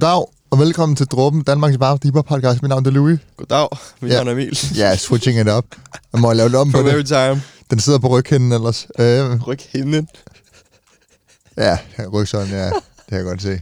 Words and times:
Goddag, 0.00 0.26
og 0.50 0.58
velkommen 0.58 0.96
til 0.96 1.06
Dråben, 1.06 1.42
Danmarks 1.42 1.80
varmeste 1.80 2.06
hiphop 2.06 2.24
podcast. 2.26 2.62
Mit 2.62 2.68
navn 2.68 2.86
er 2.86 2.90
Louis. 2.90 3.18
Goddag, 3.36 3.68
mit 4.00 4.10
Ja. 4.12 4.16
navn 4.16 4.28
er 4.28 4.32
Emil. 4.32 4.58
Ja, 4.76 4.82
yeah, 4.88 4.98
switching 4.98 5.40
it 5.40 5.48
up. 5.48 5.64
Jeg 6.12 6.20
må 6.20 6.32
lave 6.32 6.48
det 6.48 6.56
om 6.58 6.72
på 6.72 6.78
every 6.80 6.96
det. 6.98 7.06
time. 7.06 7.42
Den 7.70 7.80
sidder 7.80 7.98
på 7.98 8.08
ryghinden 8.08 8.52
ellers. 8.52 8.86
Øh, 8.98 9.42
Ryk 9.46 9.62
hende. 9.72 10.06
ja, 11.56 11.78
rygsøjlen, 12.12 12.52
ja. 12.52 12.64
Det 12.64 12.72
kan 13.08 13.16
jeg 13.18 13.24
godt 13.24 13.42
se. 13.42 13.60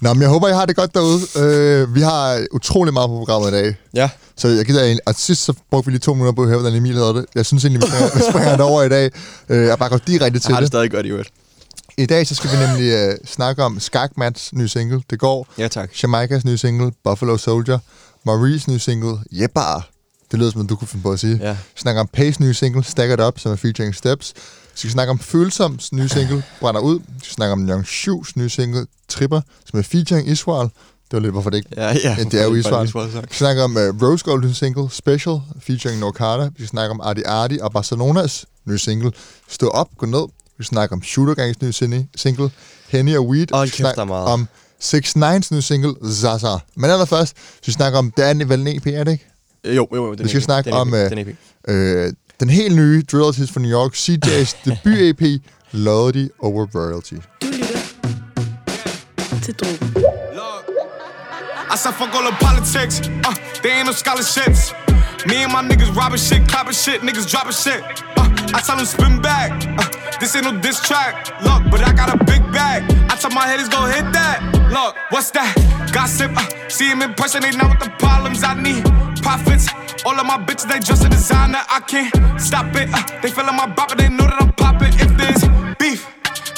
Nå, 0.00 0.14
men 0.14 0.22
jeg 0.22 0.28
håber, 0.30 0.48
I 0.48 0.52
har 0.52 0.66
det 0.66 0.76
godt 0.76 0.94
derude. 0.94 1.20
Øh, 1.38 1.94
vi 1.94 2.00
har 2.00 2.46
utrolig 2.52 2.92
meget 2.94 3.08
på 3.08 3.16
programmet 3.16 3.48
i 3.48 3.52
dag. 3.52 3.74
Ja, 3.94 4.10
Så 4.36 4.48
jeg 4.48 4.64
gider 4.66 4.82
egentlig... 4.84 5.08
Og 5.08 5.14
sidst 5.14 5.44
så 5.44 5.52
brugte 5.70 5.86
vi 5.86 5.92
lige 5.92 6.00
to 6.00 6.14
minutter 6.14 6.32
på 6.32 6.42
at 6.42 6.48
høre, 6.48 6.58
hvordan 6.60 6.78
Emil 6.78 6.94
havde 6.96 7.14
det. 7.14 7.24
Jeg 7.34 7.46
synes 7.46 7.64
egentlig, 7.64 7.82
vi 7.82 7.86
springer, 7.86 8.14
vi 8.16 8.22
springer 8.30 8.50
det 8.50 8.60
over 8.60 8.82
i 8.82 8.88
dag. 8.88 9.10
Øh, 9.48 9.66
jeg 9.66 9.78
bare 9.78 9.88
går 9.88 9.96
direkte 9.98 10.34
jeg 10.36 10.42
til 10.42 10.52
har 10.54 10.60
det 10.60 10.62
det. 10.62 10.68
stadig 10.68 10.90
godt 10.90 11.06
i 11.06 11.08
øvrigt. 11.08 11.30
I 11.98 12.06
dag 12.06 12.26
så 12.26 12.34
skal 12.34 12.50
vi 12.50 12.56
nemlig 12.66 12.92
øh, 12.92 13.16
snakke 13.24 13.64
om 13.64 13.80
Skakmats 13.80 14.52
nye 14.52 14.68
single, 14.68 15.02
Det 15.10 15.18
går. 15.18 15.46
Ja, 15.58 15.68
tak. 15.68 16.02
Jamaikas 16.02 16.44
nye 16.44 16.58
single, 16.58 16.92
Buffalo 17.04 17.36
Soldier. 17.36 17.78
Maries 18.26 18.68
nye 18.68 18.78
single, 18.78 19.18
Jebbar. 19.32 19.88
Det 20.30 20.38
lyder 20.38 20.50
som 20.50 20.66
du 20.66 20.76
kunne 20.76 20.88
finde 20.88 21.02
på 21.02 21.12
at 21.12 21.20
sige. 21.20 21.38
Ja. 21.42 21.52
Vi 21.52 21.80
snakker 21.80 22.00
om 22.00 22.08
Pace 22.12 22.42
nye 22.42 22.54
single, 22.54 22.84
Stack 22.84 23.12
It 23.12 23.20
Up, 23.20 23.38
som 23.38 23.52
er 23.52 23.56
featuring 23.56 23.94
Steps. 23.94 24.32
Vi 24.72 24.78
skal 24.78 24.90
snakke 24.90 25.10
om 25.10 25.18
Følsoms 25.18 25.92
nye 25.92 26.08
single, 26.08 26.42
Brænder 26.60 26.80
Ud. 26.80 26.98
Vi 26.98 27.20
skal 27.22 27.34
snakke 27.34 27.52
om 27.52 27.68
Young 27.68 27.86
Shoes 27.86 28.36
nye 28.36 28.48
single, 28.48 28.86
Tripper, 29.08 29.40
som 29.70 29.78
er 29.78 29.82
featuring 29.82 30.28
Israel. 30.28 30.68
Det 31.10 31.16
var 31.16 31.20
lidt, 31.20 31.32
hvorfor 31.32 31.50
det 31.50 31.56
ikke... 31.56 31.70
Ja, 31.76 31.96
ja. 32.04 32.16
Det 32.24 32.40
er 32.40 32.44
jo 32.44 32.54
Israel. 32.54 32.88
Israel. 32.88 33.26
Vi 33.30 33.34
snakker 33.34 33.64
om 33.64 33.76
uh, 33.76 34.02
Rose 34.02 34.24
Gold 34.24 34.44
nye 34.44 34.54
single, 34.54 34.90
Special, 34.90 35.40
featuring 35.60 36.00
Norcada. 36.00 36.44
Vi 36.44 36.54
skal 36.56 36.68
snakke 36.68 36.90
om 36.90 37.00
Ardi 37.00 37.22
Ardi 37.26 37.58
og 37.58 37.72
Barcelonas 37.72 38.46
nye 38.64 38.78
single, 38.78 39.12
Stå 39.48 39.68
Op, 39.68 39.88
Gå 39.98 40.06
Ned. 40.06 40.28
Vi 40.60 40.64
snakker 40.64 40.96
om 40.96 41.02
Shooter 41.02 41.34
Gangs 41.34 41.62
nye 41.62 41.72
sin- 41.72 42.08
single, 42.16 42.50
Henny 42.88 43.16
og 43.16 43.26
Weed. 43.28 43.46
Hold 43.52 43.66
Vi 43.66 43.68
skal 43.68 43.84
kæft, 43.84 43.94
snakke 43.94 43.96
der 43.96 44.02
er 44.02 44.04
meget. 44.04 44.26
om 44.26 44.48
6 44.80 45.16
9's 45.16 45.54
nye 45.54 45.62
single, 45.62 45.94
Zaza. 46.14 46.56
Men 46.76 46.90
allerførst, 46.90 47.36
så 47.36 47.66
vi 47.66 47.72
snakker 47.72 47.98
om, 47.98 48.10
det 48.16 48.24
er 48.24 48.44
vel 48.46 48.60
en 48.60 48.68
EP, 48.76 48.86
er 48.86 49.04
det 49.04 49.12
ikke? 49.12 49.26
Jo, 49.64 49.72
jo, 49.72 49.86
jo. 50.06 50.14
den 50.14 50.24
Vi 50.24 50.28
skal 50.28 50.40
er- 50.40 50.44
snakke 50.44 50.70
den 50.70 50.76
er 50.76 50.80
om, 50.80 50.88
epic, 50.94 51.00
øh, 51.04 51.10
Den 51.10 51.18
epic. 51.18 51.36
Øh, 51.68 52.12
den 52.40 52.50
helt 52.50 52.76
nye 52.76 53.02
Drill 53.12 53.24
Artist 53.24 53.52
fra 53.52 53.60
New 53.60 53.70
York, 53.70 53.94
CJ's 53.94 54.56
debut-EP, 54.64 55.42
Loyalty 55.72 56.26
Over 56.38 56.66
Royalty. 56.74 57.14
Du 57.14 57.46
lytter 57.46 57.78
til 59.42 59.54
Drogen. 59.54 59.94
I 61.74 61.76
fuck 62.00 62.10
all 62.18 62.26
the 62.30 62.36
politics, 62.48 62.94
uh, 63.28 63.34
they 63.62 63.70
ain't 63.76 63.86
no 63.86 63.92
scholarships. 63.92 64.60
Me 65.30 65.36
and 65.44 65.52
my 65.56 65.62
niggas 65.70 65.90
robbing 66.00 66.20
shit, 66.28 66.40
clapping 66.52 66.74
shit, 66.84 66.98
niggas 67.08 67.26
dropping 67.32 67.56
shit. 67.64 67.80
Uh, 68.20 68.26
I 68.52 68.60
tell 68.60 68.76
them 68.76 68.86
spin 68.86 69.20
back, 69.20 69.50
uh, 69.78 70.18
this 70.18 70.34
ain't 70.34 70.44
no 70.44 70.58
diss 70.60 70.80
track. 70.80 71.28
Look, 71.42 71.70
but 71.70 71.82
I 71.82 71.92
got 71.92 72.12
a 72.12 72.24
big 72.24 72.42
bag. 72.52 72.82
I 73.10 73.16
tell 73.16 73.30
my 73.30 73.46
haters 73.46 73.68
go 73.68 73.86
hit 73.86 74.04
that. 74.12 74.42
Look, 74.72 74.96
what's 75.10 75.30
that? 75.32 75.54
Gossip, 75.92 76.32
uh, 76.36 76.68
see 76.68 76.90
him 76.90 77.02
in 77.02 77.14
person, 77.14 77.42
they 77.42 77.52
know 77.52 77.68
what 77.68 77.80
the 77.80 77.90
problems 77.98 78.42
I 78.42 78.54
need. 78.54 78.84
Profits, 79.22 79.68
all 80.04 80.18
of 80.18 80.26
my 80.26 80.38
bitches, 80.38 80.68
they 80.68 80.78
just 80.80 81.04
a 81.04 81.08
designer. 81.08 81.62
I 81.68 81.80
can't 81.80 82.12
stop 82.40 82.74
it. 82.74 82.88
Uh, 82.92 83.20
they 83.22 83.30
feeling 83.30 83.56
my 83.56 83.66
bop, 83.66 83.96
they 83.96 84.08
know 84.08 84.24
that 84.24 84.40
I'm 84.42 84.52
popping. 84.54 84.94
If 84.94 85.10
there's 85.16 85.42
beef, 85.78 86.06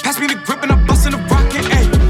pass 0.03 0.19
me 0.19 0.27
the 0.29 0.41
grip 0.47 0.63
and 0.63 0.73
I'm 0.73 0.87
busting 0.87 1.13
the 1.13 1.19
rocket. 1.19 1.65
Ayy. 1.77 2.03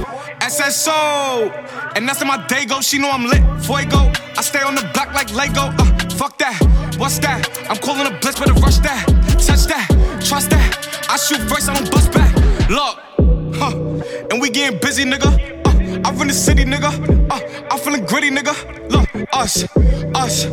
SSO. 0.43 1.51
And 1.97 2.07
that's 2.09 2.21
how 2.21 2.27
my 2.27 2.47
day 2.47 2.67
go. 2.67 2.81
She 2.81 2.99
know 2.99 3.11
I'm 3.11 3.25
lit. 3.25 3.43
Fuego. 3.65 4.13
I 4.37 4.43
stay 4.43 4.61
on 4.61 4.75
the 4.75 4.83
block 4.93 5.15
like 5.15 5.33
Lego. 5.33 5.73
Uh, 5.79 5.92
fuck 6.13 6.39
that. 6.39 6.57
What's 6.99 7.19
that? 7.21 7.41
I'm 7.69 7.77
calling 7.77 8.07
a 8.07 8.19
blitz, 8.21 8.39
better 8.39 8.55
rush 8.55 8.79
that. 8.79 9.07
Touch 9.47 9.65
that. 9.67 9.87
Trust 10.25 10.51
that. 10.51 10.71
I 11.09 11.17
shoot 11.17 11.41
first, 11.49 11.69
I 11.69 11.75
don't 11.75 11.91
bust 11.91 12.13
back. 12.13 12.33
Look. 12.69 12.99
Huh. 13.55 13.71
And 14.31 14.41
we 14.41 14.51
getting 14.51 14.79
busy, 14.81 15.05
nigga. 15.05 15.31
Uh, 15.67 16.09
I 16.09 16.13
run 16.13 16.29
the 16.29 16.35
city, 16.35 16.65
nigga. 16.65 16.91
Uh, 17.31 17.69
I'm 17.71 17.79
feeling 17.79 18.05
gritty, 18.05 18.31
nigga. 18.31 18.55
Look, 18.91 19.09
us, 19.33 19.65
us. 20.15 20.47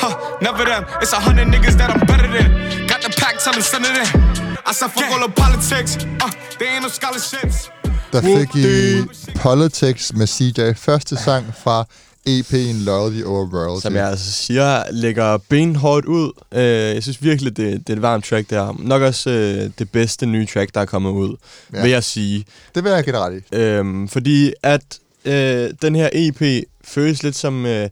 Huh. 0.00 0.38
Never 0.40 0.64
them. 0.64 0.84
It's 1.02 1.12
a 1.12 1.20
hundred 1.20 1.48
niggas 1.48 1.76
that 1.78 1.90
I'm 1.90 2.06
better 2.06 2.28
than. 2.28 2.86
Got 2.86 3.02
the 3.02 3.10
pack, 3.10 3.38
tell 3.38 3.52
them 3.52 3.62
send 3.62 3.84
it 3.84 3.96
in. 3.96 4.46
I 4.66 4.72
said 4.72 4.88
fuck 4.88 5.10
all 5.12 5.20
the 5.20 5.32
politics. 5.32 5.96
Uh, 6.20 6.30
they 6.58 6.66
ain't 6.66 6.82
no 6.82 6.88
scholarships. 6.88 7.70
Der 8.12 8.20
fik 8.22 8.54
I 8.56 9.38
Politics 9.38 10.12
med 10.14 10.26
CJ, 10.26 10.74
første 10.76 11.16
sang 11.16 11.54
fra 11.54 11.84
EP'en 12.28 12.84
Loyalty 12.84 13.22
Over 13.22 13.48
Royalty. 13.52 13.82
Som 13.82 13.94
jeg 13.96 14.08
altså 14.08 14.32
siger, 14.32 14.84
lægger 14.90 15.38
benhårdt 15.48 16.06
ud. 16.06 16.32
Øh, 16.52 16.60
jeg 16.94 17.02
synes 17.02 17.22
virkelig, 17.22 17.56
det, 17.56 17.72
det 17.86 17.92
er 17.92 17.96
et 17.96 18.02
varmt 18.02 18.24
track, 18.24 18.50
der. 18.50 18.74
Nok 18.78 19.02
også 19.02 19.30
øh, 19.30 19.70
det 19.78 19.90
bedste 19.90 20.26
nye 20.26 20.46
track, 20.46 20.74
der 20.74 20.80
er 20.80 20.84
kommet 20.84 21.10
ud, 21.10 21.36
Ja. 21.74 21.82
vil 21.82 21.90
jeg 21.90 22.04
sige. 22.04 22.44
Det 22.74 22.84
vil 22.84 22.92
jeg 22.92 23.04
give 23.04 23.18
ret 23.18 23.42
i. 23.52 23.56
Øhm, 23.56 24.08
fordi 24.08 24.52
at 24.62 24.98
øh, 25.24 25.70
den 25.82 25.94
her 25.94 26.08
EP 26.12 26.64
føles 26.84 27.22
lidt 27.22 27.36
som 27.36 27.66
øh, 27.66 27.88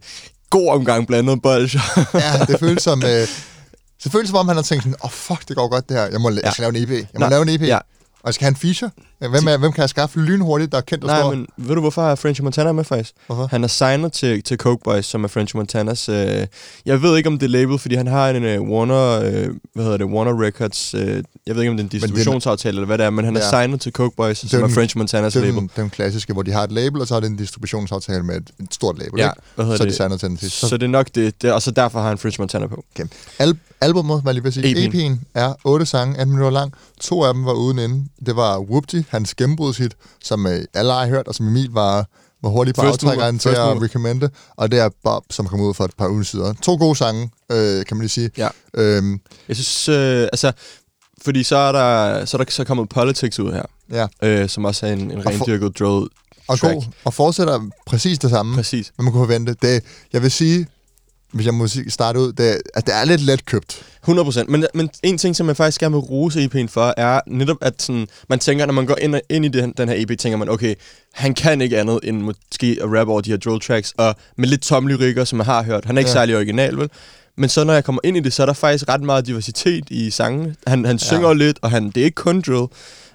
god 0.49 0.69
omgang 0.69 1.07
blandet 1.07 1.41
bolsjer. 1.41 1.81
Ja, 2.13 2.45
det 2.45 2.59
føles 2.59 2.83
som... 2.83 3.03
Øh, 3.03 3.09
det 4.03 4.11
føles 4.11 4.29
som 4.29 4.37
om, 4.37 4.47
han 4.47 4.55
har 4.55 4.63
tænkt 4.63 4.83
sådan, 4.83 4.95
åh 5.03 5.05
oh, 5.05 5.11
fuck, 5.11 5.47
det 5.47 5.55
går 5.55 5.67
godt 5.67 5.89
det 5.89 5.97
her. 5.97 6.05
Jeg, 6.05 6.21
må, 6.21 6.29
ja. 6.29 6.39
jeg 6.43 6.51
skal 6.53 6.61
lave 6.61 6.77
en 6.77 6.83
EP. 6.83 6.89
Jeg 6.91 7.07
må 7.13 7.19
Nej, 7.19 7.29
lave 7.29 7.41
en 7.41 7.49
EP. 7.49 7.61
ja. 7.61 7.77
Og 7.77 8.27
jeg 8.29 8.33
skal 8.33 8.45
have 8.45 8.49
en 8.49 8.55
feature. 8.55 8.91
Hvem, 9.19 9.47
er, 9.47 9.57
hvem 9.57 9.71
kan 9.71 9.81
jeg 9.81 9.89
skaffe 9.89 10.19
lynhurtigt, 10.19 10.71
der 10.71 10.77
er 10.77 10.81
kendt 10.81 11.03
og 11.03 11.07
Nej, 11.09 11.19
stor? 11.21 11.31
men 11.35 11.47
ved 11.57 11.75
du, 11.75 11.81
hvorfor 11.81 12.01
har 12.01 12.15
French 12.15 12.43
Montana 12.43 12.71
med 12.71 12.83
faktisk? 12.83 13.13
Hvorfor? 13.25 13.47
Han 13.51 13.63
er 13.63 13.67
signet 13.67 14.13
til, 14.13 14.43
til 14.43 14.57
Coke 14.57 14.83
Boys, 14.83 15.05
som 15.05 15.23
er 15.23 15.27
French 15.27 15.55
Montanas... 15.55 16.09
Øh, 16.09 16.47
jeg 16.85 17.01
ved 17.01 17.17
ikke, 17.17 17.29
om 17.29 17.39
det 17.39 17.45
er 17.45 17.49
label, 17.49 17.79
fordi 17.79 17.95
han 17.95 18.07
har 18.07 18.29
en 18.29 18.43
øh, 18.43 18.61
Warner... 18.61 19.19
Øh, 19.21 19.49
hvad 19.73 19.83
hedder 19.83 19.97
det? 19.97 20.05
Warner 20.05 20.41
Records... 20.45 20.93
Øh, 20.93 21.23
jeg 21.47 21.55
ved 21.55 21.61
ikke, 21.61 21.69
om 21.71 21.77
det 21.77 21.83
er 21.83 21.85
en 21.85 21.89
distributionsaftale 21.89 22.75
eller 22.75 22.85
hvad 22.85 22.97
det 22.97 23.05
er, 23.05 23.09
men 23.09 23.25
han 23.25 23.35
er 23.37 23.39
Ja. 23.41 23.49
signet 23.49 23.81
til 23.81 23.91
Coke 23.91 24.15
Boys, 24.15 24.37
som 24.37 24.59
er 24.59 24.63
er 24.63 24.67
den- 24.67 24.75
French 24.75 24.97
Montanas 24.97 25.33
Det 25.33 25.39
er 25.41 25.45
label. 25.45 25.59
den, 25.59 25.69
den 25.75 25.89
klassiske, 25.89 26.33
hvor 26.33 26.41
de 26.43 26.51
har 26.51 26.63
et 26.63 26.71
label, 26.71 27.01
og 27.01 27.07
så 27.07 27.15
er 27.15 27.19
det 27.19 27.29
en 27.29 27.35
distributionsaftale 27.35 28.23
med 28.23 28.35
et, 28.35 28.49
et 28.59 28.73
stort 28.73 28.97
label. 28.99 29.19
Ja, 29.19 29.25
ikke? 29.29 29.41
hvad 29.55 29.65
så 29.65 29.71
er 29.73 29.77
de 29.77 29.85
det? 29.85 29.95
signet 29.95 30.19
til 30.19 30.29
den 30.29 30.37
sidste. 30.37 30.67
Så, 30.67 30.77
det 30.77 30.83
er 30.83 30.87
nok 30.87 31.07
det, 31.15 31.41
det, 31.41 31.51
og 31.53 31.61
så 31.61 31.71
derfor 31.71 31.99
har 31.99 32.07
han 32.07 32.17
French 32.17 32.39
Montana 32.39 32.67
på. 32.67 32.83
Okay. 32.95 33.05
Al- 33.39 33.57
albummet, 33.81 34.21
hvad 34.21 34.33
jeg 34.33 34.41
lige 34.43 34.43
vil 34.43 34.53
sige, 34.53 34.87
EP'en. 35.09 35.13
EP'en 35.15 35.17
er 35.33 35.53
otte 35.63 35.85
sange, 35.85 36.17
18 36.17 36.31
minutter 36.35 36.59
lang. 36.59 36.73
To 37.01 37.23
af 37.23 37.33
dem 37.33 37.45
var 37.45 37.53
uden 37.53 37.79
inden. 37.79 38.09
Det 38.25 38.35
var 38.35 38.59
Whoopty, 38.59 39.01
hans 39.09 39.35
gennembrudshit, 39.35 39.95
som 40.23 40.47
øh, 40.47 40.61
alle 40.73 40.93
har 40.93 41.07
hørt, 41.07 41.27
og 41.27 41.35
som 41.35 41.47
Emil 41.47 41.69
var, 41.71 42.07
var 42.43 42.49
hurtig 42.49 42.73
på 42.75 42.81
First 42.81 42.93
aftrækkeren 43.03 43.39
til 43.39 43.49
at 43.49 43.81
recommende. 43.81 44.29
Og 44.55 44.71
det 44.71 44.79
er 44.79 44.89
Bob, 45.03 45.23
som 45.29 45.47
kom 45.47 45.61
ud 45.61 45.73
for 45.73 45.85
et 45.85 45.91
par 45.97 46.09
uger 46.09 46.23
siden. 46.23 46.55
To 46.55 46.75
gode 46.75 46.95
sange, 46.95 47.29
øh, 47.51 47.85
kan 47.85 47.97
man 47.97 48.01
lige 48.01 48.09
sige. 48.09 48.29
Ja. 48.37 48.47
Øhm, 48.73 49.19
Jeg 49.47 49.55
synes, 49.55 49.89
øh, 49.89 50.21
altså... 50.23 50.51
Fordi 51.23 51.43
så 51.43 51.55
er 51.57 51.71
der 51.71 52.25
så 52.25 52.37
er 52.37 52.43
der 52.43 52.51
så 52.51 52.63
kommet 52.63 52.89
Politics 52.89 53.39
ud 53.39 53.51
her, 53.53 53.63
ja. 53.91 54.07
øh, 54.23 54.49
som 54.49 54.65
også 54.65 54.87
er 54.87 54.93
en, 54.93 55.11
en 55.11 55.25
rendyrket 55.25 55.79
drill 55.79 56.09
Og, 56.47 56.59
track. 56.59 56.73
god, 56.73 56.83
og 57.05 57.13
fortsætter 57.13 57.69
præcis 57.85 58.19
det 58.19 58.29
samme, 58.29 58.55
Præcis. 58.55 58.91
hvad 58.95 59.03
man 59.03 59.13
kunne 59.13 59.21
forvente. 59.27 59.55
Det, 59.61 59.83
jeg 60.13 60.21
vil 60.21 60.31
sige, 60.31 60.67
hvis 61.33 61.45
jeg 61.45 61.53
må 61.53 61.67
sige- 61.67 61.91
starte 61.91 62.19
ud, 62.19 62.33
det, 62.33 62.61
at 62.73 62.85
det 62.87 62.95
er 62.95 63.05
lidt 63.05 63.21
let 63.21 63.45
købt. 63.45 63.81
100%. 64.07 64.43
Men, 64.47 64.65
men 64.73 64.89
en 65.03 65.17
ting, 65.17 65.35
som 65.35 65.47
jeg 65.47 65.57
faktisk 65.57 65.79
gerne 65.79 65.93
vil 65.95 65.99
rose 65.99 66.39
EP'en 66.53 66.67
for, 66.67 66.93
er 66.97 67.19
netop, 67.27 67.57
at 67.61 67.81
sådan, 67.81 68.07
man 68.29 68.39
tænker, 68.39 68.65
når 68.65 68.73
man 68.73 68.85
går 68.85 68.95
ind, 69.01 69.15
ind 69.29 69.45
i 69.45 69.47
den, 69.47 69.73
den 69.77 69.89
her 69.89 69.95
EP, 69.97 70.19
tænker 70.19 70.37
man, 70.37 70.49
okay, 70.49 70.75
han 71.13 71.33
kan 71.33 71.61
ikke 71.61 71.79
andet 71.79 71.99
end 72.03 72.21
måske 72.21 72.77
at 72.81 72.87
rap 72.99 73.07
over 73.07 73.21
de 73.21 73.29
her 73.29 73.37
drill 73.37 73.59
tracks, 73.61 73.93
og 73.97 74.15
med 74.37 74.47
lidt 74.49 74.61
tomme 74.61 74.89
lyrikker, 74.89 75.23
som 75.23 75.39
jeg 75.39 75.45
har 75.45 75.63
hørt. 75.63 75.85
Han 75.85 75.97
er 75.97 75.99
ikke 75.99 76.09
Ja. 76.09 76.13
særlig 76.13 76.35
original, 76.35 76.77
vel? 76.77 76.89
Men 77.37 77.49
så 77.49 77.63
når 77.63 77.73
jeg 77.73 77.83
kommer 77.83 78.01
ind 78.03 78.17
i 78.17 78.19
det, 78.19 78.33
så 78.33 78.41
er 78.41 78.45
der 78.45 78.53
faktisk 78.53 78.89
ret 78.89 79.01
meget 79.01 79.27
diversitet 79.27 79.83
i 79.89 80.09
sangene. 80.09 80.55
Han, 80.67 80.85
han 80.85 80.99
synger 80.99 81.27
Ja. 81.27 81.33
lidt, 81.33 81.57
og 81.61 81.71
han, 81.71 81.85
det 81.89 81.97
er 81.97 82.05
ikke 82.05 82.15
kun 82.15 82.41
drill. 82.41 82.67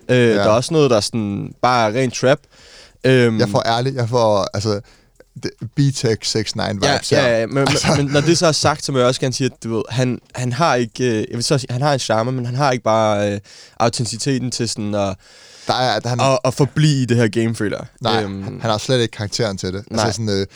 Øh, 0.08 0.16
ja. 0.16 0.34
Der 0.34 0.40
er 0.42 0.48
også 0.48 0.74
noget, 0.74 0.90
der 0.90 0.96
er 0.96 1.00
sådan, 1.00 1.52
bare 1.62 1.90
er 1.90 2.00
ren 2.00 2.10
trap. 2.10 2.38
Øhm, 3.04 3.38
Jeg 3.40 3.48
får 3.48 3.62
ærligt, 3.66 3.96
jeg 3.96 4.08
får, 4.08 4.46
altså, 4.54 4.80
B-Tech 5.76 6.18
6-9 6.36 6.72
vibes 6.72 7.12
Ja, 7.12 7.26
ja, 7.28 7.40
ja 7.40 7.46
men, 7.46 7.58
altså. 7.58 7.86
men, 7.96 8.06
når 8.06 8.20
det 8.20 8.38
så 8.38 8.46
er 8.46 8.52
sagt, 8.52 8.84
så 8.84 8.92
vil 8.92 8.98
jeg 8.98 9.08
også 9.08 9.20
gerne 9.20 9.32
sige, 9.32 9.50
at 9.54 9.64
du 9.64 9.74
ved, 9.74 9.82
han, 9.88 10.18
han 10.34 10.52
har 10.52 10.74
ikke, 10.74 11.04
øh, 11.04 11.16
jeg 11.16 11.26
vil 11.36 11.44
så 11.44 11.58
sige, 11.58 11.72
han 11.72 11.82
har 11.82 11.92
en 11.92 11.98
charme, 11.98 12.32
men 12.32 12.46
han 12.46 12.54
har 12.54 12.72
ikke 12.72 12.84
bare 12.84 13.32
øh, 13.32 13.40
autenticiteten 13.80 14.50
til 14.50 14.68
sådan 14.68 14.94
at, 14.94 15.16
Der 15.66 15.74
er, 15.74 16.08
han, 16.08 16.20
at, 16.20 16.38
at 16.44 16.54
forblive 16.54 17.02
i 17.02 17.04
det 17.04 17.16
her 17.16 17.28
game, 17.28 17.54
føler 17.54 17.84
nej, 18.00 18.22
Øhm, 18.22 18.42
han, 18.42 18.60
han 18.60 18.70
har 18.70 18.78
slet 18.78 19.00
ikke 19.00 19.12
karakteren 19.16 19.56
til 19.58 19.72
det. 19.72 19.84
nej. 19.90 20.04
Altså 20.04 20.16
sådan, 20.16 20.40
øh, 20.40 20.46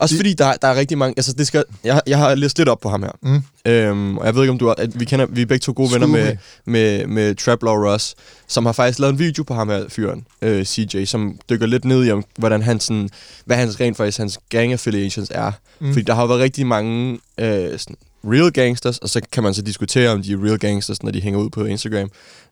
også 0.00 0.16
fordi 0.16 0.32
der, 0.32 0.52
der 0.62 0.68
er 0.68 0.74
rigtig 0.74 0.98
mange, 0.98 1.14
altså 1.16 1.32
det 1.32 1.46
skal, 1.46 1.64
jeg, 1.84 2.00
jeg 2.06 2.18
har 2.18 2.34
læst 2.34 2.58
lidt 2.58 2.68
op 2.68 2.80
på 2.80 2.88
ham 2.88 3.02
her. 3.02 3.10
Mm. 3.22 3.42
Øhm, 3.64 4.18
og 4.18 4.26
jeg 4.26 4.34
ved 4.34 4.42
ikke, 4.42 4.52
om 4.52 4.58
du 4.58 4.66
har, 4.66 4.74
at 4.78 5.00
vi, 5.00 5.04
kender, 5.04 5.26
vi 5.26 5.42
er 5.42 5.46
begge 5.46 5.62
to 5.62 5.72
gode 5.76 5.92
venner 5.92 6.06
Skud 6.06 6.16
med, 6.16 6.24
med. 6.24 6.36
med, 6.64 7.06
med 7.06 7.34
Trap 7.34 7.62
Law 7.62 7.74
Ross, 7.74 8.14
som 8.46 8.66
har 8.66 8.72
faktisk 8.72 8.98
lavet 8.98 9.12
en 9.12 9.18
video 9.18 9.42
på 9.42 9.54
ham 9.54 9.68
her, 9.68 9.84
fyren, 9.88 10.26
øh, 10.42 10.64
CJ, 10.64 11.04
som 11.04 11.38
dykker 11.50 11.66
lidt 11.66 11.84
ned 11.84 12.06
i, 12.06 12.10
om, 12.10 12.24
hvordan 12.38 12.62
han 12.62 12.80
sådan, 12.80 13.08
hvad 13.44 13.56
hans 13.56 13.80
rent 13.80 13.96
faktisk, 13.96 14.18
hans 14.18 14.38
gang 14.48 14.72
affiliations 14.72 15.30
er. 15.34 15.52
Mm. 15.80 15.86
Mm. 15.86 15.92
Fordi 15.92 16.04
der 16.04 16.14
har 16.14 16.22
jo 16.22 16.28
været 16.28 16.40
rigtig 16.40 16.66
mange 16.66 17.18
øh, 17.38 17.78
sådan, 17.78 17.96
real 18.24 18.52
gangsters, 18.52 18.98
og 18.98 19.08
så 19.08 19.20
kan 19.32 19.42
man 19.42 19.54
så 19.54 19.62
diskutere, 19.62 20.10
om 20.10 20.22
de 20.22 20.32
er 20.32 20.44
real 20.44 20.58
gangsters, 20.58 21.02
når 21.02 21.10
de 21.10 21.20
hænger 21.20 21.40
ud 21.40 21.50
på 21.50 21.64
Instagram. 21.64 22.10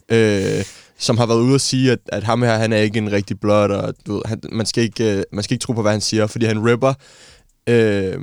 Øh, 0.09 0.65
som 0.99 1.19
har 1.19 1.27
været 1.27 1.41
ude 1.41 1.55
og 1.55 1.61
sige, 1.61 1.93
at, 1.93 1.99
at 2.07 2.25
ham 2.25 2.43
her, 2.43 2.59
han 2.59 2.73
er 2.73 2.77
ikke 2.77 2.99
en 2.99 3.13
rigtig 3.13 3.41
blot, 3.41 3.71
og 3.71 3.95
du 4.07 4.15
ved, 4.15 4.23
han, 4.27 4.41
man, 4.53 4.67
skal 4.67 4.85
ikke, 4.85 5.17
øh, 5.17 5.23
man 5.33 5.45
skal 5.45 5.55
ikke 5.55 5.63
tro 5.63 5.73
på, 5.73 5.83
hvad 5.83 5.93
han 5.93 6.01
siger, 6.01 6.27
fordi 6.27 6.47
han 6.47 6.71
rapper 6.71 6.95
øh, 7.69 8.15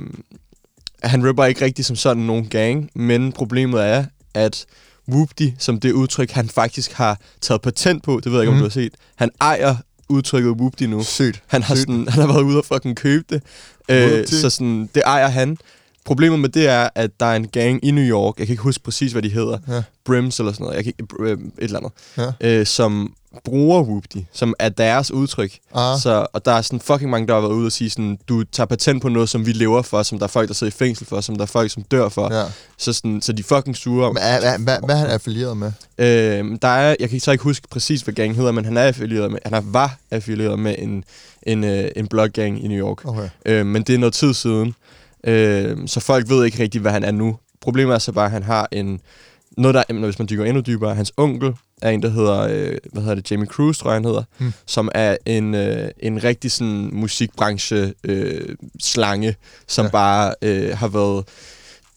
han 1.02 1.28
rapper 1.28 1.44
ikke 1.44 1.64
rigtig 1.64 1.84
som 1.84 1.96
sådan 1.96 2.22
nogen 2.22 2.48
gang, 2.48 2.90
men 2.94 3.32
problemet 3.32 3.84
er, 3.84 4.04
at 4.34 4.66
Whoopty, 5.08 5.48
som 5.58 5.80
det 5.80 5.92
udtryk, 5.92 6.30
han 6.30 6.48
faktisk 6.48 6.92
har 6.92 7.20
taget 7.40 7.62
patent 7.62 8.02
på, 8.02 8.20
det 8.24 8.32
ved 8.32 8.38
jeg 8.38 8.42
ikke, 8.42 8.50
Mhm. 8.50 8.56
om 8.56 8.60
du 8.60 8.64
har 8.64 8.70
set, 8.70 8.94
han 9.16 9.30
ejer 9.40 9.76
udtrykket 10.08 10.50
Whoopty 10.50 10.82
nu. 10.84 11.02
Sygt. 11.04 11.42
Han 11.46 11.62
har, 11.62 11.74
Sygt. 11.74 11.80
sådan, 11.88 12.08
han 12.08 12.20
har 12.20 12.32
været 12.32 12.42
ude 12.42 12.58
og 12.58 12.64
fucking 12.64 12.96
købe 12.96 13.24
det. 13.30 13.42
Øh, 13.88 14.26
så 14.26 14.50
sådan, 14.50 14.90
det 14.94 15.02
ejer 15.06 15.28
han. 15.28 15.56
Problemet 16.04 16.40
med 16.40 16.48
det 16.48 16.68
er, 16.68 16.88
at 16.94 17.10
der 17.20 17.26
er 17.26 17.36
en 17.36 17.48
gang 17.48 17.84
i 17.84 17.90
New 17.90 18.04
York, 18.04 18.38
jeg 18.38 18.46
kan 18.46 18.52
ikke 18.52 18.62
huske 18.62 18.84
præcis, 18.84 19.12
hvad 19.12 19.22
de 19.22 19.28
hedder, 19.30 19.58
Ja. 19.68 19.82
Brims 20.04 20.38
eller 20.38 20.52
sådan 20.52 20.64
noget, 20.64 20.76
jeg 20.76 20.84
kan 20.84 20.92
ikke, 20.98 21.14
øh, 21.20 21.32
et 21.32 21.38
eller 21.58 21.78
andet, 21.78 21.92
Ja. 22.42 22.58
øh, 22.60 22.66
som 22.66 23.14
bruger 23.44 23.82
Whoopty, 23.82 24.18
som 24.32 24.54
er 24.58 24.68
deres 24.68 25.10
udtryk. 25.10 25.58
Ah. 25.74 26.00
Så, 26.00 26.26
og 26.32 26.44
der 26.44 26.52
er 26.52 26.62
sådan 26.62 26.80
fucking 26.80 27.10
mange, 27.10 27.26
der 27.28 27.34
har 27.34 27.40
været 27.40 27.52
ude 27.52 27.66
og 27.66 27.72
sige 27.72 27.90
sådan, 27.90 28.18
du 28.28 28.44
tager 28.44 28.66
patent 28.66 29.02
på 29.02 29.08
noget, 29.08 29.28
som 29.28 29.46
vi 29.46 29.52
lever 29.52 29.82
for, 29.82 30.02
som 30.02 30.18
der 30.18 30.24
er 30.24 30.28
folk, 30.28 30.48
der 30.48 30.54
sidder 30.54 30.70
i 30.70 30.76
fængsel 30.78 31.06
for, 31.06 31.20
som 31.20 31.36
der 31.36 31.42
er 31.42 31.46
folk, 31.46 31.70
som 31.70 31.82
dør 31.82 32.08
for. 32.08 32.34
Ja. 32.34 32.44
Så, 32.78 32.92
sådan, 32.92 33.22
så 33.22 33.32
de 33.32 33.40
er 33.40 33.56
fucking 33.56 33.76
sure. 33.76 34.12
Men 34.12 34.22
Hvad, 34.22 34.40
hvad, 34.40 34.58
hvad, 34.58 34.76
hvad 34.84 34.94
er 34.94 34.98
han 34.98 35.10
affilieret 35.10 35.56
med? 35.56 35.72
Øh, 35.98 36.58
der 36.62 36.68
er, 36.68 36.96
jeg 37.00 37.10
kan 37.10 37.20
så 37.20 37.32
ikke 37.32 37.44
huske 37.44 37.68
præcis, 37.70 38.00
hvad 38.00 38.14
gang 38.14 38.36
hedder, 38.36 38.52
men 38.52 38.64
han 38.64 38.76
er 38.76 38.82
affilieret 38.82 39.30
med, 39.30 39.38
han 39.44 39.54
er, 39.54 39.60
var 39.64 39.96
affilieret 40.10 40.58
med 40.58 40.74
en, 40.78 41.04
en, 41.42 41.64
øh, 41.64 41.90
en 41.96 42.06
bloggang 42.06 42.64
i 42.64 42.68
New 42.68 42.86
York. 42.86 43.04
Okay. 43.04 43.28
Øh, 43.46 43.66
men 43.66 43.82
det 43.82 43.94
er 43.94 43.98
noget 43.98 44.14
tid 44.14 44.34
siden. 44.34 44.74
Øh, 45.24 45.76
så 45.86 46.00
folk 46.00 46.28
ved 46.28 46.44
ikke 46.44 46.62
rigtigt, 46.62 46.82
hvad 46.82 46.92
han 46.92 47.04
er 47.04 47.10
nu. 47.10 47.36
Problemet 47.60 47.94
er 47.94 47.98
så 47.98 48.12
bare, 48.12 48.24
at 48.24 48.30
han 48.30 48.42
har 48.42 48.68
en... 48.72 49.00
Noget, 49.56 49.74
der, 49.74 49.82
jamen, 49.88 50.04
hvis 50.04 50.18
man 50.18 50.28
dykker 50.30 50.44
endnu 50.44 50.60
dybere, 50.66 50.94
hans 50.94 51.12
onkel 51.16 51.52
er 51.82 51.90
en, 51.90 52.02
der 52.02 52.08
hedder, 52.08 52.40
øh, 52.40 52.76
hvad 52.92 53.02
hedder 53.02 53.14
det, 53.14 53.30
Jamie 53.30 53.46
Cruz, 53.46 53.78
tror 53.78 53.90
jeg, 53.90 53.94
han 53.96 54.04
hedder, 54.04 54.22
Hmm. 54.38 54.52
som 54.66 54.88
er 54.94 55.16
en, 55.26 55.54
øh, 55.54 55.88
en 55.98 56.24
rigtig 56.24 56.52
sådan 56.52 56.90
musikbranche 56.92 57.92
øh, 58.04 58.56
slange, 58.82 59.36
som 59.66 59.84
Ja. 59.84 59.90
bare 59.90 60.34
øh, 60.42 60.76
har 60.78 60.88
været 60.88 61.24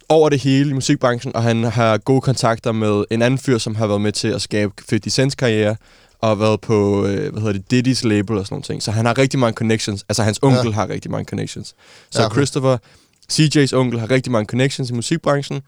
over 0.10 0.30
det 0.30 0.40
hele 0.40 0.70
i 0.70 0.74
musikbranchen, 0.74 1.36
og 1.36 1.44
han 1.44 1.64
har 1.64 1.98
gode 1.98 2.22
kontakter 2.22 2.72
med 2.72 3.04
en 3.12 3.22
anden 3.22 3.38
fyr, 3.38 3.58
som 3.58 3.76
har 3.76 3.88
været 3.88 4.02
med 4.02 4.12
til 4.12 4.28
at 4.28 4.42
skabe 4.42 4.74
50 4.90 5.20
Cent's 5.20 5.36
karriere, 5.36 5.76
og 6.22 6.40
været 6.40 6.62
på, 6.62 7.06
øh, 7.06 7.32
hvad 7.32 7.42
hedder 7.42 7.60
det, 7.70 7.88
Diddy's 7.88 8.08
label 8.08 8.38
og 8.38 8.46
sådan 8.46 8.54
nogle 8.54 8.64
ting. 8.64 8.84
Så 8.84 8.92
han 8.92 9.06
har 9.06 9.18
rigtig 9.18 9.40
mange 9.40 9.54
connections. 9.56 10.06
Altså, 10.10 10.24
hans 10.24 10.40
onkel 10.42 10.66
Ja. 10.66 10.72
har 10.72 10.90
rigtig 10.90 11.12
mange 11.12 11.26
connections. 11.26 11.76
Så 12.12 12.22
ja, 12.22 12.26
okay. 12.26 12.36
Christopher, 12.36 12.78
CJ's 13.34 13.74
onkel, 13.76 14.00
har 14.00 14.12
rigtig 14.12 14.32
mange 14.32 14.46
connections 14.46 14.90
i 14.90 14.94
musikbranchen, 14.94 15.62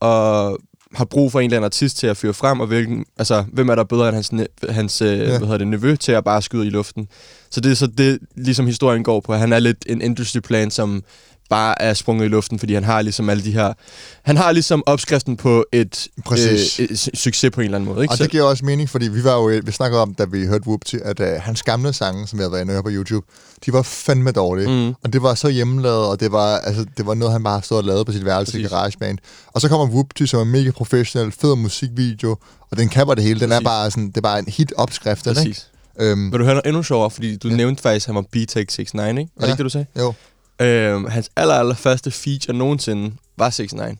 og 0.00 0.58
har 0.94 1.04
brug 1.04 1.32
for 1.32 1.40
en 1.40 1.44
eller 1.44 1.56
anden 1.56 1.64
artist 1.64 1.96
til 1.96 2.06
at 2.06 2.16
føre 2.16 2.34
frem, 2.34 2.60
og 2.60 2.66
hvilken, 2.66 3.04
altså, 3.18 3.44
hvem 3.52 3.68
er 3.68 3.74
der 3.74 3.84
bedre 3.84 4.08
end 4.08 4.14
hans, 4.14 4.32
hans 4.68 5.02
øh, 5.02 5.18
Ja. 5.18 5.24
hvad 5.24 5.38
hedder 5.38 5.58
det, 5.58 5.68
nevø 5.68 5.96
til 5.96 6.12
at 6.12 6.24
bare 6.24 6.42
skyde 6.42 6.66
i 6.66 6.70
luften. 6.70 7.08
Så 7.50 7.60
det 7.60 7.70
er 7.72 7.76
så 7.76 7.86
det, 7.86 8.18
ligesom 8.36 8.66
historien 8.66 9.02
går 9.02 9.20
på. 9.20 9.34
Han 9.34 9.52
er 9.52 9.58
lidt 9.58 9.78
en 9.86 10.00
industry 10.02 10.38
plan, 10.40 10.70
som 10.70 11.02
bare 11.48 11.82
er 11.82 11.94
sprunget 11.94 12.24
i 12.24 12.28
luften, 12.28 12.58
fordi 12.58 12.74
han 12.74 12.84
har 12.84 13.02
ligesom 13.02 13.30
alle 13.30 13.44
de 13.44 13.52
her... 13.52 13.72
Han 14.22 14.36
har 14.36 14.52
ligesom 14.52 14.82
opskriften 14.86 15.36
på 15.36 15.64
et, 15.72 16.08
Præcis. 16.24 16.80
øh, 16.80 16.84
et 16.86 16.90
su- 16.90 17.08
succes 17.14 17.50
på 17.50 17.60
en 17.60 17.64
eller 17.64 17.78
anden 17.78 17.90
måde. 17.94 18.02
Ikke? 18.04 18.12
Og 18.12 18.18
det 18.18 18.30
giver 18.30 18.42
også 18.42 18.64
mening, 18.64 18.90
fordi 18.90 19.08
vi 19.08 19.24
var 19.24 19.34
jo, 19.34 19.60
vi 19.64 19.72
snakkede 19.72 20.02
om, 20.02 20.14
da 20.14 20.24
vi 20.24 20.46
hørte 20.46 20.66
Whoopty, 20.66 20.96
at 21.04 21.20
uh, 21.20 21.26
hans 21.26 21.62
gamle 21.62 21.92
sange, 21.92 22.26
som 22.26 22.38
jeg 22.38 22.44
har 22.44 22.50
været 22.50 22.62
inde 22.62 22.82
på 22.82 22.88
YouTube, 22.92 23.26
de 23.66 23.72
var 23.72 23.82
fandme 23.82 24.30
dårlige. 24.30 24.68
Mm. 24.86 24.94
Og 25.04 25.12
det 25.12 25.22
var 25.22 25.34
så 25.34 25.48
hjemmelavet, 25.48 26.06
og 26.06 26.20
det 26.20 26.32
var, 26.32 26.58
altså, 26.58 26.84
det 26.96 27.06
var 27.06 27.14
noget, 27.14 27.32
han 27.32 27.42
bare 27.44 27.62
stod 27.62 27.78
og 27.78 27.84
lavede 27.84 28.04
på 28.04 28.12
sit 28.12 28.24
værelse 28.24 28.58
i 28.58 28.62
Præcis. 28.62 28.70
GarageBand. 28.70 29.18
Og 29.46 29.60
så 29.60 29.68
kommer 29.68 29.86
Whoopty, 29.86 30.24
som 30.24 30.40
er 30.40 30.44
mega 30.44 30.70
professionel, 30.70 31.32
fed 31.32 31.56
musikvideo, 31.56 32.36
og 32.70 32.76
den 32.76 32.88
kan 32.88 33.06
det 33.08 33.22
hele. 33.22 33.40
Den 33.40 33.52
er 33.52 33.56
Præcis. 33.56 33.64
bare 33.64 33.90
sådan, 33.90 34.06
det 34.08 34.16
er 34.16 34.20
bare 34.20 34.38
en 34.38 34.48
hit-opskrift, 34.48 35.24
den, 35.24 35.30
ikke? 35.30 35.40
Præcis. 35.40 35.66
Øhm, 36.00 36.32
Vil 36.32 36.38
du 36.40 36.44
høre 36.44 36.54
noget 36.54 36.66
endnu 36.66 36.82
sjovere? 36.82 37.10
Fordi 37.10 37.36
du 37.36 37.48
Ja. 37.48 37.52
ja. 37.52 37.56
nævnte 37.56 37.82
faktisk, 37.82 38.04
at 38.08 38.14
han 38.14 38.14
var 38.14 38.22
B-Tech 38.32 38.66
69, 38.78 38.78
ikke? 38.78 38.92
Var 38.96 39.06
det 39.06 39.30
Ja. 39.40 39.46
ikke 39.46 39.56
det, 39.56 39.64
du 39.64 39.68
sagde? 39.70 39.86
jo, 39.98 40.14
Øhm, 40.60 41.04
hans 41.04 41.30
aller, 41.36 41.54
aller 41.54 41.74
første 41.74 42.10
feature 42.10 42.56
nogensinde 42.56 43.14
var 43.36 43.50
69. 43.58 43.98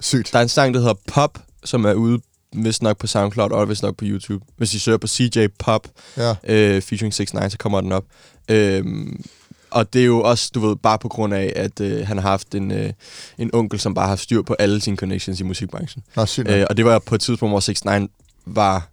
sygt. 0.00 0.32
Der 0.32 0.38
er 0.38 0.42
en 0.42 0.48
sang, 0.48 0.74
der 0.74 0.80
hedder 0.80 0.94
Pop, 1.08 1.38
som 1.64 1.84
er 1.84 1.92
ude 1.94 2.20
vist 2.56 2.82
nok 2.82 2.98
på 2.98 3.06
SoundCloud 3.06 3.50
og 3.50 3.68
vist 3.68 3.82
nok 3.82 3.96
på 3.96 4.04
YouTube. 4.08 4.44
Hvis 4.56 4.74
I 4.74 4.78
søger 4.78 4.98
på 4.98 5.06
CJ 5.06 5.46
Pop 5.58 5.86
Ja. 6.16 6.34
øh, 6.48 6.82
featuring 6.82 7.12
69, 7.14 7.52
så 7.52 7.58
kommer 7.58 7.80
den 7.80 7.92
op. 7.92 8.04
Øhm, 8.50 9.22
og 9.70 9.92
det 9.92 10.00
er 10.00 10.04
jo 10.06 10.20
også, 10.22 10.50
du 10.54 10.60
ved, 10.60 10.76
bare 10.76 10.98
på 10.98 11.08
grund 11.08 11.34
af, 11.34 11.52
at 11.56 11.80
øh, 11.80 12.06
han 12.06 12.18
har 12.18 12.28
haft 12.30 12.54
en, 12.54 12.70
øh, 12.70 12.92
en 13.38 13.50
onkel, 13.54 13.80
som 13.80 13.94
bare 13.94 14.08
har 14.08 14.16
styr 14.16 14.42
på 14.42 14.56
alle 14.58 14.80
sine 14.80 14.96
connections 14.96 15.40
i 15.40 15.42
musikbranchen. 15.42 16.02
Nå, 16.16 16.26
sygt. 16.26 16.50
Øh, 16.50 16.66
og 16.70 16.76
det 16.76 16.84
var 16.84 16.98
på 16.98 17.14
et 17.14 17.20
tidspunkt, 17.20 17.50
hvor 17.52 17.60
69 17.70 18.10
var, 18.46 18.88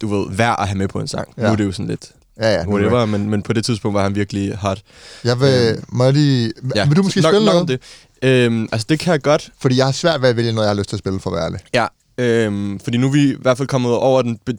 du 0.00 0.06
ved, 0.08 0.36
værd 0.36 0.56
at 0.58 0.68
have 0.68 0.78
med 0.78 0.88
på 0.88 1.00
en 1.00 1.08
sang. 1.08 1.28
Ja. 1.36 1.42
Nu 1.42 1.48
er 1.52 1.56
det 1.56 1.64
jo 1.64 1.72
sådan 1.72 1.86
lidt 1.86 2.12
ja, 2.40 2.52
ja. 2.52 2.58
er 2.58 2.66
whatever, 2.68 3.06
men, 3.06 3.30
men 3.30 3.42
på 3.42 3.52
det 3.52 3.64
tidspunkt 3.64 3.94
var 3.94 4.02
han 4.02 4.14
virkelig 4.14 4.56
hot. 4.56 4.82
Jeg 5.24 5.40
vil, 5.40 5.48
Øhm, 5.76 5.84
må 5.88 6.04
jeg 6.04 6.12
lige, 6.12 6.52
ja. 6.74 6.86
vil 6.88 6.96
du 6.96 7.02
måske 7.02 7.20
nok, 7.20 7.30
spille 7.34 7.44
nok 7.46 7.54
noget? 7.54 7.68
det. 7.68 7.80
Øhm, 8.22 8.68
altså, 8.72 8.86
det 8.88 8.98
kan 9.00 9.12
jeg 9.12 9.22
godt. 9.22 9.50
Fordi 9.60 9.76
jeg 9.76 9.84
har 9.84 9.92
svært 9.92 10.22
ved 10.22 10.28
at 10.28 10.36
vælge 10.36 10.52
noget, 10.52 10.66
jeg 10.66 10.70
har 10.74 10.78
lyst 10.78 10.88
til 10.88 10.96
at 10.96 10.98
spille, 10.98 11.20
for 11.20 11.30
at 11.30 11.36
være 11.36 11.44
ærlig. 11.44 11.60
Ja, 11.74 11.86
øhm, 12.18 12.80
fordi 12.80 12.96
nu 12.98 13.06
er 13.06 13.10
vi 13.12 13.30
i 13.30 13.34
hvert 13.40 13.56
fald 13.56 13.68
kommet 13.68 13.92
over 13.92 14.22
den, 14.22 14.38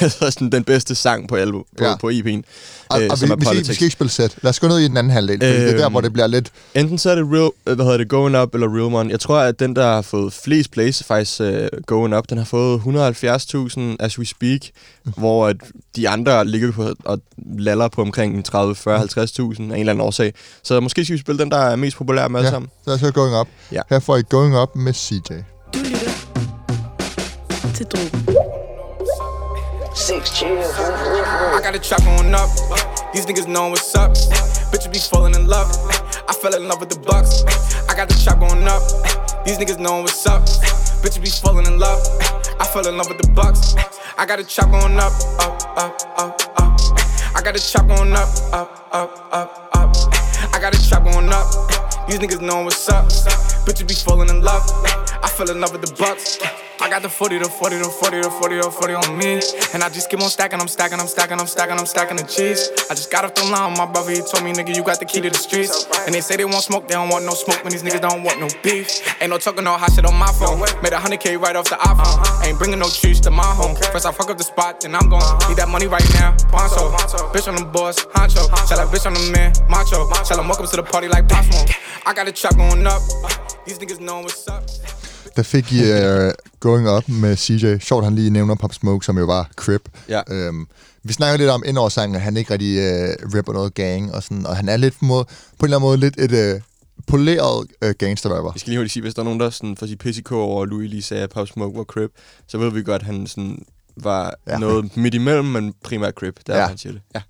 er 0.00 0.30
sådan 0.30 0.50
den 0.52 0.64
bedste 0.64 0.94
sang 0.94 1.28
på, 1.28 1.34
album, 1.34 1.64
på, 1.78 1.84
Ja. 1.84 1.96
på 1.96 2.10
EP'en, 2.10 2.42
Og, 2.90 3.02
øh, 3.02 3.08
og 3.10 3.18
som 3.18 3.28
vi, 3.28 3.32
er 3.32 3.36
vi, 3.36 3.44
skal, 3.44 3.58
vi 3.68 3.74
skal 3.74 3.84
ikke 3.84 3.92
spille 3.92 4.10
sæt. 4.10 4.36
Lad 4.42 4.48
os 4.50 4.60
gå 4.60 4.68
ned 4.68 4.78
i 4.78 4.88
den 4.88 4.96
anden 4.96 5.10
halvdel, 5.12 5.38
fordi 5.40 5.52
det 5.52 5.68
er 5.70 5.76
der, 5.76 5.84
Øhm, 5.84 5.92
hvor 5.92 6.00
det 6.00 6.12
bliver 6.12 6.26
lidt... 6.26 6.50
Enten 6.74 6.98
så 6.98 7.10
er 7.10 7.14
det 7.14 7.24
real, 7.32 7.50
øh, 7.66 7.74
hvad 7.74 7.84
hedder 7.84 7.98
det, 7.98 8.08
Going 8.08 8.38
Up 8.38 8.54
eller 8.54 8.66
Real 8.74 8.94
One. 8.94 9.10
Jeg 9.10 9.20
tror, 9.20 9.38
at 9.38 9.60
den, 9.60 9.76
der 9.76 9.86
har 9.86 10.02
fået 10.02 10.32
flest 10.32 10.70
plays, 10.70 11.00
er 11.00 11.04
faktisk 11.04 11.40
uh, 11.40 11.46
Going 11.86 12.16
Up. 12.16 12.24
Den 12.30 12.38
har 12.38 12.44
fået 12.44 12.78
170.000 12.78 13.80
as 14.00 14.18
we 14.18 14.26
speak, 14.26 14.60
Mm. 15.04 15.12
hvor 15.16 15.46
at 15.48 15.56
de 15.96 16.08
andre 16.08 16.44
ligger 16.44 16.72
på 16.72 16.94
og 17.04 17.20
laller 17.58 17.88
på 17.88 18.00
omkring 18.00 18.44
30, 18.44 18.74
40, 18.74 19.00
50.000 19.00 19.08
af 19.08 19.54
en 19.64 19.70
eller 19.72 19.78
anden 19.92 20.00
årsag. 20.00 20.32
Så 20.62 20.80
måske 20.80 21.04
skal 21.04 21.14
vi 21.16 21.20
spille 21.20 21.38
den, 21.42 21.50
der 21.50 21.56
er 21.58 21.76
mest 21.76 21.96
populær 21.96 22.28
med 22.28 22.40
alle 22.40 22.46
Ja. 22.48 22.52
sammen. 22.52 22.68
Så 22.84 22.90
lad 22.90 22.94
os 22.94 23.00
høre 23.00 23.12
Going 23.12 23.40
Up. 23.40 23.48
Ja. 23.72 23.80
Her 23.90 23.98
får 23.98 24.16
I 24.16 24.22
Going 24.30 24.58
Up 24.58 24.76
med 24.76 24.92
CJ. 24.92 25.32
Du 27.82 27.96
lytter 27.96 27.98
til 27.98 28.10
Drogen. 28.10 28.36
Six 29.94 30.30
chairs. 30.38 30.70
I 31.56 31.60
got 31.62 31.74
a 31.74 31.78
trap 31.78 32.02
going 32.04 32.34
up. 32.34 32.50
These 33.12 33.26
niggas 33.26 33.48
know 33.48 33.68
what's 33.68 33.94
up. 33.94 34.10
Bitches 34.70 34.92
be 34.92 34.98
falling 34.98 35.34
in 35.34 35.46
love. 35.46 35.70
I 36.28 36.34
fell 36.42 36.54
in 36.54 36.68
love 36.68 36.80
with 36.80 36.90
the 36.90 37.00
bucks. 37.10 37.44
I 37.90 37.94
got 37.96 38.08
the 38.08 38.14
trap 38.24 38.38
going 38.40 38.68
up. 38.68 38.82
These 39.44 39.58
niggas 39.58 39.78
know 39.78 40.02
what's 40.02 40.26
up. 40.26 40.42
Bitches 41.02 41.22
be 41.22 41.30
falling 41.30 41.66
in 41.66 41.78
love. 41.78 42.00
I 42.60 42.64
fell 42.72 42.86
in 42.86 42.96
love 42.96 43.08
with 43.08 43.18
the 43.18 43.28
bucks. 43.28 43.74
I 44.16 44.26
got 44.26 44.38
a 44.38 44.44
trap 44.44 44.70
going 44.70 44.98
up, 44.98 45.12
up, 45.40 45.62
up, 45.76 45.94
up, 46.18 46.60
up. 46.62 46.80
I 47.34 47.40
got 47.42 47.56
a 47.56 47.70
trap 47.70 47.88
going 47.88 48.12
up, 48.12 48.28
up, 48.52 48.70
up, 48.92 49.10
up, 49.32 49.50
up. 49.74 49.96
I 50.54 50.58
got 50.60 50.74
a 50.74 50.88
trap 50.88 51.02
going 51.04 51.32
up. 51.32 51.81
These 52.12 52.20
niggas 52.20 52.42
know 52.42 52.60
what's 52.60 52.90
up. 52.90 53.06
Bitches 53.64 53.88
be 53.88 53.94
falling 53.94 54.28
in 54.28 54.42
love. 54.42 54.62
I 55.24 55.32
fell 55.34 55.48
in 55.48 55.62
love 55.62 55.72
with 55.72 55.80
the 55.80 55.94
bucks. 55.94 56.38
I 56.78 56.90
got 56.90 57.00
the 57.00 57.08
40, 57.08 57.38
the 57.38 57.48
40, 57.48 57.78
the 57.78 57.84
40, 57.84 58.20
the 58.20 58.28
40, 58.28 58.56
the 58.56 58.70
40 58.70 58.94
on 58.94 59.16
me. 59.16 59.40
And 59.72 59.82
I 59.82 59.88
just 59.88 60.10
keep 60.10 60.20
on 60.20 60.28
stacking, 60.28 60.60
I'm 60.60 60.68
stacking, 60.68 61.00
I'm 61.00 61.06
stacking, 61.06 61.40
I'm 61.40 61.46
stacking, 61.46 61.78
I'm 61.78 61.86
stacking 61.86 62.18
the 62.18 62.24
cheese. 62.24 62.68
I 62.90 62.94
just 62.94 63.10
got 63.10 63.24
off 63.24 63.34
the 63.34 63.44
line 63.48 63.72
my 63.78 63.86
brother, 63.86 64.10
he 64.10 64.20
told 64.20 64.44
me, 64.44 64.52
nigga, 64.52 64.76
you 64.76 64.84
got 64.84 64.98
the 64.98 65.06
key 65.06 65.22
to 65.22 65.30
the 65.30 65.38
streets. 65.38 65.88
And 66.04 66.14
they 66.14 66.20
say 66.20 66.36
they 66.36 66.44
want 66.44 66.64
smoke, 66.64 66.86
they 66.86 66.92
don't 66.92 67.08
want 67.08 67.24
no 67.24 67.32
smoke 67.32 67.64
when 67.64 67.72
these 67.72 67.82
niggas 67.82 68.02
don't 68.02 68.22
want 68.22 68.40
no 68.40 68.48
beef. 68.62 69.00
Ain't 69.22 69.30
no 69.30 69.38
talking 69.38 69.64
no 69.64 69.78
hot 69.78 69.92
shit 69.92 70.04
on 70.04 70.12
my 70.12 70.28
phone. 70.36 70.60
Made 70.82 70.92
a 70.92 71.00
100K 71.00 71.40
right 71.40 71.56
off 71.56 71.70
the 71.70 71.80
iPhone. 71.80 72.44
Ain't 72.44 72.58
bringing 72.58 72.80
no 72.80 72.90
trees 72.90 73.20
to 73.20 73.30
my 73.30 73.46
home. 73.56 73.74
First 73.88 74.04
I 74.04 74.12
fuck 74.12 74.28
up 74.28 74.36
the 74.36 74.44
spot, 74.44 74.82
then 74.82 74.94
I'm 74.94 75.08
gon' 75.08 75.22
need 75.48 75.56
that 75.56 75.70
money 75.70 75.86
right 75.86 76.04
now. 76.20 76.36
Poncho, 76.50 76.92
bitch 77.32 77.48
on 77.48 77.56
the 77.56 77.64
boss, 77.64 78.04
honcho. 78.12 78.44
Tell 78.68 78.76
that 78.76 78.92
bitch 78.92 79.06
on 79.06 79.14
the 79.14 79.32
man, 79.32 79.54
macho. 79.70 80.10
Tell 80.28 80.38
him 80.38 80.48
welcome 80.48 80.66
to 80.66 80.76
the 80.76 80.82
party 80.82 81.08
like 81.08 81.26
Pop. 81.26 81.46
I 82.06 82.12
got 82.18 82.28
a 82.28 82.32
trap 82.32 82.56
going 82.56 82.86
up. 82.86 83.02
These 83.66 83.78
niggas 83.80 83.98
know 83.98 84.22
what's 84.22 84.48
up. 84.56 84.62
Der 85.36 85.42
fik 85.42 85.72
I 85.72 85.80
uh, 85.92 86.32
Going 86.60 86.88
Up 86.88 87.08
med 87.08 87.36
CJ. 87.36 87.78
Sjovt, 87.78 88.04
han 88.04 88.14
lige 88.14 88.30
nævner 88.30 88.54
Pop 88.54 88.74
Smoke, 88.74 89.04
som 89.06 89.18
jo 89.18 89.24
var 89.24 89.50
Crip. 89.56 89.88
Ja. 90.08 90.20
Øhm, 90.30 90.66
vi 91.02 91.12
snakker 91.12 91.36
lidt 91.38 91.50
om 91.50 91.62
ind 91.66 91.90
sangen, 91.90 92.14
at 92.16 92.20
han 92.20 92.36
ikke 92.36 92.52
rigtig 92.52 92.76
uh, 92.78 93.34
rapper 93.36 93.52
noget 93.52 93.74
gang, 93.74 94.14
og, 94.14 94.22
sådan, 94.22 94.46
og 94.46 94.56
han 94.56 94.68
er 94.68 94.76
lidt 94.76 94.94
på, 94.98 95.04
måde, 95.04 95.24
på 95.24 95.30
en 95.60 95.64
eller 95.64 95.76
anden 95.76 95.88
måde 95.88 95.96
lidt 95.96 96.18
et 96.18 96.54
uh, 96.56 96.60
poleret 97.06 97.66
uh, 97.84 97.90
gangster-rapper. 97.98 98.52
Jeg 98.54 98.60
skal 98.60 98.70
lige 98.70 98.78
hurtigt 98.78 98.92
sige, 98.92 99.02
hvis 99.02 99.14
der 99.14 99.20
er 99.20 99.24
nogen, 99.24 99.40
der 99.40 99.50
sådan, 99.50 99.76
får 99.76 99.86
sit 99.86 99.98
PCK 99.98 100.32
over, 100.32 100.60
og 100.60 100.66
Louis 100.66 100.90
lige 100.90 101.02
sagde, 101.02 101.22
at 101.22 101.30
Pop 101.30 101.48
Smoke 101.48 101.78
var 101.78 101.84
Crip, 101.84 102.10
så 102.48 102.58
ved 102.58 102.70
vi 102.72 102.82
godt, 102.82 103.02
at 103.02 103.06
han 103.06 103.26
sådan 103.26 103.58
var 103.96 104.34
Ja. 104.46 104.58
noget 104.58 104.96
midt 104.96 105.14
imellem, 105.14 105.44
men 105.44 105.74
primært 105.84 106.14
Crip. 106.14 106.34
Der 106.46 106.54
Ja. 106.54 106.60
ja. 106.60 106.66
han 106.68 106.78
siger 106.78 106.92
det. 106.92 107.00
Ja, 107.14 107.20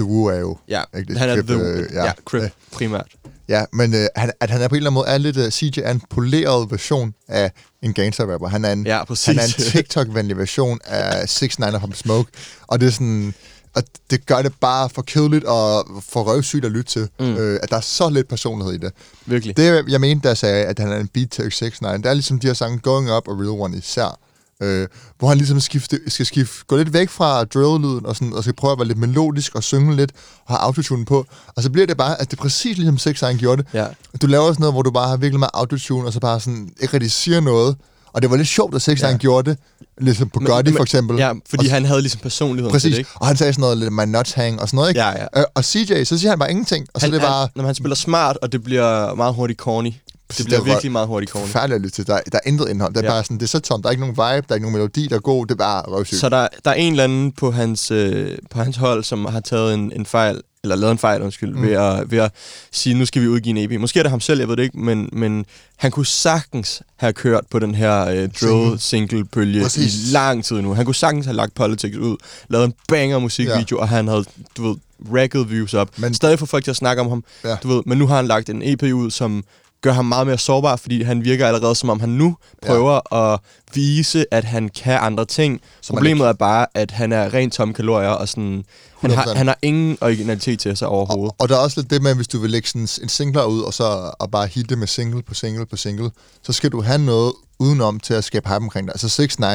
Woo 0.00 0.24
er 0.26 0.38
jo... 0.38 0.56
ja. 0.68 0.82
Ikke 0.98 1.18
han 1.18 1.28
er 1.28 1.34
Crip, 1.34 1.46
the, 1.46 1.56
øh, 1.56 1.88
ja. 1.92 2.04
ja, 2.04 2.12
Crip, 2.24 2.42
Øh, 2.42 2.50
primært. 2.72 3.06
Ja, 3.48 3.64
men 3.72 3.94
uh, 3.94 4.00
han, 4.16 4.32
at 4.40 4.50
han 4.50 4.62
er 4.62 4.68
på 4.68 4.74
en 4.74 4.76
eller 4.76 4.90
anden 4.90 4.94
måde 4.94 5.08
er 5.08 5.18
lidt... 5.18 5.36
Uh, 5.36 5.48
CJ 5.48 5.80
er 5.84 5.90
en 5.90 6.02
poleret 6.10 6.70
version 6.70 7.14
af 7.28 7.52
en 7.82 7.94
gangster-rapper. 7.94 8.48
Han 8.48 8.64
er 8.64 8.72
en, 8.72 8.86
Ja, 8.86 9.04
præcis. 9.04 9.26
han 9.26 9.38
er 9.38 9.42
en 9.42 9.50
TikTok-venlig 9.72 10.36
version 10.38 10.78
af 10.84 11.28
6 11.28 11.58
9 11.58 11.64
og 11.64 11.90
Smoke. 11.94 12.30
Og 12.66 12.80
det 12.80 12.86
er 12.86 12.90
sådan... 12.90 13.34
Og 13.74 13.82
det 14.10 14.26
gør 14.26 14.42
det 14.42 14.52
bare 14.60 14.90
for 14.90 15.02
kedeligt 15.02 15.44
og 15.44 15.86
for 16.08 16.22
røvsygt 16.22 16.64
at 16.64 16.70
lytte 16.72 16.90
til, 16.90 17.08
mm. 17.20 17.34
øh, 17.36 17.60
at 17.62 17.70
der 17.70 17.76
er 17.76 17.80
så 17.80 18.08
lidt 18.08 18.28
personlighed 18.28 18.74
i 18.74 18.78
det. 18.78 18.92
Virkelig. 19.26 19.56
Det, 19.56 19.84
jeg 19.88 20.00
mente, 20.00 20.28
der 20.28 20.34
sagde, 20.34 20.64
at 20.64 20.78
han 20.78 20.92
er 20.92 20.96
en 20.96 21.08
beat 21.08 21.30
til 21.30 21.52
6 21.52 21.82
9 21.82 21.88
det 21.88 22.06
er 22.06 22.14
ligesom 22.14 22.38
de 22.38 22.46
her 22.46 22.54
sange 22.54 22.78
Going 22.78 23.12
Up 23.16 23.28
og 23.28 23.38
Real 23.38 23.48
One 23.48 23.76
især. 23.76 24.18
Øh, 24.62 24.88
hvor 25.18 25.28
han 25.28 25.36
ligesom 25.36 25.60
skifte, 25.60 26.00
skal 26.08 26.26
skifte, 26.26 26.64
gå 26.66 26.76
lidt 26.76 26.92
væk 26.92 27.08
fra 27.08 27.44
drill-lyden 27.44 28.06
og, 28.06 28.16
sådan, 28.16 28.32
og 28.32 28.42
skal 28.42 28.54
prøve 28.54 28.72
at 28.72 28.78
være 28.78 28.88
lidt 28.88 28.98
melodisk 28.98 29.54
og 29.54 29.62
synge 29.62 29.96
lidt 29.96 30.12
og 30.46 30.54
have 30.54 30.58
autotune 30.58 31.04
på. 31.04 31.26
Og 31.56 31.62
så 31.62 31.70
bliver 31.70 31.86
det 31.86 31.96
bare, 31.96 32.20
at 32.20 32.30
det 32.30 32.38
er 32.38 32.42
præcis 32.42 32.76
ligesom 32.76 32.98
6 32.98 33.22
9 33.22 33.34
gjorde 33.36 33.62
det. 33.62 33.70
Ja. 33.74 33.86
Du 34.22 34.26
laver 34.26 34.46
sådan 34.52 34.60
noget, 34.60 34.74
hvor 34.74 34.82
du 34.82 34.90
bare 34.90 35.08
har 35.08 35.16
virkelig 35.16 35.38
meget 35.38 35.50
autotune, 35.54 36.06
og 36.06 36.12
så 36.12 36.20
bare 36.20 36.40
sådan 36.40 36.70
ikke 36.80 36.94
rigtig 36.94 37.10
siger 37.12 37.40
noget. 37.40 37.76
Og 38.12 38.22
det 38.22 38.30
var 38.30 38.36
lidt 38.36 38.48
sjovt, 38.48 38.74
at 38.74 38.82
6 38.82 39.02
9 39.02 39.08
Ja. 39.08 39.16
gjorde 39.16 39.50
det. 39.50 39.58
Ligesom 40.00 40.28
på 40.30 40.40
Gotti 40.40 40.72
for 40.72 40.82
eksempel. 40.82 41.16
Ja, 41.18 41.32
fordi 41.50 41.66
og, 41.66 41.72
han 41.72 41.84
havde 41.84 42.00
ligesom 42.00 42.20
personligheden 42.20 42.70
til 42.70 42.74
Præcis, 42.74 42.90
det, 42.92 42.98
ikke? 42.98 43.10
og 43.14 43.26
han 43.26 43.36
sagde 43.36 43.52
sådan 43.52 43.60
noget 43.60 43.78
lidt, 43.78 43.92
my 43.92 44.04
nuts 44.04 44.32
hang 44.32 44.60
og 44.60 44.68
sådan 44.68 44.76
noget, 44.76 44.88
ikke? 44.88 45.00
Ja, 45.00 45.08
ja. 45.10 45.26
Øh, 45.40 45.44
og 45.54 45.64
CJ, 45.64 46.04
så 46.04 46.18
siger 46.18 46.30
han 46.30 46.38
bare 46.38 46.50
ingenting, 46.50 46.86
og 46.94 47.00
så 47.00 47.06
Han, 47.06 47.12
det 47.14 47.20
bare... 47.20 47.40
han, 47.40 47.48
når 47.54 47.64
han 47.64 47.74
spiller 47.74 47.94
smart, 47.96 48.38
og 48.42 48.52
det 48.52 48.62
bliver 48.64 49.14
meget 49.14 49.34
hurtigt 49.34 49.58
corny. 49.58 49.92
Det 50.30 50.38
det 50.38 50.46
bliver 50.46 50.60
er 50.60 50.64
virkelig 50.64 50.92
meget 50.92 51.06
hurtigt 51.08 51.32
corny. 51.32 51.46
Forfærdeligt 51.46 51.74
at 51.76 51.80
lytte 51.82 51.94
til. 51.94 52.06
Der, 52.06 52.14
er- 52.14 52.20
der 52.32 52.38
er 52.44 52.48
intet 52.48 52.68
indhold. 52.68 52.94
Det 52.94 53.00
er 53.00 53.04
Ja. 53.04 53.10
bare 53.10 53.24
sådan, 53.24 53.36
det 53.36 53.42
er 53.42 53.46
så 53.48 53.58
tomt. 53.60 53.82
Der 53.84 53.88
er 53.88 53.90
ikke 53.90 54.00
nogen 54.00 54.12
vibe, 54.16 54.20
der 54.22 54.44
er 54.48 54.54
ikke 54.54 54.64
nogen 54.66 54.72
melodi, 54.76 55.06
der 55.06 55.16
er 55.16 55.20
god. 55.20 55.46
Det 55.46 55.52
er 55.52 55.56
bare 55.56 55.82
røvsygt. 55.82 56.20
Så 56.20 56.28
der, 56.28 56.48
der 56.64 56.70
er 56.70 56.74
en 56.74 56.92
eller 56.92 57.04
anden 57.04 57.32
på 57.32 57.50
hans, 57.50 57.90
øh, 57.90 58.38
på 58.50 58.58
hans 58.62 58.76
hold, 58.76 59.04
som 59.04 59.24
har 59.24 59.40
taget 59.40 59.74
en, 59.74 59.92
en 59.96 60.06
fejl, 60.06 60.40
eller 60.62 60.76
lavet 60.76 60.92
en 60.92 60.98
fejl, 60.98 61.22
undskyld, 61.22 61.54
mm. 61.54 61.62
ved, 61.62 61.72
at, 61.72 62.10
ved 62.10 62.18
at 62.18 62.32
sige, 62.72 62.94
nu 62.94 63.06
skal 63.06 63.22
vi 63.22 63.28
udgive 63.28 63.58
en 63.58 63.70
EP. 63.72 63.80
Måske 63.80 63.98
er 63.98 64.02
det 64.02 64.10
ham 64.10 64.20
selv, 64.20 64.40
jeg 64.40 64.48
ved 64.48 64.56
det 64.56 64.62
ikke, 64.62 64.78
men, 64.78 65.08
men 65.12 65.46
han 65.76 65.90
kunne 65.90 66.06
sagtens 66.06 66.82
have 66.96 67.12
kørt 67.12 67.44
på 67.50 67.58
den 67.58 67.74
her 67.74 68.06
øh, 68.08 68.28
drill 68.40 68.80
single 68.80 69.24
bølge 69.24 69.62
Præcis. 69.62 69.94
i 70.10 70.12
lang 70.12 70.44
tid 70.44 70.60
nu. 70.60 70.74
Han 70.74 70.84
kunne 70.84 70.94
sagtens 70.94 71.26
have 71.26 71.36
lagt 71.36 71.54
Politics 71.54 71.96
ud, 71.96 72.16
lavet 72.48 72.64
en 72.64 72.74
banger 72.88 73.18
musikvideo, 73.18 73.76
ja. 73.76 73.76
og 73.76 73.88
han 73.88 74.08
havde, 74.08 74.24
du 74.56 74.68
ved, 74.68 74.76
racket 75.14 75.50
views 75.50 75.74
op. 75.74 75.88
Men- 75.98 76.14
Stadig 76.14 76.38
få 76.38 76.46
folk 76.46 76.64
til 76.64 76.70
at 76.70 76.76
snakke 76.76 77.02
om 77.02 77.08
ham, 77.08 77.24
Ja. 77.44 77.56
du 77.62 77.68
ved, 77.68 77.82
men 77.86 77.98
nu 77.98 78.06
har 78.06 78.16
han 78.16 78.26
lagt 78.26 78.48
en 78.50 78.62
EP 78.64 78.82
ud, 78.82 79.10
som 79.10 79.44
gør 79.82 79.92
ham 79.92 80.04
meget 80.04 80.26
mere 80.26 80.38
sårbar, 80.38 80.76
fordi 80.76 81.02
han 81.02 81.24
virker 81.24 81.46
allerede 81.46 81.74
som 81.74 81.90
om 81.90 82.00
han 82.00 82.08
nu 82.08 82.36
prøver 82.66 83.00
ja. 83.12 83.32
at 83.32 83.40
vise, 83.74 84.24
at 84.30 84.44
han 84.44 84.68
kan 84.68 84.98
andre 85.00 85.24
ting. 85.24 85.60
Som 85.80 85.96
Problemet 85.96 86.26
er 86.26 86.32
bare, 86.32 86.66
at 86.74 86.90
han 86.90 87.12
er 87.12 87.34
rent 87.34 87.52
tomme 87.52 87.74
kalorier, 87.74 88.08
og 88.08 88.28
sådan, 88.28 88.64
han, 89.00 89.10
har, 89.10 89.24
100%. 89.24 89.36
han 89.36 89.46
har 89.46 89.58
ingen 89.62 89.98
originalitet 90.00 90.58
til 90.58 90.76
sig 90.76 90.88
overhovedet. 90.88 91.30
Og, 91.30 91.36
og 91.38 91.48
der 91.48 91.56
er 91.56 91.60
også 91.60 91.80
lidt 91.80 91.90
det 91.90 92.02
med, 92.02 92.14
hvis 92.14 92.28
du 92.28 92.38
vil 92.38 92.50
lægge 92.50 92.68
sådan 92.68 92.82
en 93.02 93.08
singler 93.08 93.44
ud, 93.44 93.60
og 93.60 93.74
så 93.74 94.10
og 94.18 94.30
bare 94.30 94.46
hitte 94.46 94.76
med 94.76 94.86
single 94.86 95.22
på 95.22 95.34
single 95.34 95.66
på 95.66 95.76
single, 95.76 96.10
så 96.42 96.52
skal 96.52 96.72
du 96.72 96.82
have 96.82 96.98
noget 96.98 97.32
udenom 97.58 98.00
til 98.00 98.14
at 98.14 98.24
skabe 98.24 98.48
hype 98.48 98.56
omkring 98.56 98.86
dig. 98.86 98.94
Altså 98.94 99.08
6 99.08 99.38
9 99.38 99.46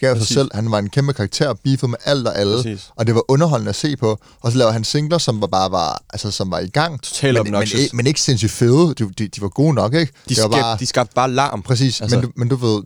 gav 0.00 0.14
sig 0.14 0.20
Præcis. 0.20 0.34
selv. 0.34 0.50
Han 0.54 0.70
var 0.70 0.78
en 0.78 0.90
kæmpe 0.90 1.12
karakter, 1.12 1.54
beefet 1.64 1.90
med 1.90 1.98
alt 2.04 2.26
og 2.28 2.38
alle, 2.38 2.56
Præcis. 2.56 2.90
og 2.96 3.06
det 3.06 3.14
var 3.14 3.22
underholdende 3.30 3.68
at 3.68 3.76
se 3.76 3.96
på. 3.96 4.18
Og 4.40 4.52
så 4.52 4.58
lavede 4.58 4.72
han 4.72 4.84
singler, 4.84 5.18
som 5.18 5.40
var 5.40 5.46
bare 5.46 5.70
var, 5.70 6.02
altså, 6.10 6.30
som 6.30 6.50
var 6.50 6.58
i 6.58 6.68
gang. 6.68 7.02
Totalt 7.02 7.42
men, 7.44 7.52
men, 7.52 7.62
ikke- 7.62 7.96
men 7.96 8.06
ikke 8.06 8.20
sindssygt 8.20 8.52
fede. 8.52 8.94
De, 8.98 9.10
de, 9.18 9.28
de 9.28 9.40
var 9.40 9.48
gode 9.48 9.74
nok, 9.74 9.94
ikke? 9.94 10.12
De, 10.28 10.36
var 10.42 10.50
skab, 10.52 10.80
de 10.80 10.86
skabte 10.86 11.14
bare 11.14 11.30
larm. 11.30 11.62
Præcis, 11.62 12.00
Altså- 12.00 12.16
men, 12.16 12.24
du, 12.26 12.32
men 12.36 12.48
du 12.48 12.56
ved, 12.56 12.82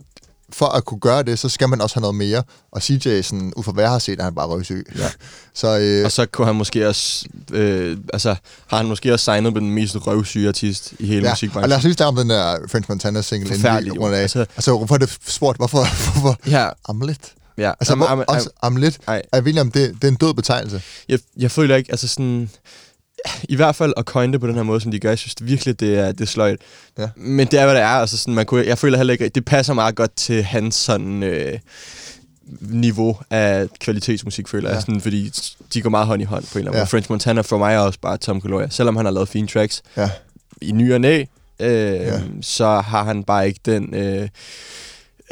for 0.49 0.65
at 0.65 0.85
kunne 0.85 0.99
gøre 0.99 1.23
det, 1.23 1.39
så 1.39 1.49
skal 1.49 1.69
man 1.69 1.81
også 1.81 1.95
have 1.95 2.01
noget 2.01 2.15
mere. 2.15 2.43
Og 2.71 2.81
CJ, 2.83 3.21
sådan, 3.21 3.53
ud 3.55 3.63
fra 3.63 3.71
hvad 3.71 3.83
jeg 3.83 3.91
har 3.91 3.99
set, 3.99 4.19
er 4.19 4.23
han 4.23 4.35
bare 4.35 4.47
røvsyg. 4.47 4.85
Ja. 4.97 5.09
så 5.53 5.79
øh, 5.79 6.05
Og 6.05 6.11
så 6.11 6.25
kunne 6.25 6.47
han 6.47 6.55
måske 6.55 6.87
også, 6.87 7.25
øh, 7.51 7.97
altså, 8.13 8.35
har 8.67 8.77
han 8.77 8.85
måske 8.85 9.13
også 9.13 9.23
signet 9.23 9.53
med 9.53 9.61
den 9.61 9.71
mest 9.71 10.07
røvsyge 10.07 10.47
artist 10.47 10.93
i 10.99 11.05
hele 11.05 11.19
ja. 11.19 11.23
ja, 11.25 11.29
Og 11.29 11.33
musikbranchen. 11.33 11.69
lad 11.69 11.77
os 11.77 11.83
lige 11.83 11.93
starte 11.93 12.07
om 12.07 12.15
den 12.15 12.29
der 12.29 12.57
French 12.67 12.89
Montana 12.89 13.21
single, 13.21 13.47
inden 13.47 13.61
Forfærdelig, 13.61 13.99
runder 14.01 14.17
af. 14.17 14.21
Altså, 14.21 14.39
altså- 14.39 14.77
hvorfor 14.77 14.95
er 14.95 14.99
det 14.99 15.17
spurgt? 15.27 15.57
Hvorfor? 15.57 15.77
hvorfor? 16.11 16.39
Ja, 16.49 16.69
Amlet? 16.89 17.33
ja. 17.57 17.69
Altså, 17.79 17.91
Jamen, 17.93 17.99
hvor, 17.99 18.09
jamen, 18.09 18.25
også 18.27 18.49
Amlet? 18.61 18.97
ej. 19.07 19.21
Er 19.31 19.41
om, 19.61 19.71
det, 19.71 19.93
det 19.95 20.03
er 20.03 20.07
en 20.07 20.15
død 20.15 20.33
betegnelse? 20.33 20.81
jeg, 21.09 21.19
jeg 21.37 21.51
føler 21.51 21.75
ikke, 21.75 21.91
altså 21.91 22.07
sådan... 22.07 22.49
I 23.49 23.55
hvert 23.55 23.75
fald 23.75 23.93
at 23.97 24.03
coine 24.05 24.33
det 24.33 24.41
på 24.41 24.47
den 24.47 24.55
her 24.55 24.63
måde, 24.63 24.81
som 24.81 24.91
de 24.91 24.99
gør, 24.99 25.09
jeg 25.09 25.17
synes 25.19 25.35
det 25.35 25.47
virkelig, 25.47 25.79
det 25.79 25.97
er, 25.99 26.11
det 26.11 26.21
er 26.21 26.25
sløjt. 26.25 26.59
Ja. 26.97 27.09
Men 27.15 27.47
det 27.47 27.59
er, 27.59 27.65
hvad 27.65 27.75
det 27.75 27.81
er. 27.83 27.87
Altså 27.87 28.17
sådan, 28.17 28.33
man 28.33 28.45
kunne, 28.45 28.65
jeg 28.65 28.77
føler 28.77 28.97
heller 28.97 29.13
ikke, 29.13 29.29
det 29.29 29.45
passer 29.45 29.73
meget 29.73 29.95
godt 29.95 30.15
til 30.15 30.43
hans 30.43 30.75
sådan... 30.75 31.23
Øh, 31.23 31.59
niveau 32.61 33.17
af 33.29 33.67
kvalitetsmusik, 33.79 34.47
føler 34.47 34.69
ja. 34.69 34.71
Ja. 34.71 34.75
jeg. 34.75 34.81
Sådan, 34.81 35.01
fordi 35.01 35.31
de 35.73 35.81
går 35.81 35.89
meget 35.89 36.07
hånd 36.07 36.21
i 36.21 36.25
hånd 36.25 36.43
på 36.43 36.49
en 36.53 36.59
eller 36.59 36.71
anden 36.71 36.77
Ja. 36.77 36.81
måde. 36.81 36.87
French 36.89 37.11
Montana 37.11 37.41
for 37.41 37.57
mig 37.57 37.73
er 37.75 37.79
også 37.79 37.99
bare 38.01 38.17
Tom 38.17 38.41
Gloria. 38.41 38.67
Selvom 38.69 38.95
han 38.95 39.05
har 39.05 39.11
lavet 39.13 39.29
fine 39.29 39.47
tracks 39.47 39.81
Ja. 39.97 40.09
i 40.61 40.71
ny 40.71 40.93
og 40.93 41.01
næ, 41.01 41.23
øh, 41.59 41.67
Ja. 41.69 42.19
så 42.41 42.65
har 42.81 43.03
han 43.03 43.23
bare 43.23 43.47
ikke 43.47 43.59
den 43.65 43.93
øh, 43.95 44.27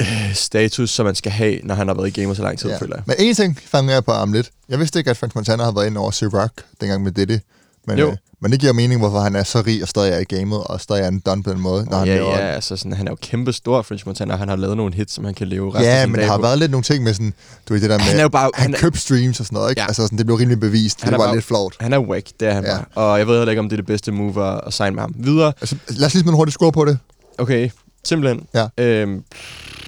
øh, 0.00 0.34
status, 0.34 0.90
som 0.90 1.06
man 1.06 1.14
skal 1.14 1.32
have, 1.32 1.60
når 1.62 1.74
han 1.74 1.88
har 1.88 1.94
været 1.94 2.16
i 2.16 2.20
gamer 2.20 2.34
så 2.34 2.42
lang 2.42 2.58
tid, 2.58 2.70
ja. 2.70 2.76
føler 2.78 2.96
jeg. 2.96 3.02
Men 3.06 3.16
en 3.18 3.34
ting 3.34 3.58
fanger 3.66 3.92
jeg 3.92 4.04
på 4.04 4.10
Amlet. 4.12 4.50
Jeg 4.68 4.78
vidste 4.78 4.98
ikke, 4.98 5.10
at 5.10 5.16
French 5.16 5.36
Montana 5.36 5.62
havde 5.62 5.76
været 5.76 5.86
inde 5.86 6.00
over 6.00 6.10
C-Rock, 6.10 6.64
dengang 6.80 7.02
med 7.02 7.12
Diddy. 7.12 7.38
Men, 7.86 7.98
Jo. 7.98 8.10
øh, 8.10 8.16
men 8.40 8.52
det 8.52 8.60
giver 8.60 8.72
mening, 8.72 9.00
hvorfor 9.00 9.20
han 9.20 9.36
er 9.36 9.42
så 9.42 9.62
rig 9.66 9.82
og 9.82 9.88
stadig 9.88 10.12
er 10.12 10.18
i 10.18 10.24
gamet, 10.24 10.58
og 10.64 10.80
stadig 10.80 11.02
er 11.02 11.08
en 11.08 11.20
done 11.26 11.42
på 11.42 11.50
den 11.50 11.60
måde, 11.60 11.84
når 11.90 11.98
han 11.98 12.08
ja, 12.08 12.14
laver 12.14 12.30
ja, 12.30 12.36
altså 12.46 12.76
sådan, 12.76 12.92
han 12.92 13.06
er 13.06 13.12
jo 13.12 13.16
kæmpe 13.22 13.52
stor, 13.52 13.82
French 13.82 14.06
Montana, 14.06 14.32
og 14.32 14.38
han 14.38 14.48
har 14.48 14.56
lavet 14.56 14.76
nogle 14.76 14.94
hits, 14.94 15.12
som 15.14 15.24
han 15.24 15.34
kan 15.34 15.48
leve 15.48 15.68
resten 15.74 15.84
af 15.90 15.94
Ja, 15.96 16.02
sin 16.02 16.12
men 16.12 16.20
der 16.20 16.26
har 16.26 16.36
på. 16.36 16.42
været 16.42 16.58
lidt 16.58 16.70
nogle 16.70 16.84
ting 16.84 17.04
med 17.04 17.14
sådan, 17.14 17.34
du 17.68 17.72
ved 17.74 17.80
det 17.80 17.90
der 17.90 17.98
med, 17.98 18.04
Han 18.04 18.18
er 18.18 18.22
jo 18.22 18.28
bare- 18.28 18.50
han, 18.54 18.62
han 18.62 18.74
er- 18.74 18.78
købte 18.78 18.98
streams 19.00 19.40
og 19.40 19.46
sådan 19.46 19.56
noget, 19.56 19.70
ikke? 19.70 19.80
Ja. 19.80 19.86
Altså 19.86 20.02
sådan, 20.02 20.18
det 20.18 20.26
blev 20.26 20.36
rimelig 20.36 20.60
bevist, 20.60 21.00
Han 21.02 21.12
det 21.12 21.14
er 21.14 21.18
var 21.18 21.26
bare- 21.26 21.36
lidt 21.36 21.44
flot. 21.44 21.72
Han 21.80 21.92
er 21.92 21.98
whack, 21.98 22.26
det 22.40 22.48
er 22.48 22.52
han 22.54 22.64
Ja. 22.64 22.70
bare. 22.76 22.84
Og 23.10 23.18
jeg 23.18 23.26
ved 23.26 23.36
heller 23.38 23.50
ikke, 23.52 23.60
om 23.60 23.68
det 23.68 23.72
er 23.76 23.82
det 23.82 23.86
bedste 23.86 24.12
move 24.12 24.46
at, 24.52 24.60
at 24.66 24.72
signe 24.72 24.90
med 24.94 25.00
ham. 25.02 25.14
Videre, 25.18 25.52
Altså, 25.60 25.76
lad 25.88 26.06
os 26.06 26.14
lige 26.14 26.20
smide 26.22 26.32
en 26.32 26.36
hurtig 26.36 26.52
score 26.52 26.72
på 26.72 26.84
det. 26.84 26.98
okay, 27.38 27.70
simpelthen. 28.04 28.46
Ja. 28.54 28.66
Øhm, 28.78 29.22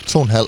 To 0.06 0.18
og 0.18 0.24
en 0.24 0.30
halv. 0.30 0.46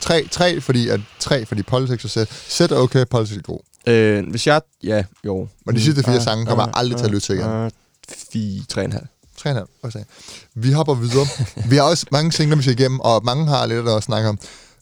Tre, 0.00 0.26
tre 0.30 0.60
fordi, 0.60 0.88
at, 0.88 1.00
tre 1.20 1.46
fordi 1.46 1.62
politics 1.62 2.04
og 2.04 2.10
set. 2.10 2.28
Set 2.48 2.70
er 2.72 2.76
okay, 2.76 3.04
politics 3.10 3.38
er 3.38 3.42
god. 3.42 3.58
Øh, 3.86 4.30
hvis 4.30 4.46
jeg... 4.46 4.60
Ja, 4.82 5.04
jo. 5.26 5.48
Men 5.66 5.74
de 5.76 5.80
sidste 5.80 6.02
fire 6.02 6.20
sange 6.20 6.46
kommer 6.46 6.64
jeg 6.64 6.72
aldrig 6.76 6.96
til 6.98 7.04
at 7.04 7.10
lytte 7.10 7.26
til 7.26 7.34
igen. 7.34 7.70
Fire, 8.32 8.62
tre 8.68 8.80
og 8.80 8.84
en 8.84 8.92
halv. 8.92 9.06
Tre 9.38 9.50
og 9.50 9.52
en 9.52 9.56
halv. 9.56 9.68
Okay. 9.82 10.04
Vi 10.54 10.72
hopper 10.72 10.94
videre. 10.94 11.26
vi 11.70 11.76
har 11.76 11.82
også 11.82 12.06
mange 12.12 12.32
singler, 12.32 12.56
vi 12.56 12.62
skal 12.62 12.80
igennem, 12.80 13.00
og 13.00 13.24
mange 13.24 13.46
har 13.46 13.66
lidt 13.66 13.88
at 13.88 14.02
snakke 14.02 14.28
om. 14.28 14.38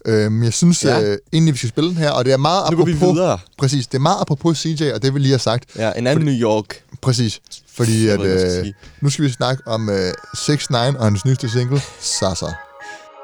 Øh, 0.07 0.33
men 0.33 0.45
jeg 0.45 0.53
synes 0.53 0.85
Ja. 0.85 1.03
øh, 1.03 1.19
egentlig, 1.33 1.55
vi 1.55 1.59
skal 1.59 1.69
spille 1.69 1.91
den 1.91 1.99
her, 1.99 2.11
og 2.11 2.25
det 2.25 2.33
er 2.33 2.37
meget 2.37 2.71
Nu 2.71 2.77
går 2.77 2.83
apropos... 2.85 3.09
vi 3.09 3.13
videre. 3.15 3.39
Præcis, 3.59 3.87
det 3.87 3.95
er 3.95 4.03
meget 4.03 4.21
apropos 4.21 4.59
CJ, 4.59 4.91
og 4.95 5.03
det 5.03 5.15
vi 5.15 5.19
lige 5.19 5.31
har 5.31 5.39
sagt. 5.39 5.65
Ja, 5.77 5.93
en 5.97 6.07
anden 6.07 6.25
New 6.25 6.35
York. 6.35 6.83
Præcis, 7.03 7.41
fordi 7.75 8.09
at, 8.09 8.21
skal 8.21 8.31
øh, 8.31 8.51
sige. 8.65 8.75
nu 9.01 9.11
skal 9.11 9.25
vi 9.25 9.31
snakke 9.33 9.63
om 9.67 9.89
øh, 9.91 10.13
6 10.47 10.71
9 10.71 10.77
og 10.77 11.05
hans 11.05 11.25
nyeste 11.25 11.51
single, 11.51 11.81
Sasa. 12.01 12.47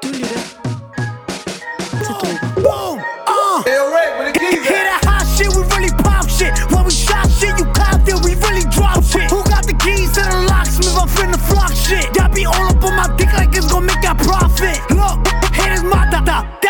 Du 0.03 0.07
lytter 0.07 0.50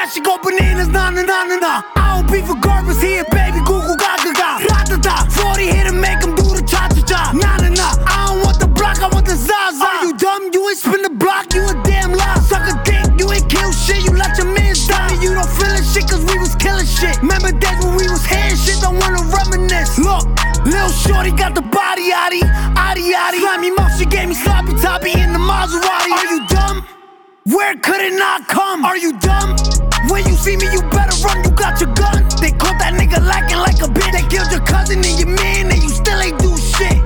That 0.01 0.09
shit 0.09 0.25
go 0.25 0.41
bananas, 0.41 0.89
nah 0.89 1.13
nah 1.13 1.21
nah 1.21 1.45
nah 1.45 1.61
nah. 1.61 1.85
I 1.93 2.17
don't 2.17 2.25
beef 2.25 2.49
for 2.49 2.57
garbage 2.57 2.97
here, 3.05 3.21
baby. 3.29 3.61
Google 3.69 3.93
gaga 3.93 4.33
ga. 4.33 4.57
Da 4.65 4.81
da 4.89 4.97
da. 4.97 5.15
40 5.29 5.61
here 5.61 5.85
to 5.85 5.93
make 5.93 6.17
'em 6.25 6.33
do 6.33 6.41
the 6.57 6.65
cha 6.65 6.89
cha 6.89 7.05
cha. 7.05 7.21
Nah 7.37 7.61
nah 7.61 7.69
nah. 7.69 7.93
I 8.09 8.33
don't 8.33 8.41
want 8.41 8.57
the 8.57 8.65
block, 8.65 8.97
I 8.97 9.13
want 9.13 9.29
the 9.29 9.37
zaza. 9.37 9.85
Are 9.85 10.01
you 10.01 10.17
dumb? 10.17 10.49
You 10.49 10.73
ain't 10.73 10.81
spin 10.81 11.05
the 11.05 11.13
block, 11.13 11.53
you 11.53 11.61
a 11.69 11.77
damn 11.85 12.17
lie. 12.17 12.41
Suck 12.49 12.65
a 12.65 12.73
dick, 12.81 13.13
you 13.21 13.29
ain't 13.29 13.45
kill 13.45 13.69
shit. 13.69 14.01
You 14.01 14.17
let 14.17 14.33
your 14.41 14.49
man 14.49 14.73
die. 14.89 15.21
You 15.21 15.37
don't 15.37 15.53
feel 15.53 15.69
it 15.69 15.85
shit, 15.85 16.09
cause 16.09 16.25
we 16.25 16.33
was 16.41 16.57
killing 16.57 16.89
shit. 16.89 17.21
Remember 17.21 17.53
days 17.53 17.77
when 17.85 17.93
we 17.93 18.09
was 18.09 18.25
hitting 18.25 18.57
shit, 18.57 18.81
don't 18.81 18.97
wanna 18.97 19.21
reminisce. 19.21 20.01
Look, 20.01 20.25
Lil 20.65 20.89
Shorty 20.89 21.29
got 21.29 21.53
the 21.53 21.61
body 21.61 22.09
yaddy, 22.09 22.41
yaddy 22.73 23.05
yaddy. 23.13 23.37
Slimy 23.45 23.69
mouth, 23.77 23.93
she 24.01 24.09
gave 24.09 24.29
me 24.29 24.33
sloppy 24.33 24.73
toppy 24.81 25.13
in 25.13 25.29
the 25.29 25.37
Maserati. 25.37 26.09
Are 26.09 26.25
you 26.33 26.41
dumb? 26.49 26.89
Where 27.45 27.75
could 27.81 28.01
it 28.01 28.13
not 28.17 28.47
come? 28.47 28.85
Are 28.85 28.97
you 28.97 29.11
dumb? 29.19 29.55
When 30.11 30.23
you 30.29 30.35
see 30.35 30.55
me, 30.57 30.65
you 30.75 30.81
better 30.97 31.15
run, 31.25 31.43
you 31.43 31.51
got 31.51 31.79
your 31.81 31.91
gun. 31.95 32.19
They 32.41 32.51
caught 32.61 32.77
that 32.83 32.93
nigga 32.99 33.19
lacking 33.33 33.57
like 33.67 33.79
a 33.81 33.89
bitch. 33.97 34.11
They 34.17 34.25
killed 34.33 34.51
your 34.55 34.65
cousin 34.73 34.97
and 35.09 35.17
your 35.21 35.29
man, 35.41 35.71
and 35.73 35.81
you 35.81 35.89
still 35.89 36.19
ain't 36.25 36.39
do 36.39 36.51
shit. 36.75 36.99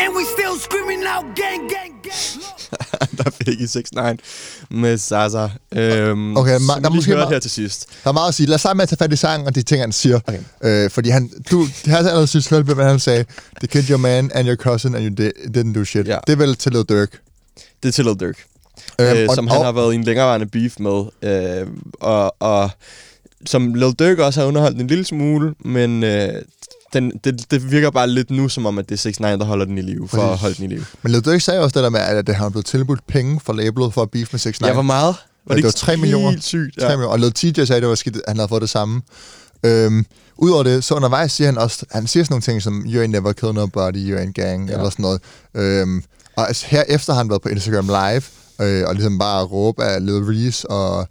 And 0.00 0.08
we 0.16 0.22
still 0.36 0.56
screaming 0.66 1.02
out 1.14 1.24
gang, 1.34 1.60
gang, 1.74 1.92
gang. 2.02 2.40
Der 3.18 3.30
fik 3.30 3.60
I 3.60 3.66
6 3.66 3.92
9 3.92 4.02
med 4.70 4.98
Zaza. 4.98 5.48
Øhm, 5.72 6.36
Okay, 6.36 6.56
ma- 6.58 6.76
vi 6.76 6.82
der 6.82 6.88
er 6.88 6.94
måske 6.94 7.12
ma- 7.14 7.28
her 7.28 7.38
til 7.38 7.50
sidst. 7.50 7.86
Der 8.04 8.08
er 8.10 8.12
meget 8.14 8.28
at 8.28 8.34
sige. 8.34 8.46
Lad 8.46 8.54
os 8.66 8.74
med 8.74 8.82
at 8.82 8.88
tage 8.88 8.96
fat 8.98 9.12
i 9.12 9.16
sangen 9.16 9.46
og 9.46 9.54
de 9.54 9.62
ting, 9.62 9.80
han 9.82 9.92
siger. 9.92 10.20
Okay. 10.28 10.40
Øh, 10.64 10.90
fordi 10.90 11.08
han, 11.10 11.30
du, 11.50 11.66
det 11.84 11.86
har 11.92 11.96
allerede 11.98 12.26
synes 12.26 12.44
selv, 12.44 12.74
hvad 12.74 12.84
han 12.86 12.98
sagde. 13.00 13.24
They 13.60 13.66
killed 13.68 13.90
your 13.90 13.98
man 13.98 14.30
and 14.34 14.48
your 14.48 14.56
cousin, 14.56 14.94
and 14.94 15.04
you 15.04 15.26
di- 15.26 15.58
didn't 15.58 15.74
do 15.78 15.84
shit. 15.84 16.06
Ja. 16.08 16.18
Det 16.26 16.32
er 16.32 16.36
vel 16.36 16.56
til 16.56 16.72
Lil 16.72 16.82
Durk. 16.84 17.20
Det 17.82 17.88
er 17.88 17.92
til 17.92 18.04
Lil 18.04 18.14
Durk. 18.20 18.36
Øhm, 18.98 19.16
øh, 19.18 19.26
og- 19.28 19.34
som 19.34 19.46
han 19.48 19.58
og- 19.58 19.64
har 19.64 19.72
været 19.72 19.92
i 19.92 19.96
en 19.96 20.04
længerevarende 20.04 20.46
beef 20.46 20.74
med. 20.78 21.04
Øh, 21.22 21.66
og, 22.00 22.36
og 22.42 22.70
som 23.46 23.74
Lil 23.74 23.92
Durk 23.92 24.18
også 24.18 24.40
har 24.40 24.46
underholdt 24.46 24.80
en 24.80 24.86
lille 24.86 25.04
smule, 25.04 25.54
men 25.64 26.04
øh, 26.04 26.28
den, 26.92 27.12
det, 27.24 27.50
det 27.50 27.70
virker 27.70 27.90
bare 27.90 28.06
lidt 28.08 28.30
nu, 28.30 28.48
som 28.48 28.66
om, 28.66 28.78
at 28.78 28.88
det 28.88 28.94
er 28.94 28.98
6 28.98 29.20
9 29.20 29.26
der 29.26 29.44
holder 29.44 29.64
den 29.64 29.78
i 29.78 29.82
live, 29.82 30.08
for 30.08 30.16
Præcis. 30.16 30.32
at 30.32 30.38
holde 30.38 30.54
den 30.54 30.64
i 30.64 30.68
live. 30.68 30.84
Men 31.02 31.12
Lil 31.12 31.24
Durk 31.24 31.40
sagde 31.40 31.60
også 31.60 31.74
det 31.74 31.82
der 31.84 31.90
med, 31.90 32.00
at 32.00 32.26
det 32.26 32.34
har 32.34 32.48
blevet 32.48 32.66
tilbudt 32.66 33.06
penge 33.06 33.40
fra 33.44 33.52
labelet 33.52 33.94
for 33.94 34.02
at 34.02 34.10
beef 34.10 34.28
med 34.32 34.38
6 34.40 34.60
9 34.60 34.66
Ja, 34.66 34.72
hvor 34.72 34.82
meget? 34.82 35.14
Ja, 35.50 35.54
det 35.54 35.64
var 35.64 35.70
3 35.70 35.96
millioner. 35.96 36.30
Helt 36.30 36.44
sygt, 36.44 36.78
3 36.80 36.88
millioner. 36.88 37.06
Og 37.06 37.18
Lil 37.18 37.32
TJ 37.32 37.52
sagde, 37.64 37.74
at 37.76 37.82
det 37.82 37.88
var 37.88 37.94
skidt, 37.94 38.16
at 38.16 38.22
han 38.28 38.36
havde 38.36 38.48
fået 38.48 38.62
det 38.62 38.70
samme. 38.70 39.02
Øhm, 39.64 40.06
Udover 40.36 40.62
det, 40.62 40.84
så 40.84 40.94
undervejs 40.94 41.32
siger 41.32 41.48
han 41.48 41.58
også, 41.58 41.86
han 41.90 42.06
siger 42.06 42.24
sådan 42.24 42.32
nogle 42.32 42.42
ting 42.42 42.62
som, 42.62 42.84
you 42.88 43.02
ain't 43.04 43.06
never 43.06 43.32
killed 43.32 43.54
nobody, 43.54 43.96
you 44.10 44.18
ain't 44.18 44.32
gang, 44.32 44.68
ja. 44.68 44.74
eller 44.76 44.90
sådan 44.90 45.02
noget. 45.02 45.20
Øhm, 45.54 46.02
og 46.36 46.46
altså, 46.48 46.66
herefter 46.68 47.12
har 47.12 47.18
han 47.20 47.28
været 47.30 47.42
på 47.42 47.48
Instagram 47.48 47.86
Live, 47.86 48.22
øh, 48.60 48.84
og 48.88 48.94
ligesom 48.94 49.18
bare 49.18 49.44
råbe 49.44 49.84
af 49.84 50.06
Lil 50.06 50.14
Reese 50.24 50.70
og 50.70 51.08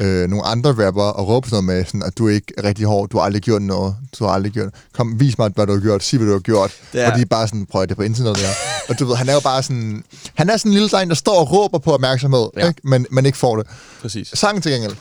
øh, 0.00 0.28
nogle 0.28 0.44
andre 0.46 0.86
rapper, 0.86 1.02
og 1.02 1.28
råbe 1.28 1.48
sådan 1.48 1.64
noget 1.64 1.78
med, 1.78 1.84
sådan, 1.84 2.02
at 2.02 2.18
du 2.18 2.28
er 2.28 2.32
ikke 2.32 2.52
rigtig 2.64 2.86
hård, 2.86 3.08
du 3.08 3.18
har 3.18 3.24
aldrig 3.24 3.42
gjort 3.42 3.62
noget, 3.62 3.94
du 4.18 4.24
har 4.24 4.32
aldrig 4.32 4.52
gjort 4.52 4.68
Kom, 4.92 5.20
vis 5.20 5.38
mig, 5.38 5.50
hvad 5.54 5.66
du 5.66 5.72
har 5.72 5.80
gjort, 5.80 6.02
sig, 6.02 6.18
hvad 6.18 6.28
du 6.28 6.32
har 6.32 6.40
gjort. 6.40 6.72
Er- 6.92 7.10
Og 7.12 7.16
de 7.16 7.22
er 7.22 7.26
bare 7.26 7.48
sådan, 7.48 7.66
prøv 7.66 7.86
det 7.86 7.96
på 7.96 8.02
internet, 8.02 8.36
der. 8.36 8.48
og 8.88 8.98
du 8.98 9.04
ved, 9.06 9.16
han 9.16 9.28
er 9.28 9.34
jo 9.34 9.40
bare 9.40 9.62
sådan, 9.62 10.04
han 10.34 10.50
er 10.50 10.56
sådan 10.56 10.70
en 10.70 10.74
lille 10.74 10.88
dreng, 10.88 11.10
der 11.10 11.16
står 11.16 11.40
og 11.40 11.52
råber 11.52 11.78
på 11.78 11.92
opmærksomhed, 11.94 12.46
Ja. 12.56 12.68
ikke? 12.68 12.80
Men, 12.84 13.06
men 13.10 13.26
ikke 13.26 13.38
får 13.38 13.56
det. 13.56 13.66
Præcis. 14.02 14.30
Sangen 14.34 14.62
til 14.62 14.72
gengæld, 14.72 14.94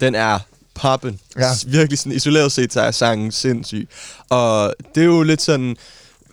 Den 0.00 0.14
er 0.14 0.38
poppen. 0.74 1.18
Ja. 1.38 1.50
Virkelig 1.66 1.98
sådan 1.98 2.12
isoleret 2.12 2.52
set, 2.52 2.72
så 2.72 2.80
er 2.80 2.90
sangen 2.90 3.32
sindssyg. 3.32 3.88
Og 4.28 4.74
det 4.94 5.00
er 5.00 5.04
jo 5.06 5.22
lidt 5.22 5.42
sådan, 5.42 5.76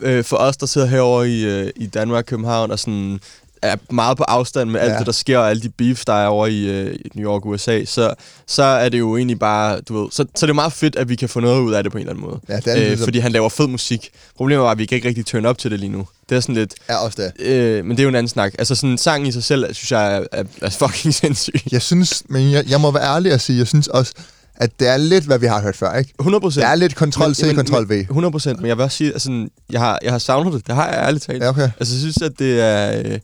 øh, 0.01 0.23
for 0.23 0.37
os, 0.37 0.57
der 0.57 0.65
sidder 0.65 0.87
herovre 0.87 1.29
i, 1.29 1.45
øh, 1.45 1.69
i 1.75 1.85
Danmark, 1.87 2.25
København, 2.27 2.71
og 2.71 2.79
sådan 2.79 3.19
er 3.63 3.75
meget 3.89 4.17
på 4.17 4.23
afstand 4.23 4.69
med 4.69 4.79
alt 4.79 4.91
Ja. 4.91 4.97
det, 4.97 5.05
der 5.05 5.11
sker, 5.11 5.37
og 5.37 5.49
alle 5.49 5.61
de 5.61 5.69
beefs, 5.69 6.05
der 6.05 6.13
er 6.13 6.27
over 6.27 6.47
i, 6.47 6.63
øh, 6.69 6.95
i 6.95 7.09
New 7.15 7.31
York, 7.31 7.45
USA, 7.45 7.85
så, 7.85 8.13
så 8.47 8.63
er 8.63 8.89
det 8.89 8.99
jo 8.99 9.17
egentlig 9.17 9.39
bare, 9.39 9.81
du 9.81 10.01
ved, 10.01 10.11
så, 10.11 10.25
så 10.35 10.45
er 10.45 10.47
det 10.47 10.55
meget 10.55 10.73
fedt, 10.73 10.95
at 10.95 11.09
vi 11.09 11.15
kan 11.15 11.29
få 11.29 11.39
noget 11.39 11.61
ud 11.61 11.73
af 11.73 11.83
det 11.83 11.91
på 11.91 11.97
en 11.97 12.01
eller 12.01 12.13
anden 12.13 12.25
måde. 12.25 12.39
Ja, 12.49 12.55
det 12.57 12.67
er 12.67 12.75
øh, 12.75 12.81
ligesom- 12.81 13.03
fordi 13.05 13.19
han 13.19 13.31
laver 13.31 13.49
fed 13.49 13.67
musik. 13.67 14.09
Problemet 14.37 14.63
var, 14.63 14.71
at 14.71 14.77
vi 14.77 14.85
kan 14.85 14.95
ikke 14.95 15.07
rigtig 15.07 15.25
turn 15.25 15.45
op 15.45 15.57
til 15.57 15.71
det 15.71 15.79
lige 15.79 15.89
nu. 15.91 16.07
Det 16.29 16.35
er 16.35 16.39
sådan 16.39 16.55
lidt, 16.55 16.73
er 16.87 16.95
også 16.95 17.31
det. 17.37 17.45
øh, 17.45 17.85
men 17.85 17.91
det 17.91 17.99
er 17.99 18.03
jo 18.03 18.09
en 18.09 18.15
anden 18.15 18.29
snak. 18.29 18.53
Altså 18.59 18.75
sådan 18.75 18.97
sang 18.97 19.27
i 19.27 19.31
sig 19.31 19.43
selv, 19.43 19.73
synes 19.73 19.91
jeg 19.91 20.15
er, 20.17 20.23
er, 20.31 20.43
er 20.61 20.69
fucking 20.69 21.13
sindssyg. 21.21 21.53
Jeg 21.71 21.81
synes, 21.81 22.23
men 22.29 22.51
jeg, 22.51 22.69
jeg 22.69 22.81
må 22.81 22.91
være 22.91 23.03
ærlig 23.15 23.33
og 23.33 23.41
sige, 23.41 23.57
jeg 23.59 23.67
synes 23.67 23.87
også, 23.87 24.13
at 24.55 24.79
det 24.79 24.87
er 24.87 24.97
lidt, 24.97 25.23
hvad 25.23 25.39
vi 25.39 25.45
har 25.45 25.61
hørt 25.61 25.75
før, 25.75 25.93
ikke? 25.93 26.13
100 26.19 26.41
procent. 26.41 26.63
Det 26.63 26.71
er 26.71 26.75
lidt 26.75 26.93
Ctrl-C, 26.93 27.67
Ctrl-V. 27.67 27.91
100 27.91 28.31
procent, 28.31 28.59
men 28.59 28.67
jeg 28.67 28.77
vil 28.77 28.83
også 28.83 28.97
sige, 28.97 29.11
altså, 29.11 29.47
jeg 29.71 29.79
har, 29.79 29.99
jeg 30.03 30.11
har 30.11 30.19
savnet 30.19 30.53
det. 30.53 30.67
Det 30.67 30.75
har 30.75 30.87
jeg 30.89 31.03
ærligt 31.07 31.23
talt. 31.23 31.43
Ja, 31.43 31.49
okay. 31.49 31.69
Altså, 31.79 31.93
jeg 31.93 31.99
synes, 31.99 32.21
at 32.21 32.39
det 32.39 32.61
er... 32.61 33.01
Øh, 33.05 33.19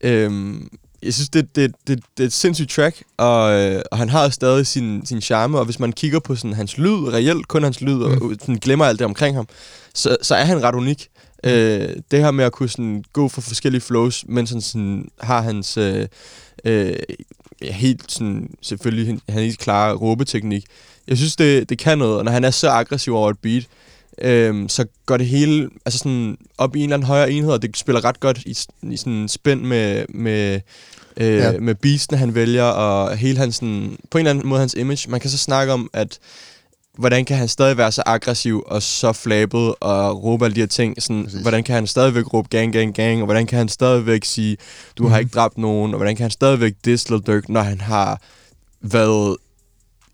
øh, 0.00 0.54
jeg 1.02 1.14
synes, 1.14 1.28
det, 1.28 1.56
det, 1.56 1.72
det, 1.86 2.00
det 2.16 2.22
er 2.22 2.26
et 2.26 2.32
sindssygt 2.32 2.70
track, 2.70 3.02
og, 3.16 3.52
øh, 3.52 3.82
og 3.92 3.98
han 3.98 4.08
har 4.08 4.28
stadig 4.28 4.66
sin, 4.66 5.06
sin 5.06 5.20
charme, 5.20 5.58
og 5.58 5.64
hvis 5.64 5.78
man 5.78 5.92
kigger 5.92 6.20
på 6.20 6.36
sådan, 6.36 6.52
hans 6.52 6.78
lyd, 6.78 7.12
reelt 7.12 7.48
kun 7.48 7.62
hans 7.62 7.80
lyd, 7.80 7.94
mm. 7.94 8.02
og 8.02 8.32
sådan, 8.40 8.56
glemmer 8.56 8.84
alt 8.84 8.98
det 8.98 9.04
omkring 9.04 9.36
ham, 9.36 9.48
så, 9.94 10.16
så 10.22 10.34
er 10.34 10.44
han 10.44 10.62
ret 10.62 10.74
unik. 10.74 11.08
Mm. 11.44 11.50
Øh, 11.50 11.96
det 12.10 12.20
her 12.20 12.30
med 12.30 12.44
at 12.44 12.52
kunne 12.52 12.68
sådan, 12.68 13.04
gå 13.12 13.28
for 13.28 13.40
forskellige 13.40 13.80
flows, 13.80 14.24
mens 14.28 14.50
han 14.50 14.60
sådan, 14.60 15.08
har 15.20 15.40
hans 15.40 15.76
øh, 15.76 16.06
øh, 16.64 16.96
ja, 17.62 17.72
helt 17.72 18.12
sådan, 18.12 18.50
selvfølgelig 18.62 19.20
han 19.28 19.42
helt 19.42 19.58
klare 19.58 19.94
råbeteknik. 19.94 20.64
Jeg 21.08 21.16
synes, 21.16 21.36
det, 21.36 21.68
det 21.68 21.78
kan 21.78 21.98
noget, 21.98 22.18
og 22.18 22.24
når 22.24 22.32
han 22.32 22.44
er 22.44 22.50
så 22.50 22.68
aggressiv 22.68 23.14
over 23.14 23.30
et 23.30 23.38
beat, 23.38 23.66
øhm, 24.18 24.68
så 24.68 24.86
går 25.06 25.16
det 25.16 25.26
hele 25.26 25.70
altså 25.86 25.98
sådan 25.98 26.38
op 26.58 26.76
i 26.76 26.78
en 26.78 26.84
eller 26.84 26.96
anden 26.96 27.06
højere 27.06 27.30
enhed, 27.30 27.52
og 27.52 27.62
det 27.62 27.76
spiller 27.76 28.04
ret 28.04 28.20
godt 28.20 28.38
i, 28.38 28.56
i 28.82 28.96
sådan 28.96 29.28
spænd 29.28 29.60
med, 29.60 30.04
med, 30.08 30.60
øh, 31.16 31.36
ja. 31.36 31.58
med 31.58 31.74
beatsene, 31.74 32.18
han 32.18 32.34
vælger, 32.34 32.64
og 32.64 33.16
hele 33.16 33.38
hans, 33.38 33.54
sådan, 33.54 33.96
på 34.10 34.18
en 34.18 34.26
eller 34.26 34.30
anden 34.30 34.48
måde 34.48 34.60
hans 34.60 34.74
image. 34.74 35.10
Man 35.10 35.20
kan 35.20 35.30
så 35.30 35.38
snakke 35.38 35.72
om, 35.72 35.90
at 35.92 36.18
hvordan 36.98 37.24
kan 37.24 37.36
han 37.36 37.48
stadig 37.48 37.76
være 37.76 37.92
så 37.92 38.02
aggressiv 38.06 38.62
og 38.66 38.82
så 38.82 39.12
flabet 39.12 39.74
og 39.80 40.22
råbe 40.24 40.44
alle 40.44 40.54
de 40.54 40.60
her 40.60 40.66
ting? 40.66 41.02
Sådan, 41.02 41.24
Præcis. 41.24 41.40
hvordan 41.40 41.64
kan 41.64 41.74
han 41.74 41.86
stadigvæk 41.86 42.34
råbe 42.34 42.48
gang, 42.48 42.72
gang, 42.72 42.94
gang? 42.94 43.20
Og 43.20 43.24
hvordan 43.26 43.46
kan 43.46 43.58
han 43.58 43.68
stadigvæk 43.68 44.24
sige, 44.24 44.56
du 44.98 45.02
mm. 45.02 45.08
har 45.10 45.16
Mhm. 45.18 45.24
ikke 45.26 45.34
dræbt 45.34 45.58
nogen? 45.58 45.94
Og 45.94 45.98
hvordan 45.98 46.16
kan 46.16 46.24
han 46.24 46.30
stadigvæk 46.30 46.74
diss 46.84 47.10
Lil 47.10 47.20
Durk, 47.20 47.48
når 47.48 47.60
han 47.62 47.80
har 47.80 48.20
været 48.80 49.36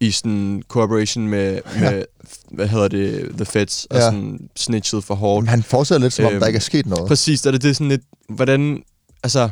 i 0.00 0.10
sådan 0.10 0.62
collaboration 0.68 1.28
med, 1.28 1.60
med 1.80 2.04
hvad 2.50 2.68
hedder 2.68 2.88
det, 2.88 3.30
The 3.36 3.44
Feds, 3.44 3.86
og 3.90 3.96
Ja. 3.96 4.02
sådan 4.02 4.48
snitchet 4.56 5.04
for 5.04 5.14
hårdt. 5.14 5.44
Men 5.44 5.48
han 5.48 5.62
fortsætter 5.62 6.00
lidt, 6.02 6.12
som 6.12 6.24
om 6.24 6.32
Øhm, 6.32 6.40
der 6.40 6.46
ikke 6.46 6.56
er 6.56 6.60
sket 6.60 6.86
noget. 6.86 7.08
Præcis, 7.08 7.46
og 7.46 7.52
det, 7.52 7.62
det 7.62 7.70
er 7.70 7.74
sådan 7.74 7.88
lidt, 7.88 8.02
hvordan, 8.28 8.82
altså, 9.22 9.48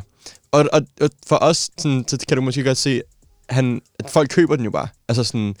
og, 0.51 0.65
og, 0.73 0.81
og 1.01 1.09
for 1.27 1.37
os, 1.41 1.69
sådan, 1.77 2.05
så 2.07 2.17
kan 2.27 2.37
du 2.37 2.43
måske 2.43 2.63
godt 2.63 2.77
se, 2.77 3.01
han, 3.51 3.81
at 3.99 4.09
folk 4.09 4.29
køber 4.29 4.55
den 4.55 4.65
jo 4.65 4.71
bare. 4.71 4.87
Altså 5.09 5.23
sådan, 5.23 5.55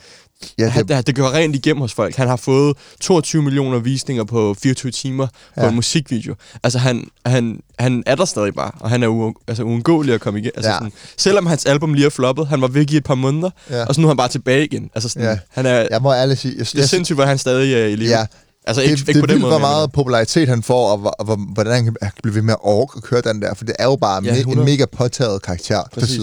Ja, 0.57 0.67
han, 0.69 0.87
det, 0.87 0.97
det, 0.97 1.07
det 1.07 1.15
går 1.15 1.31
rent 1.33 1.55
igennem 1.55 1.81
hos 1.81 1.93
folk. 1.93 2.15
Han 2.15 2.27
har 2.27 2.35
fået 2.35 2.77
22 2.99 3.41
millioner 3.43 3.79
visninger 3.79 4.23
på 4.23 4.55
24 4.63 4.91
timer 4.91 5.27
på 5.27 5.61
Ja. 5.61 5.69
en 5.69 5.75
musikvideo. 5.75 6.35
Altså 6.63 6.79
han, 6.79 7.07
han, 7.25 7.59
han 7.79 8.03
er 8.05 8.15
der 8.15 8.25
stadig 8.25 8.53
bare, 8.53 8.71
og 8.79 8.89
han 8.89 9.03
er 9.03 9.07
u- 9.07 9.43
altså, 9.47 9.63
uundgåelig 9.63 10.13
at 10.13 10.21
komme 10.21 10.39
igen. 10.39 10.51
Altså, 10.55 10.69
Ja. 10.69 10.73
ja. 10.73 10.79
sådan, 10.79 10.91
selvom 11.17 11.45
hans 11.45 11.65
album 11.65 11.93
lige 11.93 12.05
er 12.05 12.09
floppet, 12.09 12.47
han 12.47 12.61
var 12.61 12.67
væk 12.67 12.91
i 12.91 12.97
et 12.97 13.03
par 13.03 13.15
måneder, 13.15 13.49
Ja. 13.69 13.85
og 13.85 13.95
så 13.95 14.01
nu 14.01 14.07
er 14.07 14.09
han 14.09 14.17
bare 14.17 14.27
tilbage 14.27 14.65
igen. 14.65 14.89
Altså 14.95 15.09
sådan, 15.09 15.27
Ja. 15.29 15.37
han 15.49 15.65
er, 15.65 15.87
jeg 15.91 16.01
må 16.01 16.13
ærligt 16.13 16.39
sige, 16.39 16.53
jeg, 16.57 16.65
det 16.71 16.79
er 16.79 16.85
sindssygt, 16.87 17.17
hvor 17.17 17.25
han 17.25 17.37
stadig 17.37 17.73
er 17.73 17.85
i 17.85 17.95
live. 17.95 18.09
Ja, 18.09 18.25
Altså 18.67 18.81
det, 18.81 18.89
ikke, 18.89 19.01
det 19.01 19.07
ikke 19.07 19.17
er 19.17 19.21
på 19.21 19.27
den 19.27 19.41
måde. 19.41 19.51
hvor 19.51 19.59
meget 19.59 19.91
popularitet 19.91 20.47
han 20.47 20.63
får, 20.63 20.91
og, 20.91 20.97
hvor, 20.97 21.09
og 21.09 21.25
hvor, 21.25 21.35
hvordan 21.53 21.73
han 21.73 21.83
kan, 21.83 21.95
han 22.01 22.11
kan 22.11 22.19
blive 22.23 22.35
ved 22.35 22.41
med 22.41 22.53
at 22.53 22.59
orke 22.61 22.93
at 22.97 23.03
køre 23.03 23.21
den 23.21 23.41
der, 23.41 23.53
for 23.53 23.65
det 23.65 23.75
er 23.79 23.83
jo 23.85 23.95
bare 23.95 24.23
Ja, 24.23 24.31
me, 24.31 24.37
en 24.37 24.39
100. 24.39 24.65
mega 24.65 24.85
påtaget 24.85 25.41
karakter 25.41 25.83
Præcis. 25.93 26.19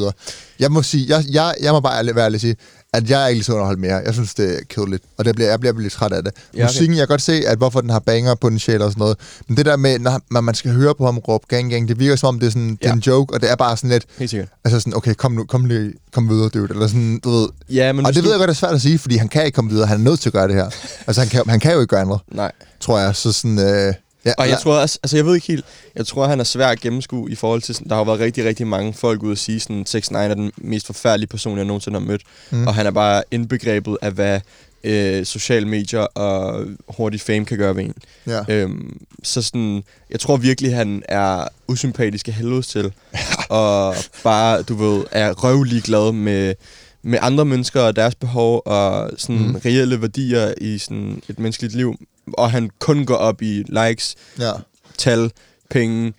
Jeg 0.59 0.73
må 0.73 0.83
sige, 0.83 1.07
jeg, 1.09 1.25
jeg, 1.31 1.55
jeg 1.61 1.73
må 1.73 1.81
bare 1.81 2.15
være 2.15 2.25
ærlig 2.25 2.41
sige, 2.41 2.57
at 2.93 3.11
jeg 3.11 3.23
er 3.25 3.27
ikke 3.27 3.45
så 3.45 3.53
underholdt 3.53 3.81
mere. 3.81 3.95
Jeg 3.97 4.15
synes, 4.15 4.35
det 4.35 4.55
er 4.55 4.61
kedeligt, 4.69 5.05
og 5.19 5.25
det 5.25 5.35
bliver, 5.35 5.51
jeg 5.51 5.61
bliver 5.61 5.81
lidt 5.81 5.93
træt 5.93 6.13
af 6.13 6.25
det. 6.25 6.33
Ja, 6.37 6.59
okay. 6.59 6.69
Musikken, 6.69 6.97
jeg 6.97 7.01
kan 7.01 7.09
godt 7.09 7.23
se, 7.23 7.33
at 7.47 7.59
hvorfor 7.59 7.81
den 7.81 7.91
har 7.91 7.99
banger 7.99 8.35
på 8.35 8.51
den 8.51 8.59
sjæl 8.59 8.83
og 8.83 8.91
sådan 8.91 9.01
noget, 9.01 9.17
men 9.49 9.57
det 9.57 9.67
der 9.67 9.77
med, 9.77 9.99
når, 10.31 10.41
man 10.41 10.55
skal 10.55 10.73
høre 10.73 10.95
på 10.95 11.05
ham 11.05 11.19
råbe 11.19 11.45
gang, 11.49 11.71
gang, 11.71 11.89
det 11.89 11.99
virker 11.99 12.17
som 12.17 12.27
om, 12.27 12.41
det 12.41 12.47
er, 12.47 12.51
sådan, 12.51 12.71
det 12.71 12.79
er 12.85 12.89
Ja. 12.89 12.93
en 12.95 12.99
joke, 13.01 13.35
og 13.35 13.41
det 13.41 13.51
er 13.51 13.57
bare 13.57 13.77
sådan 13.77 13.91
lidt, 13.91 14.05
Helt 14.19 14.31
sikkert. 14.31 14.49
altså 14.65 14.81
sådan, 14.81 14.97
okay, 14.97 15.15
kom 15.15 15.33
nu, 15.33 15.45
kom 15.45 15.65
lige, 15.65 15.93
kom 16.13 16.29
videre, 16.29 16.49
dude, 16.49 16.69
eller 16.71 16.87
sådan, 16.87 17.21
du 17.25 17.31
ved. 17.31 17.49
Ja, 17.71 17.93
men 17.93 18.07
og 18.07 18.15
det 18.15 18.23
ved 18.25 18.31
jeg 18.31 18.39
godt, 18.39 18.49
det 18.49 18.55
er 18.55 18.59
svært 18.59 18.75
at 18.75 18.83
sige, 18.83 18.99
fordi 18.99 19.17
han 19.17 19.29
kan 19.29 19.45
ikke 19.45 19.57
komme 19.57 19.71
videre, 19.71 19.87
han 19.87 20.01
er 20.01 20.05
nødt 20.05 20.21
til 20.21 20.29
at 20.29 20.33
gøre 20.33 20.49
det 20.49 20.55
her. 20.55 20.71
Altså, 21.07 21.21
han 21.21 21.29
kan, 21.29 21.43
han 21.49 21.61
kan 21.61 21.73
jo 21.73 21.81
ikke 21.81 21.91
gøre 21.91 22.01
andet 22.01 22.19
Nej. 22.33 22.53
tror 22.81 22.99
jeg. 22.99 23.17
Så 23.17 23.33
sådan, 23.33 23.59
øh, 23.59 23.95
ja, 24.25 24.33
Og 24.39 24.49
jeg 24.49 24.59
tror 24.59 24.75
også, 24.75 24.99
altså 25.03 25.17
jeg 25.17 25.27
ved 25.27 25.35
ikke 25.35 25.47
helt, 25.47 25.65
jeg 25.95 26.07
tror, 26.07 26.27
han 26.27 26.41
er 26.41 26.45
svær 26.45 26.67
at 26.69 26.81
gennemskue 26.81 27.31
i 27.31 27.35
forhold 27.35 27.63
til, 27.63 27.75
sådan, 27.75 27.89
der 27.89 27.95
har 27.95 28.01
jo 28.01 28.05
været 28.05 28.21
rigtig, 28.21 28.45
rigtig 28.45 28.67
mange 28.67 28.95
folk 28.95 29.23
ude 29.23 29.33
at 29.33 29.39
sige, 29.39 29.61
sådan, 29.61 29.87
6 29.87 30.11
9 30.11 30.17
er 30.17 30.35
den 30.35 30.53
mest 30.57 30.87
forfærdelige 30.87 31.29
person, 31.29 31.57
jeg 31.57 31.65
nogensinde 31.65 31.99
har 31.99 32.07
mødt. 32.07 32.23
Mm. 32.51 32.67
Og 32.67 32.75
han 32.75 32.87
er 32.87 32.91
bare 32.91 33.23
indbegrebet 33.31 33.99
af, 34.03 34.13
hvad 34.13 34.41
øh, 34.85 35.25
sociale 35.25 35.69
medier 35.69 36.01
og 36.01 36.67
hurtig 36.89 37.21
fame 37.21 37.45
kan 37.45 37.59
gøre 37.59 37.77
ved 37.77 37.85
en. 37.85 37.95
ja. 38.27 38.41
Øhm, 38.49 39.01
så 39.23 39.43
sådan, 39.43 39.85
jeg 40.11 40.21
tror 40.21 40.37
virkelig, 40.37 40.75
han 40.75 41.03
er 41.09 41.49
usympatisk 41.69 42.29
af 42.29 42.35
helvede 42.35 42.63
til. 42.63 42.93
og 43.49 43.95
bare, 44.25 44.63
du 44.63 44.75
ved, 44.75 45.05
er 45.11 45.33
røvlig 45.33 45.83
glad 45.83 46.13
med, 46.13 46.55
med 47.03 47.19
andre 47.23 47.45
mennesker 47.45 47.81
og 47.81 47.97
deres 47.97 48.15
behov 48.15 48.63
og 48.67 49.11
sådan 49.17 49.49
mm. 49.49 49.61
reelle 49.65 50.01
værdier 50.01 50.55
i 50.61 50.79
sådan 50.79 51.23
et 51.29 51.39
menneskeligt 51.39 51.75
liv. 51.75 51.95
Og 52.35 52.51
han 52.51 52.71
kun 52.81 53.07
går 53.07 53.17
op 53.17 53.43
i 53.43 53.65
likes, 53.69 54.15
ja. 54.39 54.53
tal, 54.99 55.33
penge, 55.71 56.13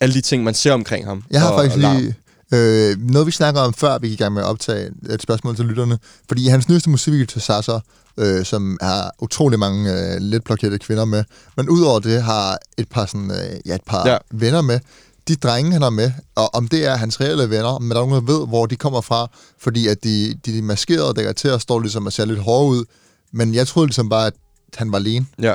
alle 0.00 0.14
de 0.14 0.20
ting, 0.20 0.44
man 0.44 0.54
ser 0.54 0.72
omkring 0.72 1.06
ham. 1.06 1.24
Jeg 1.30 1.40
har 1.40 1.50
og, 1.50 1.58
faktisk 1.58 1.86
og 1.86 1.94
lige... 1.94 2.14
Øh, 2.54 2.96
noget, 3.10 3.26
vi 3.26 3.32
snakker 3.32 3.60
om 3.60 3.74
før, 3.74 3.98
vi 3.98 4.08
gik 4.08 4.20
i 4.20 4.22
gang 4.22 4.34
med 4.34 4.42
at 4.42 4.48
optage 4.48 4.90
et 5.10 5.22
spørgsmål 5.22 5.56
til 5.56 5.64
lytterne. 5.64 5.98
Fordi 6.28 6.48
hans 6.48 6.68
nyeste 6.68 6.90
musikvideo 6.90 7.26
til 7.26 7.40
Sasa, 7.40 7.78
øh, 8.16 8.44
som 8.44 8.78
har 8.80 9.14
utrolig 9.20 9.58
mange 9.58 9.92
øh, 9.92 10.20
lidt 10.20 10.44
blokerede 10.44 10.78
kvinder 10.78 11.04
med, 11.04 11.24
men 11.56 11.68
udover 11.68 12.00
det 12.00 12.22
har 12.22 12.58
et 12.78 12.88
par, 12.88 13.06
sådan, 13.06 13.30
øh, 13.30 13.60
ja, 13.66 13.74
et 13.74 13.80
par 13.86 14.08
ja. 14.08 14.16
Venner 14.30 14.62
med. 14.62 14.80
De 15.28 15.36
drenge, 15.36 15.72
han 15.72 15.82
har 15.82 15.90
med, 15.90 16.12
og 16.34 16.54
om 16.54 16.68
det 16.68 16.86
er 16.86 16.96
hans 16.96 17.20
reelle 17.20 17.50
venner, 17.50 17.78
men 17.78 17.90
der 17.90 17.96
er 17.96 18.06
nogen, 18.06 18.26
der 18.26 18.32
ved, 18.32 18.46
hvor 18.46 18.66
de 18.66 18.76
kommer 18.76 19.00
fra, 19.00 19.30
fordi 19.58 19.88
at 19.88 20.04
de, 20.04 20.34
de 20.46 20.58
er 20.58 20.62
maskerede 20.62 21.14
dækker 21.14 21.32
til 21.32 21.50
og 21.50 21.60
står 21.60 21.80
ligesom 21.80 22.06
og 22.06 22.12
ser 22.12 22.24
lidt 22.24 22.38
hårde 22.38 22.68
ud. 22.68 22.84
Men 23.32 23.54
jeg 23.54 23.66
troede 23.66 23.86
ligesom 23.86 24.08
bare, 24.08 24.26
at 24.26 24.34
han 24.76 24.92
var 24.92 24.98
alene. 24.98 25.26
Ja. 25.42 25.54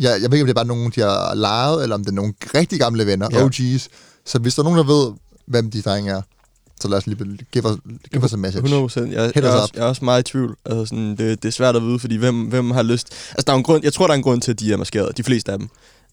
Jeg, 0.00 0.18
jeg 0.22 0.30
ved 0.30 0.32
ikke, 0.38 0.42
om 0.42 0.46
det 0.46 0.50
er 0.50 0.54
bare 0.54 0.64
nogen, 0.66 0.92
de 0.96 1.00
har 1.00 1.34
lejet, 1.34 1.82
eller 1.82 1.94
om 1.94 2.04
det 2.04 2.10
er 2.10 2.14
nogle 2.14 2.34
rigtig 2.54 2.78
gamle 2.78 3.06
venner, 3.06 3.28
Ja. 3.32 3.46
OG's. 3.46 3.88
Så 4.26 4.38
hvis 4.38 4.54
der 4.54 4.62
er 4.62 4.64
nogen, 4.64 4.78
der 4.78 4.84
ved, 4.84 5.12
hvem 5.46 5.70
de 5.70 5.82
drenge 5.82 6.10
er, 6.12 6.22
så 6.80 6.88
lad 6.88 6.98
os 6.98 7.06
lige 7.06 7.38
give 7.52 7.64
os, 7.66 7.76
give 8.10 8.24
os 8.24 8.32
a 8.32 8.36
message. 8.36 8.58
100 8.64 8.82
procent. 8.82 9.12
Jeg, 9.12 9.24
Hit 9.34 9.36
jeg, 9.36 9.56
er 9.56 9.60
også, 9.60 9.72
jeg 9.76 9.82
er 9.82 9.86
også 9.88 10.04
meget 10.04 10.20
i 10.20 10.32
tvivl. 10.32 10.56
Altså, 10.64 10.84
sådan, 10.86 11.10
det, 11.16 11.42
det 11.42 11.48
er 11.48 11.52
svært 11.52 11.76
at 11.76 11.82
vide, 11.82 11.98
fordi 11.98 12.16
hvem, 12.16 12.42
hvem 12.44 12.70
har 12.70 12.82
lyst... 12.82 13.08
Altså, 13.30 13.44
der 13.46 13.52
er 13.52 13.56
en 13.56 13.62
grund, 13.62 13.84
jeg 13.84 13.92
tror, 13.92 14.06
der 14.06 14.12
er 14.12 14.16
en 14.16 14.22
grund 14.22 14.42
til, 14.42 14.50
at 14.50 14.60
de 14.60 14.72
er 14.72 14.76
maskeret. 14.76 15.16
De 15.16 15.22
fleste 15.24 15.52
af 15.52 15.58
dem. 15.58 15.68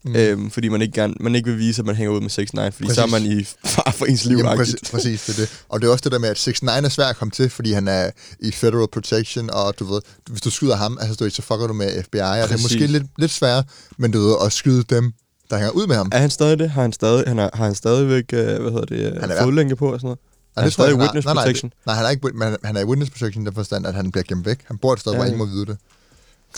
Mm. 0.06 0.16
Øhm, 0.16 0.50
fordi 0.50 0.68
man 0.68 0.82
ikke, 0.82 0.94
gerne, 0.94 1.14
man 1.20 1.34
ikke 1.34 1.50
vil 1.50 1.58
vise, 1.58 1.80
at 1.82 1.86
man 1.86 1.96
hænger 1.96 2.12
ud 2.14 2.20
med 2.20 2.30
6 2.30 2.54
9 2.54 2.60
fordi 2.70 2.94
så 2.94 3.02
er 3.02 3.06
Præcis. 3.06 3.12
man 3.12 3.38
i 3.40 3.44
far 3.64 3.94
for 3.98 4.06
ens 4.06 4.24
liv. 4.24 4.36
Jamen, 4.38 4.56
præcis, 4.56 4.90
præcis, 4.90 5.24
det 5.24 5.34
er 5.34 5.40
det. 5.40 5.62
Og 5.68 5.80
det 5.80 5.86
er 5.88 5.92
også 5.92 6.02
det 6.02 6.12
der 6.12 6.18
med, 6.18 6.28
at 6.28 6.38
6 6.38 6.62
9 6.62 6.68
er 6.68 6.88
svært 6.88 7.10
at 7.10 7.16
komme 7.16 7.30
til, 7.32 7.50
fordi 7.50 7.72
han 7.72 7.88
er 7.88 8.10
i 8.40 8.50
federal 8.52 8.88
protection, 8.92 9.50
og 9.50 9.74
du 9.78 9.84
ved, 9.92 10.00
hvis 10.30 10.40
du 10.40 10.50
skyder 10.50 10.76
ham, 10.76 10.98
altså 11.00 11.14
du 11.14 11.24
ved, 11.24 11.30
så 11.30 11.42
fucker 11.42 11.66
du 11.66 11.72
med 11.72 12.02
FBI, 12.02 12.18
og 12.18 12.26
det 12.36 12.42
er 12.42 12.46
Præcis. 12.46 12.62
måske 12.64 12.86
lidt, 12.86 13.04
lidt 13.18 13.30
svært, 13.30 13.64
men 13.98 14.10
du 14.10 14.18
ved, 14.20 14.36
at 14.46 14.52
skyde 14.52 14.82
dem, 14.82 15.12
der 15.50 15.56
hænger 15.56 15.70
ud 15.70 15.86
med 15.86 15.96
ham. 15.96 16.08
Er 16.12 16.18
han 16.18 16.30
stadig 16.30 16.58
det? 16.58 16.70
Har 16.70 16.82
han, 16.82 16.92
stadig, 16.92 17.24
han 17.26 17.38
har, 17.38 17.50
har 17.54 17.64
han 17.64 17.74
stadigvæk, 17.74 18.24
øh, 18.32 18.44
hvad 18.44 18.70
hedder 18.72 18.84
det, 18.84 19.20
Han 19.20 19.30
er- 19.30 19.34
er 19.34 19.42
fodlænke 19.42 19.76
på 19.76 19.92
og 19.92 20.00
sådan 20.00 20.06
noget? 20.06 20.18
Og 20.18 20.26
er 20.56 20.60
han 20.60 20.66
jeg 20.66 20.72
stadig 20.72 20.96
nej, 20.96 21.02
witness 21.06 21.24
nej, 21.24 21.34
nej, 21.34 21.42
protection? 21.44 21.72
Nej, 21.86 21.94
han 21.96 22.04
er 22.06 22.10
ikke, 22.10 22.28
men 22.34 22.42
han- 22.48 22.56
han 22.64 22.76
er 22.76 22.80
i 22.80 22.84
witness 22.84 23.10
protection 23.10 23.42
i 23.42 23.46
den 23.46 23.54
forstand, 23.54 23.86
at 23.86 23.94
han 23.94 24.10
bliver 24.12 24.24
gemt 24.28 24.46
væk. 24.46 24.58
Han 24.66 24.78
bor 24.78 24.92
et 24.92 25.00
sted, 25.00 25.12
Ja, 25.12 25.18
hvor 25.18 25.24
ingen 25.24 25.38
må 25.38 25.44
vide 25.46 25.66
det. 25.66 25.76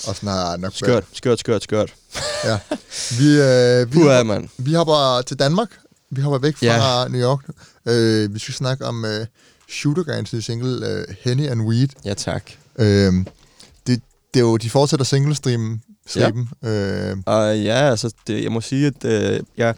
Og 0.06 0.16
sådan 0.16 0.28
har 0.28 0.56
nok 0.56 0.72
Skørt, 0.74 1.04
skørt, 1.12 1.38
skørt, 1.40 1.62
skørt. 1.62 1.94
Ja. 2.44 2.58
Vi, 3.18 3.40
øh, 3.40 3.92
vi, 3.94 3.98
hopper, 3.98 4.22
mand. 4.22 4.48
vi 4.58 4.72
hopper 4.74 5.22
til 5.26 5.38
Danmark. 5.38 5.68
Vi 6.10 6.20
hopper 6.20 6.38
væk 6.38 6.56
fra 6.56 7.02
Ja. 7.02 7.08
New 7.08 7.20
York. 7.20 7.40
Øh, 7.88 8.34
vi 8.34 8.38
skal 8.38 8.54
snakke 8.54 8.84
om 8.84 9.04
øh, 9.04 9.26
Shooter 9.70 10.02
Gangs 10.02 10.32
nye 10.32 10.42
single, 10.42 10.86
øh, 10.88 11.04
Henny 11.20 11.46
and 11.48 11.62
Weed. 11.62 11.88
Ja, 12.04 12.14
tak. 12.14 12.42
Øh, 12.78 13.12
det, 13.86 14.02
det 14.34 14.36
er 14.36 14.40
jo, 14.40 14.56
de 14.56 14.70
fortsætter 14.70 15.04
single-streamen. 15.04 15.82
Striben. 16.06 16.48
Øh, 16.64 17.16
Og 17.26 17.58
ja, 17.60 17.90
altså, 17.90 18.12
det, 18.26 18.42
jeg 18.44 18.52
må 18.52 18.60
sige, 18.60 18.86
at 18.86 19.04
øh, 19.04 19.40
jeg, 19.56 19.74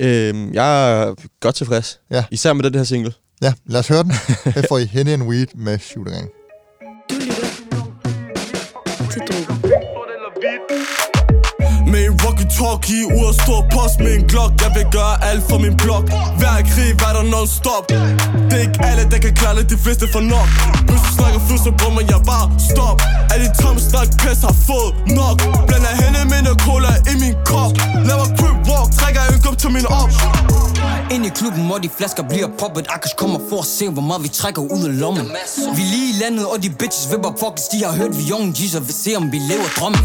øh, 0.00 0.54
jeg 0.54 0.92
er 1.02 1.14
godt 1.40 1.54
tilfreds. 1.54 2.00
Ja. 2.10 2.24
Især 2.30 2.52
med 2.52 2.64
den 2.64 2.74
her 2.74 2.84
single. 2.84 3.12
ja, 3.42 3.52
lad 3.66 3.80
os 3.80 3.88
høre 3.88 4.02
den. 4.02 4.12
Her 4.44 4.62
får 4.68 4.78
I 4.78 4.84
Henny 4.84 5.10
and 5.12 5.22
Weed 5.22 5.46
med 5.54 5.78
Shooter 5.78 6.12
Gang. 6.12 6.28
Du 7.10 7.14
lytter 7.14 7.37
Med 11.92 12.02
en 12.08 12.14
walkie-talkie 12.22 13.02
ud 13.16 13.24
af 13.30 13.34
stor 13.44 13.60
post 13.74 13.96
med 14.04 14.12
en 14.18 14.24
glok 14.32 14.52
Jeg 14.62 14.70
vil 14.76 14.86
gøre 14.98 15.14
alt 15.30 15.42
for 15.50 15.58
min 15.64 15.76
blok. 15.82 16.04
Hver 16.38 16.56
krig 16.72 16.90
var 17.02 17.12
der 17.16 17.24
non-stop. 17.34 17.84
Det 18.50 18.56
er 18.58 18.62
ikke 18.66 18.78
alle, 18.88 19.02
der 19.12 19.18
kan 19.24 19.34
klare 19.40 19.54
det, 19.58 19.70
de 19.70 19.78
fleste 19.84 20.04
får 20.12 20.24
nok. 20.34 20.48
Hvis 20.88 21.00
du 21.06 21.10
snakker 21.18 21.40
flyt, 21.46 21.60
så 21.66 21.72
brummer 21.80 22.02
jeg 22.12 22.20
bare 22.32 22.46
stop. 22.70 22.98
Alle 23.32 23.44
de 23.48 23.52
tomme 23.62 23.80
snak 23.90 24.08
pæs 24.22 24.40
har 24.48 24.56
fået 24.68 24.90
nok. 25.20 25.36
Blander 25.68 25.92
hende 26.02 26.20
med 26.32 26.40
noget 26.46 26.60
cola 26.66 26.92
i 27.12 27.14
min 27.22 27.34
kop. 27.50 27.72
Laver 28.08 28.28
crip 28.38 28.56
walk, 28.70 28.88
trækker 28.98 29.20
en 29.34 29.40
kop 29.44 29.56
til 29.62 29.70
min 29.76 29.86
op. 30.00 30.10
Ind 31.14 31.22
i 31.26 31.32
klubben, 31.40 31.62
hvor 31.68 31.78
de 31.84 31.88
flasker 31.98 32.22
bliver 32.32 32.48
poppet. 32.60 32.86
Akash 32.94 33.14
kommer 33.22 33.40
for 33.50 33.58
at 33.64 33.68
se, 33.78 33.84
hvor 33.96 34.02
meget 34.10 34.22
vi 34.26 34.30
trækker 34.40 34.62
ud 34.74 34.82
af 34.90 34.98
lommen. 35.02 35.26
Vi 35.76 35.82
er 35.86 35.90
lige 35.94 36.08
i 36.14 36.16
landet, 36.22 36.44
og 36.52 36.56
de 36.62 36.68
bitches 36.80 37.04
vipper 37.12 37.32
pockets 37.42 37.66
De 37.72 37.78
har 37.86 37.92
hørt, 38.00 38.12
vi 38.18 38.22
young 38.32 38.46
G's 38.58 38.76
og 38.78 38.82
vil 38.88 38.96
se, 39.04 39.10
om 39.20 39.24
vi 39.32 39.38
lever 39.50 39.68
drømmen. 39.78 40.02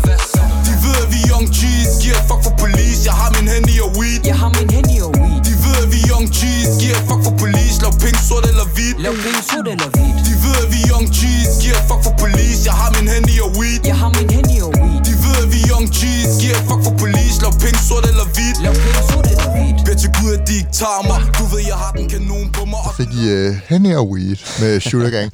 De 0.68 0.72
ved, 0.84 0.96
at 1.04 1.08
vi 1.14 1.20
er 1.24 1.28
young 1.32 1.48
G's 1.58 1.73
Giver 2.02 2.18
et 2.22 2.26
fuck 2.30 2.42
for 2.46 2.56
police. 2.64 3.00
Jeg 3.10 3.16
har 3.22 3.30
min 3.36 3.48
Henny 3.54 3.76
og 3.86 3.92
weed. 4.00 4.20
Jeg 4.30 4.38
har 4.42 4.50
min 4.58 4.70
Henny 4.76 4.98
og 5.08 5.12
weed. 5.22 5.40
De 5.48 5.54
ved, 5.64 5.76
at 5.84 5.90
vi 5.94 6.00
young 6.12 6.28
G's 6.38 6.70
Giver 6.82 7.02
fuck 7.10 7.22
for 7.28 7.36
police. 7.44 7.76
Lav 7.84 7.94
penge, 8.04 8.20
sort 8.30 8.46
eller 8.52 8.68
hvidt 8.76 8.98
Lav 9.06 9.16
penge, 9.24 9.42
sort 9.52 9.68
eller 9.74 9.90
hvidt 9.96 10.18
De 10.28 10.34
ved, 10.44 10.56
at 10.64 10.68
vi 10.74 10.80
young 10.92 11.08
G's 11.18 11.52
Giver 11.62 11.82
fuck 11.90 12.02
for 12.08 12.16
police. 12.24 12.60
Jeg 12.68 12.76
har 12.82 12.90
min 12.96 13.08
Henny 13.14 13.36
og 13.46 13.52
weed. 13.60 13.80
Jeg 13.92 13.98
har 14.02 14.10
min 14.18 14.30
Henny 14.36 14.58
og 14.68 14.72
weed. 14.82 15.00
De 15.08 15.14
ved, 15.24 15.36
at 15.44 15.50
vi 15.54 15.60
young 15.72 15.88
G's 15.98 16.32
Giver 16.42 16.62
fuck 16.70 16.82
for 16.88 16.96
police. 17.04 17.36
Lav 17.44 17.54
penge, 17.64 17.80
sort 17.90 18.06
eller 18.12 18.28
hvidt 18.36 18.58
Lav 18.66 18.76
penge, 18.84 19.02
sort 19.12 19.26
eller 19.32 19.48
hvidt 19.56 19.78
Bed 19.86 19.96
til 20.04 20.12
Gud, 20.18 20.32
at 20.38 20.44
de 20.48 20.54
ikke 20.62 20.74
tager 20.82 21.02
mig. 21.12 21.20
Du 21.40 21.44
ved, 21.52 21.62
jeg 21.72 21.78
har 21.84 21.92
den 21.98 22.06
kanon 22.14 22.48
på 22.58 22.64
mig. 22.74 22.86
Fik 23.00 23.12
I 23.22 23.24
uh, 23.38 23.50
Henny 23.70 23.92
og 24.02 24.06
Weed 24.12 24.40
med 24.62 24.72
Shooter 24.88 25.12
Gang. 25.18 25.30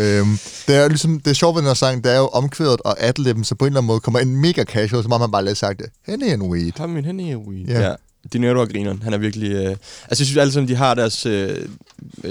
Øhm, 0.00 0.38
det 0.66 0.76
er 0.76 0.82
jo 0.82 0.88
ligesom, 0.88 1.20
det 1.20 1.30
er 1.30 1.34
sjovt 1.34 1.54
ved 1.54 1.62
den 1.62 1.66
her 1.68 1.74
sang, 1.74 2.04
det 2.04 2.12
er 2.12 2.18
jo 2.18 2.26
omkvædet 2.26 2.80
og 2.84 2.96
adlibben, 2.98 3.44
så 3.44 3.54
på 3.54 3.64
en 3.64 3.66
eller 3.66 3.80
anden 3.80 3.86
måde 3.86 4.00
kommer 4.00 4.20
ind 4.20 4.30
mega 4.36 4.64
casual, 4.64 5.02
så 5.02 5.08
må 5.08 5.18
man 5.18 5.30
bare 5.30 5.44
lige 5.44 5.54
sagt 5.54 5.78
det. 5.78 5.86
Henny 6.06 6.32
and 6.32 6.42
Weed. 6.42 6.72
Har 6.76 6.86
min 6.86 7.04
Henny 7.04 7.34
og 7.34 7.40
weed. 7.48 7.66
Ja. 7.66 7.80
Ja. 7.88 7.94
Dinero 8.32 8.60
og 8.60 8.68
Grineren, 8.68 9.02
han 9.02 9.12
er 9.12 9.18
virkelig... 9.18 9.50
Øh, 9.52 9.64
altså, 9.70 9.76
jeg 10.08 10.16
synes 10.16 10.36
alle 10.36 10.52
sammen, 10.52 10.68
de 10.68 10.74
har 10.76 10.94
deres 10.94 11.26
øh, 11.26 11.56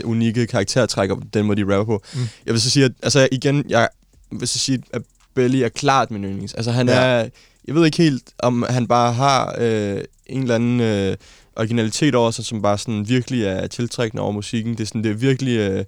unikke 0.03 0.47
karaktertræk 0.47 1.09
og 1.09 1.21
den 1.33 1.45
måde, 1.45 1.65
de 1.65 1.73
rapper 1.77 1.85
på. 1.85 2.01
Mm. 2.13 2.19
Jeg 2.45 2.53
vil 2.53 2.61
så 2.61 2.69
sige, 2.69 2.85
at 2.85 2.91
altså, 3.03 3.27
igen, 3.31 3.65
jeg 3.69 3.87
vil 4.31 4.47
så 4.47 4.59
sige, 4.59 4.83
at 4.93 5.01
Belly 5.35 5.55
er 5.55 5.69
klart 5.69 6.11
min 6.11 6.23
yndlings. 6.23 6.53
Altså, 6.53 6.71
han 6.71 6.87
Ja. 6.89 6.93
er... 6.95 7.29
Jeg 7.67 7.75
ved 7.75 7.85
ikke 7.85 7.97
helt, 7.97 8.23
om 8.39 8.65
han 8.69 8.87
bare 8.87 9.13
har 9.13 9.55
øh, 9.59 10.01
en 10.25 10.41
eller 10.41 10.55
anden 10.55 10.79
øh, 10.79 11.15
originalitet 11.55 12.15
over 12.15 12.31
sig, 12.31 12.45
som 12.45 12.61
bare 12.61 12.77
sådan 12.77 13.09
virkelig 13.09 13.43
er 13.43 13.67
tiltrækkende 13.67 14.23
over 14.23 14.31
musikken. 14.31 14.71
Det 14.73 14.79
er 14.79 14.85
sådan, 14.87 15.03
det 15.03 15.11
er 15.11 15.15
virkelig... 15.15 15.57
Øh, 15.57 15.85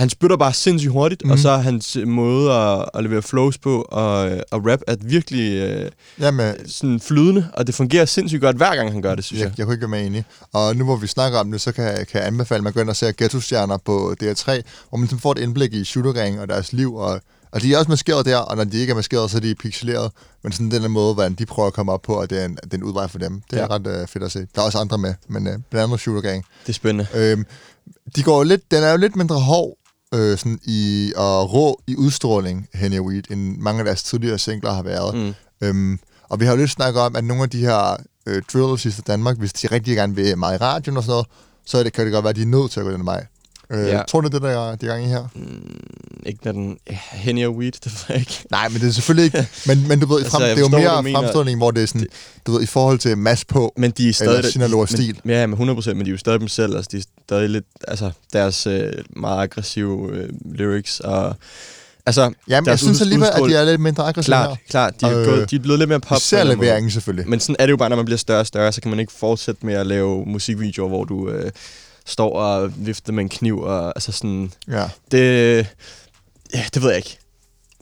han 0.00 0.08
spytter 0.10 0.36
bare 0.36 0.52
sindssygt 0.52 0.92
hurtigt, 0.92 1.22
mm. 1.24 1.26
Mhm. 1.26 1.32
og 1.32 1.38
så 1.38 1.48
er 1.50 1.58
hans 1.58 1.96
øh, 1.96 2.08
måde 2.08 2.52
at, 2.52 2.88
at 2.94 3.02
levere 3.04 3.22
flows 3.22 3.58
på 3.58 3.82
og, 3.82 4.30
øh, 4.30 4.40
og 4.50 4.66
rap 4.66 4.80
er 4.86 4.96
virkelig 5.00 5.52
øh, 5.52 5.90
Jamen, 6.20 6.68
sådan 6.68 7.00
flydende, 7.00 7.48
og 7.52 7.66
det 7.66 7.74
fungerer 7.74 8.04
sindssygt 8.04 8.40
godt 8.42 8.56
hver 8.56 8.76
gang 8.76 8.92
han 8.92 9.02
gør 9.02 9.14
det, 9.14 9.24
synes 9.24 9.40
jeg, 9.40 9.48
jeg. 9.48 9.58
jeg 9.58 9.66
kunne 9.66 9.74
ikke 9.74 9.80
være 9.90 10.00
med 10.00 10.06
enig. 10.06 10.24
Og 10.52 10.76
nu 10.76 10.84
hvor 10.84 10.96
vi 10.96 11.06
snakker 11.06 11.38
om 11.38 11.50
det, 11.50 11.60
så 11.60 11.72
kan, 11.72 11.84
kan 11.84 12.06
jeg 12.20 12.26
anbefale, 12.26 12.56
at 12.58 12.64
man 12.64 12.72
går 12.72 12.80
ind 12.80 12.90
og 12.90 12.96
ser 12.96 13.12
Ghetto-stjerner 13.18 13.76
på 13.76 14.14
DR3, 14.22 14.60
hvor 14.88 14.98
man 14.98 15.08
får 15.08 15.32
et 15.32 15.38
indblik 15.38 15.72
i 15.74 15.84
Shooter 15.84 16.12
Gang 16.12 16.40
og 16.40 16.48
deres 16.48 16.72
liv, 16.72 16.94
og, 16.94 17.20
og 17.52 17.62
de 17.62 17.74
er 17.74 17.78
også 17.78 17.90
maskeret 17.90 18.26
der, 18.26 18.36
og 18.36 18.56
når 18.56 18.64
de 18.64 18.78
ikke 18.80 18.90
er 18.90 18.94
maskeret, 18.94 19.30
så 19.30 19.36
er 19.36 19.40
de 19.40 19.54
pixeleret, 19.54 20.10
men 20.42 20.52
sådan 20.52 20.70
den 20.70 20.82
der 20.82 20.88
måde, 20.88 21.14
hvordan 21.14 21.34
de 21.34 21.46
prøver 21.46 21.66
at 21.66 21.72
komme 21.74 21.92
op 21.92 22.02
på, 22.02 22.14
og 22.14 22.30
det 22.30 22.40
er 22.40 22.44
en, 22.44 22.56
det 22.64 22.72
er 22.72 22.76
en 22.76 22.82
udvej 22.84 23.06
for 23.08 23.18
dem. 23.18 23.42
Det 23.50 23.58
er 23.58 23.62
Ja. 23.62 23.66
ret 23.70 23.86
øh, 23.86 24.08
fedt 24.08 24.24
at 24.24 24.32
se. 24.32 24.38
Der 24.54 24.60
er 24.60 24.66
også 24.66 24.78
andre 24.78 24.98
med, 24.98 25.14
men 25.28 25.46
øh, 25.46 25.52
blandt 25.70 25.84
andet 25.84 26.00
Shooter 26.00 26.20
Gang. 26.30 26.44
Det 26.62 26.68
er 26.68 26.72
spændende. 26.72 27.06
Øhm, 27.14 27.46
de 28.16 28.22
går 28.22 28.44
lidt, 28.44 28.70
den 28.70 28.82
er 28.82 28.90
jo 28.90 28.96
lidt 28.96 29.16
mindre 29.16 29.36
hård 29.36 29.76
øh, 30.14 30.38
sådan 30.38 30.60
i, 30.64 31.12
og 31.16 31.52
rå 31.52 31.80
i 31.86 31.96
udstråling, 31.96 32.68
Henny 32.74 33.00
Weed, 33.00 33.22
end 33.30 33.56
mange 33.56 33.78
af 33.78 33.84
deres 33.84 34.02
tidligere 34.02 34.38
singler 34.38 34.72
har 34.72 34.82
været. 34.82 35.14
Mm. 35.14 35.34
Øhm, 35.60 35.98
og 36.28 36.40
vi 36.40 36.44
har 36.44 36.52
jo 36.52 36.58
lidt 36.58 36.70
snakket 36.70 37.02
om, 37.02 37.16
at 37.16 37.24
nogle 37.24 37.42
af 37.42 37.50
de 37.50 37.60
her 37.60 37.96
øh, 38.26 38.42
drill 38.52 38.86
i 38.86 39.00
Danmark, 39.06 39.38
hvis 39.38 39.52
de 39.52 39.66
rigtig 39.66 39.96
gerne 39.96 40.14
vil 40.14 40.38
meget 40.38 40.54
i 40.54 40.62
radioen 40.62 40.96
og 40.96 41.02
sådan 41.02 41.12
noget, 41.12 41.26
så 41.64 41.78
er 41.78 41.82
det, 41.82 41.92
kan 41.92 42.04
det 42.04 42.12
godt 42.12 42.24
være, 42.24 42.30
at 42.30 42.36
de 42.36 42.42
er 42.42 42.46
nødt 42.46 42.70
til 42.70 42.80
at 42.80 42.86
gå 42.86 42.92
den 42.92 43.06
vej. 43.06 43.26
Øh, 43.72 43.86
Ja. 43.88 44.02
Tror 44.08 44.20
du, 44.20 44.28
det 44.28 44.34
er 44.34 44.38
det, 44.38 44.48
der 44.48 44.70
er 44.70 44.76
de 44.76 44.86
gang 44.86 45.04
i 45.04 45.08
her? 45.08 45.24
Ikke 46.26 46.40
når 46.44 46.52
den... 46.52 46.78
Henny 47.12 47.46
og 47.46 47.56
weed, 47.56 47.72
det 47.84 47.92
ved 47.92 48.00
jeg 48.08 48.18
ikke. 48.18 48.44
Nej, 48.50 48.68
men 48.68 48.80
det 48.80 48.88
er 48.88 48.92
selvfølgelig 48.92 49.24
ikke. 49.24 49.48
Men, 49.66 49.88
men 49.88 50.00
du 50.00 50.06
ved, 50.06 50.16
Altså, 50.18 50.30
frem, 50.30 50.42
det 50.42 50.52
er 50.56 50.60
jo 50.60 50.68
mere 50.68 51.02
mener. 51.02 51.20
fremstilling, 51.20 51.58
hvor 51.58 51.70
det 51.70 51.82
er 51.82 51.86
sådan, 51.86 52.06
du 52.46 52.52
ved, 52.52 52.62
i 52.62 52.66
forhold 52.66 52.98
til 52.98 53.18
mass 53.18 53.44
på, 53.44 53.72
Men 53.76 53.90
de 53.90 54.08
er 54.08 54.12
stadig... 54.12 54.38
eller 54.38 54.50
Sinaloa 54.50 54.86
men-. 54.90 55.16
Ja, 55.32 55.46
med 55.46 55.58
100%, 55.58 55.92
men 55.94 56.04
de 56.04 56.10
er 56.10 56.12
jo 56.12 56.18
stadig 56.18 56.40
dem 56.40 56.48
selv. 56.48 56.76
Altså, 56.76 56.88
de 56.92 56.96
er 56.98 57.02
stadig 57.26 57.50
lidt... 57.50 57.64
Altså, 57.88 58.10
deres 58.32 58.66
øh, 58.66 58.92
meget 59.16 59.42
aggressive 59.42 60.10
øh, 60.12 60.28
lyrics 60.54 61.00
og... 61.00 61.36
Altså, 62.06 62.32
Jamen, 62.48 62.68
jeg 62.68 62.78
synes 62.78 63.00
alligevel, 63.00 63.28
at 63.34 63.42
de 63.48 63.54
er 63.54 63.64
lidt 63.64 63.80
mindre 63.80 64.02
aggressive 64.04 64.24
Klart, 64.34 64.48
her. 64.48 64.56
klart. 64.70 65.00
De 65.00 65.06
er, 65.06 65.18
Øh, 65.20 65.24
gået, 65.26 65.50
de 65.50 65.56
er 65.56 65.60
blevet 65.60 65.78
lidt 65.78 65.88
mere 65.88 66.00
pop. 66.00 66.18
Især 66.18 66.44
leveringen 66.44 66.90
selvfølgelig. 66.90 67.28
Men 67.28 67.40
sådan 67.40 67.56
er 67.58 67.66
det 67.66 67.70
jo 67.70 67.76
bare, 67.76 67.88
når 67.88 67.96
man 67.96 68.04
bliver 68.04 68.18
større 68.18 68.40
og 68.40 68.46
større, 68.46 68.72
så 68.72 68.80
kan 68.80 68.90
man 68.90 69.00
ikke 69.00 69.12
fortsætte 69.12 69.66
med 69.66 69.74
at 69.74 69.86
lave 69.86 70.24
musikvideoer, 70.26 70.88
hvor 70.88 71.04
du 71.04 71.28
øh, 71.30 71.50
står 72.10 72.38
og 72.38 72.72
vifter 72.86 73.12
med 73.12 73.22
en 73.22 73.28
kniv. 73.28 73.58
Og, 73.60 73.86
altså 73.86 74.12
sådan, 74.12 74.52
Ja. 74.68 74.84
det, 75.10 75.66
ja, 76.54 76.64
det 76.74 76.82
ved 76.82 76.88
jeg 76.88 76.96
ikke. 76.98 77.16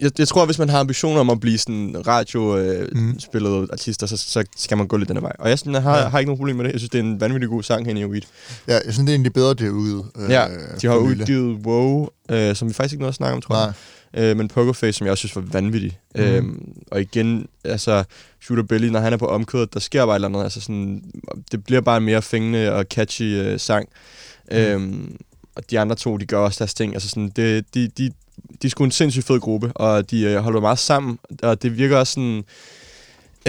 Jeg, 0.01 0.11
jeg 0.19 0.29
tror, 0.29 0.43
at 0.43 0.49
hvis 0.49 0.59
man 0.59 0.69
har 0.69 0.81
ambitioner 0.81 1.21
om 1.21 1.31
at 1.31 1.41
blive 1.41 1.59
sådan 1.59 2.03
radiospillet 2.07 2.89
øh, 3.15 3.21
spillet 3.21 3.69
artister, 3.73 4.07
så, 4.07 4.17
så 4.17 4.45
skal 4.57 4.77
man 4.77 4.87
gå 4.87 4.97
lidt 4.97 5.09
den 5.09 5.23
vej. 5.23 5.33
Og 5.39 5.49
jeg, 5.51 5.59
sådan, 5.59 5.75
jeg 5.75 5.83
har, 5.83 5.99
Ja. 5.99 6.09
har 6.09 6.19
ikke 6.19 6.29
nogen 6.29 6.39
problem 6.39 6.57
med 6.57 6.65
det. 6.65 6.73
Jeg 6.73 6.81
synes, 6.81 6.91
det 6.91 6.99
er 6.99 7.03
en 7.03 7.21
vanvittig 7.21 7.49
god 7.49 7.63
sang, 7.63 7.87
Henny 7.87 8.05
Weed. 8.05 8.23
ja, 8.69 8.73
jeg 8.75 8.83
synes, 8.93 8.97
det 8.99 9.09
er 9.09 9.13
egentlig 9.13 9.33
bedre, 9.33 9.55
det 9.55 9.67
er 9.67 9.71
ude. 9.71 10.05
Øh, 10.19 10.31
ja, 10.31 10.47
de 10.83 10.87
har 10.87 10.97
udgivet 10.97 11.67
Wow, 11.67 12.09
øh, 12.31 12.57
som 12.57 12.69
vi 12.69 12.75
faktisk 12.75 12.93
ikke 12.93 13.01
nåede 13.01 13.09
at 13.09 13.15
snakke 13.15 13.35
om, 13.35 13.41
tror 13.43 13.57
jeg. 13.57 13.73
Øh, 14.15 14.37
men 14.37 14.49
Pokerface, 14.49 14.99
som 14.99 15.05
jeg 15.05 15.13
også 15.13 15.29
synes 15.29 15.37
var 15.37 15.43
vanvittig. 15.53 15.99
Mm. 16.15 16.21
Øhm, 16.21 16.73
og 16.91 17.01
igen, 17.01 17.47
altså, 17.65 18.05
Shooter 18.43 18.63
Billy, 18.63 18.87
når 18.87 19.01
han 19.01 19.13
er 19.13 19.17
på 19.17 19.27
omkødet, 19.27 19.75
der 19.75 19.81
sker 19.81 20.07
bare 20.07 20.15
et 20.15 20.19
eller 20.19 20.29
andet. 20.29 20.43
Altså 20.43 20.61
sådan, 20.61 21.03
det 21.53 21.65
bliver 21.65 21.81
bare 21.81 21.97
en 21.97 22.05
mere 22.05 22.23
fængende 22.23 22.73
og 22.73 22.85
catchy 22.91 23.23
øh, 23.23 23.61
sang. 23.61 23.89
Mm. 24.51 24.57
Øhm, 24.57 25.17
og 25.55 25.71
de 25.71 25.81
andre 25.81 25.97
to, 25.97 26.17
de 26.17 26.27
gør 26.27 26.39
også 26.39 26.59
deres 26.59 26.75
ting. 26.75 26.95
Altså 26.95 27.09
sådan, 27.09 27.33
det, 27.37 27.75
de, 27.75 27.89
de, 27.89 28.11
de 28.63 28.67
er 28.67 28.69
sgu 28.69 28.85
en 28.85 28.91
sindssygt 28.91 29.27
fed 29.27 29.41
gruppe, 29.41 29.73
og 29.75 30.11
de 30.11 30.23
øh, 30.23 30.37
holder 30.37 30.61
meget 30.61 30.79
sammen. 30.79 31.19
Og 31.43 31.63
det 31.63 31.79
virker 31.79 31.97
også 31.97 32.13
sådan 32.13 32.45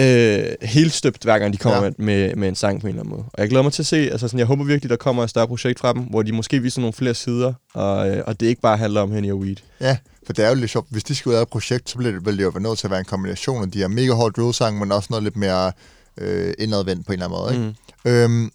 øh, 0.00 0.42
helt 0.62 0.92
støbt, 0.92 1.22
hver 1.22 1.38
gang 1.38 1.52
de 1.52 1.58
kommer 1.58 1.84
Ja. 1.84 1.90
med, 1.98 2.34
med, 2.36 2.48
en 2.48 2.54
sang 2.54 2.80
på 2.80 2.86
en 2.86 2.88
eller 2.88 3.02
anden 3.02 3.10
måde. 3.16 3.24
Og 3.32 3.40
jeg 3.40 3.48
glæder 3.48 3.62
mig 3.62 3.72
til 3.72 3.82
at 3.82 3.86
se, 3.86 3.96
altså 3.96 4.28
sådan, 4.28 4.38
jeg 4.38 4.46
håber 4.46 4.64
virkelig, 4.64 4.90
der 4.90 4.96
kommer 4.96 5.24
et 5.24 5.30
større 5.30 5.46
projekt 5.48 5.80
fra 5.80 5.92
dem, 5.92 6.02
hvor 6.02 6.22
de 6.22 6.32
måske 6.32 6.60
viser 6.62 6.80
nogle 6.80 6.92
flere 6.92 7.14
sider, 7.14 7.52
og, 7.74 8.10
øh, 8.10 8.22
og 8.26 8.40
det 8.40 8.46
ikke 8.46 8.60
bare 8.60 8.76
handler 8.76 9.00
om 9.00 9.12
Henny 9.12 9.32
og 9.32 9.38
Weed. 9.38 9.56
Ja, 9.80 9.96
for 10.26 10.32
det 10.32 10.44
er 10.44 10.48
jo 10.48 10.54
lidt 10.54 10.70
sjovt. 10.70 10.86
Hvis 10.90 11.04
de 11.04 11.14
skulle 11.14 11.34
lave 11.34 11.42
et 11.42 11.48
projekt, 11.48 11.90
så 11.90 11.96
bliver 11.98 12.12
det, 12.12 12.26
vil 12.26 12.36
det 12.38 12.42
jo 12.42 12.48
være 12.48 12.62
nødt 12.62 12.78
til 12.78 12.86
at 12.86 12.90
være 12.90 13.00
en 13.00 13.06
kombination 13.06 13.62
af 13.62 13.70
de 13.70 13.78
her 13.78 13.88
mega 13.88 14.12
hårde 14.12 14.40
drill-sange, 14.42 14.80
men 14.80 14.92
også 14.92 15.06
noget 15.10 15.22
lidt 15.22 15.36
mere 15.36 15.72
øh, 16.18 16.54
indadvendt 16.58 17.06
på 17.06 17.12
en 17.12 17.22
eller 17.22 17.26
anden 17.28 17.40
måde. 17.40 17.54
Ikke? 17.54 17.76
Mm. 18.04 18.10
Øhm, 18.10 18.50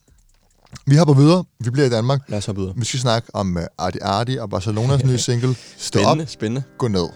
vi 0.88 0.96
hopper 0.96 1.14
videre. 1.14 1.44
Vi 1.60 1.70
bliver 1.70 1.86
i 1.86 1.90
Danmark. 1.90 2.20
Lad 2.28 2.38
os 2.38 2.46
hoppe 2.46 2.62
videre. 2.62 2.76
Vi 2.78 2.86
skal 2.86 3.00
snakke 3.00 3.28
om 3.34 3.56
uh, 3.58 3.64
Arti 3.78 3.98
Arti 4.02 4.38
og 4.38 4.50
Barcelonas 4.50 5.06
nye 5.06 5.18
single. 5.28 5.56
Stå 5.78 6.00
op, 6.00 6.04
Spændende, 6.06 6.32
spændende. 6.32 6.64
gå 6.78 6.88
ned. 6.88 7.08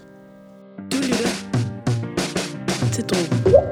Du 0.92 0.96
lytter 0.96 1.28
til 2.92 3.04
Drogen. 3.04 3.69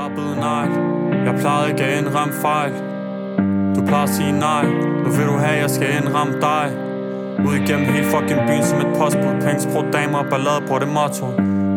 Jeg 0.00 0.10
plejer 0.14 0.36
nej. 0.40 0.66
Jeg 1.26 1.34
plejede 1.40 1.70
ikke 1.70 1.84
at 1.84 1.98
indramme 1.98 2.34
fejl. 2.34 2.72
Du 3.76 3.86
plejer 3.86 4.02
at 4.02 4.14
sige 4.18 4.32
nej. 4.32 4.64
Nu 5.04 5.10
vil 5.16 5.26
du 5.26 5.36
have, 5.44 5.56
jeg 5.64 5.70
skal 5.70 5.88
indramme 6.00 6.34
dig. 6.40 6.66
Ud 7.46 7.54
igennem 7.54 7.86
hele 7.92 8.06
fucking 8.06 8.40
byen 8.48 8.64
som 8.64 8.78
et 8.78 8.92
postbud. 8.98 9.34
Penge, 9.44 9.60
sprog, 9.60 9.84
damer 9.92 10.18
og 10.18 10.26
ballade 10.30 10.62
på 10.68 10.78
det 10.78 10.88
motto. 10.88 11.26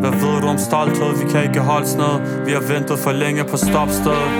Hvad 0.02 0.10
ved 0.10 0.40
du 0.42 0.46
om 0.46 0.58
stolthed? 0.58 1.10
Vi 1.20 1.32
kan 1.32 1.42
ikke 1.42 1.60
holde 1.60 1.86
sned 1.86 2.44
Vi 2.46 2.52
har 2.52 2.64
ventet 2.74 2.98
for 2.98 3.12
længe 3.12 3.44
på 3.44 3.56
stopstedet 3.56 4.30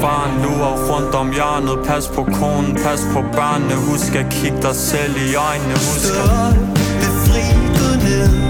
Faren 0.00 0.34
lurer 0.42 0.74
rundt 0.90 1.14
om 1.14 1.32
hjørnet. 1.32 1.86
Pas 1.86 2.08
på 2.08 2.22
konen, 2.24 2.74
pas 2.74 3.00
på 3.12 3.20
børnene. 3.36 3.74
Husk 3.88 4.14
at 4.14 4.26
kigge 4.30 4.62
dig 4.62 4.74
selv 4.74 5.14
i 5.26 5.34
øjnene. 5.34 5.74
Husk 5.88 6.14
at 6.24 6.54
Befri, 7.00 7.44
gå 7.78 7.88
ned. 8.04 8.47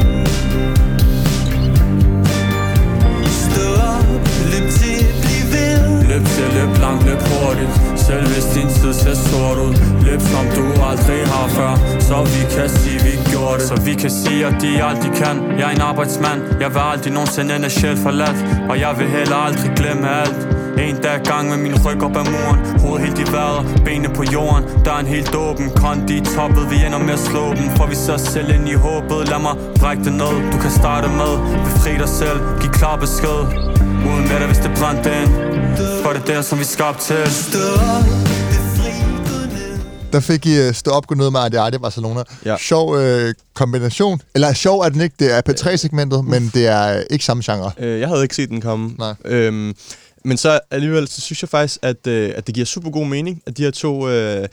Løb 6.18 6.26
til, 6.26 6.48
løb 6.54 6.76
langt, 6.85 7.04
løb 7.07 7.20
hurtigt 7.31 7.72
Selv 8.07 8.26
hvis 8.33 8.46
din 8.54 8.68
tid 8.68 8.92
ser 8.92 9.14
sort 9.14 9.59
ud. 9.66 9.74
Løb 10.07 10.20
som 10.20 10.44
du 10.57 10.64
aldrig 10.90 11.20
har 11.35 11.48
før. 11.57 11.72
Så 12.09 12.16
vi 12.35 12.42
kan 12.54 12.68
sige, 12.78 12.98
vi 13.07 13.14
gjorde 13.31 13.54
det. 13.59 13.68
Så 13.68 13.76
vi 13.88 13.94
kan 14.02 14.11
sige, 14.11 14.46
at 14.46 14.54
de 14.62 14.85
aldrig 14.85 15.12
kan. 15.22 15.37
Jeg 15.59 15.66
er 15.70 15.74
en 15.78 15.81
arbejdsmand. 15.81 16.40
Jeg 16.61 16.70
vil 16.74 16.83
aldrig 16.92 17.12
nogensinde 17.12 17.57
ende 17.57 17.70
sjæl 17.70 17.96
forladt. 17.96 18.38
Og 18.70 18.81
jeg 18.81 18.92
vil 18.98 19.09
heller 19.09 19.37
aldrig 19.37 19.70
glemme 19.76 20.07
alt. 20.22 20.40
En 20.78 20.96
dag 21.07 21.18
gang 21.31 21.44
med 21.52 21.59
min 21.66 21.74
ryg 21.85 22.02
op 22.07 22.16
ad 22.20 22.26
muren. 22.33 22.59
Hovedet 22.83 23.07
helt 23.07 23.18
i 23.24 23.33
vejret, 23.33 23.83
benene 23.85 24.09
på 24.18 24.22
jorden. 24.35 24.62
Der 24.85 24.92
er 24.96 25.00
en 25.04 25.11
helt 25.16 25.35
åben. 25.35 25.66
Kondi 25.81 26.16
i 26.16 26.24
toppet. 26.37 26.64
Vi 26.72 26.76
ender 26.87 26.98
med 26.98 27.14
at 27.18 27.24
slå 27.31 27.44
dem. 27.59 27.66
For 27.76 27.87
vi 27.87 27.94
ser 27.94 28.16
selv 28.16 28.48
ind 28.57 28.68
i 28.68 28.76
håbet. 28.87 29.20
Lad 29.33 29.40
mig 29.46 29.54
brække 29.81 30.04
det 30.04 30.12
ned. 30.22 30.35
Du 30.52 30.57
kan 30.64 30.70
starte 30.81 31.09
med. 31.20 31.33
Befri 31.66 31.92
dig 32.02 32.09
selv. 32.09 32.38
Giv 32.61 32.70
klar 32.70 32.96
besked. 32.96 33.67
Uden 34.09 34.29
med 34.29 34.38
dig, 34.38 34.46
hvis 34.46 34.59
det 34.59 34.70
brændte 34.79 35.11
ind 35.22 35.31
For 36.03 36.12
det 36.12 36.20
er 36.20 36.27
der, 36.27 36.42
som 36.42 36.59
vi 36.59 36.62
er 36.62 36.66
skabt 36.66 37.01
til 37.01 37.16
Stå 37.31 37.59
Der 40.12 40.20
fik 40.20 40.46
I 40.46 40.68
uh, 40.68 40.74
stå 40.74 40.90
op 40.90 41.07
gå 41.07 41.14
ned 41.14 41.31
med 41.31 41.40
Arte 41.40 41.61
Arte 41.61 41.79
Barcelona. 41.79 42.22
Ja. 42.44 42.57
Sjov 42.57 42.90
uh, 42.90 43.31
kombination. 43.55 44.22
Eller 44.35 44.53
sjov 44.53 44.81
er 44.81 44.88
den 44.88 45.01
ikke, 45.01 45.16
det 45.18 45.37
er 45.37 45.42
P3-segmentet, 45.48 46.24
men 46.24 46.51
det 46.55 46.66
er 46.66 46.96
uh, 46.96 47.03
ikke 47.11 47.24
samme 47.24 47.42
genre. 47.46 47.72
Øh, 47.79 48.01
jeg 48.01 48.09
havde 48.09 48.22
ikke 48.22 48.35
set 48.35 48.48
den 48.48 48.61
komme. 48.61 48.94
Nej. 48.98 49.14
Øhm, 49.24 49.74
men 50.24 50.37
så 50.37 50.61
alligevel, 50.70 51.09
så 51.09 51.20
synes 51.20 51.42
jeg 51.42 51.48
faktisk, 51.48 51.79
at, 51.83 52.07
øh, 52.07 52.33
at 52.37 52.46
det 52.46 52.55
giver 52.55 52.66
super 52.66 52.90
god 52.90 53.07
mening, 53.07 53.42
at 53.46 53.57
de 53.57 53.62
her 53.62 53.70
to 53.70 54.09
øh, 54.09 54.48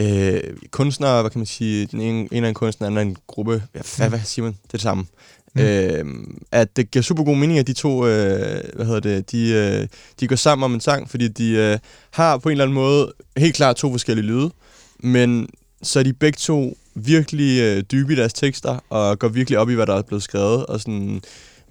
øh, 0.00 0.40
kunstnere, 0.70 1.20
hvad 1.20 1.30
kan 1.30 1.38
man 1.38 1.46
sige, 1.46 1.86
den 1.86 2.00
ene, 2.00 2.28
en 2.32 2.44
er 2.44 2.48
en 2.48 2.54
kunstner, 2.54 2.88
den 2.88 2.98
anden 2.98 3.08
er 3.08 3.10
en 3.10 3.22
gruppe, 3.26 3.62
ja, 3.74 3.80
hvad, 3.96 4.08
hvad 4.08 4.20
siger 4.24 4.44
man? 4.44 4.52
Det 4.52 4.68
er 4.68 4.72
det 4.72 4.80
samme. 4.80 5.06
Mm. 5.54 5.62
Øh, 5.62 6.04
at 6.52 6.76
det 6.76 6.90
giver 6.90 7.02
super 7.02 7.24
god 7.24 7.36
mening, 7.36 7.58
at 7.58 7.66
de 7.66 7.72
to, 7.72 8.06
øh, 8.06 8.60
hvad 8.74 8.86
hedder 8.86 9.00
det, 9.00 9.32
de, 9.32 9.50
øh, 9.50 9.86
de 10.20 10.28
går 10.28 10.36
sammen 10.36 10.64
om 10.64 10.74
en 10.74 10.80
sang, 10.80 11.10
fordi 11.10 11.28
de 11.28 11.50
øh, 11.50 11.78
har 12.10 12.38
på 12.38 12.48
en 12.48 12.50
eller 12.50 12.64
anden 12.64 12.74
måde 12.74 13.12
helt 13.36 13.54
klart 13.54 13.76
to 13.76 13.90
forskellige 13.90 14.26
lyde, 14.26 14.50
men 14.98 15.48
så 15.82 15.98
er 15.98 16.02
de 16.02 16.12
begge 16.12 16.36
to 16.36 16.76
virkelig 16.94 17.60
øh, 17.60 17.82
dybe 17.82 18.12
i 18.12 18.16
deres 18.16 18.32
tekster, 18.32 18.84
og 18.90 19.18
går 19.18 19.28
virkelig 19.28 19.58
op 19.58 19.70
i, 19.70 19.74
hvad 19.74 19.86
der 19.86 19.94
er 19.94 20.02
blevet 20.02 20.22
skrevet, 20.22 20.66
og 20.66 20.80
sådan 20.80 21.22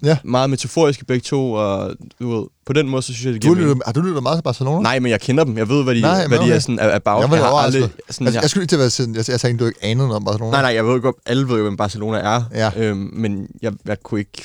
Ja. 0.04 0.16
meget 0.24 0.50
metaforiske 0.50 1.04
begge 1.04 1.22
to, 1.22 1.52
og 1.52 1.94
du 2.20 2.36
ved, 2.36 2.46
på 2.66 2.72
den 2.72 2.88
måde, 2.88 3.02
så 3.02 3.06
synes 3.12 3.24
jeg, 3.24 3.34
det 3.34 3.42
Du 3.42 3.46
giver 3.46 3.54
lytter, 3.54 3.68
mening. 3.68 3.82
har 3.86 3.92
du 3.92 4.00
lyttet 4.00 4.22
meget 4.22 4.36
til 4.38 4.42
Barcelona? 4.42 4.80
Nej, 4.82 4.98
men 4.98 5.10
jeg 5.10 5.20
kender 5.20 5.44
dem. 5.44 5.58
Jeg 5.58 5.68
ved, 5.68 5.84
hvad 5.84 5.94
de, 5.94 6.00
Nej, 6.00 6.26
hvad 6.26 6.38
de 6.38 6.42
okay. 6.42 6.54
er 6.54 6.58
sådan 6.58 6.78
er 6.78 6.94
about. 6.94 7.20
Jeg 7.22 7.28
lidt 7.30 7.42
har 7.42 7.50
overrasket. 7.50 7.82
sådan, 7.82 7.96
Altså, 8.08 8.24
jeg, 8.24 8.42
jeg 8.42 8.50
skulle 8.50 8.62
ikke 8.62 8.70
til 8.70 8.76
at 8.76 8.80
være 8.80 8.90
siden. 8.90 9.14
Jeg, 9.14 9.28
jeg 9.30 9.40
tænkte, 9.40 9.64
du 9.64 9.68
ikke 9.68 9.84
anede 9.84 10.08
noget 10.08 10.16
om 10.16 10.24
Barcelona. 10.24 10.50
Nej, 10.50 10.62
nej, 10.62 10.74
jeg 10.74 10.86
ved 10.86 11.00
godt, 11.00 11.16
alle 11.26 11.48
ved 11.48 11.56
jo, 11.56 11.62
hvem 11.62 11.76
Barcelona 11.76 12.18
er. 12.18 12.42
Ja. 12.54 12.70
Øhm, 12.76 13.10
men 13.12 13.46
jeg, 13.62 13.72
jeg 13.86 13.96
kunne 14.02 14.20
ikke... 14.20 14.44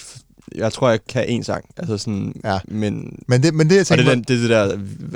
Jeg 0.55 0.73
tror, 0.73 0.89
jeg 0.89 0.99
kan 1.09 1.23
én 1.39 1.43
sang. 1.43 1.65
Altså 1.77 1.97
sådan... 1.97 2.33
Ja. 2.43 2.59
Men, 2.67 3.19
Men 3.27 3.43
det, 3.43 3.53
men 3.53 3.69
det 3.69 3.75
jeg 3.75 3.81
og 3.81 3.87
tænker... 3.87 4.03
det, 4.03 4.11
er 4.11 4.15
den, 4.15 4.23
det 4.23 4.35
er 4.35 4.41
det 4.41 4.49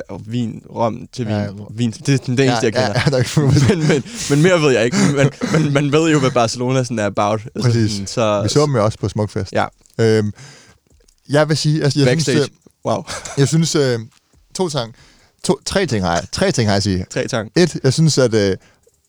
der 0.10 0.18
vin, 0.26 0.62
rom 0.70 1.08
til 1.14 1.26
vin. 1.28 1.36
Ja, 1.36 1.48
vin 1.72 1.92
det 1.92 2.14
er 2.14 2.18
den 2.18 2.38
det 2.38 2.46
eneste, 2.46 2.66
jeg 2.66 2.74
ja, 2.76 2.86
kender. 2.86 3.02
ja, 3.06 3.10
der 3.18 3.18
er 3.18 3.76
men, 3.76 3.88
men, 3.88 4.04
men 4.30 4.42
mere 4.44 4.62
ved 4.62 4.72
jeg 4.72 4.86
ikke. 4.86 4.98
Men, 5.16 5.30
men 5.54 5.74
man 5.74 5.92
ved 5.92 6.12
jo, 6.12 6.20
hvad 6.20 6.32
Barcelona 6.32 6.84
sådan 6.84 7.00
er 7.00 7.06
about. 7.06 7.42
Altså 7.56 7.70
Præcis. 7.72 7.92
Sådan, 7.92 8.08
så, 8.08 8.42
Vi 8.44 8.50
så 8.50 8.66
dem 8.66 8.76
jo 8.76 8.86
også 8.86 8.98
på 9.00 9.10
Smukfest. 9.10 9.52
Ja. 9.54 9.66
Øhm, 10.00 10.32
jeg 11.30 11.50
vil 11.50 11.58
sige... 11.58 11.84
Altså, 11.84 12.00
jeg 12.00 12.08
Backstage. 12.08 12.38
Synes, 12.38 12.50
Wow. 12.86 13.04
jeg 13.38 13.48
synes... 13.48 13.76
Øh, 13.76 14.00
to 14.56 14.70
ting. 14.70 14.96
To, 15.44 15.58
tre 15.66 15.86
ting 15.86 16.06
har 16.06 16.16
jeg. 16.16 16.24
Tre 16.32 16.52
ting 16.52 16.68
har 16.68 16.74
jeg 16.74 16.78
at 16.78 16.84
sige. 16.84 17.06
Tre 17.10 17.28
tang. 17.28 17.52
Et, 17.56 17.80
jeg 17.84 17.94
synes, 17.94 18.18
at 18.18 18.34
øh, 18.34 18.58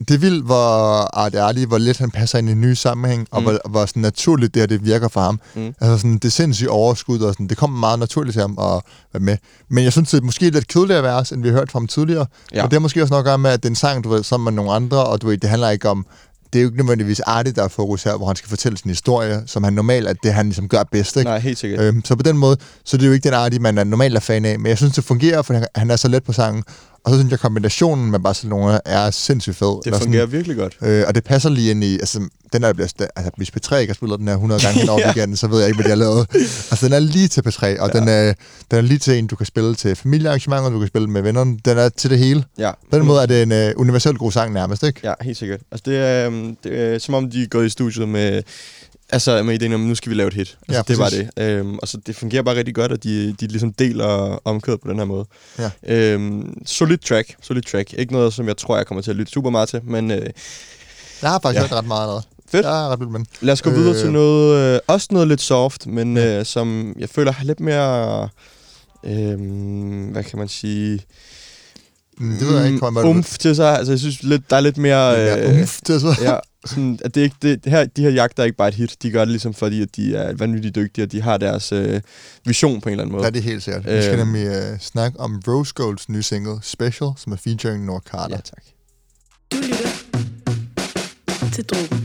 det 0.08 0.14
er 0.14 0.18
vildt, 0.18 0.44
hvor 0.44 1.16
Arte 1.18 1.40
Arti, 1.40 1.64
hvor 1.64 1.78
lidt 1.78 1.98
han 1.98 2.10
passer 2.10 2.38
ind 2.38 2.48
i 2.48 2.52
en 2.52 2.60
ny 2.60 2.74
sammenhæng, 2.74 3.26
og 3.30 3.40
Mm. 3.42 3.44
hvor, 3.48 3.58
hvor 3.70 3.86
sådan 3.86 4.02
naturligt 4.02 4.54
det 4.54 4.62
her, 4.62 4.66
det 4.66 4.84
virker 4.84 5.08
for 5.08 5.20
ham. 5.20 5.40
Mm. 5.54 5.74
Altså 5.80 5.96
sådan, 5.98 6.18
det 6.18 6.32
sindssygt 6.32 6.68
overskud, 6.68 7.20
og 7.20 7.32
sådan, 7.34 7.46
det 7.48 7.56
kommer 7.56 7.78
meget 7.80 7.98
naturligt 7.98 8.32
til 8.34 8.40
ham 8.40 8.58
at 8.60 8.80
være 9.12 9.20
med. 9.20 9.36
Men 9.68 9.84
jeg 9.84 9.92
synes, 9.92 10.10
det 10.10 10.18
er 10.20 10.22
måske 10.24 10.50
lidt 10.50 10.68
kedeligere 10.68 11.02
vers, 11.02 11.30
end 11.32 11.42
vi 11.42 11.48
har 11.48 11.56
hørt 11.56 11.70
fra 11.70 11.78
ham 11.78 11.86
tidligere. 11.86 12.26
Ja. 12.54 12.62
Og 12.64 12.70
det 12.70 12.72
har 12.76 12.80
måske 12.80 13.02
også 13.02 13.12
noget 13.12 13.22
at 13.22 13.26
gøre 13.26 13.38
med, 13.38 13.50
at 13.50 13.62
det 13.62 13.68
er 13.68 13.70
en 13.70 13.76
sang, 13.76 14.04
du 14.04 14.08
ved, 14.08 14.22
sammen 14.22 14.44
med 14.44 14.52
nogle 14.52 14.72
andre, 14.72 15.04
og 15.04 15.22
du 15.22 15.26
ved, 15.26 15.38
det 15.38 15.50
handler 15.50 15.70
ikke 15.70 15.88
om, 15.88 16.06
det 16.52 16.58
er 16.58 16.62
jo 16.62 16.68
ikke 16.68 16.78
nødvendigvis 16.78 17.20
Arti, 17.20 17.50
der 17.50 17.64
er 17.64 17.68
fokus 17.68 18.02
her, 18.02 18.16
hvor 18.16 18.26
han 18.26 18.36
skal 18.36 18.48
fortælle 18.48 18.78
sin 18.78 18.88
historie, 18.90 19.42
som 19.46 19.64
han 19.64 19.72
normalt 19.72 20.08
er 20.08 20.12
det, 20.12 20.32
han 20.34 20.46
ligesom 20.46 20.68
gør 20.68 20.82
bedst. 20.92 21.16
Ikke? 21.16 21.30
Nej, 21.30 21.38
helt 21.38 21.58
sikkert. 21.58 21.80
Øhm, 21.80 22.04
så 22.04 22.16
på 22.16 22.22
den 22.22 22.38
måde, 22.38 22.56
så 22.84 22.96
det 22.96 23.02
er 23.02 23.06
jo 23.06 23.12
ikke 23.12 23.24
den 23.24 23.34
Arti, 23.34 23.58
man 23.58 23.78
er 23.78 23.84
normalt 23.84 24.16
er 24.16 24.20
fan 24.20 24.44
af, 24.44 24.58
men 24.58 24.66
jeg 24.66 24.76
synes, 24.76 24.94
det 24.94 25.04
fungerer, 25.04 25.42
for 25.42 25.60
han 25.76 25.90
er 25.90 25.96
så 25.96 26.08
let 26.08 26.24
på 26.24 26.32
sangen. 26.32 26.64
Og 27.04 27.10
så 27.10 27.18
synes 27.18 27.30
jeg, 27.30 27.36
at 27.36 27.40
kombinationen 27.40 28.10
med 28.10 28.18
Barcelona 28.20 28.78
er 28.84 29.10
sindssygt 29.10 29.56
fed. 29.56 29.84
Det 29.84 29.94
fungerer 30.02 30.26
virkelig 30.26 30.56
godt. 30.56 30.76
Øh, 30.82 31.04
og 31.08 31.14
det 31.14 31.24
passer 31.24 31.50
lige 31.50 31.70
ind 31.70 31.84
i, 31.84 31.92
altså, 31.94 32.28
den 32.52 32.64
er, 32.64 32.72
bliver, 32.72 32.88
altså, 33.16 33.30
hvis 33.36 33.50
P3 33.50 33.76
ikke 33.76 33.90
har 33.90 33.94
spillet 33.94 34.18
den 34.18 34.28
her 34.28 34.34
100 34.34 34.62
gange 34.62 34.90
over 34.90 35.00
Ja. 35.04 35.06
weekenden, 35.06 35.36
så 35.36 35.46
ved 35.46 35.58
jeg 35.58 35.68
ikke, 35.68 35.76
hvad 35.76 35.84
de 35.84 35.88
har 35.88 35.96
lavet. 35.96 36.26
Altså, 36.70 36.86
den 36.86 36.92
er 36.92 36.98
lige 36.98 37.28
til 37.28 37.40
P3, 37.40 37.80
og 37.80 37.90
ja. 37.94 38.00
den, 38.00 38.08
er, 38.08 38.34
den 38.70 38.78
er 38.78 38.80
lige 38.80 38.98
til 38.98 39.18
en, 39.18 39.26
du 39.26 39.36
kan 39.36 39.46
spille 39.46 39.74
til 39.74 39.96
familiearrangementer, 39.96 40.70
du 40.70 40.78
kan 40.78 40.88
spille 40.88 41.08
med 41.08 41.22
vennerne. 41.22 41.58
Den 41.64 41.78
er 41.78 41.88
til 41.88 42.10
det 42.10 42.18
hele. 42.18 42.44
Ja. 42.58 42.70
På 42.90 42.98
den 42.98 43.06
måde 43.06 43.22
er 43.22 43.26
det 43.26 43.42
en 43.42 43.52
uh, 43.52 43.80
universelt 43.80 44.18
god 44.18 44.32
sang 44.32 44.52
nærmest, 44.52 44.82
ikke? 44.82 45.00
Ja, 45.04 45.12
helt 45.20 45.36
sikkert. 45.38 45.60
Altså, 45.72 45.90
det 45.90 45.98
er, 45.98 46.26
øhm, 46.26 46.56
det 46.64 46.80
er 46.80 46.98
som 46.98 47.14
om, 47.14 47.30
de 47.30 47.42
er 47.42 47.46
gået 47.46 47.66
i 47.66 47.68
studiet 47.68 48.08
med, 48.08 48.42
altså, 49.12 49.42
med 49.42 49.54
ideen 49.54 49.72
om, 49.72 49.80
nu 49.80 49.94
skal 49.94 50.10
vi 50.10 50.14
lave 50.16 50.28
et 50.28 50.34
hit. 50.34 50.58
Altså, 50.68 50.76
Ja, 50.76 50.82
det 50.88 50.98
var 50.98 51.08
det. 51.08 51.30
Øhm, 51.36 51.78
og 51.78 51.88
så 51.88 51.98
det 52.06 52.16
fungerer 52.16 52.42
bare 52.42 52.54
rigtig 52.56 52.74
godt, 52.74 52.92
at 52.92 53.04
de, 53.04 53.32
de 53.40 53.46
ligesom 53.46 53.72
deler 53.72 54.38
omkødet 54.44 54.80
på 54.80 54.88
den 54.90 54.98
her 54.98 55.04
måde. 55.04 55.24
Ja. 55.58 55.70
Øhm, 55.86 56.62
solid 56.66 56.98
track, 56.98 57.36
solid 57.42 57.62
track. 57.62 57.92
Ikke 57.98 58.12
noget, 58.12 58.32
som 58.34 58.48
jeg 58.48 58.56
tror, 58.56 58.76
jeg 58.76 58.86
kommer 58.86 59.02
til 59.02 59.10
at 59.10 59.16
lytte 59.16 59.32
super 59.32 59.50
meget 59.50 59.68
til, 59.68 59.80
men 59.84 60.10
øh, 60.10 60.26
Jeg 61.22 61.30
har 61.30 61.38
faktisk 61.42 61.62
Ja. 61.62 61.68
hørt 61.68 61.72
ret 61.78 61.86
meget 61.86 62.02
allerede. 62.02 62.22
Fedt. 62.52 62.66
Jeg 62.66 62.84
er 62.84 62.88
ret 62.88 63.00
vild 63.00 63.08
med 63.08 63.18
den. 63.18 63.26
lad 63.40 63.52
os 63.52 63.62
gå 63.62 63.70
Øh. 63.70 63.76
videre 63.76 63.98
til 64.00 64.12
noget, 64.12 64.74
øh, 64.74 64.80
også 64.86 65.08
noget 65.10 65.28
lidt 65.28 65.40
soft, 65.40 65.86
men 65.86 66.16
øh, 66.16 66.44
som 66.46 66.94
jeg 66.98 67.08
føler 67.08 67.32
har 67.32 67.44
lidt 67.44 67.60
mere, 67.60 68.28
øh, 69.04 69.38
hvad 70.12 70.24
kan 70.24 70.38
man 70.38 70.48
sige, 70.48 71.00
Mm, 72.18 72.36
det 72.38 72.48
ved 72.48 72.56
jeg 72.56 72.64
ikke, 72.64 72.74
Mm, 72.74 72.80
kommer 72.80 73.04
umf 73.04 73.38
til 73.38 73.56
sig. 73.56 73.78
Altså, 73.78 73.92
jeg 73.92 73.98
synes, 73.98 74.22
lidt, 74.22 74.50
der 74.50 74.56
er 74.56 74.60
lidt 74.60 74.76
mere... 74.78 75.08
Ja, 75.10 75.50
umf 75.60 75.78
til 75.84 76.00
sig. 76.00 76.16
ja, 76.22 76.36
sådan, 76.66 76.98
at 77.04 77.14
det 77.14 77.20
ikke, 77.20 77.36
det, 77.42 77.64
det 77.64 77.72
her, 77.72 77.84
de 77.84 78.02
her 78.02 78.10
jagter 78.10 78.42
er 78.42 78.44
ikke 78.44 78.56
bare 78.56 78.68
et 78.68 78.74
hit. 78.74 78.96
De 79.02 79.10
gør 79.10 79.20
det 79.20 79.28
ligesom, 79.28 79.54
fordi 79.54 79.82
at 79.82 79.96
de 79.96 80.16
er 80.16 80.34
vanvittigt 80.34 80.74
dygtige, 80.74 81.04
og 81.04 81.12
de 81.12 81.22
har 81.22 81.36
deres 81.36 81.72
øh, 81.72 82.00
vision 82.44 82.80
på 82.80 82.88
en 82.88 82.92
eller 82.92 83.02
anden 83.04 83.12
måde. 83.12 83.24
Ja, 83.24 83.30
det 83.30 83.38
er 83.38 83.42
helt 83.42 83.62
sikkert. 83.62 83.84
Vi 83.84 84.02
skal 84.02 84.18
Øhm. 84.18 84.28
nemlig 84.28 84.48
uh, 84.48 84.78
snakke 84.80 85.20
om 85.20 85.42
Rose 85.48 85.72
Golds 85.74 86.08
nye 86.08 86.22
single, 86.22 86.58
Special, 86.62 87.10
som 87.16 87.32
er 87.32 87.36
featuring 87.36 87.84
Nord 87.84 88.02
Carter. 88.10 88.36
Ja, 88.36 88.40
tak. 88.40 88.62
Du 89.52 89.56
lytter 89.56 89.88
til 91.52 91.64
Drogen. 91.64 92.04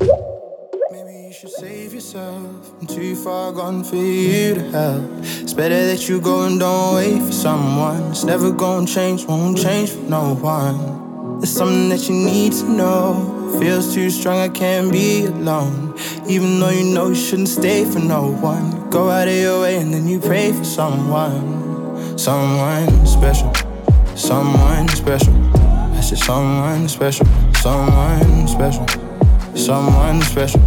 Maybe 0.92 1.12
you 1.28 1.34
should 1.40 1.54
save 1.60 1.92
yourself. 1.94 2.46
I'm 2.82 2.88
too 2.88 3.16
far 3.24 3.52
gone 3.52 3.86
for 3.86 3.96
you 3.96 4.56
to 4.56 4.62
help. 4.78 5.04
It's 5.44 5.54
better 5.56 5.80
that 5.90 6.02
you 6.10 6.22
go 6.22 6.46
and 6.48 6.60
don't 6.62 6.96
wait 6.96 7.22
for 7.28 7.34
someone. 7.48 8.12
It's 8.12 8.26
never 8.26 8.52
gonna 8.58 8.88
change, 8.88 9.20
won't 9.28 9.58
change 9.68 9.90
for 9.92 10.10
no 10.10 10.24
one. 10.58 11.05
There's 11.40 11.52
something 11.52 11.90
that 11.90 12.08
you 12.10 12.16
need 12.16 12.54
to 12.54 12.70
know. 12.70 13.58
Feels 13.60 13.94
too 13.94 14.10
strong, 14.10 14.38
I 14.40 14.50
can't 14.50 14.92
be 14.92 15.26
alone. 15.26 15.94
Even 16.28 16.60
though 16.60 16.70
you 16.70 16.94
know 16.94 17.10
you 17.10 17.16
shouldn't 17.16 17.50
stay 17.50 17.86
for 17.86 18.00
no 18.00 18.32
one. 18.32 18.90
Go 18.90 19.10
out 19.10 19.28
of 19.28 19.34
your 19.36 19.62
way 19.62 19.76
and 19.78 19.94
then 19.94 20.08
you 20.08 20.20
pray 20.20 20.52
for 20.54 20.64
someone. 20.64 22.18
Someone 22.18 23.06
special. 23.06 23.54
Someone 24.16 24.88
special. 24.90 25.34
I 25.56 26.02
said 26.02 26.18
someone 26.20 26.88
special. 26.88 27.28
Someone 27.56 28.48
special. 28.48 28.88
Someone 29.56 30.22
special. 30.22 30.62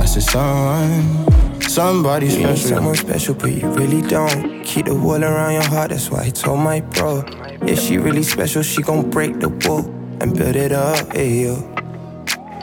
I 0.00 0.04
said 0.06 0.22
someone. 0.22 1.60
Somebody 1.62 2.26
You 2.26 2.38
need 2.38 2.42
special. 2.56 2.68
someone 2.76 2.94
special, 2.96 3.34
but 3.34 3.52
you 3.52 3.68
really 3.68 4.02
don't. 4.02 4.64
Keep 4.64 4.86
the 4.86 4.94
wall 4.94 5.22
around 5.22 5.52
your 5.52 5.62
heart, 5.64 5.90
that's 5.90 6.10
why 6.10 6.24
I 6.24 6.30
told 6.30 6.60
my 6.60 6.80
bro. 6.80 7.24
If 7.62 7.78
she 7.80 7.98
really 7.98 8.22
special, 8.22 8.62
she 8.62 8.82
gon' 8.82 9.10
break 9.10 9.38
the 9.40 9.50
wall 9.50 9.82
and 10.20 10.36
build 10.36 10.56
it 10.56 10.72
up, 10.72 11.14
yo. 11.14 11.54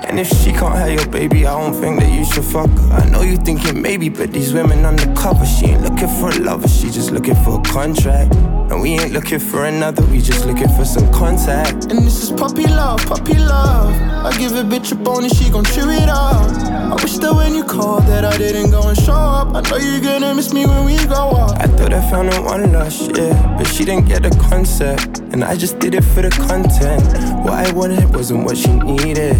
And 0.07 0.19
if 0.19 0.27
she 0.27 0.51
can't 0.51 0.75
have 0.75 0.91
your 0.91 1.07
baby, 1.07 1.45
I 1.45 1.59
don't 1.59 1.73
think 1.73 1.99
that 1.99 2.11
you 2.11 2.25
should 2.25 2.43
fuck 2.43 2.69
her. 2.69 2.93
I 2.93 3.09
know 3.09 3.21
you 3.21 3.37
thinking 3.37 3.81
maybe, 3.81 4.09
but 4.09 4.31
these 4.31 4.53
women 4.53 4.85
undercover. 4.85 5.45
She 5.45 5.65
ain't 5.65 5.81
looking 5.81 6.07
for 6.19 6.29
a 6.29 6.39
lover, 6.39 6.67
she 6.67 6.89
just 6.89 7.11
looking 7.11 7.35
for 7.35 7.59
a 7.59 7.63
contract. 7.63 8.33
And 8.69 8.81
we 8.81 8.91
ain't 8.91 9.11
looking 9.11 9.39
for 9.39 9.65
another, 9.65 10.03
we 10.07 10.19
just 10.19 10.45
looking 10.45 10.69
for 10.69 10.85
some 10.85 11.11
contact. 11.13 11.91
And 11.91 11.99
this 12.05 12.23
is 12.23 12.31
puppy 12.31 12.67
love, 12.67 13.05
puppy 13.05 13.37
love. 13.37 13.93
I 14.25 14.35
give 14.39 14.53
a 14.55 14.63
bitch 14.63 14.91
a 14.91 14.95
bone 14.95 15.23
and 15.23 15.35
she 15.35 15.49
gon' 15.49 15.63
chew 15.65 15.89
it 15.89 16.09
up. 16.09 16.49
I 16.65 16.95
wish 17.01 17.17
that 17.17 17.33
when 17.33 17.53
you 17.53 17.63
called 17.63 18.03
that 18.07 18.25
I 18.25 18.37
didn't 18.37 18.71
go 18.71 18.87
and 18.87 18.97
show 18.97 19.13
up. 19.13 19.55
I 19.55 19.61
know 19.69 19.77
you're 19.77 20.01
gonna 20.01 20.33
miss 20.33 20.51
me 20.51 20.65
when 20.65 20.83
we 20.85 20.97
go 21.05 21.29
up. 21.31 21.59
I 21.59 21.67
thought 21.67 21.93
I 21.93 22.01
found 22.09 22.33
her 22.33 22.41
one 22.41 22.73
lush, 22.73 23.01
yeah, 23.15 23.55
but 23.57 23.67
she 23.67 23.85
didn't 23.85 24.07
get 24.07 24.23
the 24.23 24.31
concept, 24.49 25.19
and 25.31 25.43
I 25.43 25.55
just 25.55 25.77
did 25.79 25.93
it 25.93 26.03
for 26.03 26.21
the 26.23 26.31
content. 26.31 27.03
What 27.43 27.53
I 27.53 27.71
wanted 27.73 28.13
wasn't 28.13 28.45
what 28.45 28.57
she 28.57 28.73
needed. 28.73 29.35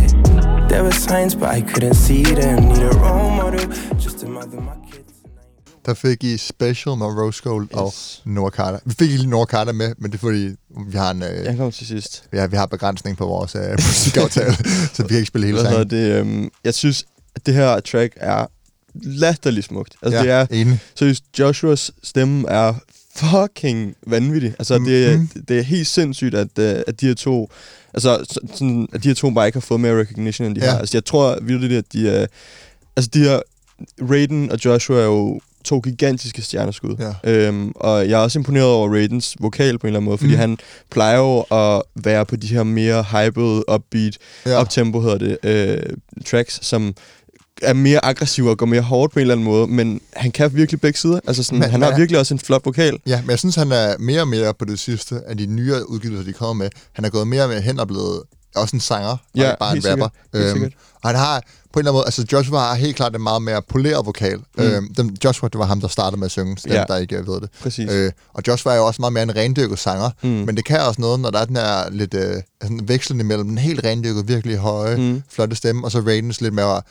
There 0.69 0.83
were 0.83 0.91
signs, 0.91 1.33
but 1.33 1.49
I 1.49 1.61
couldn't 1.61 1.93
see 1.93 2.23
them. 2.23 2.69
Need 2.69 2.83
a 2.83 2.89
role 2.97 3.29
model, 3.29 3.71
Der 5.85 5.93
fik 5.93 6.23
I 6.23 6.37
Special 6.37 6.97
med 6.97 7.05
Rose 7.05 7.43
Gold 7.43 7.63
yes. 7.65 7.71
og 7.73 7.87
Yes. 7.87 8.21
Nord 8.25 8.51
Carter. 8.51 8.79
Vi 8.85 8.93
fik 8.99 9.09
lige 9.09 9.27
Nord 9.27 9.47
Carter 9.47 9.71
med, 9.71 9.93
men 9.97 10.11
det 10.11 10.17
er 10.17 10.21
fordi, 10.21 10.49
vi 10.91 10.97
har 10.97 11.11
en... 11.11 11.23
Øh, 11.23 11.45
Jeg 11.45 11.57
kom 11.57 11.71
til 11.71 11.87
sidst. 11.87 12.23
ja, 12.33 12.45
vi 12.45 12.57
har 12.57 12.65
begrænsning 12.65 13.17
på 13.17 13.25
vores 13.25 13.55
øh, 13.55 13.71
musikaftale, 13.71 14.55
så 14.93 15.03
vi 15.03 15.07
kan 15.07 15.17
ikke 15.17 15.27
spille 15.27 15.47
hele 15.47 15.59
sangen. 15.61 15.89
det? 15.89 16.11
Øhm, 16.19 16.49
jeg 16.63 16.73
synes, 16.73 17.05
at 17.35 17.45
det 17.45 17.53
her 17.53 17.79
track 17.79 18.13
er 18.15 18.45
latterligt 18.93 19.65
smukt. 19.65 19.95
Altså, 20.01 20.17
Ja, 20.17 20.23
det 20.23 20.31
er... 20.31 20.47
enig. 20.61 20.79
Seriøst, 20.95 21.23
Joshuas 21.39 21.91
stemme 22.03 22.49
er 22.49 22.73
fucking 23.15 23.95
vanvittig. 24.07 24.55
Altså, 24.59 24.79
det, 24.79 25.05
er, 25.13 25.17
Mhm. 25.17 25.29
det 25.47 25.57
er 25.59 25.61
helt 25.63 25.87
sindssygt, 25.87 26.35
at, 26.35 26.59
øh, 26.59 26.81
at 26.87 27.01
de 27.01 27.07
her 27.07 27.13
to... 27.13 27.49
Altså, 27.93 28.25
så- 28.29 28.39
sådan, 28.53 28.87
at 28.93 29.03
de 29.03 29.07
her 29.07 29.15
to 29.15 29.29
bare 29.31 29.47
ikke 29.47 29.55
har 29.55 29.61
fået 29.61 29.79
mere 29.81 29.99
recognition, 29.99 30.47
end 30.47 30.55
de 30.55 30.63
ja. 30.65 30.71
har. 30.71 30.77
Altså, 30.79 30.97
jeg 30.97 31.05
tror 31.05 31.37
virkelig, 31.41 31.77
at 31.77 31.85
de... 31.93 32.01
Øh, 32.01 32.27
altså, 32.95 33.09
de 33.13 33.19
her... 33.19 33.39
Raiden 34.11 34.51
og 34.51 34.65
Joshua 34.65 34.99
er 34.99 35.05
jo 35.05 35.39
to 35.65 35.79
gigantiske 35.79 36.41
stjerneskud. 36.41 36.95
Ja. 37.23 37.31
Øhm, 37.31 37.71
og 37.75 38.09
jeg 38.09 38.19
er 38.19 38.23
også 38.23 38.39
imponeret 38.39 38.67
over 38.67 38.89
Raidens 38.89 39.35
vokal 39.39 39.79
på 39.79 39.87
en 39.87 39.89
eller 39.89 39.99
anden 39.99 40.05
måde, 40.09 40.17
fordi 40.17 40.31
Mm. 40.33 40.37
han 40.39 40.57
plejer 40.91 41.17
jo 41.17 41.39
at 41.41 41.81
være 42.03 42.25
på 42.25 42.35
de 42.35 42.47
her 42.47 42.63
mere 42.63 43.03
hyped, 43.03 43.61
upbeat, 43.75 44.17
Ja. 44.45 44.51
ja. 44.51 44.61
uptempo 44.61 45.01
hedder 45.01 45.17
det, 45.17 45.37
øh, 45.43 45.83
tracks, 46.25 46.59
som 46.65 46.93
er 47.61 47.73
mere 47.73 48.05
aggressive 48.05 48.49
og 48.49 48.57
går 48.57 48.65
mere 48.65 48.81
hårdt 48.81 49.13
på 49.13 49.19
en 49.19 49.21
eller 49.21 49.33
anden 49.33 49.43
måde, 49.45 49.67
men 49.67 50.01
han 50.13 50.31
kan 50.31 50.55
virkelig 50.55 50.81
begge 50.81 50.99
sider. 50.99 51.19
Altså 51.27 51.43
sådan, 51.43 51.59
Men- 51.59 51.69
han 51.69 51.81
har 51.81 51.97
virkelig 51.97 52.19
også 52.19 52.33
en 52.33 52.39
flot 52.39 52.65
vokal. 52.65 52.97
Ja, 53.07 53.21
men 53.21 53.29
jeg 53.29 53.39
synes, 53.39 53.55
han 53.55 53.71
er 53.71 53.97
mere 53.99 54.21
og 54.21 54.27
mere 54.27 54.53
på 54.53 54.65
det 54.65 54.79
sidste 54.79 55.21
af 55.27 55.37
de 55.37 55.45
nyere 55.45 55.89
udgivelser, 55.89 56.23
de 56.25 56.33
kommer 56.33 56.53
med. 56.63 56.69
Han 56.93 57.05
er 57.05 57.09
gået 57.09 57.27
mere 57.27 57.43
og 57.43 57.49
mere 57.49 57.61
hen 57.61 57.79
og 57.79 57.87
blevet 57.87 58.21
også 58.55 58.75
en 58.75 58.79
sanger, 58.79 59.09
og 59.09 59.17
Ja, 59.35 59.41
ikke 59.49 59.59
bare 59.59 59.77
en 59.77 59.83
rapper. 59.91 60.07
sikkert. 60.33 60.51
Sikkert. 60.51 60.73
og 61.03 61.09
han 61.09 61.19
har 61.19 61.43
på 61.75 61.79
en 61.79 61.81
eller 61.81 61.91
anden 61.91 61.97
måde, 61.97 62.05
altså 62.05 62.25
Joshua 62.31 62.59
har 62.59 62.75
helt 62.75 62.95
klart 62.95 63.15
en 63.15 63.21
meget 63.21 63.41
mere 63.41 63.61
poleret 63.61 64.05
vokal. 64.05 64.37
Mm. 64.57 64.63
Øhm, 64.63 64.93
dem, 64.93 65.09
Joshua, 65.23 65.49
det 65.49 65.59
var 65.59 65.65
ham, 65.65 65.81
der 65.81 65.87
startede 65.87 66.19
med 66.19 66.25
at 66.25 66.31
synge, 66.31 66.57
dem, 66.63 66.71
Ja. 66.71 66.83
der 66.87 66.97
ikke 66.97 67.15
øh, 67.17 67.27
ved 67.27 67.41
det. 67.41 67.49
Præcis. 67.61 67.91
Øh, 67.91 68.11
og 68.33 68.43
Joshua 68.47 68.73
er 68.73 68.77
jo 68.77 68.85
også 68.85 69.01
meget 69.01 69.13
mere 69.13 69.23
en 69.23 69.35
rendyrket 69.35 69.79
sanger, 69.79 70.09
Mm. 70.23 70.29
men 70.29 70.57
det 70.57 70.65
kan 70.65 70.79
også 70.81 71.01
noget, 71.01 71.19
når 71.19 71.29
der 71.29 71.39
er 71.39 71.45
den 71.45 71.55
her 71.55 71.89
lidt 71.91 72.13
øh, 72.13 72.35
sådan 72.61 72.79
vekslende 72.87 73.23
mellem 73.23 73.47
den 73.47 73.57
helt 73.57 73.83
rendyrket, 73.83 74.27
virkelig 74.27 74.57
høje, 74.57 74.95
Mm. 74.97 75.23
flotte 75.29 75.55
stemme, 75.55 75.85
og 75.85 75.91
så 75.91 75.99
Raidens 75.99 76.41
lidt 76.41 76.53
mere 76.53 76.75
øh, 76.75 76.81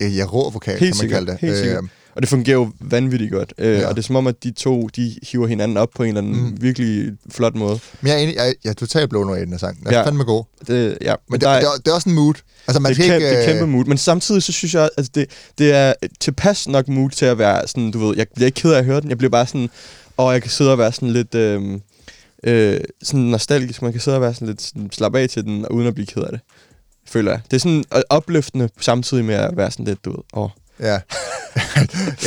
ja, 0.00 0.24
rå 0.24 0.50
vokal, 0.50 0.78
Helt 0.78 0.80
kan 0.80 0.86
man 0.88 0.94
sikkert, 0.94 1.16
kalde 1.18 1.32
det. 1.32 1.40
helt 1.40 1.56
sikkert. 1.56 1.76
Øhm, 1.78 1.88
Og 2.16 2.22
det 2.22 2.28
fungerer 2.28 2.56
jo 2.56 2.70
vanvittigt 2.80 3.32
godt. 3.32 3.54
Øh, 3.58 3.78
Ja. 3.78 3.88
Og 3.88 3.96
det 3.96 4.02
er 4.02 4.06
som 4.06 4.16
om, 4.16 4.26
at 4.26 4.44
de 4.44 4.50
to, 4.50 4.86
de 4.96 5.14
hiver 5.22 5.46
hinanden 5.46 5.76
op 5.76 5.88
på 5.94 6.02
en 6.02 6.08
eller 6.08 6.20
anden 6.20 6.42
mm. 6.50 6.56
virkelig 6.62 7.12
flot 7.30 7.54
måde. 7.54 7.78
men 8.00 8.08
jeg 8.08 8.14
er 8.16 8.22
enig, 8.22 8.34
jeg, 8.36 8.54
jeg 8.64 8.70
er 8.70 8.74
totalt 8.74 9.10
blown 9.10 9.28
away 9.28 9.38
i 9.38 9.44
den 9.44 9.50
her 9.52 9.58
sang. 9.58 9.78
Den 9.78 9.86
er 9.86 9.92
Ja. 9.98 10.06
fandme 10.06 10.24
god. 10.24 10.44
Det, 10.66 10.98
ja. 11.02 11.14
Men 11.28 11.40
det, 11.40 11.46
der 11.48 11.54
det, 11.54 11.62
er, 11.64 11.70
det 11.84 11.88
er 11.88 11.94
også 11.94 12.08
en 12.08 12.14
mood. 12.14 12.34
Altså, 12.68 12.80
man 12.80 12.88
det, 12.88 12.96
skal 12.96 13.06
kæmpe, 13.10 13.14
ikke... 13.26 13.28
det 13.28 13.44
er 13.44 13.50
øh, 13.50 13.58
kæmpe 13.58 13.72
mood. 13.72 13.84
Men 13.84 13.98
samtidig 13.98 14.42
så 14.42 14.52
synes 14.52 14.74
jeg, 14.74 14.82
at 14.84 14.90
altså, 14.96 15.12
det, 15.14 15.26
det 15.58 15.72
er 15.72 15.92
tilpas 16.20 16.68
nok 16.68 16.88
mood 16.88 17.10
til 17.10 17.24
at 17.26 17.38
være 17.38 17.68
sådan, 17.68 17.90
du 17.90 17.98
ved, 18.06 18.16
jeg 18.16 18.26
bliver 18.34 18.46
ikke 18.46 18.60
ked 18.60 18.72
af 18.72 18.78
at 18.78 18.84
høre 18.84 19.00
den. 19.00 19.08
Jeg 19.10 19.18
bliver 19.18 19.30
bare 19.30 19.46
sådan, 19.46 19.70
og 20.16 20.32
jeg 20.32 20.42
kan 20.42 20.50
sidde 20.50 20.72
og 20.72 20.78
være 20.78 20.92
sådan 20.92 21.10
lidt... 21.10 21.34
Øh, 21.34 21.62
øh, 22.44 22.80
sådan 23.02 23.20
nostalgisk. 23.20 23.82
Man 23.82 23.92
kan 23.92 24.00
sidde 24.00 24.16
og 24.16 24.20
være 24.20 24.34
sådan 24.34 24.48
lidt 24.48 24.62
sådan, 24.62 24.88
slappe 24.92 25.18
af 25.18 25.28
til 25.28 25.44
den, 25.44 25.68
uden 25.68 25.86
at 25.86 25.94
blive 25.94 26.06
ked 26.06 26.22
af 26.22 26.28
det. 26.32 26.40
Føler 27.08 27.30
jeg. 27.30 27.40
Det 27.50 27.56
er 27.56 27.60
sådan 27.60 27.84
øh, 27.94 28.02
opløftende, 28.10 28.68
samtidig 28.80 29.24
med 29.24 29.34
at 29.34 29.56
være 29.56 29.70
sådan 29.70 29.84
lidt, 29.84 30.04
du 30.04 30.10
ved, 30.10 30.18
åh. 30.32 30.48
Ja. 30.80 30.92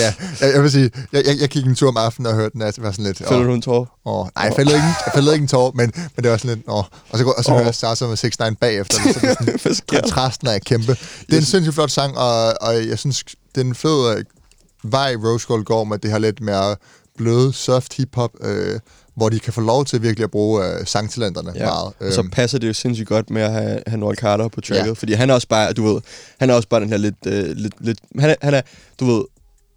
ja, 0.01 0.13
jeg, 0.41 0.53
jeg 0.53 0.63
vil 0.63 0.71
sige, 0.71 0.91
jeg, 1.13 1.23
jeg, 1.25 1.35
jeg 1.41 1.49
gik 1.49 1.65
en 1.65 1.75
tur 1.75 1.87
om 1.87 1.97
aftenen 1.97 2.25
og 2.27 2.35
hørte 2.35 2.53
den, 2.53 2.61
og 2.61 2.73
jeg 2.77 2.83
var 2.83 2.91
sådan 2.91 3.05
lidt... 3.05 3.17
Fælder 3.17 3.43
du 3.43 3.53
en 3.53 3.61
tår? 3.61 3.99
Åh, 4.05 4.25
nej, 4.35 4.45
jeg 4.45 4.53
fældede 4.55 4.75
ikke, 4.75 4.87
jeg 5.05 5.11
fældede 5.15 5.33
ikke 5.35 5.43
en 5.43 5.47
tår, 5.47 5.71
men, 5.75 5.91
men 6.15 6.23
det 6.23 6.31
var 6.31 6.37
sådan 6.37 6.55
lidt... 6.55 6.67
Åh. 6.67 6.83
Og 7.09 7.17
så, 7.17 7.23
går- 7.23 7.33
og 7.37 7.43
så 7.43 7.51
hører 7.51 7.63
jeg 7.63 7.75
Sasa 7.75 8.05
med 8.07 8.15
6 8.17 8.39
9 8.39 8.45
bagefter, 8.55 8.97
så 8.97 9.19
det 9.19 9.29
er 9.29 9.57
sådan, 9.57 9.75
kontrasten 10.01 10.47
er 10.47 10.59
kæmpe. 10.59 10.91
Det 11.27 11.33
er 11.33 11.37
en 11.37 11.45
sindssygt 11.45 11.73
flot 11.73 11.91
sang, 11.91 12.17
og, 12.17 12.53
og 12.61 12.87
jeg 12.87 12.99
synes, 12.99 13.23
det 13.55 13.61
er 13.61 13.65
en 13.65 13.75
fed 13.75 14.17
øh, 14.17 14.23
vej, 14.83 15.15
Rose 15.15 15.47
Gold 15.47 15.63
går 15.63 15.83
med 15.83 15.97
det 15.97 16.11
her 16.11 16.17
lidt 16.19 16.41
mere 16.41 16.75
bløde, 17.17 17.53
soft 17.53 17.93
hip-hop, 17.93 18.31
øh, 18.41 18.79
hvor 19.15 19.29
de 19.29 19.39
kan 19.39 19.53
få 19.53 19.61
lov 19.61 19.85
til 19.85 20.01
virkelig 20.01 20.23
at 20.23 20.31
bruge 20.31 20.65
øh, 20.65 20.85
sangtalenterne 20.85 21.51
Ja. 21.55 21.65
meget. 21.65 21.93
Og 21.99 22.13
så 22.13 22.21
Øhm, 22.21 22.29
passer 22.29 22.59
det 22.59 22.67
jo 22.67 22.73
sindssygt 22.73 23.07
godt 23.07 23.29
med 23.29 23.41
at 23.41 23.51
have, 23.51 23.81
have 23.87 23.99
Noel 23.99 24.17
Carter 24.17 24.47
på 24.47 24.61
tracket, 24.61 24.85
ja. 24.87 24.91
fordi 24.91 25.13
han 25.13 25.29
er 25.29 25.33
også 25.33 25.47
bare, 25.47 25.73
du 25.73 25.93
ved, 25.93 26.01
han 26.39 26.49
er 26.49 26.53
også 26.53 26.67
bare 26.69 26.79
den 26.81 26.89
her 26.89 26.97
lidt, 26.97 27.15
øh, 27.27 27.55
lidt, 27.55 27.73
lidt 27.79 27.99
han, 28.19 28.29
er, 28.29 28.35
han 28.41 28.53
er, 28.53 28.61
du 28.99 29.05
ved, 29.05 29.23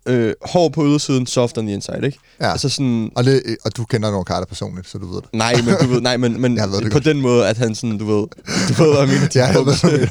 øh, 0.06 0.32
hård 0.42 0.72
på 0.72 0.84
ydersiden, 0.86 1.26
soft 1.26 1.58
on 1.58 1.66
the 1.66 1.74
inside, 1.74 2.00
ikke? 2.06 2.18
Ja. 2.40 2.50
Altså 2.52 2.68
sådan, 2.68 3.10
og, 3.16 3.24
det, 3.24 3.42
og 3.64 3.76
du 3.76 3.84
kender 3.84 4.10
nogle 4.10 4.24
Carter 4.24 4.46
personligt, 4.46 4.88
så 4.90 4.98
du 4.98 5.06
ved 5.14 5.20
det. 5.22 5.28
nej, 5.32 5.54
men 5.66 5.74
du 5.82 5.86
ved, 5.86 6.00
nej, 6.00 6.16
men, 6.16 6.40
men 6.40 6.56
Jeg 6.58 6.68
ved 6.70 6.76
det 6.80 6.84
på 6.84 6.92
godt. 6.92 7.04
den 7.04 7.20
måde, 7.20 7.46
at 7.48 7.56
han 7.56 7.74
sådan, 7.74 7.98
du 7.98 8.04
ved, 8.06 8.26
du 8.68 8.82
ved, 8.82 8.90
hvad 8.92 8.98
jeg 8.98 9.08
mener. 9.08 9.28
Ja, 9.34 9.46
jeg 9.46 9.54
ved, 9.54 9.64
hvad 9.80 9.90
mener. 9.92 10.06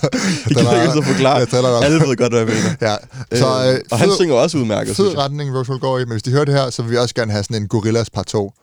Det 0.48 0.58
kan 0.58 0.66
jeg 0.66 0.82
ikke 0.84 0.94
så 0.94 1.02
forklare. 1.02 1.36
Jeg 1.36 1.62
nok. 1.62 1.84
Alle 1.84 2.00
ved 2.08 2.16
godt, 2.18 2.34
hvad 2.34 2.40
jeg 2.42 2.48
mener. 2.50 2.76
Ja. 2.82 2.96
Så, 3.38 3.46
øh, 3.46 3.80
og 3.92 3.98
han 4.00 4.10
fed- 4.10 4.16
synger 4.16 4.36
også 4.36 4.58
udmærket, 4.58 4.96
Fed 4.96 5.10
jeg. 5.10 5.18
retning, 5.18 5.58
Rose 5.58 5.68
Gold 5.70 5.80
går 5.80 6.00
i, 6.00 6.06
men 6.06 6.12
hvis 6.12 6.24
de 6.24 6.32
hører 6.32 6.46
det 6.46 6.54
her, 6.54 6.70
så 6.70 6.82
vil 6.82 6.92
vi 6.92 6.98
også 6.98 7.16
gerne 7.16 7.32
have 7.32 7.44
sådan 7.44 7.62
en 7.62 7.68
Gorillas 7.68 8.10
par 8.10 8.24
2. 8.24 8.54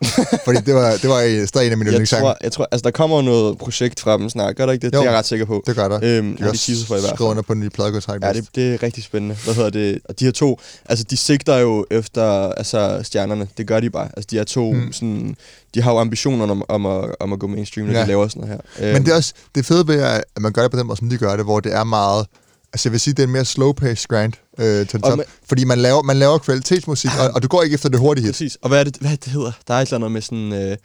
Fordi 0.45 0.59
det 0.67 0.75
var, 0.75 0.91
det 0.91 1.09
var 1.11 1.47
stadig 1.47 1.67
en 1.67 1.73
af 1.73 1.79
mine 1.79 1.89
Jeg 1.89 1.93
yndlingssange. 1.95 2.23
tror, 2.25 2.37
jeg 2.43 2.53
tror, 2.53 2.69
altså 2.73 2.83
der 2.85 2.91
kommer 2.91 3.23
noget 3.23 3.59
projekt 3.59 4.01
fra 4.01 4.19
dem 4.19 4.29
snart, 4.31 4.57
gør 4.57 4.67
der 4.67 4.73
ikke 4.73 4.87
det? 4.87 4.95
Jo, 4.95 5.01
det 5.01 5.07
er 5.07 5.11
jeg 5.11 5.19
ret 5.19 5.27
sikker 5.27 5.47
på. 5.47 5.63
Det 5.67 5.77
gør 5.77 5.89
der. 5.89 5.99
Øhm, 6.03 6.37
de 6.37 6.43
har 6.43 6.51
de 6.53 6.59
for 6.87 6.97
i 6.97 7.01
hvert 7.01 7.19
fald. 7.19 7.29
under 7.29 7.43
på 7.43 7.53
en 7.53 7.61
ny 7.61 7.69
pladekontrakt. 7.69 8.25
Ja, 8.25 8.33
det, 8.33 8.45
det 8.55 8.75
er 8.75 8.83
rigtig 8.83 9.05
spændende. 9.05 9.37
Hvad 9.45 9.55
hedder 9.55 9.71
det? 9.71 9.99
Og 10.09 10.21
de 10.21 10.25
her 10.25 10.33
to, 10.33 10.61
altså 10.89 11.05
de 11.11 11.17
sigter 11.21 11.57
jo 11.57 11.87
efter 11.91 12.53
altså, 12.53 13.01
stjernerne. 13.03 13.49
Det 13.59 13.67
gør 13.67 13.81
de 13.81 13.91
bare. 13.91 14.09
Altså 14.17 14.29
de 14.31 14.37
her 14.37 14.45
to, 14.45 14.73
Mm. 14.73 14.93
sådan, 14.93 15.37
de 15.75 15.83
har 15.83 15.93
jo 15.93 15.99
ambitioner 15.99 16.47
om, 16.51 16.65
om, 16.69 16.87
at, 16.87 17.15
om 17.21 17.33
at 17.33 17.39
gå 17.39 17.47
mainstream, 17.47 17.87
når 17.87 17.95
Ja. 17.95 18.03
de 18.03 18.07
laver 18.09 18.29
sådan 18.29 18.41
noget 18.49 18.61
her. 18.79 18.87
Øhm, 18.87 18.93
Men 18.95 19.05
det 19.05 19.13
er 19.13 19.17
også 19.17 19.35
det 19.55 19.67
fede 19.67 19.89
ved, 19.89 20.01
at 20.03 20.25
man 20.41 20.53
gør 20.53 20.63
det 20.63 20.71
på 20.71 20.77
den 20.79 20.87
måde, 20.87 20.99
som 20.99 21.11
de 21.11 21.19
gør 21.19 21.37
det, 21.37 21.45
hvor 21.45 21.61
det 21.61 21.75
er 21.75 21.85
meget... 21.85 22.27
Altså 22.73 22.89
jeg 22.89 22.93
vil 22.93 23.01
sige, 23.01 23.15
det 23.15 23.23
er 23.23 23.27
en 23.27 23.33
mere 23.33 23.43
slow-paced 23.45 24.07
grind 24.09 24.33
øh, 24.59 24.87
til 24.87 25.01
top. 25.03 25.17
man- 25.19 25.27
Fordi 25.49 25.65
man 25.65 25.79
laver, 25.79 26.03
man 26.03 26.17
laver 26.17 26.39
kvalitetsmusik, 26.39 27.11
og, 27.21 27.31
og 27.35 27.43
du 27.43 27.49
går 27.49 27.63
ikke 27.63 27.75
efter 27.75 27.89
det 27.89 27.99
hurtige 27.99 28.25
hit. 28.25 28.33
Præcis. 28.33 28.59
Og 28.63 28.69
hvad 28.69 28.81
er 28.81 28.85
det, 28.85 28.97
hvad 28.97 29.11
er 29.11 29.15
det, 29.15 29.25
det 29.25 29.33
hedder? 29.33 29.53
Der 29.69 29.75
er 29.75 29.79
et 29.79 29.87
eller 29.87 29.97
andet 29.97 30.13
med 30.13 30.23
sådan... 30.23 30.53
Øh, 30.53 30.77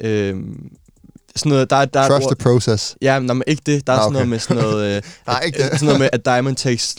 øh, 0.00 0.36
sådan 1.38 1.50
noget, 1.50 1.70
der, 1.70 1.76
er- 1.76 1.84
der 1.84 2.00
er 2.00 2.08
Trust 2.08 2.26
ord- 2.26 2.36
the 2.36 2.42
process. 2.42 2.96
Ja, 3.02 3.18
men 3.20 3.42
ikke 3.46 3.62
det. 3.66 3.86
Der 3.86 3.92
er 3.92 3.96
Ah, 3.96 4.02
sådan 4.02 4.12
noget 4.12 4.28
med 4.28 4.38
sådan 4.38 4.56
noget... 4.62 4.78
Øh, 4.96 5.02
Nej, 5.26 5.40
ikke 5.46 5.58
det. 5.62 5.70
Sådan 5.72 5.86
noget 5.86 6.00
med, 6.00 6.08
at 6.12 6.24
Diamond 6.24 6.56
takes 6.56 6.96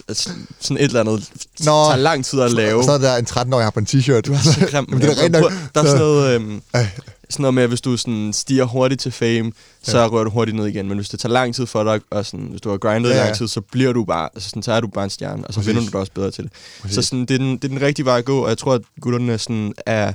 sådan 0.59 0.77
et 0.77 0.83
eller 0.83 0.99
andet... 0.99 1.29
Nå. 1.59 1.65
tager 1.65 1.95
lang 1.95 2.25
tid 2.25 2.41
at 2.41 2.51
lave. 2.51 2.83
Så 2.83 2.91
er 2.91 2.97
der 2.97 3.15
en 3.15 3.27
13-årig, 3.29 3.65
har 3.65 3.71
på 3.71 3.79
en 3.79 3.87
t-shirt. 3.89 4.21
Du 4.21 4.33
er 4.33 4.37
så 4.37 4.59
grim. 4.59 4.69
Jamen, 4.73 5.01
det 5.01 5.09
er 5.17 5.23
rent 5.23 5.31
men 5.31 5.41
nok. 5.41 5.51
Der 5.75 5.81
er 5.81 5.85
sådan 5.85 5.99
noget, 5.99 6.61
Ej. 6.73 6.87
sådan 7.29 7.43
noget 7.43 7.53
med, 7.53 7.63
at 7.63 7.69
hvis 7.69 7.81
du 7.81 7.97
sådan 7.97 8.33
stiger 8.33 8.63
hurtigt 8.63 9.01
til 9.01 9.11
fame, 9.11 9.51
så 9.83 9.97
Ja. 9.99 10.07
rører 10.07 10.23
du 10.23 10.29
hurtigt 10.29 10.57
ned 10.57 10.65
igen. 10.67 10.87
Men 10.87 10.97
hvis 10.97 11.09
det 11.09 11.19
tager 11.19 11.33
lang 11.33 11.55
tid 11.55 11.65
for 11.65 11.83
dig, 11.83 11.99
og 12.11 12.25
sådan, 12.25 12.45
hvis 12.45 12.61
du 12.61 12.69
har 12.69 12.77
grindet 12.77 13.09
ja, 13.09 13.15
ja. 13.17 13.23
lang 13.25 13.37
tid, 13.37 13.47
så 13.47 13.61
bliver 13.61 13.93
du 13.93 14.05
bare, 14.05 14.29
altså 14.35 14.49
sådan, 14.49 14.63
så 14.63 14.71
er 14.71 14.79
du 14.81 14.87
bare 14.87 15.03
en 15.03 15.09
stjerne, 15.09 15.47
og 15.47 15.53
så 15.53 15.59
Præcis. 15.59 15.67
vinder 15.67 15.81
du 15.81 15.91
dig 15.91 15.99
også 15.99 16.11
bedre 16.15 16.31
til 16.31 16.43
det. 16.43 16.51
Præcis. 16.81 16.95
Så 16.95 17.01
sådan, 17.01 17.19
det, 17.25 17.31
er 17.33 17.37
den, 17.37 17.53
det 17.57 17.63
er 17.63 17.67
den 17.67 17.81
rigtige 17.81 18.05
vej 18.05 18.17
at 18.17 18.25
gå, 18.25 18.39
og 18.43 18.49
jeg 18.49 18.57
tror, 18.57 18.73
at 18.73 18.81
gutterne 19.01 19.37
sådan, 19.37 19.73
er 19.85 20.13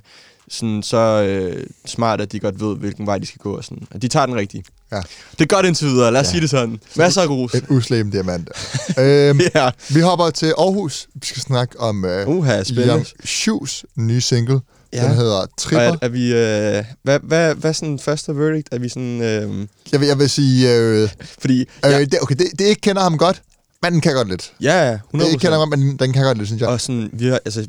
sådan, 0.49 0.83
så 0.83 0.97
øh, 0.97 1.67
smart, 1.87 2.21
at 2.21 2.33
de 2.33 2.41
godt 2.41 2.61
ved, 2.61 2.77
hvilken 2.77 3.07
vej 3.07 3.19
de 3.19 3.27
skal 3.27 3.39
gå. 3.39 3.57
Og 3.57 3.65
sådan. 3.65 3.87
Og 3.95 4.03
de 4.03 4.09
tager 4.09 4.27
den 4.27 4.37
rigtige. 4.37 4.65
Ja. 4.93 5.01
Det 5.33 5.41
er 5.41 5.47
godt 5.47 5.67
indtil 5.67 5.87
videre, 5.87 6.13
lad 6.13 6.21
os 6.21 6.27
Ja. 6.27 6.31
sige 6.31 6.41
det 6.41 6.51
sådan. 6.51 6.81
Masser 6.97 7.23
af 7.23 7.27
ros. 7.29 7.55
Et 7.55 7.65
uslem 7.69 8.11
diamant. 8.11 8.49
øhm, 8.99 9.41
ja. 9.55 9.71
Vi 9.91 10.01
hopper 10.01 10.31
til 10.31 10.47
Aarhus. 10.47 11.07
Vi 11.15 11.27
skal 11.27 11.43
snakke 11.43 11.81
om 11.81 12.05
uh, 12.27 12.37
Uha. 12.37 12.63
Young 12.71 13.07
Shoes 13.25 13.85
nye 13.97 14.21
single. 14.21 14.61
Ja. 14.93 15.05
Den 15.05 15.15
hedder 15.15 15.37
Og 15.37 15.49
Tripper. 15.59 15.81
er, 15.81 15.97
er 16.03 16.09
vi, 16.09 16.33
øh, 16.33 16.85
hvad, 17.03 17.19
hvad, 17.23 17.55
hvad 17.55 17.71
er 17.71 17.73
sådan 17.75 17.99
første 17.99 18.37
verdict? 18.37 18.69
Er 18.73 18.79
vi 18.79 18.89
sådan... 18.89 19.21
Øh, 19.23 19.67
Jeg 19.93 20.01
vil, 20.01 20.07
jeg 20.09 20.19
vil 20.19 20.31
sige... 20.31 20.75
Øh, 20.77 21.09
fordi... 21.39 21.61
øh, 21.61 21.67
Ja, 21.85 22.01
det, 22.01 22.19
okay, 22.23 22.35
det, 22.35 22.47
det 22.59 22.65
ikke 22.65 22.81
kender 22.81 23.03
ham 23.03 23.19
godt, 23.19 23.43
men 23.83 23.93
den 23.93 24.01
kan 24.01 24.15
godt 24.15 24.29
lidt. 24.29 24.53
ja, 24.61 24.91
ja, 24.91 24.97
100%. 24.97 25.19
Det 25.19 25.27
ikke 25.27 25.39
kender 25.39 25.59
ham 25.59 25.69
godt, 25.71 25.81
men 25.81 25.97
den 25.97 26.13
kan 26.13 26.25
godt 26.25 26.39
lidt, 26.39 26.49
synes 26.49 26.61
jeg. 26.61 26.69
Og 26.69 26.81
sådan, 26.81 27.11
vi 27.13 27.27
har, 27.27 27.39
altså, 27.45 27.67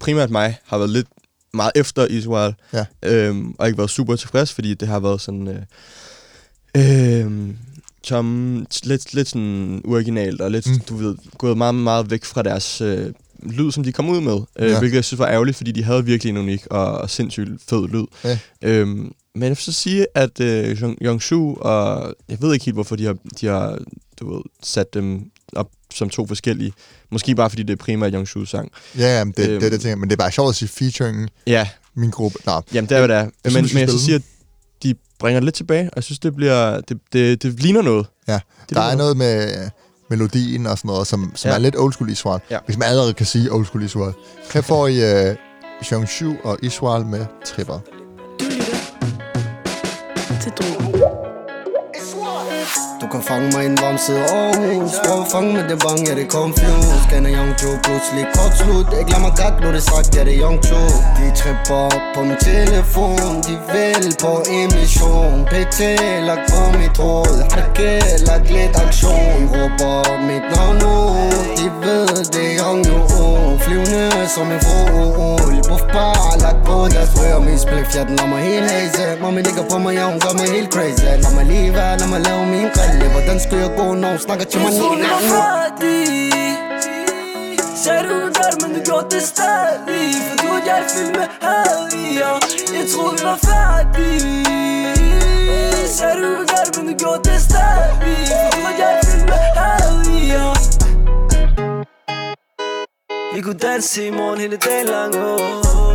primært 0.00 0.30
mig 0.30 0.58
har 0.66 0.78
været 0.78 0.90
lidt 0.90 1.06
meget 1.54 1.72
efter 1.74 2.06
Israel, 2.06 2.54
Ja. 2.72 2.84
øhm, 3.02 3.54
og 3.58 3.66
ikke 3.66 3.78
været 3.78 3.90
super 3.90 4.16
tilfreds, 4.16 4.52
fordi 4.52 4.74
det 4.74 4.88
har 4.88 5.00
været 5.00 5.20
sådan, 5.20 5.48
øh, 5.48 5.62
øh, 6.76 7.54
tom, 8.02 8.66
lidt, 8.84 9.14
lidt 9.14 9.28
sådan 9.28 9.80
uoriginalt, 9.84 10.40
og 10.40 10.50
lidt, 10.50 10.66
Mm. 10.70 10.78
du 10.88 10.96
ved, 10.96 11.16
gået 11.38 11.58
meget, 11.58 11.74
meget 11.74 12.10
væk 12.10 12.24
fra 12.24 12.42
deres 12.42 12.80
øh, 12.80 13.12
lyd, 13.42 13.70
som 13.72 13.84
de 13.84 13.92
kom 13.92 14.08
ud 14.08 14.20
med, 14.20 14.38
øh, 14.58 14.70
Ja. 14.70 14.78
hvilket 14.78 14.96
jeg 14.96 15.04
synes 15.04 15.18
var 15.18 15.28
ærgerligt, 15.28 15.56
fordi 15.56 15.72
de 15.72 15.82
havde 15.84 16.04
virkelig 16.04 16.30
en 16.30 16.36
unik 16.36 16.66
og, 16.66 17.10
sindssygt 17.10 17.50
fed 17.68 17.88
lyd. 17.88 18.04
Ja. 18.24 18.38
Øhm, 18.62 19.12
men 19.34 19.42
jeg 19.42 19.50
vil 19.50 19.56
så 19.56 19.72
sige, 19.72 20.06
at 20.14 20.40
øh, 20.40 20.82
Yongshu, 21.02 21.54
og 21.60 22.14
jeg 22.28 22.38
ved 22.42 22.52
ikke 22.52 22.64
helt, 22.64 22.74
hvorfor 22.76 22.96
de 22.96 23.04
har, 23.04 23.16
de 23.40 23.46
har 23.46 23.78
du 24.20 24.34
ved, 24.34 24.42
sat 24.62 24.94
dem 24.94 25.30
op 25.52 25.70
som 25.98 26.10
to 26.10 26.26
forskellige. 26.26 26.72
Måske 27.10 27.34
bare, 27.34 27.50
fordi 27.50 27.62
det 27.62 27.72
er 27.72 27.76
primært 27.84 28.12
Yongshu 28.14 28.44
sang. 28.44 28.70
Ja, 28.98 29.18
ja, 29.18 29.24
men 29.24 29.34
det, 29.36 29.48
Øhm. 29.48 29.60
det 29.60 29.66
er 29.66 29.70
det, 29.70 29.80
ting. 29.80 30.00
Men 30.00 30.10
det 30.10 30.16
er 30.16 30.22
bare 30.22 30.30
sjovt 30.32 30.48
at 30.48 30.54
sige 30.54 30.68
featuring 30.68 31.28
Ja, 31.46 31.68
min 31.94 32.10
gruppe. 32.10 32.38
Nå, 32.46 32.60
jamen 32.74 32.88
det 32.88 32.94
er, 32.96 32.98
hvad 33.06 33.08
det 33.08 33.16
er. 33.16 33.24
Men, 33.44 33.50
synes, 33.52 33.74
men, 33.74 33.80
jeg 33.80 33.88
skal 33.88 34.00
sige, 34.00 34.14
at 34.14 34.22
de 34.82 34.94
bringer 35.18 35.40
det 35.40 35.44
lidt 35.44 35.54
tilbage, 35.54 35.84
og 35.84 35.92
jeg 35.96 36.04
synes, 36.04 36.18
det 36.18 36.36
bliver, 36.36 36.80
det, 36.80 36.98
det, 37.12 37.42
det 37.42 37.62
ligner 37.62 37.82
noget. 37.82 38.06
ja. 38.28 38.38
Det 38.68 38.76
Der 38.76 38.82
er 38.82 38.96
noget 38.96 39.16
med 39.16 39.62
øh, 39.64 39.70
melodien 40.10 40.66
og 40.66 40.78
sådan 40.78 40.88
noget, 40.88 41.06
som, 41.06 41.32
som 41.34 41.48
Ja. 41.48 41.54
er 41.54 41.58
lidt 41.58 41.76
old 41.78 41.92
school 41.92 42.10
Israel. 42.10 42.40
Ja. 42.50 42.58
Hvis 42.66 42.78
man 42.78 42.88
allerede 42.88 43.12
kan 43.14 43.26
sige 43.26 43.52
old 43.52 43.66
school 43.66 43.84
Israel. 43.84 44.14
Her 44.54 44.60
får 44.60 44.86
I 44.86 45.28
uh, 45.30 45.36
Jean-Shu 45.82 46.36
og 46.44 46.58
Israel 46.62 47.06
med 47.06 47.26
Tripper. 47.46 47.78
Du 48.40 48.44
lytter 48.44 50.40
til 50.42 50.52
Drogen. 50.52 50.97
Du 53.00 53.06
kan 53.06 53.22
fange 53.22 53.46
mig 53.54 53.62
i 53.62 53.66
en 53.66 53.78
varm 53.82 53.98
side 53.98 54.24
Aarhus. 54.38 54.92
Prøv 55.06 55.20
at 55.22 55.28
fange 55.32 55.52
med 55.56 55.64
det 55.70 55.78
bang, 55.84 56.00
ja 56.08 56.12
det 56.18 56.24
er 56.26 56.30
confused. 56.38 57.02
Kender 57.10 57.30
Young 57.36 57.52
Joe, 57.60 57.76
pludselig 57.84 58.24
kort 58.36 58.54
slut. 58.60 58.86
Jeg 58.98 59.04
glemmer 59.10 59.32
godt, 59.40 59.56
nu 59.62 59.68
det 59.76 59.82
sagt, 59.90 60.08
ja 60.16 60.20
det 60.26 60.34
er 60.36 60.40
Young 60.44 60.58
Joe. 60.68 60.90
De 61.18 61.26
tripper 61.40 61.80
op 61.96 62.04
på 62.14 62.20
min 62.28 62.38
telefon. 62.50 63.32
De 63.46 63.54
vil 63.72 64.06
på 64.24 64.32
en 64.56 64.68
mission. 64.76 65.36
PT 65.52 65.78
lagt 66.28 66.44
på 66.52 66.60
mit 66.80 66.96
hoved. 67.02 67.38
Hakke, 67.54 67.92
lagt 68.28 68.48
lidt 68.56 68.74
aktion. 68.84 69.40
Råber 69.54 69.98
mit 70.28 70.44
navn 70.54 70.78
ud. 70.94 71.32
De 71.58 71.66
ved 71.84 72.08
det 72.34 72.46
er 72.50 72.54
Young 72.60 72.80
Joe. 72.88 73.58
Flyvende 73.64 74.28
som 74.34 74.46
en 74.54 74.60
fugl. 74.66 75.56
Buff 75.68 75.84
bare 75.96 76.38
lagt 76.44 76.60
på 76.68 76.76
deres 76.94 77.12
rør. 77.18 77.38
Min 77.48 77.58
spliff, 77.64 77.88
ja 77.96 78.02
den 78.08 78.14
lader 78.16 78.30
mig 78.34 78.42
helt 78.50 78.70
haze. 78.70 79.04
Mommy 79.22 79.40
ligger 79.48 79.64
på 79.70 79.76
mig, 79.84 79.92
ja 79.98 80.04
hun 80.10 80.18
gør 80.24 80.34
mig 80.40 80.48
helt 80.56 80.70
crazy. 80.74 81.04
Lad 81.24 81.32
mig 81.38 81.46
lige 81.52 81.70
være, 81.78 81.98
lad 82.00 82.08
mig 82.14 82.20
lave 82.28 82.42
min 82.54 82.68
alle 82.88 83.06
Hvordan 83.14 83.40
skal 83.40 83.58
jeg 83.58 83.70
gå, 83.76 83.86
når 83.94 84.08
hun 84.08 84.18
snakker 84.18 84.44
til 84.50 84.60
mig 84.60 84.70
Jeg 84.70 84.80
troede, 84.80 84.96
lige 84.96 85.04
det 85.04 85.12
var 85.16 85.24
færdig 85.36 86.02
Sagde 87.82 88.02
du 88.02 88.08
kunne 88.08 88.34
gøre 88.38 88.50
det, 88.52 88.58
men 88.62 88.70
du 88.76 88.80
gjorde 88.88 89.06
det 89.14 89.22
stadig 89.32 90.06
For 90.26 90.36
du 90.40 90.48
og 90.56 90.60
jeg 90.68 90.80
fyldt 90.92 91.12
med 91.18 91.28
had 91.44 91.80
i 92.02 92.04
jer 92.18 92.36
Jeg 92.76 92.84
troede, 92.92 93.14
vi 93.18 93.24
var 93.30 93.38
færdige 93.50 94.20
Sagde 95.96 96.14
du 96.22 96.26
kunne 96.36 96.48
gøre 96.52 96.64
det, 96.66 96.72
men 96.78 96.84
du 96.90 96.94
gjorde 97.02 97.22
det 97.28 97.38
stadig 97.48 98.16
For 98.30 98.50
du 98.54 98.60
og 98.70 98.74
jeg 98.82 98.92
fyldt 99.10 99.26
med 99.32 99.44
had 99.58 99.96
i 100.16 100.18
jer 100.32 100.52
Vi 103.34 103.40
kunne 103.40 103.58
danse 103.68 104.06
i 104.06 104.10
morgen 104.10 104.40
hele 104.40 104.56
dagen 104.56 104.86
lang 104.86 105.14
oh, 105.16 105.22
oh, 105.22 105.80
oh. 105.80 105.92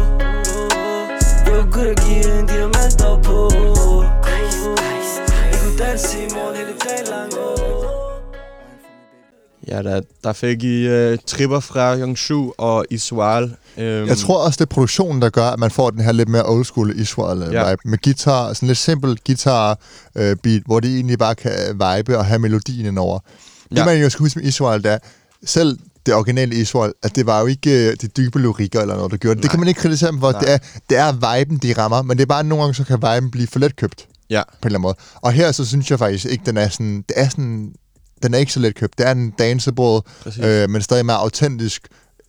Jeg 1.48 1.64
kunne 1.74 1.96
give 1.96 2.40
en 2.40 2.46
diamanter 2.48 3.22
på 3.24 3.38
vi 5.74 5.78
kunne 5.78 5.88
danse 5.90 6.18
man 6.18 6.30
sige, 6.30 6.36
mor, 6.36 6.50
det 6.50 6.84
dag 6.84 7.10
lang 7.10 7.34
år 7.34 8.24
Ja, 9.68 9.82
der, 9.84 10.02
der 10.24 10.34
fik 10.34 10.64
I 10.64 10.88
uh, 11.12 11.18
tripper 11.28 11.60
fra 11.60 11.98
Yongshu 11.98 12.54
og 12.58 12.86
Iswal. 12.90 13.44
Um, 13.44 13.54
Jeg 13.84 14.18
tror 14.18 14.46
også, 14.46 14.58
det 14.58 14.62
er 14.62 14.74
produktionen, 14.74 15.22
der 15.22 15.30
gør, 15.30 15.48
at 15.48 15.60
man 15.60 15.72
får 15.72 15.90
den 15.90 16.02
her 16.02 16.12
lidt 16.12 16.30
mere 16.30 16.44
old 16.46 16.66
school 16.66 17.00
Israel 17.00 17.40
vibe. 17.40 17.60
Ja. 17.60 17.76
Med 17.86 17.98
guitar, 17.98 18.54
sådan 18.54 18.68
lidt 18.68 18.78
simpel 18.78 19.20
guitar 19.26 19.80
øh, 20.16 20.36
beat, 20.36 20.62
hvor 20.66 20.80
det 20.80 20.96
egentlig 20.96 21.20
bare 21.20 21.36
kan 21.36 21.52
vibe 21.74 22.18
og 22.18 22.26
have 22.26 22.40
melodien 22.40 22.86
indover. 22.86 23.20
Det 23.70 23.78
Ja. 23.78 23.86
man 23.86 24.02
jo 24.02 24.10
skal 24.10 24.24
huske 24.24 24.40
med 24.40 24.48
Israel, 24.48 24.84
der 24.84 24.98
selv 25.46 25.80
det 26.06 26.14
originale 26.14 26.56
Israel, 26.56 26.94
at 27.04 27.16
det 27.16 27.26
var 27.26 27.40
jo 27.40 27.46
ikke 27.46 27.90
øh, 27.90 27.98
de 28.02 28.08
dybe 28.08 28.40
lyrikker 28.40 28.82
eller 28.82 28.96
noget, 28.96 29.12
der 29.12 29.18
gjorde 29.18 29.36
det. 29.36 29.44
Det 29.44 29.52
kan 29.52 29.60
man 29.60 29.68
ikke 29.68 29.82
kritisere 29.82 30.12
dem 30.12 30.20
for. 30.20 30.32
Nej. 30.32 30.42
Det 30.42 30.52
er, 30.54 30.58
det 30.90 30.98
er 30.98 31.38
viben, 31.38 31.58
de 31.58 31.74
rammer, 31.78 32.02
men 32.02 32.18
det 32.18 32.22
er 32.22 32.28
bare, 32.28 32.40
at 32.40 32.46
nogle 32.46 32.64
gange, 32.64 32.76
så 32.76 32.84
kan 32.84 32.98
viben 32.98 33.32
blive 33.32 33.48
for 33.48 33.60
let 33.60 33.76
købt. 33.76 34.08
Ja. 34.34 34.44
På 34.44 34.52
en 34.52 34.66
eller 34.66 34.80
anden 34.80 34.82
måde. 34.82 34.96
Og 35.16 35.32
her, 35.32 35.52
så 35.52 35.66
synes 35.66 35.92
jeg 35.92 36.00
faktisk 36.00 36.26
ikke, 36.26 36.44
den 36.46 36.58
er 36.58 36.70
sådan... 36.70 36.98
Det 37.10 37.14
er 37.20 37.30
sådan 37.30 37.74
den 38.24 38.34
er 38.34 38.38
ikke 38.38 38.54
så 38.54 38.60
let 38.60 38.76
købt. 38.76 38.98
Det 38.98 39.08
er 39.08 39.12
en 39.12 39.32
danceable, 39.32 40.02
Præcis. 40.24 40.44
øh, 40.44 40.70
men 40.70 40.82
stadig 40.82 41.06
mere 41.06 41.18
autentisk 41.18 41.88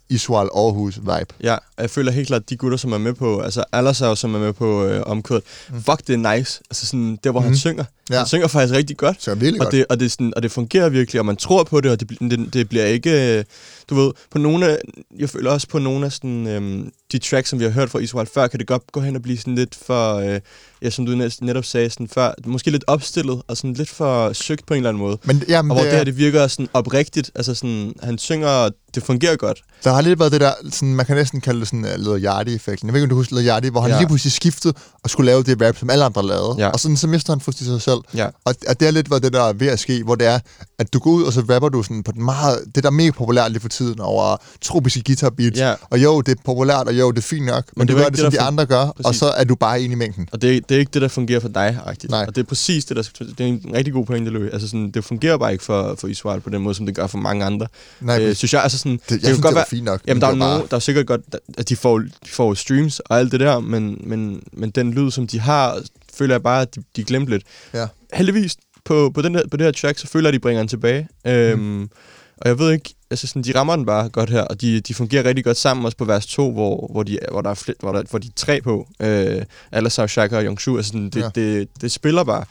Israel 0.09 0.49
Aarhus 0.55 0.97
vibe. 0.99 1.35
Ja, 1.43 1.57
jeg 1.79 1.91
føler 1.91 2.13
helt 2.13 2.27
klart, 2.27 2.43
at 2.43 2.51
de 2.51 2.57
gutter, 2.57 2.79
som 2.79 2.93
er 2.93 2.99
med 2.99 3.15
på, 3.15 3.41
altså 3.41 3.65
Alassar, 3.73 4.15
som 4.15 4.35
er 4.35 4.39
med 4.39 4.53
på 4.53 4.85
øh, 4.85 5.03
omkvædet, 5.07 5.45
mm. 5.71 5.83
fuck, 5.83 6.07
det 6.07 6.25
er 6.25 6.37
nice. 6.37 6.61
Altså 6.71 6.87
sådan, 6.87 7.19
der 7.25 7.31
hvor 7.31 7.41
mm. 7.41 7.45
han 7.45 7.51
Mhm. 7.51 7.59
synger. 7.59 7.85
Ja. 8.11 8.17
Han 8.17 8.27
synger 8.27 8.47
faktisk 8.49 8.75
rigtig 8.75 8.97
godt. 8.97 9.23
Så 9.23 9.35
virkelig 9.35 9.61
og 9.61 9.65
godt. 9.65 9.73
det, 9.73 9.87
og, 9.89 10.01
det 10.01 10.11
sådan, 10.13 10.33
og 10.37 10.43
det 10.43 10.51
fungerer 10.53 10.89
virkelig, 10.89 11.21
og 11.21 11.27
man 11.27 11.37
tror 11.37 11.65
på 11.65 11.81
det, 11.81 11.91
og 11.91 12.01
det, 12.01 12.11
det, 12.21 12.55
det 12.55 12.69
bliver 12.69 12.85
ikke, 12.85 13.39
øh, 13.39 13.45
du 13.91 13.95
ved, 13.95 14.13
på 14.31 14.39
nogle 14.39 14.69
af, 14.69 14.79
jeg 15.19 15.31
føler 15.31 15.51
også 15.51 15.69
på 15.69 15.79
nogle 15.79 16.07
af 16.07 16.13
sådan, 16.13 16.47
øhm, 16.47 16.91
de 17.13 17.19
tracks, 17.19 17.49
som 17.51 17.59
vi 17.59 17.65
har 17.65 17.71
hørt 17.71 17.91
fra 17.91 17.99
Israel 17.99 18.29
før, 18.35 18.47
kan 18.47 18.59
det 18.61 18.67
godt 18.67 18.83
gå 18.93 19.01
hen 19.01 19.17
og 19.17 19.23
blive 19.23 19.39
sådan 19.39 19.55
lidt 19.55 19.75
for, 19.87 20.15
øh, 20.15 20.41
ja, 20.83 20.91
som 20.91 21.07
du 21.07 21.13
net- 21.13 21.39
netop 21.43 21.65
sagde, 21.65 21.91
sådan 21.91 22.09
før, 22.09 22.33
måske 22.47 22.71
lidt 22.71 22.85
opstillet, 22.87 23.43
og 23.49 23.57
sådan 23.57 23.73
lidt 23.73 23.91
for 23.91 24.33
søgt 24.33 24.67
på 24.67 24.75
en 24.75 24.79
eller 24.79 24.89
anden 24.89 25.03
måde. 25.03 25.19
Men, 25.25 25.43
jamen, 25.49 25.71
og 25.71 25.75
hvor 25.77 25.83
det 25.85 25.91
det, 25.91 25.93
er- 25.93 25.97
her, 25.99 26.05
det 26.05 26.17
virker 26.17 26.47
sådan 26.47 26.69
oprigtigt, 26.73 27.31
altså 27.35 27.55
sådan, 27.55 27.93
han 28.03 28.19
synger, 28.19 28.69
det 28.95 29.03
fungerer 29.03 29.37
godt. 29.37 29.61
Der 29.85 29.93
har 29.93 30.01
lidt 30.01 30.19
været 30.21 30.33
det 30.33 30.41
der, 30.41 30.53
sådan, 30.71 30.95
man 30.95 31.07
kan 31.07 31.17
næsten 31.17 31.41
kalde 31.41 31.61
det 31.61 31.69
sådan 31.69 31.85
uh, 31.85 31.91
Leder 31.91 32.19
Yardi-effekten. 32.21 32.89
Jeg 32.89 32.93
ved 32.95 33.01
ikke, 33.01 33.05
om 33.05 33.09
du 33.11 33.15
husker 33.17 33.37
Leder 33.37 33.55
Yardi, 33.55 33.69
hvor 33.69 33.81
han 33.81 33.91
ja. 33.91 33.99
lige 33.99 34.07
pludselig 34.09 34.33
skiftede 34.33 34.75
og 35.03 35.11
skulle 35.11 35.27
lave 35.31 35.43
det 35.43 35.63
rap, 35.63 35.77
som 35.79 35.91
alle 35.91 36.05
andre 36.05 36.27
lavede. 36.27 36.55
Ja. 36.59 36.69
Og 36.69 36.81
sådan, 36.81 36.97
så 36.97 37.07
mister 37.07 37.33
han 37.33 37.41
fuldstændig 37.41 37.83
sig 37.83 37.94
selv. 37.95 38.19
Ja. 38.21 38.27
Og, 38.45 38.55
og 38.69 38.81
det 38.81 38.89
er 38.89 38.93
lidt, 38.93 39.07
hvad 39.07 39.21
det 39.21 39.33
der 39.33 39.43
er 39.43 39.53
ved 39.53 39.67
at 39.67 39.79
ske, 39.79 40.03
hvor 40.05 40.15
det 40.15 40.27
er, 40.27 40.39
at 40.79 40.93
du 40.93 40.99
går 40.99 41.11
ud, 41.11 41.23
og 41.23 41.33
så 41.33 41.41
rapper 41.51 41.69
du 41.69 41.83
sådan 41.83 42.03
på 42.03 42.13
den 42.13 42.25
meget, 42.25 42.59
det 42.75 42.83
der 42.83 42.89
er 42.89 42.93
mega 42.93 43.11
populært 43.11 43.51
lige 43.53 43.61
for 43.61 43.69
tiden 43.69 44.01
over 44.01 44.37
tropiske 44.61 45.03
guitar 45.07 45.31
beats. 45.31 45.59
Ja. 45.59 45.75
Og 45.91 46.03
jo, 46.03 46.21
det 46.21 46.33
er 46.39 46.43
populært, 46.45 46.87
og 46.89 46.99
jo, 46.99 47.11
det 47.11 47.19
er 47.19 47.23
fint 47.23 47.47
nok, 47.47 47.55
men, 47.67 47.73
Men 47.77 47.89
det 47.89 47.95
du 47.95 47.99
gør 47.99 48.05
det, 48.05 48.13
det, 48.13 48.21
som 48.21 48.31
de 48.31 48.41
andre 48.41 48.67
gør, 48.67 48.81
og 48.81 48.95
Præcis. 49.05 49.19
så 49.19 49.27
er 49.27 49.45
du 49.45 49.55
bare 49.55 49.83
inde 49.83 49.93
i 49.93 49.97
mængden. 49.97 50.29
Og 50.33 50.43
det, 50.43 50.57
er- 50.57 50.61
det 50.69 50.75
er 50.75 50.79
ikke 50.79 50.91
det, 50.95 51.03
der 51.03 51.09
fungerer 51.09 51.41
for 51.41 51.49
dig, 51.49 51.79
rigtigt. 51.87 52.11
Nej. 52.11 52.25
Og 52.29 52.37
det 52.37 52.43
er 52.43 52.47
præcis 52.47 52.85
det, 52.85 52.97
der 52.97 53.03
det 53.19 53.41
er 53.41 53.45
en 53.45 53.61
rigtig 53.75 53.93
god 53.93 54.07
pointe, 54.07 54.31
Louis. 54.31 54.51
Altså 54.53 54.69
sådan, 54.69 54.91
det 54.91 55.05
fungerer 55.05 55.37
bare 55.39 55.53
ikke 55.53 55.65
for, 55.65 55.95
for 55.99 56.09
Israel 56.09 56.41
på 56.41 56.51
den 56.51 56.63
måde, 56.63 56.75
som 56.75 56.87
det 56.87 56.95
gør 56.95 57.07
for 57.07 57.19
mange 57.19 57.45
andre. 57.45 57.67
Nej, 58.01 58.23
øh, 58.23 58.35
synes 58.35 58.53
jeg, 58.55 58.63
altså 58.63 58.79
sådan... 58.79 58.93
Det- 58.93 59.11
jeg 59.11 59.21
kan 59.21 59.27
synes, 59.29 59.41
godt 59.41 59.51
det 59.51 59.55
var 59.55 59.61
være- 59.61 59.67
fint 59.71 59.85
nok, 59.85 60.01
Jamen, 60.07 60.17
men 60.17 60.21
der 60.21 60.27
er, 60.27 60.31
det 60.31 60.39
nogen, 60.39 60.59
bare- 60.61 60.67
der 60.71 60.77
er 60.77 60.81
sikkert 60.81 61.07
godt, 61.07 61.21
at 61.59 61.69
de 61.69 61.77
får, 61.77 61.99
de 61.99 62.09
får 62.29 62.55
streams 62.55 63.01
og 63.01 63.19
alt 63.19 63.33
det 63.33 63.41
der, 63.41 63.61
men, 63.61 63.97
men, 64.07 64.43
men 64.53 64.71
den 64.71 64.93
lyd, 64.93 65.11
som 65.11 65.27
de 65.27 65.41
har, 65.41 65.79
føler 66.15 66.35
jeg 66.35 66.43
bare, 66.43 66.63
at 66.63 66.75
de, 66.75 66.83
de 66.97 67.05
glemte 67.05 67.31
lidt. 67.33 67.43
Ja. 67.75 67.87
Heldigvis, 68.15 68.57
på, 68.85 69.11
på, 69.15 69.23
den 69.23 69.35
her, 69.35 69.43
på 69.51 69.57
det 69.57 69.65
her 69.65 69.73
track, 69.73 69.99
så 69.99 70.07
føler 70.07 70.29
jeg, 70.29 70.35
at 70.35 70.35
de 70.35 70.39
bringer 70.43 70.61
den 70.61 70.69
tilbage. 70.69 71.09
Øhm, 71.27 71.61
Mm. 71.63 71.89
Og 72.37 72.49
jeg 72.49 72.59
ved 72.59 72.73
ikke, 72.73 72.95
altså 73.11 73.27
sådan, 73.27 73.43
de 73.43 73.53
rammer 73.59 73.77
den 73.77 73.87
bare 73.87 74.09
godt 74.09 74.31
her, 74.31 74.41
og 74.43 74.61
de, 74.61 74.81
de 74.81 74.95
fungerer 74.95 75.25
rigtig 75.25 75.45
godt 75.45 75.57
sammen, 75.57 75.85
også 75.87 75.97
på 75.99 76.05
vers 76.05 76.27
2, 76.27 76.53
hvor, 76.53 76.89
hvor, 76.93 77.03
de, 77.03 77.19
hvor, 77.31 77.41
der 77.43 77.51
er 77.51 77.55
flere, 77.55 77.77
hvor, 77.81 77.93
der, 77.93 78.03
hvor 78.11 78.19
de 78.19 78.27
er 78.27 78.33
tre 78.37 78.61
på. 78.61 78.89
Øh, 79.01 79.43
Alassar, 79.73 80.07
Shaka 80.07 80.37
og 80.37 80.45
Yongshu, 80.45 80.77
altså 80.77 80.89
sådan, 80.89 81.11
det, 81.11 81.17
Ja. 81.17 81.25
ja. 81.25 81.31
det, 81.35 81.69
det 81.81 81.93
spiller 81.93 82.25
bare. 82.25 82.45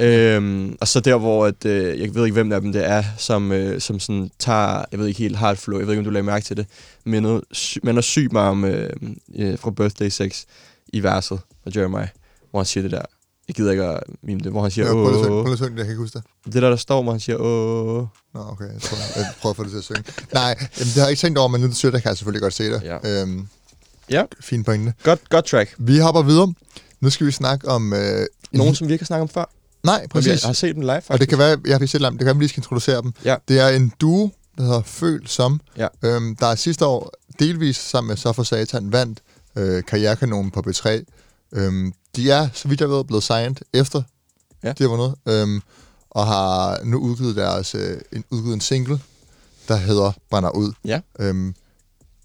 Øhm, 0.00 0.76
og 0.80 0.88
så 0.88 1.00
der, 1.00 1.16
hvor 1.16 1.46
at, 1.46 1.64
øh, 1.64 2.00
jeg 2.00 2.14
ved 2.14 2.24
ikke, 2.24 2.32
hvem 2.32 2.52
af 2.52 2.60
dem 2.60 2.72
det 2.72 2.86
er, 2.86 3.04
som, 3.16 3.52
øh, 3.52 3.80
som 3.80 4.00
sådan 4.00 4.30
tager, 4.38 4.84
jeg 4.92 5.00
ved 5.00 5.06
ikke 5.06 5.18
helt 5.20 5.36
hard 5.36 5.56
flow, 5.56 5.78
jeg 5.78 5.86
ved 5.86 5.94
ikke, 5.94 6.00
om 6.00 6.04
du 6.04 6.10
lagde 6.10 6.26
mærke 6.26 6.44
til 6.44 6.56
det, 6.56 6.66
men 7.04 7.22
noget, 7.22 7.44
sy- 7.52 7.78
man 7.82 7.96
er 7.96 8.00
syg 8.00 8.28
mig 8.32 8.42
om 8.42 8.64
øh, 8.64 8.90
øh, 9.36 9.58
fra 9.58 9.70
Birthday 9.70 10.08
6 10.08 10.46
i 10.92 11.02
verset 11.02 11.38
fra 11.64 11.70
Jeremiah, 11.76 12.08
hvor 12.50 12.60
han 12.60 12.66
siger 12.66 12.82
det 12.82 12.90
der, 12.90 13.02
jeg 13.48 13.54
gider 13.54 13.70
ikke 13.70 13.84
at 13.84 14.00
mime 14.22 14.40
det, 14.40 14.50
hvor 14.52 14.62
han 14.62 14.70
siger, 14.70 14.84
at 14.84 14.90
synge, 14.90 15.30
åh, 15.36 15.44
prøv 15.44 15.52
at 15.52 15.58
synge 15.58 15.70
det, 15.70 15.76
jeg 15.76 15.84
kan 15.84 15.92
ikke 15.92 16.00
huske 16.02 16.18
det. 16.18 16.54
det 16.54 16.62
der, 16.62 16.68
der 16.70 16.76
står, 16.76 17.02
hvor 17.02 17.12
han 17.12 17.20
siger, 17.20 17.36
åh, 17.36 18.06
Nå, 18.34 18.40
okay, 18.50 18.72
jeg, 18.72 18.82
tror, 18.82 18.96
jeg 19.16 19.26
prøver 19.40 19.50
at 19.52 19.56
få 19.56 19.62
det 19.64 19.70
til 19.70 19.78
at 19.78 19.84
synge. 19.84 20.04
Nej, 20.34 20.56
jamen, 20.60 20.68
det 20.86 20.94
har 20.94 21.02
jeg 21.02 21.10
ikke 21.10 21.20
tænkt 21.20 21.38
over, 21.38 21.48
men 21.48 21.60
nu 21.60 21.66
du 21.66 21.72
siger 21.72 21.92
det, 21.92 22.02
kan 22.02 22.08
jeg 22.08 22.16
selvfølgelig 22.16 22.42
godt 22.42 22.54
se 22.54 22.64
det. 22.70 22.82
Ja. 22.82 23.22
Øhm, 23.22 23.48
Ja. 24.10 24.22
Fin 24.40 24.64
pointe. 24.64 24.94
Godt, 25.02 25.28
godt 25.28 25.44
track. 25.44 25.74
Vi 25.78 25.98
hopper 25.98 26.22
videre. 26.22 26.54
Nu 27.00 27.10
skal 27.10 27.26
vi 27.26 27.32
snakke 27.32 27.68
om... 27.68 27.92
Øh, 27.92 28.26
Nogen, 28.52 28.74
som 28.74 28.88
vi 28.88 28.92
ikke 28.92 29.02
har 29.02 29.06
snakket 29.06 29.22
om 29.22 29.28
før. 29.28 29.44
Nej, 29.84 30.06
præcis. 30.06 30.32
Vi 30.32 30.46
har 30.46 30.52
set 30.52 30.74
dem 30.74 30.80
live, 30.80 30.92
faktisk. 30.92 31.10
Og 31.10 31.20
det 31.20 31.28
kan 31.28 31.38
være, 31.38 31.58
jeg 31.66 31.78
har 31.78 31.86
set 31.86 32.00
dem, 32.00 32.12
det 32.12 32.18
kan 32.18 32.26
være, 32.26 32.34
vi 32.34 32.40
lige 32.42 32.48
skal 32.48 32.60
introducere 32.60 33.02
dem. 33.02 33.12
Ja. 33.24 33.36
Det 33.48 33.60
er 33.60 33.68
en 33.68 33.92
duo, 34.00 34.30
der 34.58 34.62
hedder 34.64 34.82
Føl 34.82 35.26
Som, 35.26 35.60
Ja. 35.76 35.86
øhm, 36.02 36.36
der 36.36 36.46
er 36.46 36.54
sidste 36.54 36.86
år 36.86 37.12
delvis 37.38 37.76
sammen 37.76 38.08
med 38.08 38.16
Så 38.16 38.32
for 38.32 38.42
Satan 38.42 38.92
vandt 38.92 39.18
øh, 39.56 39.82
Karrierekanonen 39.84 40.50
på 40.50 40.62
B3. 40.66 40.88
Øhm, 41.52 41.92
de 42.16 42.30
er, 42.30 42.48
så 42.54 42.68
vidt 42.68 42.80
jeg 42.80 42.90
ved, 42.90 43.04
blevet 43.04 43.22
signed 43.22 43.56
efter 43.72 44.02
Ja. 44.64 44.72
de 44.72 44.82
har 44.82 44.88
vundet, 44.88 45.14
øhm, 45.28 45.60
og 46.10 46.26
har 46.26 46.80
nu 46.84 46.98
udgivet, 46.98 47.36
deres, 47.36 47.74
øh, 47.74 48.00
en, 48.12 48.24
udgivet 48.30 48.54
en 48.54 48.60
single, 48.60 49.00
der 49.68 49.76
hedder 49.76 50.12
Brænder 50.30 50.50
Ud. 50.50 50.72
Ja. 50.84 51.00
Øhm, 51.20 51.54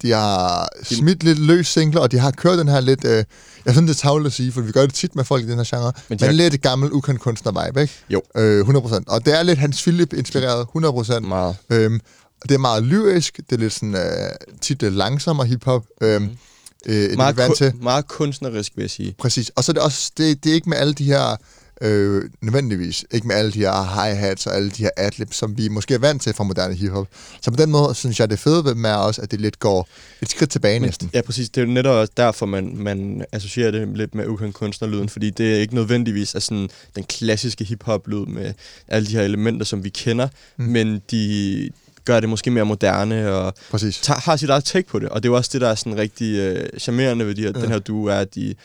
de 0.02 0.12
har 0.12 0.70
smidt 0.84 1.24
lidt 1.24 1.40
løs 1.40 1.68
singler, 1.68 2.02
og 2.02 2.12
de 2.12 2.20
har 2.20 2.32
kørt 2.32 2.60
den 2.60 2.68
her 2.68 2.80
lidt... 2.80 3.06
Øh, 3.06 3.24
jeg 3.66 3.74
synes, 3.74 3.90
det 3.92 3.98
er 3.98 4.02
tavligt 4.08 4.28
at 4.28 4.34
sige, 4.34 4.52
for 4.52 4.62
vi 4.62 4.72
gør 4.72 4.82
det 4.82 4.94
tit 4.94 5.16
med 5.16 5.24
folk 5.24 5.44
i 5.44 5.48
den 5.48 5.58
her 5.58 5.66
genre, 5.68 5.94
men, 5.96 6.04
Men 6.10 6.20
har- 6.20 6.32
lidt 6.32 6.62
gammel, 6.62 6.92
ukendt 6.92 7.22
kunstner-vibe, 7.22 7.82
ikke? 7.82 7.94
Jo. 8.10 8.22
Øh, 8.38 8.66
100%. 8.68 9.04
Og 9.08 9.26
det 9.26 9.40
er 9.40 9.44
lidt 9.44 9.60
Hans 9.60 9.82
Philip-inspireret, 9.82 10.68
100%. 10.68 11.20
Meget. 11.20 11.56
Øhm, 11.70 12.00
det 12.44 12.52
er 12.52 12.58
meget 12.58 12.84
lyrisk, 12.84 13.38
det 13.38 13.52
er 13.56 13.60
lidt 13.60 13.74
sådan, 13.74 13.96
øh, 13.96 14.30
tit 14.62 14.82
lidt 14.82 14.94
langsommere 14.94 15.48
hiphop. 15.48 15.86
Øhm, 16.02 16.30
øh. 16.86 17.18
Meget, 17.18 17.38
vant 17.38 17.58
til. 17.58 17.74
meget 17.82 18.08
kunstnerisk, 18.08 18.72
vil 18.76 18.84
jeg 18.84 18.90
sige. 18.90 19.16
Præcis. 19.18 19.50
Og 19.50 19.64
så 19.64 19.72
er 19.72 19.74
det 19.74 19.84
også, 19.84 20.12
det, 20.18 20.44
det 20.44 20.50
er 20.50 20.54
ikke 20.54 20.70
med 20.70 20.78
alle 20.78 20.94
de 20.94 21.04
her, 21.04 21.38
øh, 21.82 22.24
nødvendigvis, 22.42 23.06
ikke 23.12 23.28
med 23.28 23.36
alle 23.36 23.52
de 23.52 23.60
her 23.60 23.84
hi-hats 23.84 24.48
og 24.48 24.56
alle 24.56 24.70
de 24.70 24.84
her 24.84 24.90
adlibs, 24.98 25.36
som 25.36 25.58
vi 25.58 25.68
måske 25.68 25.94
er 25.94 26.00
vant 26.00 26.22
til 26.22 26.34
fra 26.34 26.44
moderne 26.44 26.76
hiphop. 26.76 27.08
Så 27.42 27.52
på 27.52 27.58
den 27.58 27.72
måde 27.72 27.96
synes 27.96 28.20
jeg, 28.20 28.30
det 28.30 28.40
fede 28.40 28.66
ved 28.66 28.76
med 28.76 28.92
også, 28.92 29.22
at 29.22 29.32
det 29.32 29.42
lidt 29.42 29.60
går 29.60 29.88
et 30.22 30.30
skridt 30.30 30.50
tilbage 30.50 30.80
næsten. 30.80 31.10
Ja, 31.14 31.22
præcis. 31.22 31.50
Det 31.50 31.62
er 31.62 31.66
jo 31.66 31.72
netop 31.72 31.96
også 31.96 32.14
derfor, 32.18 32.46
man, 32.46 32.78
man 32.78 33.26
associerer 33.32 33.72
det 33.72 33.88
lidt 33.98 34.16
med 34.16 34.28
ukendt 34.28 34.56
kunstnerlyden, 34.56 35.10
fordi 35.10 35.30
det 35.30 35.54
er 35.56 35.60
ikke 35.60 35.76
nødvendigvis 35.76 36.36
er 36.36 36.40
sådan 36.40 36.70
den 36.96 37.04
klassiske 37.04 37.64
hip-hop-lyd 37.64 38.26
med 38.26 38.54
alle 38.88 39.08
de 39.08 39.12
her 39.12 39.22
elementer, 39.22 39.66
som 39.66 39.84
vi 39.84 39.90
kender, 39.90 40.28
mm. 40.58 40.66
men 40.66 41.02
de 41.12 41.70
gør 42.06 42.20
det 42.20 42.30
måske 42.30 42.52
mere 42.52 42.66
moderne 42.66 43.32
og 43.34 43.54
Præcis. 43.72 44.00
tager, 44.00 44.20
har 44.20 44.36
sit 44.36 44.50
eget 44.50 44.64
take 44.66 44.88
på 44.90 45.00
det. 45.00 45.10
Og 45.10 45.24
det 45.24 45.30
er 45.30 45.32
jo 45.32 45.36
også 45.38 45.50
det, 45.54 45.62
der 45.62 45.70
er 45.70 45.76
sådan 45.76 45.98
rigtig 45.98 46.36
øh, 46.40 46.80
charmerende 46.80 47.26
ved 47.28 47.36
de 47.36 47.42
her, 47.42 47.52
Ja. 47.56 47.62
den 47.62 47.72
her 47.72 47.80
duo, 47.80 48.06
er, 48.06 48.16
at 48.16 48.36
de 48.36 48.56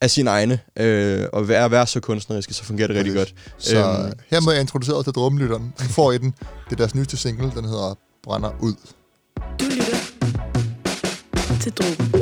er 0.00 0.06
sine 0.06 0.30
egne, 0.30 0.58
øh, 0.76 1.26
og 1.32 1.48
være, 1.48 1.70
være 1.70 1.86
så 1.86 2.00
kunstneriske, 2.00 2.54
så 2.54 2.64
fungerer 2.64 2.86
det 2.88 2.96
rigtig 2.96 3.14
godt. 3.14 3.34
Så 3.58 3.78
Øhm, 3.78 4.12
her 4.30 4.40
må 4.40 4.50
jeg 4.50 4.60
introducere 4.60 5.02
til 5.04 5.12
drømmelytteren. 5.12 5.62
Nu 5.80 5.86
får 5.88 6.12
I 6.12 6.18
den. 6.18 6.34
Det 6.64 6.72
er 6.72 6.76
deres 6.76 6.94
nyeste 6.94 7.16
single, 7.16 7.52
den 7.56 7.64
hedder 7.64 7.98
Brænder 8.24 8.50
Ud. 8.60 8.74
Du 9.60 9.64
lytter 9.64 9.96
til 11.60 11.72
Drogen. 11.72 12.12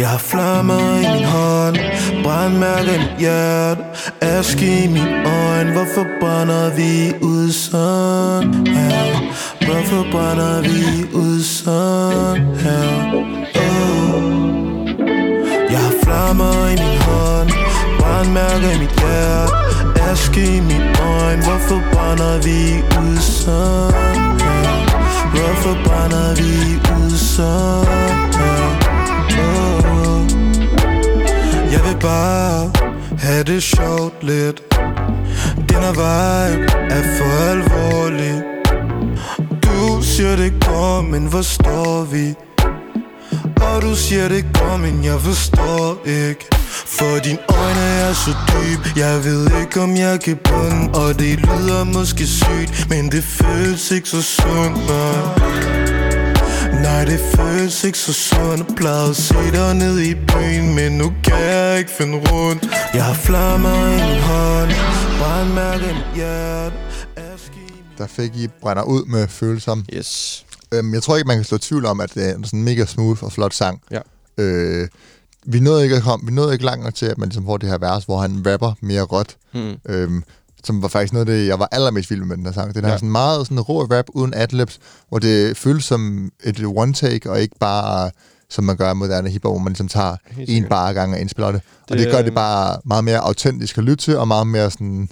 Jeg 0.00 0.08
har 0.08 0.18
flammer 0.18 0.96
i 0.96 1.14
min 1.14 1.24
hånd 1.24 1.76
Brandmærker 2.24 2.94
i 2.94 2.98
mit 2.98 3.16
hjerte 3.18 3.82
Aske 4.20 4.84
i 4.84 4.88
min 4.88 5.26
øjne 5.26 5.72
Hvorfor 5.72 6.06
brænder 6.20 6.74
vi 6.76 7.12
ud 7.20 7.52
sådan 7.52 8.66
her? 8.66 9.04
Hvorfor 9.66 10.06
brænder 10.12 10.62
vi 10.62 11.04
ud 11.14 11.42
sådan 11.42 12.56
her? 12.64 12.88
Oh. 13.54 14.22
Jeg 15.70 15.80
har 15.86 15.94
flammer 16.02 16.68
i 16.68 16.76
min 16.82 16.98
hånd 17.08 17.50
Brandmærker 17.98 18.70
i 18.70 18.78
mit 18.78 18.94
hjerte 19.00 19.52
Aske 20.10 20.56
i 20.56 20.60
min 20.60 20.82
øjne 21.00 21.42
Hvorfor 21.44 21.82
brænder 21.92 22.36
vi 22.46 22.60
ud 23.02 23.16
sådan 23.16 24.40
her? 24.40 24.64
Hvorfor 25.34 25.74
brænder 25.84 26.34
vi 26.34 26.52
ud 26.96 27.10
sådan 27.10 28.32
her? 28.38 28.79
Bare 32.00 32.72
have 33.18 33.44
det 33.44 33.62
sjovt 33.62 34.22
lidt. 34.22 34.62
Den 35.68 35.80
her 35.86 35.92
vibe 35.92 36.66
er 36.90 37.02
for 37.18 37.50
alvorlig. 37.50 38.42
Du 39.62 40.02
siger 40.02 40.36
det 40.36 40.52
går, 40.66 41.00
men 41.00 41.26
hvor 41.26 41.42
står 41.42 42.04
vi? 42.04 42.34
Og 43.60 43.82
du 43.82 43.94
siger 43.94 44.28
det 44.28 44.44
går, 44.54 44.76
men 44.76 45.04
jeg 45.04 45.20
forstår 45.20 46.06
ikke. 46.06 46.46
For 46.86 47.18
din 47.24 47.38
øjne 47.48 47.80
er 47.80 48.12
så 48.12 48.30
dyb 48.48 48.96
Jeg 48.96 49.24
ved 49.24 49.60
ikke 49.60 49.80
om 49.80 49.96
jeg 49.96 50.20
kan 50.20 50.38
bunde. 50.44 50.98
Og 51.00 51.18
det 51.18 51.38
lyder 51.38 51.84
måske 51.84 52.26
sygt 52.26 52.86
Men 52.88 53.12
det 53.12 53.24
føles 53.24 53.90
ikke 53.90 54.08
så 54.08 54.22
sundt, 54.22 54.78
man 54.88 55.99
Nej, 56.72 57.04
det 57.04 57.20
føles 57.20 57.84
ikke 57.84 57.98
så 57.98 58.12
sundt 58.12 58.70
at 58.70 58.76
plade 58.76 59.14
Se 59.14 59.34
dig 59.34 59.74
ned 59.74 59.98
i 60.00 60.14
byen 60.14 60.74
Men 60.74 60.92
nu 60.92 61.12
kan 61.24 61.40
jeg 61.40 61.78
ikke 61.78 61.90
finde 61.90 62.16
rundt 62.30 62.62
Jeg 62.94 63.04
har 63.04 63.14
flammer 63.14 63.86
i 63.86 63.90
min 63.90 64.20
hånd 64.22 64.70
Brandmærker 65.20 65.88
i 65.90 65.94
mit 65.94 66.14
hjerte 66.14 66.76
Der 67.98 68.06
fik 68.06 68.36
I 68.36 68.48
brænder 68.60 68.82
ud 68.82 69.04
med 69.04 69.28
følelser. 69.28 69.76
Yes. 69.94 70.44
Øhm, 70.74 70.94
jeg 70.94 71.02
tror 71.02 71.16
ikke, 71.16 71.26
man 71.26 71.36
kan 71.36 71.44
slå 71.44 71.58
tvivl 71.58 71.86
om, 71.86 72.00
at 72.00 72.14
det 72.14 72.30
er 72.30 72.34
en 72.34 72.44
sådan 72.44 72.62
mega 72.62 72.84
smooth 72.84 73.24
og 73.24 73.32
flot 73.32 73.54
sang. 73.54 73.82
Ja. 73.90 74.00
Øh, 74.38 74.88
vi 75.46 75.60
nåede 75.60 75.84
ikke 75.84 75.96
at 75.96 76.02
komme, 76.02 76.26
vi 76.26 76.32
nåede 76.32 76.52
ikke 76.52 76.64
langt 76.64 76.84
nok 76.84 76.94
til, 76.94 77.06
at 77.06 77.18
man 77.18 77.28
ligesom 77.28 77.44
får 77.44 77.56
det 77.56 77.68
her 77.68 77.78
vers, 77.78 78.04
hvor 78.04 78.18
han 78.18 78.44
rapper 78.46 78.72
mere 78.80 79.02
råt. 79.02 79.36
Mm. 79.54 79.74
Øhm, 79.88 80.22
som 80.64 80.82
var 80.82 80.88
faktisk 80.88 81.12
noget 81.12 81.28
af 81.28 81.34
det, 81.36 81.46
jeg 81.46 81.58
var 81.58 81.68
allermest 81.72 82.10
vild 82.10 82.22
med 82.24 82.36
den 82.36 82.46
her 82.46 82.52
sang. 82.52 82.74
Den 82.74 82.84
har 82.84 82.90
Ja. 82.90 82.96
sådan 82.96 83.10
meget 83.10 83.46
sådan 83.46 83.60
rå 83.60 83.82
rap 83.84 84.04
uden 84.08 84.34
adlibs, 84.34 84.78
hvor 85.08 85.18
det 85.18 85.56
føles 85.56 85.84
som 85.84 86.30
et 86.44 86.64
one 86.64 86.92
take, 86.92 87.30
og 87.30 87.40
ikke 87.40 87.56
bare 87.60 88.10
som 88.48 88.64
man 88.64 88.76
gør 88.76 88.90
i 88.90 88.94
moderne 88.94 89.30
hiphop, 89.30 89.52
hvor 89.52 89.58
man 89.58 89.72
ligesom 89.72 89.88
tager 89.88 90.16
en 90.48 90.64
bare 90.64 90.94
gang 90.94 91.12
og 91.14 91.20
indspiller 91.20 91.52
det. 91.52 91.60
Og 91.82 91.88
Det, 91.88 91.98
det 91.98 92.06
gør 92.12 92.18
det 92.18 92.26
øhm, 92.26 92.34
bare 92.34 92.76
meget 92.84 93.04
mere 93.04 93.18
autentisk 93.18 93.78
at 93.78 93.84
lytte 93.84 94.04
til, 94.04 94.16
og 94.16 94.28
meget 94.28 94.46
mere 94.46 94.70
sådan 94.70 95.08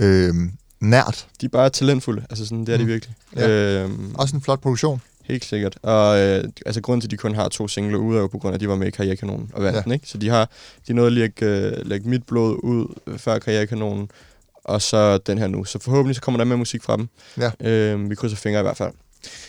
øhm, 0.00 0.50
nært. 0.80 1.26
De 1.40 1.46
er 1.46 1.50
bare 1.50 1.70
talentfulde, 1.70 2.24
altså 2.30 2.44
sådan, 2.46 2.66
det 2.66 2.72
er 2.72 2.76
de 2.76 2.82
Mm. 2.84 2.88
virkelig. 2.88 3.14
Ja. 3.36 3.48
Øhm, 3.82 4.14
Også 4.14 4.36
en 4.36 4.42
flot 4.42 4.60
produktion. 4.60 5.00
Helt 5.24 5.44
sikkert. 5.44 5.78
Og 5.82 6.18
øh, 6.20 6.44
altså, 6.66 6.80
grunden 6.80 7.00
til, 7.00 7.06
at 7.06 7.10
de 7.10 7.16
kun 7.16 7.34
har 7.34 7.48
to 7.48 7.68
singler 7.68 7.98
ude, 7.98 8.16
er 8.16 8.20
jo 8.20 8.26
på 8.26 8.38
grund 8.38 8.52
af, 8.52 8.56
at 8.56 8.60
de 8.60 8.68
var 8.68 8.76
med 8.76 8.86
i 8.86 8.90
Karrierekanonen 8.90 9.50
og 9.54 9.62
vandt 9.62 9.74
Ja. 9.74 9.78
ja. 9.78 9.82
den, 9.84 9.92
ikke? 9.92 10.08
Så 10.08 10.18
de 10.18 10.28
har 10.28 10.50
de 10.88 10.92
nåede 10.92 11.10
lige 11.10 11.24
at 11.24 11.42
øh, 11.42 11.72
lægge 11.86 12.08
mit 12.08 12.22
blod 12.26 12.58
ud 12.62 12.94
øh, 13.06 13.18
før 13.18 13.38
Karrierekanonen, 13.38 14.08
og 14.66 14.82
så 14.82 15.18
den 15.18 15.38
her 15.38 15.46
nu. 15.46 15.64
Så 15.64 15.78
forhåbentlig 15.78 16.14
så 16.16 16.20
kommer 16.22 16.38
der 16.38 16.44
mere 16.44 16.58
musik 16.58 16.82
fra 16.82 16.96
dem. 16.96 17.08
Ja. 17.38 17.68
Øh, 17.68 18.10
vi 18.10 18.14
krydser 18.14 18.36
fingre 18.36 18.60
i 18.60 18.62
hvert 18.62 18.76
fald. 18.76 18.92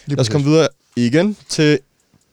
Lige 0.05 0.15
Lad 0.15 0.21
os 0.21 0.29
komme 0.29 0.47
videre 0.47 0.67
igen 0.95 1.37
til 1.49 1.79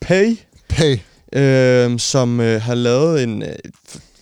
Pay. 0.00 0.36
Pay. 0.68 0.98
Øh, 1.32 1.98
som 1.98 2.40
øh, 2.40 2.62
har 2.62 2.74
lavet 2.74 3.22
en, 3.22 3.42
øh, 3.42 3.54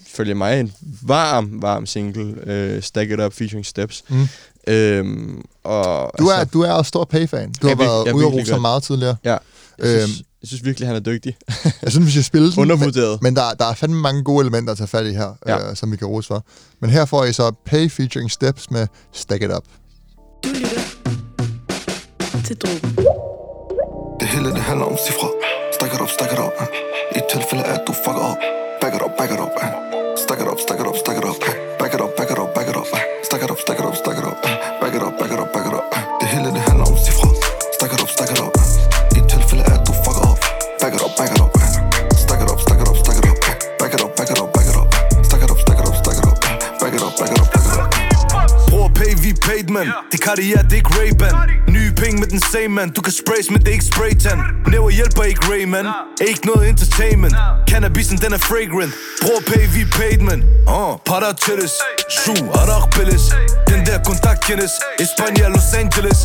følge 0.06 0.34
mig, 0.34 0.60
en 0.60 0.72
varm, 1.02 1.62
varm 1.62 1.86
single, 1.86 2.34
øh, 2.46 2.82
Stack 2.82 3.10
It 3.10 3.20
Up 3.20 3.32
featuring 3.32 3.66
Steps. 3.66 4.04
Mm. 4.08 4.28
Øhm, 4.66 5.44
og, 5.64 6.12
Du 6.18 6.26
er, 6.26 6.44
du 6.44 6.60
er 6.62 6.72
også 6.72 6.88
stor 6.88 7.04
Pay-fan. 7.04 7.52
Du 7.62 7.68
har 7.68 7.74
været 7.74 8.04
jeg 8.04 8.10
er 8.10 8.14
ude 8.14 8.26
og 8.26 8.32
rose 8.32 8.58
meget 8.58 8.82
tidligere. 8.82 9.16
Ja. 9.24 9.36
Øhm, 9.78 10.00
synes, 10.00 10.22
jeg 10.43 10.49
synes 10.49 10.64
virkelig, 10.64 10.88
han 10.88 10.97
er 10.97 11.01
dygtig. 11.01 11.36
Jeg 11.82 11.93
synes, 11.93 12.07
vi 12.07 12.11
skal 12.11 12.24
spille 12.24 12.51
den. 12.51 12.59
Undervurderet. 12.61 13.22
Men, 13.22 13.34
men 13.34 13.36
der, 13.36 13.55
der 13.55 13.64
er 13.64 13.74
fandme 13.74 14.01
mange 14.01 14.24
gode 14.24 14.40
elementer 14.45 14.72
at 14.72 14.78
tage 14.78 14.88
fat 14.88 15.07
i 15.07 15.12
her, 15.12 15.30
ja. 15.47 15.57
Ja. 15.57 15.70
øh, 15.70 15.76
som 15.76 15.93
vi 15.93 15.97
kan 15.97 16.07
rose 16.09 16.26
for. 16.26 16.45
Men 16.80 16.90
her 16.90 17.05
får 17.05 17.24
I 17.24 17.32
så 17.32 17.53
Pay 17.66 17.90
featuring 17.90 18.30
Steps 18.30 18.70
med 18.70 18.86
Stack 19.12 19.43
It 19.43 19.51
Up. 19.57 19.64
Du 20.45 20.49
lytter 20.49 20.80
til 22.45 22.57
Drogen. 22.57 22.97
Det 24.20 24.28
hele 24.30 24.49
det 24.57 24.62
handler 24.70 24.86
om 24.86 24.97
cifre 25.07 25.28
Stack 25.76 25.93
it 25.95 26.01
up, 26.01 26.11
stack 26.16 26.32
it 26.32 26.38
up 26.47 26.53
I 27.16 27.20
tilfælde 27.32 27.64
af 27.64 27.74
at 27.78 27.82
du 27.86 27.93
fucker 28.05 28.24
op 28.30 28.36
Back 28.82 28.95
it 28.97 29.03
up, 29.07 29.12
back 29.18 29.30
it 29.34 29.40
up 29.45 29.53
Stack 30.24 30.40
it 30.43 30.49
up, 30.53 30.59
stack 30.64 30.80
it 30.82 30.86
up, 30.90 30.97
stack 31.03 31.18
it 31.20 31.24
up 31.30 31.36
Back 31.80 31.93
it 31.95 32.01
up, 32.05 32.11
back 32.18 32.30
it 32.34 32.38
up, 32.43 32.49
back 32.57 32.68
it 32.72 32.76
up 32.80 32.86
Stack 33.28 33.43
it 33.45 33.51
up, 33.53 33.59
stack 33.64 33.78
it 33.80 33.86
up, 33.88 33.97
stack 34.03 34.18
it 34.20 34.26
up 34.30 34.38
Back 34.82 34.95
it 34.97 35.03
up, 35.07 35.14
back 35.20 35.30
it 35.34 35.40
up, 35.43 35.49
back 35.55 35.66
it 35.70 35.74
up 35.78 35.86
Det 36.20 36.28
hele 36.34 36.49
det 36.57 36.62
handler 36.68 36.84
om 36.93 36.97
cifre 37.07 37.28
Stack 37.76 37.93
it 37.95 38.01
up, 38.05 38.11
stack 38.16 38.30
it 38.34 38.40
up 38.47 38.61
up, 41.12 41.18
back 41.18 41.32
it 41.32 41.40
up. 41.40 41.52
Stack 42.16 42.40
it 42.40 42.50
up, 42.50 42.60
stack 42.60 42.80
it 42.80 42.88
up, 42.88 42.96
stack 42.96 43.16
it 43.18 43.28
up. 43.28 43.78
Back 43.78 43.94
it 43.94 44.00
up, 44.02 44.16
back 44.16 44.30
it 44.30 44.38
up, 44.38 44.52
back 44.52 44.66
it 44.66 44.76
up. 44.76 44.88
Stack 45.24 45.42
it 45.42 45.50
up, 45.50 45.58
stack 45.58 45.78
it 45.78 45.86
up, 45.86 45.96
stack 45.96 46.18
it 46.18 46.26
up. 46.26 46.40
Back 46.80 46.94
it 46.94 47.02
up, 47.02 47.18
back 47.18 47.30
it 47.30 47.40
up, 47.40 47.52
back 47.52 47.66
it 47.66 47.78
up. 47.78 48.70
Bror 48.70 48.88
pay, 48.88 49.14
vi 49.22 49.30
er 49.30 49.40
paid, 49.42 49.68
man 49.68 49.86
Det 50.12 50.20
er 50.20 50.24
Cartier, 50.26 50.62
det 50.62 50.72
er 50.72 50.76
ikke 50.76 50.90
Ray-Ban. 50.90 51.34
Nye 51.70 51.92
penge 51.96 52.20
med 52.20 52.26
den 52.26 52.40
same, 52.52 52.68
man 52.68 52.90
Du 52.90 53.00
kan 53.02 53.12
sprays, 53.12 53.50
men 53.50 53.58
det 53.58 53.68
er 53.68 53.72
ikke 53.72 53.84
spraytan 53.84 54.38
Næver 54.66 54.90
hjælper 54.90 55.22
ikke 55.22 55.40
Ray, 55.52 55.64
man 55.64 55.86
Ikke 56.28 56.46
noget 56.46 56.68
entertainment. 56.68 57.34
Cannabisen, 57.68 58.18
den 58.18 58.32
er 58.32 58.38
fragrant. 58.38 58.92
Bror 59.22 59.40
pay, 59.46 59.64
vi 59.74 59.80
er 59.80 59.92
paid, 59.98 60.18
man 60.18 60.44
uh, 60.66 60.74
ah, 60.74 60.98
Para 61.06 61.32
chilles 61.44 61.72
Shu, 62.10 62.34
arak 62.60 62.90
pilles 62.94 63.24
den 63.83 63.91
der 63.91 64.05
kontakt 64.12 64.41
kendes 64.49 64.72
Espanja, 65.05 65.47
Los 65.55 65.70
Angeles. 65.83 66.18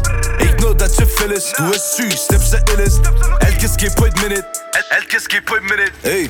Ikke 0.45 0.57
noget, 0.63 0.75
der 0.79 0.85
er 0.89 0.93
til 0.99 1.07
fælles 1.19 1.43
Du 1.57 1.63
er 1.77 1.81
syg, 1.93 2.11
steps 2.25 2.49
er 2.57 2.61
illes 2.73 2.95
Alt 3.45 3.57
kan 3.61 3.69
ske 3.77 3.87
på 3.99 4.03
et 4.09 4.15
minute 4.23 4.45
Alt 4.95 5.07
kan 5.11 5.21
ske 5.27 5.37
på 5.49 5.53
et 5.59 5.65
minute 5.71 5.93
Hey, 6.09 6.23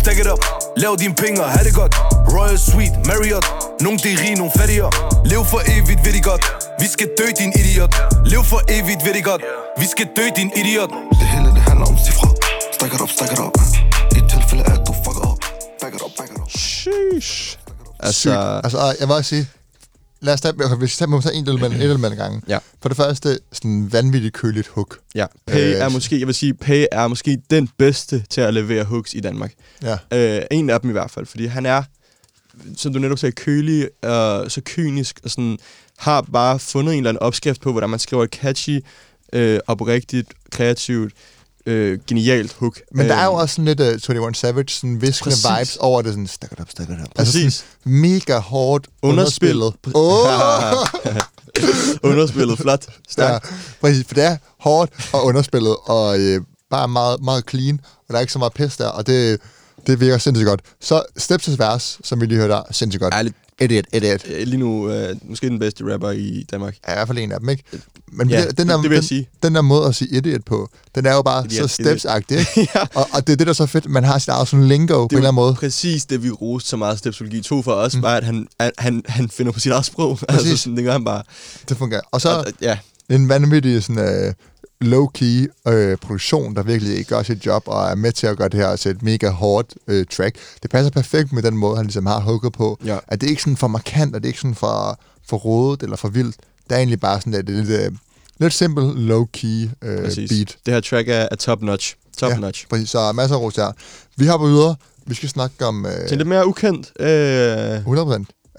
stack 0.00 0.18
it 0.22 0.28
up. 0.32 0.42
Lav 0.82 0.92
dine 1.02 1.14
penge 1.22 1.38
og 1.44 1.50
have 1.54 1.64
det 1.68 1.74
godt. 1.80 1.92
Royal 2.34 2.58
Suite, 2.68 2.96
Marriott. 3.08 3.46
Nogle 3.84 3.98
det 4.02 4.10
er 4.14 4.18
rige, 4.24 4.36
nogle 4.42 4.52
fattigere. 4.58 4.90
Lev 5.32 5.42
for 5.52 5.60
evigt, 5.74 6.00
ved 6.06 6.12
de 6.18 6.22
godt. 6.30 6.44
Vi 6.82 6.86
skal 6.94 7.08
dø, 7.18 7.26
din 7.40 7.52
idiot. 7.60 7.92
Lev 8.32 8.42
for 8.52 8.60
evigt, 8.76 9.00
ved 9.06 9.14
de 9.18 9.22
godt. 9.30 9.42
Vi 9.80 9.86
skal 9.92 10.06
dø, 10.16 10.24
din 10.38 10.50
idiot. 10.60 10.90
Det 11.20 11.26
hele 11.34 11.48
det 11.56 11.62
handler 11.68 11.86
om 11.92 11.96
cifre. 12.06 12.28
Stack 12.76 12.92
it 12.94 13.00
up, 13.04 13.10
stack 13.16 13.32
it 13.34 13.40
up. 13.46 13.54
I 14.18 14.20
tilfælde 14.32 14.62
af 14.70 14.74
at 14.78 14.82
du 14.88 14.92
fucker 15.04 15.24
op. 15.30 15.40
Back 15.80 15.92
it 15.96 16.02
up, 16.06 16.12
back 16.18 16.30
it 16.32 16.38
up. 16.42 16.48
Sheesh. 16.66 17.34
Altså, 18.06 18.30
altså 18.64 18.78
jeg 19.00 19.06
vil 19.08 19.14
også 19.20 19.30
sige, 19.34 19.44
lad 20.22 20.34
os 20.34 20.40
tage, 20.40 20.54
okay, 20.64 20.76
hvis 20.76 20.92
vi 20.92 20.96
tager, 20.98 21.08
må 21.08 21.16
vi 21.16 21.22
tage 21.22 21.34
en 21.34 21.48
element, 21.48 21.74
et 21.82 21.82
element 21.82 22.12
ad 22.12 22.18
gangen. 22.18 22.42
Ja. 22.48 22.58
For 22.82 22.88
det 22.88 22.96
første, 22.96 23.38
sådan 23.52 23.92
vanvittigt 23.92 24.34
køligt 24.34 24.68
hook. 24.68 24.98
Ja, 25.14 25.26
Pay 25.46 25.74
Øh, 25.74 25.80
er 25.80 25.88
måske, 25.88 26.18
jeg 26.18 26.26
vil 26.26 26.34
sige, 26.34 26.54
Pay 26.54 26.86
er 26.92 27.08
måske 27.08 27.38
den 27.50 27.68
bedste 27.78 28.24
til 28.30 28.40
at 28.40 28.54
levere 28.54 28.84
hooks 28.84 29.14
i 29.14 29.20
Danmark. 29.20 29.52
Ja. 29.82 29.98
Øh, 30.12 30.42
en 30.50 30.70
af 30.70 30.80
dem 30.80 30.90
i 30.90 30.92
hvert 30.92 31.10
fald, 31.10 31.26
fordi 31.26 31.46
han 31.46 31.66
er, 31.66 31.82
som 32.76 32.92
du 32.92 32.98
netop 32.98 33.18
sagde, 33.18 33.32
kølig 33.32 33.88
og 34.02 34.50
så 34.50 34.60
kynisk, 34.64 35.20
og 35.24 35.30
sådan, 35.30 35.58
har 35.98 36.22
bare 36.22 36.58
fundet 36.58 36.92
en 36.92 36.98
eller 36.98 37.10
anden 37.10 37.22
opskrift 37.22 37.60
på, 37.60 37.70
hvordan 37.70 37.90
man 37.90 37.98
skriver 37.98 38.24
et 38.24 38.30
catchy, 38.30 38.80
øh, 39.32 39.60
oprigtigt, 39.66 40.28
kreativt, 40.50 41.12
øh, 41.66 41.98
genialt 42.06 42.52
hook. 42.52 42.80
Men 42.94 43.08
der 43.08 43.14
er 43.14 43.24
jo 43.24 43.30
Øh, 43.32 43.38
også 43.38 43.54
sådan 43.54 43.64
lidt 43.64 43.80
uh, 43.80 43.86
21 44.16 44.34
Savage, 44.34 44.68
sådan 44.68 45.02
viskende 45.02 45.30
Præcis. 45.30 45.46
vibes 45.58 45.76
over 45.76 46.02
det, 46.02 46.12
sådan 46.12 46.26
stack 46.26 46.52
it 46.52 46.60
up, 46.60 46.70
stack 46.70 46.90
it 46.90 46.96
up. 47.02 47.08
Præcis. 47.16 47.44
Altså 47.44 47.62
sådan 47.84 47.92
mega 48.00 48.38
hårdt 48.38 48.86
Underspillet. 49.02 49.72
underspillet. 49.84 51.22
Underspillet, 52.02 52.58
flot. 52.58 52.84
Stærkt. 53.08 53.44
Ja, 53.50 53.56
præcis, 53.80 54.04
for 54.06 54.14
det 54.14 54.24
er 54.24 54.36
hårdt 54.60 54.92
og 55.12 55.24
underspillet, 55.24 55.76
og 55.84 56.20
øh, 56.20 56.40
bare 56.70 56.88
meget, 56.88 57.22
meget 57.22 57.44
clean, 57.50 57.80
og 57.84 58.04
der 58.08 58.14
er 58.14 58.20
ikke 58.20 58.32
så 58.32 58.38
meget 58.38 58.52
pis 58.52 58.76
der, 58.76 58.86
og 58.88 59.06
det, 59.06 59.40
det 59.86 60.00
virker 60.00 60.18
sindssygt 60.18 60.46
godt. 60.48 60.60
Så 60.80 61.02
Steps' 61.18 61.56
vers, 61.58 61.98
som 62.04 62.20
vi 62.20 62.26
lige 62.26 62.38
hørte, 62.38 62.54
er 62.54 62.62
sindssygt 62.70 63.00
godt. 63.02 63.14
Ærligt. 63.14 63.34
Idiot, 63.60 63.84
idiot. 63.92 64.20
Øh, 64.28 64.46
Lige 64.46 64.56
nu, 64.58 64.90
øh, 64.90 65.16
måske 65.22 65.48
den 65.48 65.58
bedste 65.58 65.92
rapper 65.92 66.10
i 66.10 66.46
Danmark. 66.50 66.76
Ja, 66.88 66.92
i 66.92 66.94
hvert 66.96 67.06
fald 67.08 67.18
en 67.18 67.32
af 67.32 67.40
dem, 67.40 67.48
ikke? 67.48 67.64
Men 68.14 68.30
Ja, 68.30 68.44
det, 68.46 68.58
den, 68.58 68.68
der, 68.68 68.74
det- 68.76 68.82
det 68.82 68.90
vil 68.90 68.96
den, 68.98 69.06
sige. 69.06 69.28
den 69.42 69.54
der 69.54 69.60
måde 69.62 69.86
at 69.86 69.94
sige 69.94 70.16
idiot 70.16 70.44
på, 70.44 70.68
den 70.94 71.06
er 71.06 71.14
jo 71.14 71.22
bare 71.22 71.44
Idiot, 71.44 71.70
så 71.70 71.82
steps-agtig, 71.82 72.46
ja. 72.74 72.80
og, 72.94 73.08
og 73.12 73.26
det 73.26 73.32
er 73.32 73.36
det, 73.36 73.46
der 73.46 73.52
er 73.52 73.54
så 73.54 73.66
fedt. 73.66 73.88
Man 73.90 74.04
har 74.04 74.18
sit 74.18 74.28
eget 74.28 74.48
sådan 74.48 74.68
lingo 74.68 74.94
på 74.94 75.02
en 75.02 75.08
Det 75.10 75.16
eller 75.16 75.24
er 75.24 75.28
anden 75.28 75.34
måde. 75.42 75.54
præcis 75.54 76.04
det, 76.04 76.22
vi 76.22 76.30
roste 76.30 76.68
så 76.68 76.76
meget 76.76 76.98
Stepsologi 76.98 77.40
2 77.40 77.62
for 77.62 77.72
os, 77.72 77.96
mm. 77.96 78.02
var, 78.02 78.14
at 78.16 78.24
han, 78.24 78.46
han- 78.78 79.02
han, 79.06 79.28
finder 79.30 79.52
på 79.52 79.60
sit 79.60 79.72
eget 79.72 79.84
sprog. 79.84 80.18
altså, 80.28 80.56
sådan, 80.56 80.76
det 80.76 80.84
gør 80.84 80.92
han 80.92 81.04
bare. 81.04 81.22
Det 81.68 81.76
fungerer. 81.76 82.00
Og 82.10 82.20
så 82.20 82.28
Og, 82.38 82.44
ja. 82.60 82.78
en 83.10 83.28
vanvittig 83.28 83.82
sådan, 83.84 84.26
uh, 84.28 84.32
low-key 84.84 85.62
øh, 85.72 85.96
produktion, 85.98 86.54
der 86.56 86.62
virkelig 86.62 87.06
gør 87.06 87.22
sit 87.22 87.46
job 87.46 87.62
og 87.66 87.90
er 87.90 87.94
med 87.94 88.12
til 88.12 88.26
at 88.26 88.36
gøre 88.36 88.48
det 88.48 88.60
her 88.60 88.76
til 88.76 88.90
et 88.90 89.02
mega 89.02 89.30
hårdt 89.30 89.74
øh, 89.88 90.06
track. 90.16 90.36
Det 90.62 90.70
passer 90.70 90.90
perfekt 90.90 91.32
med 91.32 91.42
den 91.42 91.56
måde, 91.56 91.76
han 91.76 91.86
ligesom 91.86 92.06
har 92.06 92.20
hooket 92.20 92.52
på. 92.52 92.78
Ja. 92.84 92.98
At 93.08 93.20
det 93.20 93.26
er 93.26 93.30
ikke 93.30 93.42
sådan 93.42 93.56
for 93.56 93.66
markant, 93.68 94.14
og 94.14 94.20
det 94.22 94.26
er 94.26 94.30
ikke 94.30 94.40
sådan 94.40 94.54
for, 94.54 95.00
for 95.28 95.36
rodet 95.36 95.82
eller 95.82 95.96
for 95.96 96.08
vildt. 96.08 96.36
Det 96.68 96.72
er 96.72 96.76
egentlig 96.76 97.00
bare 97.00 97.20
sådan, 97.20 97.34
er 97.34 97.42
lidt, 97.42 97.68
øh, 97.68 97.90
lidt 98.38 98.52
simpel, 98.54 98.84
low-key 98.84 99.86
øh, 99.88 100.04
Præcis. 100.04 100.30
beat. 100.30 100.56
Det 100.66 100.74
her 100.74 100.80
track 100.80 101.08
er, 101.08 101.28
er 101.30 101.36
top 101.36 101.62
notch. 101.62 101.94
Top 102.18 102.30
ja. 102.32 102.50
Præcis, 102.70 102.90
så 102.90 103.12
masser 103.12 103.36
af 103.36 103.40
ros 103.40 103.54
der. 103.54 103.72
Vi 104.16 104.26
hopper 104.26 104.46
videre. 104.48 104.76
Vi 105.06 105.14
skal 105.14 105.28
snakke 105.28 105.66
om... 105.66 105.86
Øh, 105.86 106.08
Til 106.08 106.18
lidt 106.18 106.28
mere 106.28 106.46
ukendt 106.46 106.92
øh, 107.00 107.76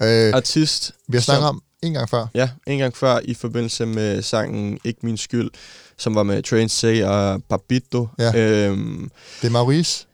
100%. 0.00 0.06
Øh, 0.06 0.34
artist. 0.34 0.92
vi 1.08 1.16
har 1.16 1.22
snakket 1.22 1.42
som- 1.42 1.56
om 1.56 1.62
en 1.82 1.92
gang 1.92 2.08
før. 2.10 2.26
Ja, 2.34 2.48
en 2.66 2.78
gang 2.78 2.96
før 2.96 3.18
i 3.24 3.34
forbindelse 3.34 3.86
med 3.86 4.22
sangen 4.22 4.78
Ikke 4.84 4.98
Min 5.02 5.16
Skyld, 5.16 5.50
som 5.98 6.14
var 6.14 6.22
med 6.22 6.42
Train 6.42 6.68
Say 6.68 7.02
og 7.02 7.42
Babito. 7.48 8.08
Ja. 8.18 8.36
Øhm, 8.66 9.10
Det 9.42 9.46
er 9.46 9.50
Maurice. 9.52 10.06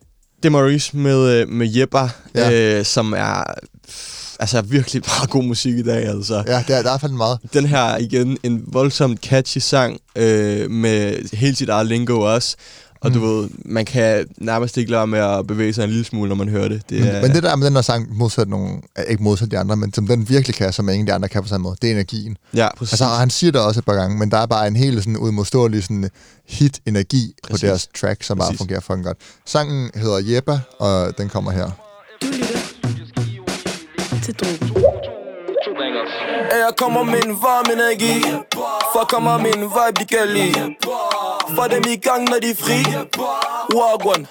det 0.42 0.44
er 0.48 0.50
Maurice 0.50 0.96
med, 0.96 1.40
øh, 1.40 1.48
med 1.48 1.68
Jepper, 1.76 2.08
Ja. 2.34 2.78
øh, 2.78 2.84
som 2.84 3.12
er 3.16 3.44
altså 4.40 4.60
virkelig 4.62 5.02
bare 5.02 5.26
god 5.26 5.42
musik 5.44 5.74
i 5.78 5.82
dag. 5.82 6.06
Altså. 6.08 6.44
Ja, 6.46 6.64
der, 6.68 6.82
der 6.82 6.90
er 6.92 6.98
fandme 6.98 7.16
meget. 7.18 7.38
Den 7.52 7.66
her 7.66 7.78
er 7.82 7.98
igen 7.98 8.38
en 8.42 8.62
voldsomt 8.66 9.20
catchy 9.20 9.58
sang 9.58 9.98
øh, 10.16 10.70
med 10.70 11.36
helt 11.36 11.58
sit 11.58 11.68
eget 11.68 11.86
lingo 11.86 12.20
også. 12.20 12.56
Og 13.02 13.14
du 13.14 13.18
Mm. 13.18 13.24
ved, 13.26 13.48
man 13.64 13.84
kan 13.84 14.26
nærmest 14.38 14.76
ikke 14.76 14.90
lade 14.90 15.06
med 15.06 15.18
at 15.18 15.46
bevæge 15.46 15.72
sig 15.72 15.84
en 15.84 15.90
lille 15.90 16.04
smule, 16.04 16.28
når 16.28 16.36
man 16.36 16.48
hører 16.48 16.68
det. 16.68 16.82
det 16.90 16.98
Men, 17.00 17.08
er, 17.08 17.22
men 17.22 17.30
det 17.30 17.42
der 17.42 17.56
med 17.56 17.66
den 17.66 17.74
her 17.74 17.82
sang, 17.82 18.16
modsat 18.16 18.48
nogle, 18.48 18.76
er 18.96 19.02
ikke 19.02 19.22
modsat 19.22 19.50
de 19.50 19.58
andre, 19.58 19.76
men 19.76 19.94
som 19.94 20.06
den 20.06 20.28
virkelig 20.28 20.54
kan, 20.56 20.72
som 20.72 20.88
ingen 20.88 21.06
de 21.06 21.12
andre 21.12 21.28
kan 21.28 21.42
på 21.42 21.48
samme 21.48 21.62
måde, 21.62 21.76
det 21.82 21.88
er 21.90 21.94
energien. 21.94 22.36
Ja, 22.54 22.68
præcis. 22.76 22.92
Altså, 22.92 23.04
han 23.04 23.30
siger 23.30 23.52
det 23.52 23.60
også 23.60 23.80
et 23.80 23.84
par 23.84 23.94
gange, 23.94 24.18
men 24.18 24.30
der 24.30 24.38
er 24.38 24.46
bare 24.46 24.66
en 24.68 24.76
helt 24.76 24.98
sådan 24.98 25.16
udmodståelig 25.16 25.82
sådan 25.82 26.10
hit-energi 26.48 27.32
på 27.50 27.56
deres 27.56 27.88
track, 28.00 28.22
som 28.22 28.38
bare 28.38 28.46
Præcis. 28.48 28.58
fungerer 28.58 28.80
fucking 28.80 29.04
godt. 29.04 29.18
Sangen 29.46 29.90
hedder 29.94 30.18
Jeppa, 30.34 30.58
og 30.78 31.18
den 31.18 31.28
kommer 31.28 31.50
her. 31.50 31.70
Du 32.22 32.26
lytter 32.26 32.49
til 34.32 34.58
Drogen. 34.58 35.10
Jeg 36.50 36.72
kommer 36.76 37.02
med 37.02 37.24
en 37.24 37.42
varm 37.42 37.70
energi. 37.72 38.14
For 38.92 39.04
kommer 39.08 39.38
med 39.38 39.54
en 39.54 39.62
vibe, 39.62 39.96
de 40.00 40.04
kan 40.04 40.28
lide. 40.28 40.74
For 41.56 41.66
dem 41.68 41.84
i 41.88 41.96
gang, 41.96 42.28
når 42.30 42.38
de 42.38 42.50
er 42.50 42.54
fri. 42.54 42.80
Wagwan, 43.74 44.26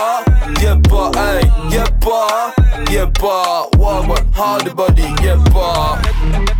Jepper 0.60 0.60
Jepper 0.62 1.12
Ay 1.18 1.41
Jepper 1.72 2.54
Jepper 2.91 3.70
Wagwan, 3.78 4.34
howdy 4.34 4.74
buddy 4.74 5.04
Jepper 5.24 6.00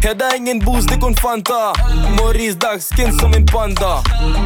Her 0.02 0.14
der 0.14 0.26
er 0.26 0.36
ingen 0.36 0.66
boost, 0.66 0.90
det 0.90 0.96
er 0.96 1.00
kun 1.00 1.16
Fanta 1.16 1.74
Maurice 2.18 2.58
Dag, 2.58 2.82
skin 2.82 3.20
som 3.20 3.34
en 3.34 3.46
panda. 3.46 3.94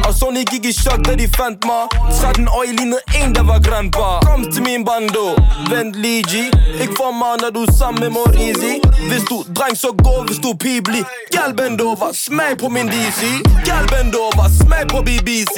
Og 0.06 0.14
Sony 0.14 0.44
gik 0.50 0.64
i 0.64 0.72
chok, 0.72 1.04
da 1.06 1.14
de 1.14 1.28
fandt 1.36 1.64
mig 1.64 1.84
13 2.20 2.48
år, 2.48 2.58
øje 2.58 2.72
lignede 2.72 3.00
en, 3.20 3.34
der 3.34 3.42
var 3.42 3.60
grandpa 3.60 4.08
Kom 4.26 4.52
til 4.52 4.62
min 4.62 4.84
bando, 4.84 5.26
vent 5.70 5.94
lige 6.02 6.22
G 6.22 6.34
Ikke 6.82 6.94
for 6.96 7.12
mig, 7.12 7.34
når 7.42 7.50
du 7.50 7.60
er 7.62 7.72
sammen 7.78 8.00
med 8.04 8.10
Maurizi 8.10 8.74
Hvis 9.10 9.24
du 9.30 9.36
dreng, 9.56 9.76
så 9.76 9.88
gå, 10.06 10.14
hvis 10.26 10.38
du 10.38 10.50
pibli 10.60 11.02
Gal 11.34 11.54
bend 11.56 11.80
smag 12.12 12.52
på 12.60 12.68
min 12.68 12.86
DC 12.86 13.20
Gal 13.66 13.86
bend 13.92 14.14
smag 14.60 14.84
på 14.88 14.98
BBC 15.08 15.56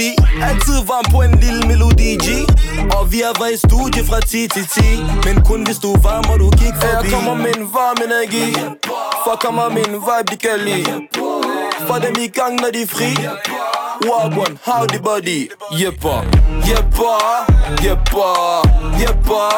Altid 0.49 0.79
varm 0.91 1.07
på 1.13 1.19
en 1.23 1.35
lille 1.45 1.63
melodi 1.71 2.11
G. 2.25 2.29
Og 2.97 3.13
vi 3.13 3.19
har 3.27 3.35
været 3.41 3.53
i 3.53 3.61
studie 3.69 4.05
fra 4.11 4.21
10 4.21 4.49
til 4.49 4.67
10 4.67 4.81
Men 5.27 5.37
kun 5.49 5.61
hvis 5.67 5.79
du 5.79 5.93
er 5.93 6.01
varm, 6.09 6.25
og 6.33 6.39
du 6.41 6.51
kigge 6.51 6.79
forbi. 6.81 7.07
Jeg 7.07 7.13
kommer 7.15 7.35
med 7.35 7.53
en 7.57 7.67
varm 7.77 7.99
energi. 8.09 8.47
Fucker 9.25 9.51
mig 9.59 9.69
min 9.79 9.93
vibe, 10.07 10.27
de 10.31 10.37
kan 10.45 10.59
lide. 10.67 10.93
For 11.89 11.95
dem 12.05 12.15
i 12.27 12.29
gang, 12.39 12.55
når 12.63 12.71
de 12.77 12.83
er 12.83 12.87
fri. 12.87 13.11
Wagwan, 14.09 14.59
howdy 14.65 14.99
buddy 14.99 15.39
Jepper, 15.81 16.19
jepper, 16.69 17.19
jepper, 17.85 18.63
jepper, 19.01 19.49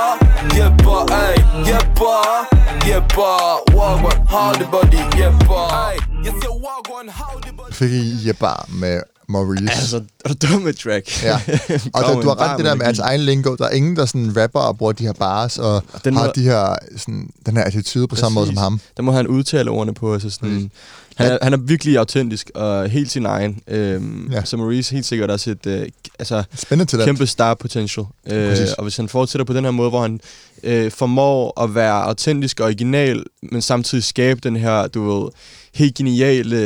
jepper, 0.56 1.00
ay. 1.12 1.34
Jepper, 1.68 2.46
jepper, 2.88 3.36
wagwan, 3.76 4.18
howdy 4.28 4.64
buddy 4.70 5.00
Jepper, 5.18 5.64
ay. 5.88 5.96
Jeg 6.24 6.32
siger 6.40 6.54
wagwan, 6.64 7.08
howdy 7.08 7.50
buddy 7.56 7.72
Fik 7.74 7.90
I 7.92 8.26
Jabbar 8.26 8.66
med 8.68 9.17
Maurice. 9.28 9.70
Altså, 9.70 9.96
er 10.24 10.28
du 10.28 10.46
dum 10.52 10.62
med 10.62 10.72
track? 10.72 11.22
Ja, 11.24 11.34
og 11.94 12.02
der, 12.02 12.20
du 12.20 12.28
har 12.28 12.38
ret 12.40 12.56
det 12.58 12.64
der 12.66 12.74
med 12.74 12.86
hans 12.86 12.98
egen 12.98 13.20
lingo. 13.20 13.54
Der 13.56 13.64
er 13.64 13.70
ingen, 13.70 13.96
der 13.96 14.06
sådan 14.06 14.36
rapper 14.42 14.60
og 14.60 14.78
bruger 14.78 14.92
de 14.92 15.04
her 15.04 15.12
bars, 15.12 15.58
og 15.58 15.82
den 15.92 16.00
den 16.04 16.14
har 16.16 16.22
måde- 16.24 16.32
de 16.34 16.42
her, 16.42 16.76
sådan, 16.96 17.30
den 17.46 17.56
her 17.56 17.64
attitude 17.64 18.08
på 18.08 18.16
samme 18.16 18.34
måde 18.34 18.46
som 18.46 18.54
Præcis. 18.54 18.62
ham. 18.62 18.80
Der 18.96 19.02
må 19.02 19.12
han 19.12 19.26
udtale 19.26 19.70
ordene 19.70 19.94
på. 19.94 20.12
Altså 20.14 20.30
sådan, 20.30 20.70
han, 21.16 21.32
er, 21.32 21.38
han 21.42 21.52
er 21.52 21.56
virkelig 21.56 21.98
autentisk 21.98 22.50
og 22.54 22.88
helt 22.88 23.10
sin 23.10 23.26
egen. 23.26 23.60
Øhm, 23.68 24.28
ja. 24.32 24.44
Så 24.44 24.56
Maurice 24.56 24.94
helt 24.94 25.06
sikkert 25.06 25.30
også 25.30 25.50
et 25.50 25.66
øh, 25.66 25.86
altså, 26.18 26.42
Spændende 26.54 27.04
kæmpe 27.04 27.26
star 27.26 27.54
potential. 27.54 28.06
Øh, 28.26 28.48
Præcis. 28.50 28.72
og 28.72 28.82
hvis 28.82 28.96
han 28.96 29.08
fortsætter 29.08 29.44
på 29.44 29.52
den 29.52 29.64
her 29.64 29.70
måde, 29.70 29.88
hvor 29.90 30.02
han 30.02 30.20
øh, 30.62 30.90
formår 30.92 31.62
at 31.62 31.74
være 31.74 32.02
autentisk 32.02 32.60
og 32.60 32.64
original, 32.66 33.24
men 33.42 33.62
samtidig 33.62 34.04
skabe 34.04 34.40
den 34.42 34.56
her, 34.56 34.86
du 34.86 35.20
ved, 35.20 35.28
helt 35.78 35.94
geniale 35.94 36.56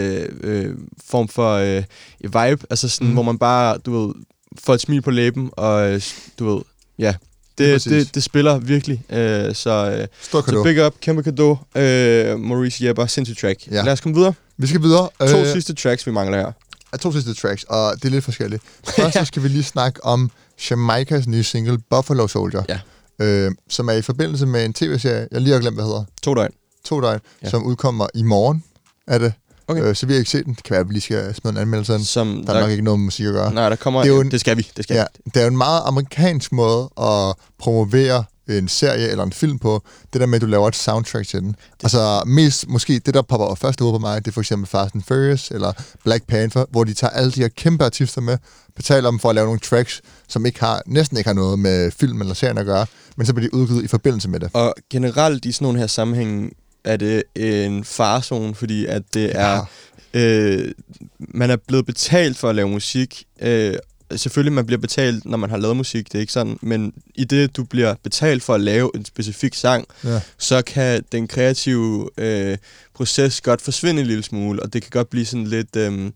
øh, 0.40 0.74
form 1.04 1.28
for 1.28 1.52
øh, 1.52 1.82
vibe, 2.22 2.66
altså 2.70 2.88
sådan, 2.88 3.08
mm. 3.08 3.14
hvor 3.14 3.22
man 3.22 3.38
bare, 3.38 3.78
du 3.78 4.06
ved, 4.06 4.14
får 4.58 4.74
et 4.74 4.80
smil 4.80 5.02
på 5.02 5.10
læben, 5.10 5.50
og 5.52 5.92
øh, 5.92 6.02
du 6.38 6.54
ved, 6.54 6.62
ja, 6.98 7.14
det, 7.58 7.74
Præcis. 7.74 7.92
det, 7.92 8.14
det 8.14 8.22
spiller 8.22 8.58
virkelig. 8.58 9.02
Øh, 9.10 9.54
så, 9.54 9.96
øh, 9.98 10.06
så 10.22 10.62
big 10.64 10.86
up, 10.86 10.94
kæmpe 11.00 11.22
kado, 11.22 11.56
øh, 11.76 12.40
Maurice 12.40 12.84
Jepper, 12.86 13.06
sindssygt 13.06 13.38
track. 13.38 13.66
Ja. 13.70 13.82
Lad 13.82 13.92
os 13.92 14.00
komme 14.00 14.16
videre. 14.16 14.34
Vi 14.58 14.66
skal 14.66 14.82
videre. 14.82 15.08
To 15.20 15.38
Øh, 15.38 15.52
sidste 15.52 15.74
tracks, 15.74 16.06
vi 16.06 16.12
mangler 16.12 16.38
her. 16.38 16.52
er 16.92 16.96
to 16.96 17.12
sidste 17.12 17.34
tracks, 17.34 17.64
og 17.64 17.92
det 17.96 18.04
er 18.04 18.08
lidt 18.10 18.24
forskelligt. 18.24 18.62
Først 18.96 19.18
så 19.18 19.24
skal 19.24 19.42
vi 19.42 19.48
lige 19.48 19.62
snakke 19.62 20.04
om 20.04 20.30
Jamaikas 20.70 21.26
nye 21.26 21.42
single, 21.44 21.78
Buffalo 21.90 22.26
Soldier, 22.26 22.62
ja. 22.68 22.78
øh, 23.24 23.50
som 23.68 23.88
er 23.88 23.92
i 23.92 24.02
forbindelse 24.02 24.46
med 24.46 24.64
en 24.64 24.72
tv-serie, 24.72 25.28
jeg 25.32 25.40
lige 25.40 25.52
har 25.52 25.60
glemt, 25.60 25.76
hvad 25.76 25.84
hedder. 25.84 26.04
To 26.22 26.34
døgn. 26.34 26.50
To 26.84 27.00
døgn, 27.00 27.20
ja. 27.42 27.50
som 27.50 27.64
udkommer 27.64 28.06
i 28.14 28.22
morgen, 28.22 28.64
er 29.07 29.18
det. 29.18 29.32
Okay. 29.68 29.82
Øh, 29.82 29.94
så 29.96 30.07
vi 30.07 30.12
har 30.12 30.18
ikke 30.18 30.30
set 30.30 30.44
den. 30.46 30.55
Det 30.55 30.64
kan 30.64 30.72
være, 30.74 30.80
at 30.80 30.88
vi 30.88 30.92
lige 30.92 31.03
skal 31.03 31.34
smide 31.34 31.53
en 31.53 31.59
anmeldelse 31.61 31.94
ind. 31.94 32.05
Som 32.05 32.44
der 32.46 32.55
er 32.55 32.61
nok 32.61 32.70
ikke 32.70 32.84
noget 32.84 33.00
med 33.00 33.05
musik 33.05 33.26
at 33.26 33.32
gøre. 33.32 33.55
Nej, 33.55 33.68
der 33.68 33.76
kommer, 33.76 34.00
Det 34.00 34.11
er 34.11 34.14
jo 34.14 34.20
en, 34.20 34.30
det 34.30 34.40
skal 34.40 34.57
vi, 34.57 34.68
det 34.76 34.84
skal 34.84 34.94
ja, 34.94 35.05
vi. 35.24 35.30
det 35.34 35.36
er 35.36 35.44
jo 35.44 35.48
en 35.48 35.57
meget 35.57 35.82
amerikansk 35.84 36.53
måde 36.53 36.90
at 37.00 37.34
promovere 37.59 38.24
en 38.48 38.68
serie 38.68 39.09
eller 39.09 39.24
en 39.24 39.32
film 39.32 39.59
på, 39.59 39.82
det 40.12 40.20
der 40.20 40.26
med, 40.26 40.34
at 40.36 40.42
du 40.42 40.46
laver 40.46 40.68
et 40.68 40.76
soundtrack 40.76 41.28
til 41.28 41.40
den. 41.40 41.48
Det. 41.48 41.57
Altså 41.82 42.22
mest, 42.26 42.68
måske 42.68 42.98
det, 42.98 43.14
der 43.14 43.22
popper 43.22 43.55
først 43.55 43.80
ud 43.80 43.92
på 43.92 43.98
mig, 43.98 44.24
det 44.24 44.30
er 44.30 44.32
for 44.32 44.40
eksempel 44.40 44.68
Fast 44.68 44.94
and 44.94 45.03
Furious 45.03 45.50
eller 45.50 45.72
Black 46.05 46.26
Panther, 46.26 46.64
hvor 46.70 46.84
de 46.84 46.94
tager 46.94 47.11
alle 47.11 47.30
de 47.30 47.40
her 47.40 47.48
kæmpe 47.48 47.84
artister 47.84 48.20
med, 48.20 48.38
betaler 48.76 49.11
dem 49.11 49.18
for 49.18 49.28
at 49.28 49.34
lave 49.34 49.44
nogle 49.44 49.61
tracks, 49.61 50.00
som 50.28 50.46
ikke 50.46 50.61
har, 50.61 50.82
næsten 50.86 51.16
ikke 51.16 51.28
har 51.28 51.34
noget 51.34 51.59
med 51.59 51.90
film 51.90 52.20
eller 52.20 52.34
serien 52.34 52.59
at 52.59 52.66
gøre, 52.66 52.86
men 53.16 53.26
så 53.26 53.34
bliver 53.34 53.48
de 53.48 53.55
udgivet 53.55 53.84
i 53.84 53.88
forbindelse 53.88 54.28
med 54.28 54.40
det. 54.40 54.50
Og 54.53 54.74
generelt 54.90 55.44
i 55.44 55.53
sådan 55.53 55.64
nogle 55.64 55.78
her 55.78 55.86
sammenhæng 55.86 56.53
er 56.84 56.96
det 56.96 57.22
en 57.34 57.84
farzone, 57.84 58.54
fordi 58.54 58.86
at 58.86 59.02
det 59.14 59.32
er... 59.36 59.70
Øh, 60.14 60.72
man 61.18 61.50
er 61.50 61.56
blevet 61.56 61.86
betalt 61.86 62.36
for 62.38 62.48
at 62.48 62.54
lave 62.54 62.68
musik. 62.68 63.24
Øh, 63.42 63.74
selvfølgelig, 64.16 64.52
man 64.52 64.66
bliver 64.66 64.80
betalt, 64.80 65.24
når 65.24 65.36
man 65.38 65.50
har 65.50 65.56
lavet 65.56 65.76
musik, 65.76 66.06
det 66.06 66.14
er 66.14 66.20
ikke 66.20 66.32
sådan, 66.32 66.58
men 66.62 66.92
i 67.14 67.24
det, 67.24 67.56
du 67.56 67.64
bliver 67.64 67.94
betalt 68.02 68.42
for 68.42 68.54
at 68.54 68.60
lave 68.60 68.90
en 68.94 69.04
specifik 69.04 69.54
sang, 69.54 69.84
Ja. 70.04 70.20
så 70.38 70.62
kan 70.62 71.02
den 71.12 71.28
kreative 71.28 72.08
øh, 72.18 72.58
proces 72.94 73.40
godt 73.40 73.62
forsvinde 73.62 74.00
en 74.00 74.06
lille 74.06 74.22
smule, 74.22 74.62
og 74.62 74.72
det 74.72 74.82
kan 74.82 74.90
godt 74.90 75.10
blive 75.10 75.26
sådan 75.26 75.46
lidt, 75.46 75.76
øh, 75.76 76.10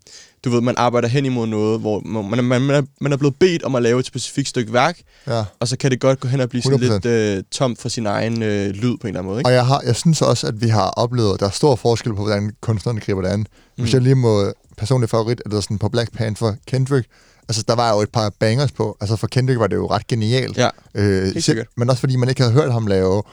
du 0.47 0.53
ved, 0.53 0.61
man 0.61 0.75
arbejder 0.77 1.07
hen 1.07 1.25
imod 1.25 1.47
noget, 1.47 1.79
hvor 1.79 1.99
man, 2.21 2.43
man, 2.43 2.61
man, 2.61 2.75
er, 2.75 2.81
man 3.01 3.13
er 3.13 3.17
blevet 3.17 3.35
bedt 3.39 3.63
om 3.63 3.75
at 3.75 3.83
lave 3.83 3.99
et 3.99 4.05
specifikt 4.05 4.47
stykke 4.47 4.73
værk, 4.73 4.99
Ja. 5.27 5.43
og 5.59 5.67
så 5.67 5.77
kan 5.77 5.91
det 5.91 5.99
godt 5.99 6.19
gå 6.19 6.27
hen 6.27 6.39
og 6.39 6.49
blive 6.49 6.61
sådan 6.61 6.79
100%. 6.79 6.93
lidt 6.93 7.05
øh, 7.05 7.43
tomt 7.51 7.81
for 7.81 7.89
sin 7.89 8.05
egen 8.05 8.43
øh, 8.43 8.69
lyd 8.69 8.97
på 8.97 9.07
en 9.07 9.07
eller 9.07 9.19
anden 9.19 9.25
måde, 9.25 9.39
ikke? 9.39 9.47
Og 9.49 9.53
jeg, 9.53 9.65
har, 9.65 9.81
jeg 9.85 9.95
synes 9.95 10.21
også, 10.21 10.47
at 10.47 10.61
vi 10.61 10.67
har 10.67 10.87
oplevet, 10.89 11.33
at 11.33 11.39
der 11.39 11.45
er 11.45 11.49
stor 11.51 11.75
forskel 11.75 12.13
på, 12.15 12.21
hvordan 12.23 12.51
kunstnerne 12.61 12.99
griber 12.99 13.21
det 13.21 13.29
an. 13.29 13.47
Hvis 13.75 13.93
Mm. 13.93 13.93
jeg 13.93 14.01
lige 14.01 14.15
må 14.15 14.53
personlig 14.77 15.09
favorit, 15.09 15.41
eller 15.45 15.61
sådan 15.61 15.77
på 15.77 15.89
Black 15.89 16.11
Panther, 16.17 16.53
Kendrick, 16.67 17.07
altså 17.49 17.63
der 17.67 17.75
var 17.75 17.93
jo 17.93 18.01
et 18.01 18.09
par 18.09 18.31
bangers 18.39 18.71
på. 18.71 18.97
Altså 19.01 19.15
for 19.15 19.27
Kendrick 19.27 19.59
var 19.59 19.67
det 19.67 19.75
jo 19.75 19.87
ret 19.87 20.07
genialt. 20.07 20.57
Ja, 20.57 20.69
øh, 20.95 21.41
selv-. 21.41 21.65
Men 21.77 21.89
også 21.89 21.99
fordi 21.99 22.15
man 22.15 22.29
ikke 22.29 22.41
havde 22.41 22.53
hørt 22.53 22.71
ham 22.73 22.87
lave 22.87 23.23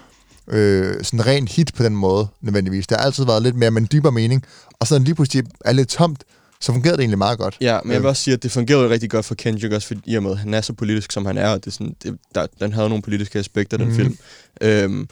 øh, 0.49 0.95
sådan 1.05 1.27
ren 1.27 1.49
hit 1.49 1.75
på 1.77 1.83
den 1.83 1.97
måde, 1.97 2.27
nødvendigvis. 2.43 2.87
Der 2.87 2.97
har 2.99 3.05
altid 3.05 3.25
været 3.25 3.43
lidt 3.43 3.57
mere 3.57 3.71
med 3.71 3.83
en 3.83 3.89
dybere 3.93 4.13
mening. 4.13 4.43
Og 4.81 4.87
så 4.87 4.95
når 4.95 4.99
den 4.99 5.05
lige 5.05 5.15
pludselig 5.15 5.45
er 5.65 5.73
lidt 5.73 5.89
tomt, 5.89 6.25
så 6.65 6.73
fungerede 6.73 6.97
det 6.97 7.03
egentlig 7.03 7.19
meget 7.19 7.39
godt. 7.39 7.57
Ja, 7.61 7.79
men 7.85 7.91
jeg 7.93 7.97
Øh, 7.97 8.03
vil 8.03 8.09
også 8.09 8.23
sige, 8.23 8.35
at 8.35 8.43
det 8.43 8.51
fungerede 8.53 8.89
rigtig 8.89 9.11
godt 9.11 9.25
for 9.25 9.35
Kendrick 9.35 9.73
også, 9.75 9.87
fordi 9.87 10.01
i 10.07 10.15
og 10.17 10.23
med, 10.23 10.35
han 10.37 10.55
er 10.55 10.61
så 10.61 10.73
politisk, 10.73 11.13
som 11.13 11.27
han 11.27 11.39
er, 11.39 11.49
og 11.49 11.65
det 11.65 11.67
er 11.67 11.71
sådan, 11.71 11.97
det, 12.03 12.17
der, 12.35 12.47
den 12.61 12.73
havde 12.73 12.89
nogle 12.89 13.03
politiske 13.03 13.39
aspekter, 13.39 13.77
den 13.77 13.87
Mhm. 13.87 13.97
film. 13.97 14.19
Øhm, 14.61 15.09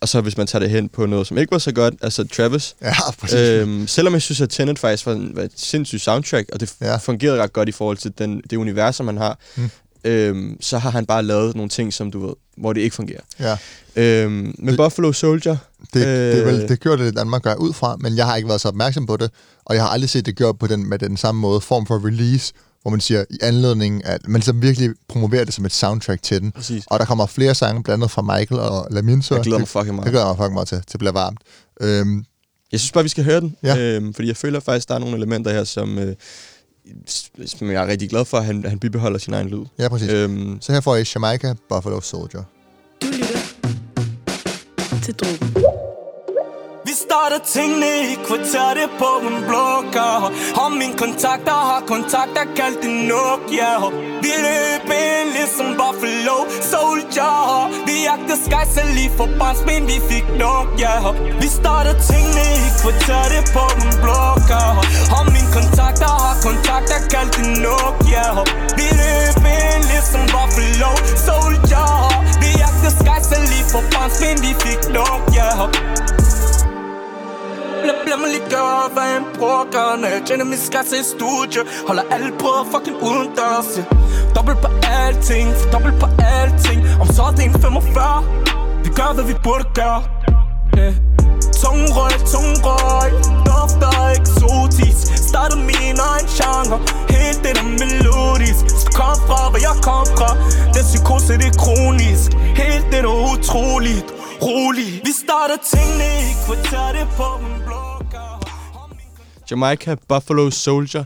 og 0.00 0.08
så 0.08 0.20
hvis 0.20 0.36
man 0.36 0.46
tager 0.46 0.60
det 0.60 0.70
hen 0.70 0.88
på 0.88 1.06
noget, 1.06 1.26
som 1.26 1.38
ikke 1.38 1.50
var 1.52 1.58
så 1.58 1.72
godt, 1.72 1.94
altså 2.02 2.24
Travis. 2.28 2.74
Ja, 2.82 2.94
præcis. 3.18 3.38
Øhm, 3.38 3.86
selvom 3.86 4.12
jeg 4.14 4.22
synes, 4.22 4.40
at 4.40 4.50
Tenet 4.50 4.78
faktisk 4.78 5.06
var, 5.06 5.12
en, 5.12 5.36
var 5.36 5.42
et 5.42 5.52
sindssygt 5.56 6.02
soundtrack, 6.02 6.48
og 6.52 6.60
det 6.60 6.72
ja. 6.80 6.96
fungerede 6.96 7.42
ret 7.42 7.52
godt 7.52 7.68
i 7.68 7.72
forhold 7.72 7.96
til 7.96 8.12
den, 8.18 8.42
det 8.50 8.56
univers, 8.56 8.96
som 8.96 9.06
han 9.06 9.16
har, 9.16 9.38
Mm. 9.56 9.70
Øhm, 10.04 10.56
så 10.60 10.78
har 10.78 10.90
han 10.90 11.06
bare 11.06 11.22
lavet 11.22 11.56
nogle 11.56 11.68
ting, 11.68 11.92
som 11.92 12.10
du 12.10 12.26
ved, 12.26 12.34
hvor 12.56 12.72
det 12.72 12.80
ikke 12.80 12.96
fungerer. 12.96 13.20
Ja. 13.40 13.56
Øhm, 13.96 14.54
men 14.58 14.76
Buffalo 14.76 15.12
Soldier... 15.12 15.56
Det, 15.94 16.06
øh, 16.06 16.36
det, 16.36 16.46
vel, 16.46 16.68
det 16.68 16.80
gjorde 16.80 17.04
det 17.04 17.12
i 17.12 17.14
Danmark 17.14 17.42
gør 17.42 17.54
ud 17.54 17.72
fra, 17.72 17.96
men 18.00 18.16
jeg 18.16 18.26
har 18.26 18.36
ikke 18.36 18.48
været 18.48 18.60
så 18.60 18.68
opmærksom 18.68 19.06
på 19.06 19.16
det, 19.16 19.30
og 19.64 19.74
jeg 19.74 19.82
har 19.84 19.90
aldrig 19.90 20.10
set 20.10 20.26
det 20.26 20.36
gjort 20.36 20.58
på 20.58 20.66
den, 20.66 20.88
med 20.88 20.98
den 20.98 21.16
samme 21.16 21.40
måde, 21.40 21.60
form 21.60 21.86
for 21.86 22.06
release, 22.06 22.52
hvor 22.82 22.90
man 22.90 23.00
siger 23.00 23.24
i 23.30 23.38
anledning, 23.42 24.04
at 24.06 24.20
man 24.28 24.38
ligesom 24.38 24.62
virkelig 24.62 24.90
promoverer 25.08 25.44
det 25.44 25.54
som 25.54 25.64
et 25.64 25.72
soundtrack 25.72 26.22
til 26.22 26.40
den. 26.40 26.52
Præcis. 26.52 26.84
Og 26.86 26.98
der 26.98 27.04
kommer 27.04 27.26
flere 27.26 27.54
sange, 27.54 27.82
blandt 27.82 28.02
andet 28.02 28.10
fra 28.10 28.22
Michael 28.22 28.60
og 28.60 28.86
Lamin. 28.90 29.22
Jeg 29.30 29.40
glæder 29.40 29.58
mig 29.58 29.68
fucking 29.68 29.94
meget. 29.94 30.04
Det 30.04 30.12
glæder 30.12 30.26
mig 30.26 30.36
fucking 30.36 30.54
meget 30.54 30.68
til. 30.68 30.82
Det 30.92 30.98
bliver 30.98 31.12
varmt. 31.12 31.38
Øhm, 31.80 32.24
Jeg 32.72 32.80
synes 32.80 32.92
bare, 32.92 33.02
vi 33.02 33.08
skal 33.08 33.24
høre 33.24 33.40
den, 33.40 33.56
Ja. 33.62 33.78
øhm, 33.78 34.14
fordi 34.14 34.28
jeg 34.28 34.36
føler 34.36 34.60
faktisk, 34.60 34.88
der 34.88 34.94
er 34.94 34.98
nogle 34.98 35.16
elementer 35.16 35.50
her, 35.52 35.64
som, 35.64 35.98
øh, 35.98 36.14
som 37.46 37.70
jeg 37.70 37.82
er 37.82 37.86
rigtig 37.86 38.10
glad 38.10 38.24
for, 38.24 38.36
at 38.36 38.44
han, 38.44 38.64
han 38.64 38.78
bibeholder 38.78 39.18
sin 39.18 39.34
egen 39.34 39.48
lyd. 39.48 39.64
ja, 39.78 39.88
præcis. 39.88 40.10
Øhm, 40.10 40.58
så 40.60 40.72
her 40.72 40.80
får 40.80 40.96
I 40.96 41.04
Jamaica 41.14 41.54
Buffalo 41.68 42.00
Soldier. 42.00 42.42
til 45.02 45.14
drogen. 45.14 45.69
Starter 47.10 47.42
tingene 47.54 47.92
i 48.12 48.14
kvarteret 48.26 48.90
på 48.98 49.10
en 49.28 49.36
blokker 49.48 50.14
Og 50.62 50.68
mine 50.80 50.96
kontakter 51.02 51.58
har 51.70 51.82
kontakter 51.92 52.44
kaldt 52.58 52.78
det 52.82 52.92
Nokia 53.10 53.72
Vi 54.24 54.32
løb 54.44 54.90
ind 55.04 55.28
ligesom 55.36 55.68
Buffalo 55.80 56.36
Soldier. 56.70 57.34
Vi 57.86 57.94
jagter 58.08 58.36
skejser 58.44 58.86
lige 58.96 59.12
for 59.18 59.28
barnsben, 59.40 59.82
vi 59.90 59.98
fik 60.10 60.26
nok, 60.42 60.68
ja. 60.82 60.94
Vi 61.42 61.48
starter 61.58 61.94
tingene 62.08 62.46
i 62.66 62.68
kvarteret 62.80 63.46
på 63.56 63.64
en 63.82 63.90
blokker 64.02 64.68
Og 65.16 65.24
mine 65.34 65.50
kontakter 65.56 66.12
har 66.24 66.36
kontakter 66.46 67.00
kaldt 67.12 67.32
det 67.36 67.48
Nokia 67.64 68.26
Vi 68.78 68.86
løb 69.00 69.44
ind 69.56 69.84
ligesom 69.92 70.22
Buffalo 70.34 70.90
Soldier. 71.26 71.88
Vi 72.42 72.48
jagter 72.62 72.92
skejser 73.00 73.40
lige 73.50 73.66
for 73.72 73.82
barnsben, 73.92 74.36
vi 74.44 74.52
fik 74.64 74.80
nok, 74.98 75.22
ja. 75.38 75.50
Lad, 77.86 77.96
lad 78.10 78.18
mig 78.22 78.30
lige 78.36 78.48
gøre, 78.56 78.82
hvad 78.94 79.08
en 79.16 79.24
bruger 79.36 79.64
gør 79.74 79.90
Når 80.00 80.08
jeg 80.14 80.22
tjener 80.26 80.44
min 80.44 80.58
skat 80.68 80.84
til 80.92 81.04
studie. 81.14 81.60
Holder 81.88 82.02
alle 82.14 82.30
på 82.42 82.50
fucking 82.72 82.96
uden 83.08 83.28
dørs 83.38 83.70
ja. 83.78 83.84
Dobbelt 84.36 84.58
på 84.64 84.70
alting, 84.98 85.48
for 85.58 85.66
dobbelt 85.74 85.96
på 86.02 86.08
alting. 86.36 86.80
Om 87.00 87.06
så 87.16 87.22
er 87.22 87.32
det 87.36 87.44
en 87.44 87.54
45 87.62 88.24
Vi 88.84 88.90
gør, 88.98 89.10
hvad 89.14 89.24
vi 89.24 89.34
burde 89.44 89.64
gøre. 89.80 90.00
Yeah. 90.78 90.94
Tung 91.62 91.82
røg, 91.96 92.14
tung 92.32 92.52
røg 92.66 93.10
Dufter 93.46 93.92
eksotisk. 94.18 95.02
Starter 95.28 95.58
min 95.70 95.96
egen 96.10 96.28
genre. 96.38 96.78
Helt 97.14 97.40
det 97.44 97.52
der 97.58 97.66
melodisk. 97.82 98.64
Så 98.82 98.88
kom 98.98 99.16
fra, 99.28 99.40
hvor 99.50 99.60
jeg 99.68 99.76
kom 99.88 100.06
fra. 100.18 100.30
Den 100.74 100.84
psykose, 100.90 101.32
det 101.40 101.48
er 101.52 101.56
kronisk. 101.64 102.28
Helt 102.62 102.86
det 102.92 103.02
der 103.04 103.14
utroligt. 103.32 104.08
Rolig 104.42 105.00
Vi 105.04 105.12
starter 105.24 105.58
tingene 105.72 106.08
i 106.26 106.30
kvarteret 106.44 107.08
på 107.16 107.28
dem. 107.40 107.59
Jamaica 109.50 109.96
Buffalo 110.08 110.50
Soldier, 110.50 111.04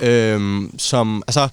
øhm, 0.00 0.78
som, 0.78 1.22
altså, 1.26 1.48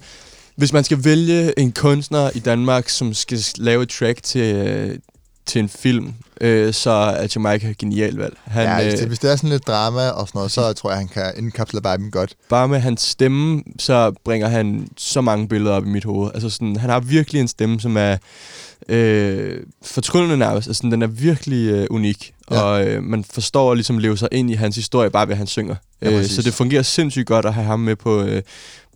hvis 0.56 0.72
man 0.72 0.84
skal 0.84 1.04
vælge 1.04 1.58
en 1.58 1.72
kunstner 1.72 2.30
i 2.34 2.38
Danmark, 2.38 2.88
som 2.88 3.14
skal 3.14 3.38
lave 3.56 3.82
et 3.82 3.88
track 3.88 4.22
til, 4.22 4.54
øh, 4.54 4.98
til 5.46 5.58
en 5.58 5.68
film, 5.68 6.14
øh, 6.40 6.74
så 6.74 6.90
er 6.90 7.28
Jamaica 7.34 7.74
genial 7.78 8.16
valg. 8.16 8.36
Han, 8.44 8.62
ja, 8.64 8.82
hvis 8.82 9.00
det, 9.00 9.08
hvis 9.08 9.18
det 9.18 9.32
er 9.32 9.36
sådan 9.36 9.50
lidt 9.50 9.66
drama 9.66 10.08
og 10.08 10.28
sådan 10.28 10.38
noget, 10.38 10.50
så 10.50 10.72
tror 10.72 10.90
jeg, 10.90 10.98
han 10.98 11.08
kan 11.08 11.32
indkapsle 11.36 11.80
viben 11.90 12.10
godt. 12.10 12.34
Bare 12.48 12.68
med 12.68 12.78
hans 12.78 13.02
stemme, 13.02 13.62
så 13.78 14.12
bringer 14.24 14.48
han 14.48 14.88
så 14.96 15.20
mange 15.20 15.48
billeder 15.48 15.72
op 15.72 15.86
i 15.86 15.88
mit 15.88 16.04
hoved. 16.04 16.30
Altså 16.34 16.50
sådan, 16.50 16.76
han 16.76 16.90
har 16.90 17.00
virkelig 17.00 17.40
en 17.40 17.48
stemme, 17.48 17.80
som 17.80 17.96
er 17.96 18.16
øh, 18.88 19.60
fortryllende 19.82 20.36
nærmest. 20.36 20.68
Altså, 20.68 20.82
den 20.82 21.02
er 21.02 21.06
virkelig 21.06 21.70
øh, 21.70 21.86
unik, 21.90 22.34
ja. 22.50 22.60
og 22.60 22.86
øh, 22.86 23.02
man 23.02 23.24
forstår 23.24 23.70
at 23.70 23.76
ligesom 23.76 23.98
leve 23.98 24.18
sig 24.18 24.28
ind 24.32 24.50
i 24.50 24.54
hans 24.54 24.76
historie, 24.76 25.10
bare 25.10 25.26
ved 25.26 25.34
at 25.34 25.38
han 25.38 25.46
synger. 25.46 25.74
Ja, 26.02 26.18
øh, 26.18 26.24
så 26.24 26.42
det 26.42 26.54
fungerer 26.54 26.82
sindssygt 26.82 27.26
godt 27.26 27.46
at 27.46 27.54
have 27.54 27.66
ham 27.66 27.80
med 27.80 27.96
på, 27.96 28.22
øh, 28.22 28.42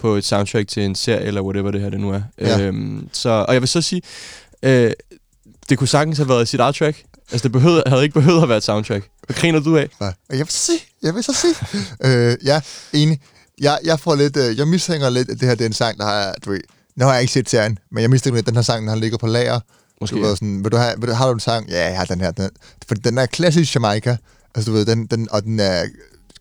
på 0.01 0.15
et 0.15 0.25
soundtrack 0.25 0.69
til 0.69 0.85
en 0.85 0.95
serie, 0.95 1.21
eller 1.21 1.43
whatever 1.43 1.71
det 1.71 1.81
her 1.81 1.91
det 1.91 2.01
nu 2.01 2.11
er. 2.11 2.23
Ja. 2.41 2.61
Øhm, 2.61 3.09
så, 3.13 3.45
og 3.49 3.55
jeg 3.55 3.63
vil 3.63 3.69
så 3.69 3.81
sige, 3.81 4.03
øh, 4.63 4.93
det 5.71 5.79
kunne 5.79 5.89
sagtens 5.89 6.19
have 6.19 6.29
været 6.29 6.49
sit 6.49 6.61
art 6.61 6.75
track. 6.75 7.05
Altså, 7.33 7.43
det 7.43 7.53
behøvede, 7.53 7.83
havde 7.87 8.03
ikke 8.03 8.15
behøvet 8.15 8.43
at 8.43 8.49
være 8.49 8.59
et 8.59 8.65
soundtrack. 8.65 9.09
Hvad 9.27 9.37
griner 9.37 9.61
du 9.61 9.77
af? 9.77 9.89
Ja. 10.01 10.11
Jeg 10.31 10.39
vil 10.39 10.49
så 10.49 10.59
sige, 10.59 10.81
jeg 11.03 11.15
vil 11.15 11.23
så 11.23 11.33
sige. 11.33 11.55
øh, 12.31 12.37
ja, 12.45 12.61
enig. 12.93 13.21
Jeg, 13.61 13.79
jeg 13.85 14.01
får 14.01 14.15
lidt, 14.15 14.37
øh, 14.37 14.59
jeg 14.59 14.69
mistænker 14.69 15.11
lidt, 15.11 15.31
at 15.31 15.41
det 15.41 15.49
her 15.49 15.55
det 15.55 15.65
er 15.65 15.69
en 15.69 15.73
sang, 15.73 15.99
der 15.99 16.05
har, 16.05 16.35
du 16.45 16.51
ved, 16.51 16.61
nu 16.97 17.05
har 17.05 17.13
jeg 17.13 17.21
ikke 17.21 17.33
set 17.33 17.51
serien, 17.51 17.79
men 17.93 18.03
jeg 18.03 18.11
mistænker 18.11 18.37
lidt, 18.37 18.45
at 18.45 18.47
den 18.47 18.57
her 18.57 18.63
sang, 18.63 18.81
den 18.81 18.89
har 18.89 18.97
ligger 18.97 19.19
på 19.19 19.27
lager. 19.27 19.61
Måske. 20.01 20.17
Du 20.17 20.23
ved, 20.23 20.37
sådan, 20.37 20.65
vil 20.65 20.73
du 20.73 20.77
have, 20.77 20.95
vil 20.99 21.09
du, 21.09 21.15
har 21.15 21.27
du 21.27 21.33
en 21.33 21.41
sang? 21.41 21.69
Ja, 21.69 21.89
jeg 21.89 21.99
har 21.99 22.05
den 22.05 22.21
her. 22.21 22.31
Den, 22.31 22.51
for 22.89 22.95
den 22.95 23.19
er 23.19 23.27
klassisk 23.27 23.75
Jamaica. 23.75 24.17
Altså, 24.55 24.71
du 24.71 24.77
ved, 24.77 24.87
den, 24.87 25.07
den, 25.07 25.29
og 25.31 25.43
den 25.43 25.61
er 25.61 25.85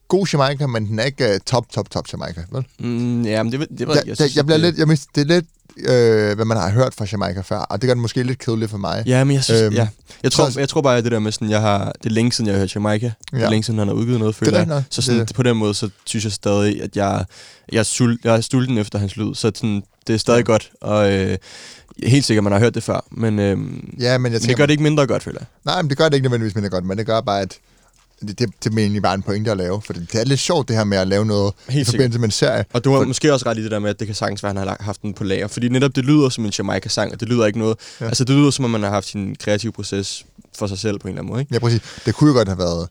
god 0.07 0.27
Jamaica, 0.27 0.67
men 0.67 0.87
den 0.87 0.99
er 0.99 1.03
ikke 1.03 1.29
uh, 1.29 1.39
top, 1.45 1.69
top, 1.69 1.89
top 1.89 2.05
Jamaica, 2.13 2.43
vel? 2.51 2.65
Mm, 2.79 3.25
ja, 3.25 3.43
men 3.43 3.51
det, 3.51 3.67
det 3.77 3.87
var, 3.87 3.95
jeg, 3.95 4.07
jeg, 4.07 4.15
synes, 4.15 4.35
jeg 4.35 4.45
bliver 4.45 4.57
det... 4.57 4.65
lidt, 4.65 4.77
jeg 4.77 4.87
mist, 4.87 5.07
det 5.15 5.21
er 5.21 5.25
lidt, 5.25 5.45
øh, 5.85 6.35
hvad 6.35 6.45
man 6.45 6.57
har 6.57 6.69
hørt 6.69 6.93
fra 6.93 7.05
Jamaica 7.11 7.41
før, 7.41 7.57
og 7.57 7.81
det 7.81 7.87
gør 7.87 7.93
det 7.93 8.01
måske 8.01 8.23
lidt 8.23 8.39
kedeligt 8.39 8.71
for 8.71 8.77
mig. 8.77 9.03
Ja, 9.05 9.23
men 9.23 9.35
jeg 9.35 9.43
synes, 9.43 9.61
øhm, 9.61 9.75
ja. 9.75 9.87
Jeg 10.23 10.31
tror, 10.31 10.49
så, 10.49 10.59
jeg 10.59 10.69
tror 10.69 10.81
bare, 10.81 10.97
at 10.97 11.03
det 11.03 11.11
der 11.11 11.19
med 11.19 11.31
sådan, 11.31 11.49
jeg 11.49 11.61
har, 11.61 11.93
det 12.03 12.09
er 12.09 12.13
længe 12.13 12.31
siden, 12.31 12.47
jeg 12.47 12.55
har 12.55 12.59
hørt 12.59 12.75
Jamaica. 12.75 13.11
Ja. 13.31 13.37
Det 13.37 13.45
er 13.45 13.49
længe 13.49 13.63
siden, 13.63 13.79
han 13.79 13.87
har 13.87 13.95
udgivet 13.95 14.19
noget, 14.19 14.35
føler 14.35 14.59
det 14.59 14.67
jeg. 14.67 14.83
Så 14.89 15.01
sådan, 15.01 15.19
det. 15.19 15.35
på 15.35 15.43
den 15.43 15.57
måde, 15.57 15.73
så 15.73 15.89
synes 16.05 16.23
jeg 16.23 16.31
stadig, 16.31 16.83
at 16.83 16.95
jeg, 16.95 17.25
jeg, 17.71 17.79
er, 17.79 17.83
sul, 17.83 18.19
jeg 18.23 18.35
er 18.35 18.41
stulten 18.41 18.77
efter 18.77 18.99
hans 18.99 19.17
lyd, 19.17 19.35
så 19.35 19.51
sådan, 19.55 19.83
det 20.07 20.13
er 20.13 20.17
stadig 20.17 20.37
ja. 20.39 20.43
godt, 20.43 20.71
og 20.81 21.13
øh, 21.13 21.37
helt 22.03 22.25
sikkert, 22.25 22.43
man 22.43 22.53
har 22.53 22.59
hørt 22.59 22.75
det 22.75 22.83
før, 22.83 23.05
men, 23.11 23.39
øh, 23.39 23.47
ja, 23.47 23.55
men, 23.55 23.61
jeg 23.99 23.99
tænker, 23.99 24.31
men 24.31 24.41
det 24.41 24.57
gør 24.57 24.65
det 24.65 24.71
ikke 24.71 24.83
mindre 24.83 25.07
godt, 25.07 25.23
føler 25.23 25.39
jeg. 25.39 25.47
Nej, 25.65 25.81
men 25.81 25.89
det 25.89 25.97
gør 25.97 26.09
det 26.09 26.13
ikke 26.13 26.25
nødvendigvis 26.25 26.55
mindre 26.55 26.69
godt, 26.69 26.85
men 26.85 26.97
det 26.97 27.05
gør 27.05 27.21
bare, 27.21 27.41
at 27.41 27.57
det, 28.21 28.39
det, 28.39 28.49
det 28.63 28.73
er 28.73 28.77
egentlig 28.77 29.01
bare 29.01 29.13
en 29.13 29.21
pointe 29.21 29.51
at 29.51 29.57
lave, 29.57 29.81
for 29.81 29.93
det, 29.93 30.11
det 30.11 30.21
er 30.21 30.25
lidt 30.25 30.39
sjovt 30.39 30.67
det 30.67 30.75
her 30.75 30.83
med 30.83 30.97
at 30.97 31.07
lave 31.07 31.25
noget 31.25 31.53
Helt 31.69 31.87
i 31.87 31.91
forbindelse 31.91 32.19
med 32.19 32.27
en 32.27 32.31
serie. 32.31 32.65
Og 32.73 32.83
du 32.83 32.91
har 32.91 32.99
for, 32.99 33.05
måske 33.05 33.33
også 33.33 33.45
ret 33.45 33.57
i 33.57 33.63
det 33.63 33.71
der 33.71 33.79
med, 33.79 33.89
at 33.89 33.99
det 33.99 34.07
kan 34.07 34.15
sagtens 34.15 34.43
være, 34.43 34.49
at 34.49 34.57
han 34.57 34.67
har 34.67 34.77
haft 34.79 35.01
den 35.01 35.13
på 35.13 35.23
lager, 35.23 35.47
fordi 35.47 35.69
netop 35.69 35.95
det 35.95 36.05
lyder 36.05 36.29
som 36.29 36.45
en 36.45 36.51
Jamaica-sang, 36.57 37.13
og 37.13 37.19
det 37.19 37.29
lyder 37.29 37.45
ikke 37.45 37.59
noget, 37.59 37.77
ja. 38.01 38.05
altså 38.05 38.23
det 38.23 38.35
lyder 38.35 38.51
som, 38.51 38.65
om 38.65 38.71
man 38.71 38.83
har 38.83 38.89
haft 38.89 39.07
sin 39.07 39.35
kreative 39.35 39.71
proces 39.71 40.25
for 40.57 40.67
sig 40.67 40.79
selv 40.79 40.99
på 40.99 41.07
en 41.07 41.11
eller 41.11 41.21
anden 41.21 41.31
måde, 41.31 41.41
ikke? 41.41 41.53
Ja, 41.53 41.59
præcis. 41.59 41.81
Det 42.05 42.15
kunne 42.15 42.27
jo 42.27 42.33
godt 42.37 42.47
have 42.47 42.59
været, 42.59 42.87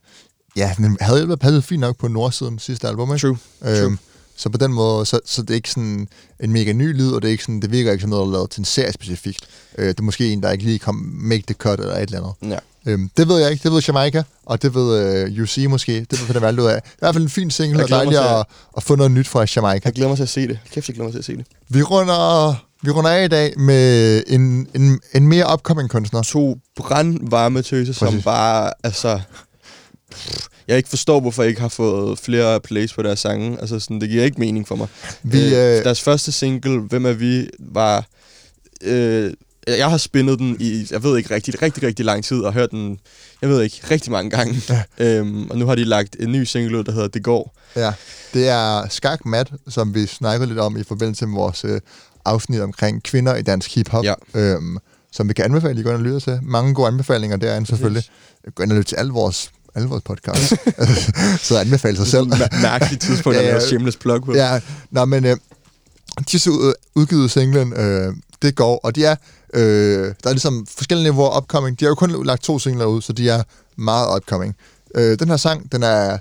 ja, 0.56 0.74
den 0.76 0.96
havde 1.00 1.20
jo 1.20 1.36
passet 1.36 1.64
fint 1.64 1.80
nok 1.80 1.96
på 1.98 2.08
Nordsiden 2.08 2.58
sidste 2.58 2.88
album, 2.88 3.14
ikke? 3.14 3.26
True. 3.26 3.38
Øhm, 3.64 3.76
True. 3.76 3.96
Så 4.38 4.48
på 4.48 4.58
den 4.58 4.72
måde, 4.72 5.06
så, 5.06 5.20
så 5.24 5.42
det 5.42 5.50
er 5.50 5.54
ikke 5.54 5.70
sådan 5.70 6.08
en 6.40 6.52
mega 6.52 6.72
ny 6.72 6.96
lyd, 6.96 7.12
og 7.12 7.22
det, 7.22 7.28
er 7.28 7.32
ikke 7.32 7.44
sådan, 7.44 7.62
det 7.62 7.70
virker 7.70 7.92
ikke 7.92 8.02
som 8.02 8.10
noget, 8.10 8.22
der 8.22 8.28
er 8.28 8.32
lavet 8.32 8.50
til 8.50 8.60
en 8.60 8.64
serie 8.64 8.92
specifikt. 8.92 9.40
Øh, 9.78 9.88
det 9.88 9.98
er 9.98 10.02
måske 10.02 10.32
en, 10.32 10.42
der 10.42 10.50
ikke 10.50 10.64
lige 10.64 10.78
kom 10.78 10.94
make 11.14 11.42
the 11.46 11.54
cut 11.54 11.80
eller 11.80 11.94
et 11.94 12.02
eller 12.02 12.34
andet. 12.42 12.52
Ja. 12.54 12.58
Øhm, 12.92 13.10
det 13.16 13.28
ved 13.28 13.38
jeg 13.38 13.50
ikke. 13.50 13.62
Det 13.62 13.72
ved 13.72 13.82
Jamaica, 13.82 14.22
og 14.46 14.62
det 14.62 14.74
ved 14.74 14.98
øh, 14.98 15.42
UC 15.42 15.66
måske. 15.68 16.06
Det 16.10 16.20
ved 16.20 16.40
Peter 16.40 16.62
ud 16.62 16.68
af. 16.68 16.80
I 16.86 16.90
hvert 16.98 17.14
fald 17.14 17.24
en 17.24 17.30
fin 17.30 17.50
single, 17.50 17.82
og 17.82 17.88
dejligt 17.88 18.20
at, 18.20 18.44
at 18.76 18.82
få 18.82 18.96
noget 18.96 19.12
nyt 19.12 19.28
fra 19.28 19.46
Jamaica. 19.56 19.80
Jeg 19.84 19.92
glæder 19.92 20.08
mig 20.08 20.16
til 20.16 20.22
at 20.22 20.28
se 20.28 20.48
det. 20.48 20.58
Kæft, 20.72 20.88
jeg 20.88 20.94
glæder 20.94 21.06
mig 21.06 21.12
til 21.12 21.18
at 21.18 21.24
se 21.24 21.36
det. 21.36 21.46
Vi 21.68 21.82
runder, 21.82 22.54
vi 22.82 22.90
runder 22.90 23.10
af 23.10 23.24
i 23.24 23.28
dag 23.28 23.60
med 23.60 24.22
en, 24.26 24.68
en, 24.74 25.00
en 25.14 25.28
mere 25.28 25.52
upcoming 25.52 25.90
kunstner. 25.90 26.22
To 26.22 26.58
brandvarme 26.76 27.62
tøser, 27.62 27.92
som 27.92 28.22
bare, 28.22 28.72
altså... 28.84 29.20
Jeg 30.68 30.76
ikke 30.76 30.88
forstår, 30.88 31.20
hvorfor 31.20 31.42
jeg 31.42 31.48
ikke 31.48 31.60
har 31.60 31.68
fået 31.68 32.18
flere 32.18 32.60
plays 32.60 32.94
på 32.94 33.02
deres 33.02 33.20
sange. 33.20 33.60
Altså, 33.60 33.80
sådan, 33.80 34.00
det 34.00 34.08
giver 34.08 34.24
ikke 34.24 34.40
mening 34.40 34.68
for 34.68 34.76
mig. 34.76 34.88
Vi, 35.22 35.44
øh, 35.44 35.84
deres 35.84 36.02
første 36.02 36.32
single, 36.32 36.80
Hvem 36.80 37.06
er 37.06 37.12
vi, 37.12 37.48
var... 37.58 38.06
Øh, 38.82 39.32
jeg 39.66 39.90
har 39.90 39.96
spinnet 39.96 40.38
den 40.38 40.56
i, 40.60 40.86
jeg 40.90 41.02
ved 41.02 41.18
ikke 41.18 41.34
rigtig, 41.34 41.62
rigtig, 41.62 41.82
rigtig 41.82 42.04
lang 42.04 42.24
tid, 42.24 42.40
og 42.40 42.52
hørt 42.52 42.70
den, 42.70 42.98
jeg 43.42 43.50
ved 43.50 43.62
ikke, 43.62 43.80
rigtig 43.90 44.12
mange 44.12 44.30
gange. 44.30 44.62
Ja. 44.68 44.82
Øhm, 44.98 45.50
og 45.50 45.58
nu 45.58 45.66
har 45.66 45.74
de 45.74 45.84
lagt 45.84 46.16
en 46.20 46.32
ny 46.32 46.44
single 46.44 46.78
ud, 46.78 46.84
der 46.84 46.92
hedder 46.92 47.08
Det 47.08 47.22
går. 47.22 47.54
Ja, 47.76 47.92
det 48.34 48.48
er 48.48 48.88
Skak 48.88 49.26
Mat, 49.26 49.52
som 49.68 49.94
vi 49.94 50.06
snakkede 50.06 50.48
lidt 50.48 50.58
om 50.58 50.76
i 50.76 50.84
forbindelse 50.84 51.26
med 51.26 51.38
vores 51.38 51.64
øh, 51.64 51.80
afsnit 52.24 52.60
omkring 52.60 53.02
kvinder 53.02 53.36
i 53.36 53.42
dansk 53.42 53.74
hiphop. 53.74 54.04
Ja. 54.04 54.14
Øhm, 54.34 54.78
som 55.12 55.28
vi 55.28 55.34
kan 55.34 55.44
anbefale, 55.44 55.70
at 55.70 55.78
I 55.78 55.82
går 55.82 55.90
ind 55.90 55.98
og 55.98 56.04
lytter 56.04 56.20
til. 56.20 56.38
Mange 56.42 56.74
gode 56.74 56.88
anbefalinger 56.88 57.36
derinde 57.36 57.66
selvfølgelig. 57.66 58.02
Gå 58.54 58.62
ind 58.62 58.72
og 58.72 58.76
lytte 58.76 58.88
til 58.88 58.96
alle 58.96 59.12
vores 59.12 59.50
alle 59.74 59.88
vores 59.88 60.02
podcasts. 60.02 60.54
så 61.48 61.58
anbefale 61.58 61.96
sig 61.96 62.06
selv. 62.06 62.26
Mærkeligt 62.62 63.02
tidspunkt, 63.02 63.38
at 63.38 63.44
ja, 63.48 63.54
ja, 63.54 63.60
shameless 63.60 63.96
plug 63.96 64.24
på. 64.24 64.34
Ja, 64.34 64.60
nå, 64.90 65.04
men 65.04 65.24
øh, 65.24 65.36
de 66.32 66.38
så 66.38 66.74
udgivet 66.94 67.30
singlen, 67.30 67.72
øh, 67.72 68.14
det 68.42 68.54
går, 68.54 68.80
og 68.82 68.96
de 68.96 69.04
er, 69.04 69.16
øh, 69.54 70.14
der 70.22 70.28
er 70.28 70.32
ligesom 70.32 70.66
forskellige 70.76 71.10
niveauer 71.10 71.38
upcoming. 71.38 71.80
De 71.80 71.84
har 71.84 71.90
jo 71.90 71.94
kun 71.94 72.26
lagt 72.26 72.42
to 72.42 72.58
singler 72.58 72.84
ud, 72.84 73.02
så 73.02 73.12
de 73.12 73.28
er 73.28 73.42
meget 73.76 74.16
upcoming. 74.16 74.56
Øh, 74.94 75.18
den 75.18 75.28
her 75.28 75.36
sang, 75.36 75.72
den 75.72 75.82
er, 75.82 76.18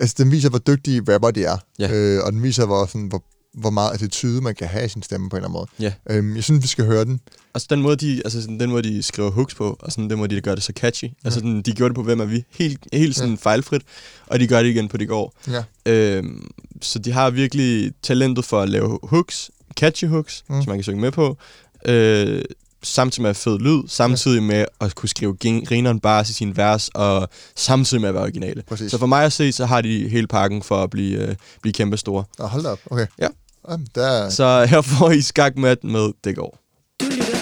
altså 0.00 0.14
den 0.18 0.30
viser, 0.30 0.48
hvor 0.48 0.58
dygtige 0.58 1.02
rapper 1.12 1.30
de 1.30 1.44
er, 1.44 1.56
ja. 1.78 1.90
øh, 1.92 2.24
og 2.24 2.32
den 2.32 2.42
viser, 2.42 2.66
hvor, 2.66 2.86
sådan, 2.86 3.06
hvor, 3.06 3.22
hvor 3.56 3.70
meget 3.70 3.94
attitude 3.94 4.40
man 4.40 4.54
kan 4.54 4.66
have 4.66 4.84
i 4.84 4.88
sin 4.88 5.02
stemme 5.02 5.30
på 5.30 5.36
en 5.36 5.44
eller 5.44 5.48
anden 5.48 5.66
måde. 5.80 5.92
Ja. 6.08 6.16
Øhm, 6.16 6.36
jeg 6.36 6.44
synes, 6.44 6.62
vi 6.62 6.68
skal 6.68 6.84
høre 6.84 7.04
den. 7.04 7.20
Altså 7.54 7.66
den 7.70 7.82
måde, 7.82 7.96
de, 7.96 8.22
altså, 8.24 8.40
sådan, 8.40 8.60
den 8.60 8.70
måde, 8.70 8.82
de 8.82 9.02
skriver 9.02 9.30
hooks 9.30 9.54
på, 9.54 9.76
og 9.80 9.92
sådan, 9.92 10.10
den 10.10 10.18
måde, 10.18 10.34
de 10.34 10.40
gør 10.40 10.54
det 10.54 10.64
så 10.64 10.72
catchy. 10.76 11.04
Ja. 11.04 11.10
Altså 11.24 11.40
sådan, 11.40 11.62
de 11.62 11.72
gjorde 11.72 11.88
det 11.88 11.94
på 11.94 12.02
Hvem 12.02 12.20
er 12.20 12.24
vi? 12.24 12.44
Helt, 12.50 12.86
helt 12.92 13.16
sådan 13.16 13.30
ja. 13.30 13.36
fejlfrit, 13.40 13.82
og 14.26 14.40
de 14.40 14.46
gør 14.46 14.62
det 14.62 14.68
igen 14.68 14.88
på 14.88 14.96
Det 14.96 15.08
går. 15.08 15.34
Ja. 15.48 15.92
Øhm, 15.92 16.50
så 16.82 16.98
de 16.98 17.12
har 17.12 17.30
virkelig 17.30 17.92
talentet 18.02 18.44
for 18.44 18.60
at 18.60 18.68
lave 18.68 18.98
hooks, 19.02 19.50
catchy 19.76 20.04
hooks, 20.04 20.44
mm. 20.48 20.62
som 20.62 20.70
man 20.70 20.78
kan 20.78 20.82
synge 20.82 21.00
med 21.00 21.10
på, 21.12 21.36
øh, 21.84 22.44
samtidig 22.82 23.22
med 23.22 23.34
fed 23.34 23.58
lyd, 23.58 23.82
samtidig 23.88 24.42
med 24.42 24.64
at 24.80 24.94
kunne 24.94 25.08
skrive 25.08 25.36
grineren 25.36 26.00
bare 26.00 26.22
i 26.22 26.32
sin 26.32 26.56
vers, 26.56 26.88
og 26.94 27.28
samtidig 27.56 28.00
med 28.00 28.08
at 28.08 28.14
være 28.14 28.22
originale. 28.22 28.62
Præcis. 28.68 28.90
Så 28.90 28.98
for 28.98 29.06
mig 29.06 29.24
at 29.24 29.32
se, 29.32 29.52
så 29.52 29.66
har 29.66 29.80
de 29.80 30.08
hele 30.08 30.26
pakken 30.26 30.62
for 30.62 30.82
at 30.82 30.90
blive, 30.90 31.28
øh, 31.28 31.34
blive 31.62 31.72
kæmpe 31.72 31.96
store. 31.96 32.24
Og 32.38 32.50
hold 32.50 32.66
op, 32.66 32.78
okay. 32.90 33.06
Ja. 33.18 33.28
Jamen, 33.70 33.86
der... 33.94 34.30
Så 34.30 34.64
her 34.70 34.80
får 34.80 35.10
I 35.10 35.22
skakmat 35.22 35.84
med 35.84 36.12
Det 36.24 36.36
går. 36.36 36.58
Du 37.00 37.04
lytter 37.04 37.38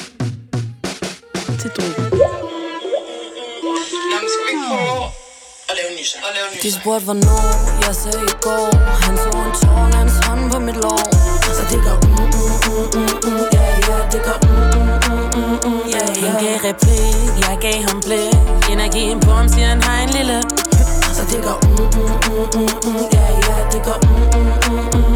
til 1.60 1.70
Drogen. 1.70 2.10
De 6.62 6.72
spurgte 6.72 7.04
hvornår, 7.04 7.44
jeg 7.86 7.94
sagde 7.94 8.22
i 8.32 8.34
går 8.46 8.68
Han 9.04 9.16
tog 9.16 9.40
en 9.46 9.52
tårn, 9.60 9.92
hans 9.92 10.16
hånd 10.26 10.50
på 10.52 10.58
mit 10.58 10.76
lår 10.84 11.04
Så 11.56 11.62
det 11.70 11.80
går 11.86 11.98
mm, 12.06 12.28
mm, 12.34 12.52
mm, 12.66 12.86
mm, 12.94 13.16
mm, 13.24 13.44
ja, 13.56 13.64
ja, 13.88 13.98
det 14.12 14.20
går 14.26 14.38
mm, 14.48 14.54
mm, 14.76 14.94
mm, 15.06 15.26
mm, 15.36 15.58
mm, 15.64 15.82
ja, 15.92 16.02
ja 16.22 16.30
Han 16.30 16.34
gav 16.44 16.56
replik, 16.68 17.16
jeg 17.44 17.56
gav 17.64 17.78
ham 17.88 17.98
blik 18.06 18.70
Energien 18.72 19.20
på 19.20 19.30
ham, 19.30 19.48
siger 19.48 19.66
han 19.66 19.82
har 19.82 20.02
en 20.02 20.10
lille 20.18 20.38
Så 21.16 21.22
det 21.30 21.40
går 21.46 21.58
mm, 21.68 21.88
mm, 21.96 22.14
mm, 22.26 22.46
mm, 22.56 22.74
mm, 22.86 23.04
ja, 23.16 23.26
ja, 23.46 23.56
det 23.72 23.80
går 23.86 23.98
mm, 24.08 24.24
mm, 24.34 24.52
mm, 24.66 24.76
mm, 24.76 24.86
mm, 24.94 25.10
mm. 25.10 25.13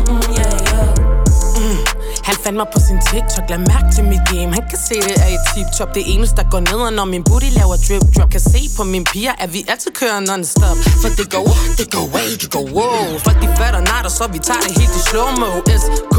Han 2.29 2.37
fandt 2.45 2.57
mig 2.61 2.68
på 2.74 2.81
sin 2.87 2.99
TikTok, 3.09 3.45
lad 3.53 3.61
mærke 3.72 3.89
til 3.95 4.05
mit 4.12 4.24
game. 4.31 4.51
Han 4.59 4.64
kan 4.70 4.81
se 4.89 4.95
det 5.09 5.16
er 5.26 5.31
i 5.37 5.39
tip-top. 5.49 5.91
Det 5.99 6.05
eneste 6.14 6.37
der 6.41 6.47
går 6.55 6.62
ned, 6.70 6.81
når 6.99 7.05
min 7.14 7.24
booty 7.29 7.51
laver 7.59 7.76
drip 7.87 8.05
drop. 8.14 8.31
Kan 8.35 8.41
se 8.53 8.61
på 8.76 8.83
min 8.95 9.05
piger, 9.11 9.35
at 9.45 9.51
vi 9.55 9.61
altid 9.72 9.91
kører 10.01 10.20
non-stop. 10.29 10.79
For 11.03 11.11
det 11.18 11.26
går, 11.35 11.49
det 11.79 11.87
går 11.95 12.07
way, 12.14 12.29
det 12.43 12.49
går 12.55 12.64
wow. 12.76 13.07
Folk 13.24 13.39
de 13.43 13.49
fatter 13.59 13.83
natter, 13.91 14.11
så 14.18 14.24
vi 14.35 14.39
tager 14.49 14.62
det 14.66 14.72
helt 14.81 14.95
i 15.01 15.03
slow-mo. 15.11 15.51
S-K, 15.83 16.16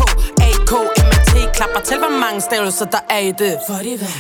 M-A-T 1.36 1.56
Klapper 1.58 1.82
til, 1.90 1.98
hvor 1.98 2.14
mange 2.24 2.42
stavelser 2.42 2.86
der 2.86 3.04
er 3.10 3.20
i 3.30 3.32
det. 3.32 3.54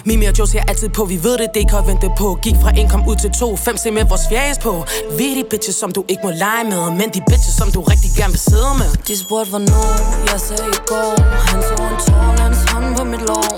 Mimi 0.05 0.25
og 0.25 0.33
Joe 0.39 0.47
siger 0.47 0.63
altid 0.67 0.89
på, 0.89 1.05
vi 1.05 1.17
ved 1.23 1.37
det, 1.37 1.47
det 1.53 1.69
kan 1.71 1.81
vente 1.87 2.09
på. 2.17 2.27
Gik 2.45 2.55
fra 2.63 2.71
en 2.79 2.89
kom 2.89 3.01
ud 3.09 3.15
til 3.15 3.31
to, 3.41 3.47
fem 3.55 3.77
se 3.77 3.91
med 3.91 4.05
vores 4.11 4.25
fjæs 4.29 4.57
på. 4.57 4.73
Vi 5.17 5.25
er 5.31 5.35
de 5.39 5.43
bitches, 5.51 5.75
som 5.75 5.91
du 5.91 6.01
ikke 6.11 6.21
må 6.23 6.31
lege 6.31 6.63
med 6.63 6.83
Men 6.99 7.07
de 7.15 7.21
bitches, 7.29 7.55
som 7.59 7.67
du 7.75 7.81
rigtig 7.81 8.11
gerne 8.19 8.33
vil 8.35 8.43
sidde 8.51 8.73
med. 8.81 8.89
De 9.07 9.17
spurgte 9.23 9.49
hvornår, 9.49 9.91
jeg 10.31 10.39
sagde 10.47 10.67
i 10.77 10.81
går. 10.91 11.13
Han 11.49 11.59
tog 11.67 11.85
en 11.91 11.97
tårn, 12.05 12.37
hans 12.45 12.61
hånd 12.71 12.87
på 12.97 13.03
mit 13.03 13.23
lår. 13.29 13.49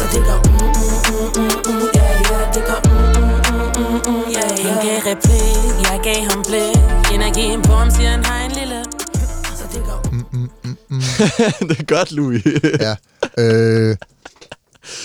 Så 0.00 0.04
det 0.12 0.22
går 0.28 0.40
mm, 0.46 0.68
mm, 0.78 1.16
mm, 1.16 1.28
mm, 1.38 1.58
mm, 1.68 1.86
ja, 1.98 2.06
ja, 2.30 2.40
det 2.54 2.62
går 2.68 2.80
mm, 2.90 3.16
mm, 3.18 3.66
mm, 3.76 3.88
mm, 3.88 4.00
mm, 4.08 4.24
ja, 4.36 4.44
ja. 4.58 4.68
Han 4.68 4.76
gav 4.86 4.98
replik, 5.10 5.60
jeg 5.86 5.98
gav 6.06 6.20
ham 6.30 6.40
blik. 6.48 6.78
Energien 7.14 7.62
på 7.68 7.72
ham 7.80 7.90
siger 7.90 8.10
han 8.10 8.24
har 8.24 8.38
en 8.46 8.52
lille 8.58 8.65
går 10.36 11.66
det 11.68 11.78
er 11.80 11.84
godt, 11.84 12.12
Louis. 12.12 12.42
ja. 12.86 12.94
Øh, 13.38 13.96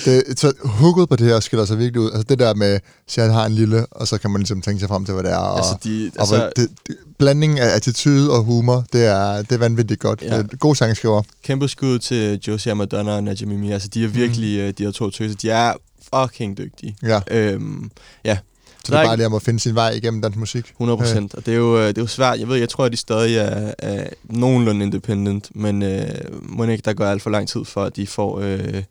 det, 0.05 0.39
så 0.39 0.53
hooket 0.63 1.09
på 1.09 1.15
det 1.15 1.27
her 1.27 1.39
skiller 1.39 1.65
sig 1.65 1.77
virkelig 1.77 2.01
ud. 2.01 2.11
Altså 2.11 2.23
det 2.29 2.39
der 2.39 2.53
med, 2.53 2.67
at 2.67 3.23
han 3.23 3.32
har 3.32 3.45
en 3.45 3.51
lille, 3.53 3.86
og 3.91 4.07
så 4.07 4.17
kan 4.17 4.32
man 4.32 4.41
ligesom 4.41 4.61
tænke 4.61 4.79
sig 4.79 4.89
frem 4.89 5.05
til, 5.05 5.13
hvad 5.13 5.23
det 5.23 5.32
er. 5.32 5.36
Og, 5.38 5.57
Altså, 5.57 5.77
de- 5.84 6.11
og 6.15 6.21
altså- 6.21 6.38
hvad- 6.38 6.49
det, 6.55 6.69
det, 6.88 6.95
blandingen 7.19 7.57
af 7.57 7.75
attitude 7.75 8.32
og 8.32 8.43
humor, 8.43 8.86
det 8.93 9.05
er, 9.05 9.38
det 9.41 9.51
er 9.51 9.57
vanvittigt 9.57 9.99
godt. 9.99 10.21
Ja. 10.21 10.38
Det 10.38 10.53
er 10.53 10.57
god 10.57 10.75
sangskriver. 10.75 11.21
Kæmpe 11.43 11.67
skud 11.67 11.99
til 11.99 12.39
Josie 12.47 12.75
Madonna 12.75 13.17
og 13.17 13.23
Mimi. 13.47 13.71
Altså, 13.71 13.88
de 13.88 14.03
er 14.03 14.07
virkelig, 14.07 14.67
mm. 14.67 14.73
de 14.73 14.84
her 14.84 14.91
to 14.91 15.09
tøser, 15.09 15.36
de 15.36 15.49
er 15.49 15.73
fucking 16.15 16.57
dygtige. 16.57 16.95
Ja. 17.03 17.19
Øhm, 17.32 17.91
ja. 18.25 18.38
Så 18.86 18.91
det 18.91 18.99
er 18.99 19.05
bare 19.05 19.17
lige 19.17 19.25
om 19.25 19.34
at 19.34 19.41
finde 19.41 19.59
sin 19.59 19.75
vej 19.75 19.89
igennem 19.89 20.21
dansk 20.21 20.38
musik. 20.38 20.65
100 20.65 20.97
procent. 20.97 21.36
Og 21.36 21.45
det 21.45 21.51
er, 21.51 21.57
jo, 21.57 21.77
øh, 21.77 21.88
det 21.88 21.97
er 21.97 22.01
jo 22.01 22.07
svært. 22.07 22.39
Jeg 22.39 22.47
ved, 22.47 22.57
jeg 22.57 22.69
tror, 22.69 22.86
at 22.86 22.91
de 22.91 22.97
stadig 22.97 23.38
er, 23.38 23.73
er 23.77 24.07
nogenlunde 24.23 24.86
independent, 24.86 25.49
men 25.55 25.84
øh, 25.84 26.09
må 26.41 26.63
ikke, 26.63 26.82
der 26.86 26.93
går 26.93 27.05
alt 27.05 27.21
for 27.21 27.29
lang 27.29 27.47
tid 27.47 27.65
for, 27.65 27.84
at 27.84 27.95
de 27.95 28.07
får 28.07 28.39
øh, 28.39 28.84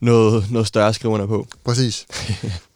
noget, 0.00 0.50
noget 0.50 0.68
større 0.68 0.94
skriverne 0.94 1.28
på. 1.28 1.46
Præcis. 1.64 2.06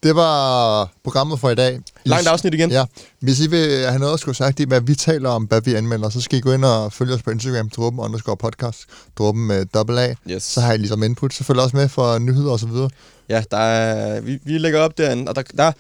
det 0.03 0.16
var 0.16 0.91
programmet 1.05 1.41
for 1.41 1.51
i 1.51 1.55
dag. 1.55 1.81
Langt 2.05 2.29
afsnit 2.29 2.55
igen. 2.55 2.71
Ja. 2.71 2.85
Hvis 3.21 3.41
I 3.41 3.47
vil 3.47 3.87
have 3.87 3.99
noget 3.99 4.14
at 4.14 4.21
skulle 4.21 4.37
sagt 4.37 4.61
i, 4.61 4.64
hvad 4.64 4.81
vi 4.81 4.95
taler 4.95 5.31
om, 5.31 5.45
hvad 5.45 5.61
vi 5.61 5.75
anmelder, 5.75 6.09
så 6.09 6.21
skal 6.21 6.39
I 6.39 6.41
gå 6.41 6.53
ind 6.53 6.64
og 6.64 6.93
følge 6.93 7.14
os 7.14 7.23
på 7.23 7.31
Instagram, 7.31 7.71
dråben 7.71 8.01
underscore 8.01 8.37
podcast, 8.37 8.85
dråben 9.19 9.47
med 9.47 9.64
dobbelt 9.64 9.99
A. 9.99 10.14
Yes. 10.31 10.43
Så 10.43 10.61
har 10.61 10.73
I 10.73 10.77
ligesom 10.77 11.03
input. 11.03 11.35
Så 11.35 11.45
følg 11.45 11.61
også 11.61 11.77
med 11.77 11.89
for 11.89 12.19
nyheder 12.19 12.53
og 12.53 12.61
så 12.61 12.66
videre. 12.66 12.91
Ja, 13.29 13.43
der 13.51 13.57
er, 13.57 14.21
vi, 14.21 14.39
vi 14.45 14.59
lægger 14.59 14.81
op 14.81 14.99
derinde, 14.99 15.29
og 15.29 15.37
der, 15.37 15.43
der 15.57 15.62
er 15.62 15.73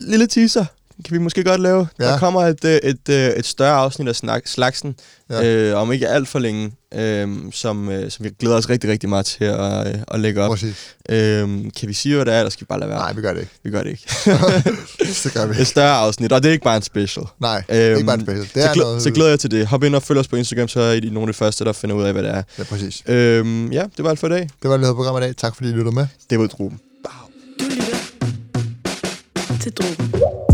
lille 0.00 0.26
teaser, 0.26 0.64
kan 1.04 1.14
vi 1.14 1.18
måske 1.18 1.44
godt 1.44 1.60
lave. 1.60 1.88
Ja. 2.00 2.04
Der 2.04 2.18
kommer 2.18 2.40
et, 2.40 2.64
øh, 2.64 2.72
et, 2.72 2.98
et, 3.08 3.38
et 3.38 3.46
større 3.46 3.74
afsnit 3.74 4.08
af 4.08 4.16
snak, 4.16 4.42
slagsen, 4.46 4.94
Ja. 5.30 5.44
øh, 5.44 5.76
om 5.80 5.92
ikke 5.92 6.08
alt 6.08 6.28
for 6.28 6.38
længe, 6.38 6.72
øh, 6.94 7.28
som, 7.52 7.88
øh, 7.90 8.10
som 8.10 8.24
vi 8.24 8.30
glæder 8.40 8.56
os 8.56 8.68
rigtig, 8.68 8.90
rigtig 8.90 9.08
meget 9.08 9.26
til 9.26 9.44
at, 9.44 9.86
øh, 9.88 9.94
at 10.08 10.20
lægge 10.20 10.42
op. 10.42 10.50
Præcis. 10.50 10.96
Øh, 11.08 11.48
kan 11.76 11.88
vi 11.88 11.92
sige, 11.92 12.14
hvad 12.14 12.24
det 12.26 12.34
er, 12.34 12.38
eller 12.38 12.50
skal 12.50 12.60
vi 12.60 12.66
bare 12.68 12.78
lade 12.80 12.90
være? 12.90 12.98
Nej, 12.98 13.12
vi 13.12 13.20
gør 13.22 13.32
det 13.32 13.40
ikke. 13.40 13.52
Vi 13.64 13.70
gør 13.70 13.82
det 13.82 13.90
ikke. 13.90 14.02
det 15.24 15.30
gør 15.34 15.46
vi 15.46 15.54
Et 15.60 15.66
større 15.66 15.94
afsnit, 15.96 16.32
og 16.32 16.42
det 16.42 16.48
er 16.48 16.52
ikke 16.52 16.64
bare 16.64 16.76
en 16.76 16.82
special. 16.82 17.26
Nej, 17.40 17.62
det 17.68 17.76
er 17.92 17.94
ikke 17.96 18.06
bare 18.06 18.14
en 18.14 18.20
special. 18.26 18.42
Det 18.44 18.50
så, 18.54 18.60
er 18.68 18.72
glæ- 18.72 18.78
noget- 18.78 19.02
så 19.02 19.10
glæder 19.10 19.30
jeg 19.30 19.40
til 19.40 19.50
det. 19.50 19.66
Hop 19.66 19.84
ind 19.84 19.94
og 19.94 20.02
følg 20.02 20.18
os 20.20 20.28
på 20.28 20.36
Instagram, 20.36 20.68
så 20.68 20.80
er 20.80 20.92
I 20.92 21.00
nogle 21.00 21.20
af 21.20 21.26
de 21.26 21.32
første, 21.38 21.64
der 21.64 21.72
finder 21.72 21.96
ud 21.96 22.02
af, 22.02 22.12
hvad 22.12 22.22
det 22.22 22.30
er. 22.30 22.42
Ja, 22.58 22.64
præcis. 22.64 23.02
Øhm, 23.06 23.72
ja, 23.72 23.82
det 23.96 24.04
var 24.04 24.10
alt 24.10 24.18
for 24.18 24.26
i 24.26 24.30
dag. 24.30 24.48
Det 24.62 24.70
var 24.70 24.76
det, 24.76 24.86
programmet 24.94 25.20
i 25.20 25.24
dag. 25.24 25.36
Tak 25.36 25.56
fordi 25.56 25.68
I 25.68 25.72
lyttede 25.72 25.94
med. 25.94 26.06
Det 26.30 26.38
var 26.38 26.46
Druben. 26.46 26.80
til 29.60 29.72
drogen. 29.72 30.47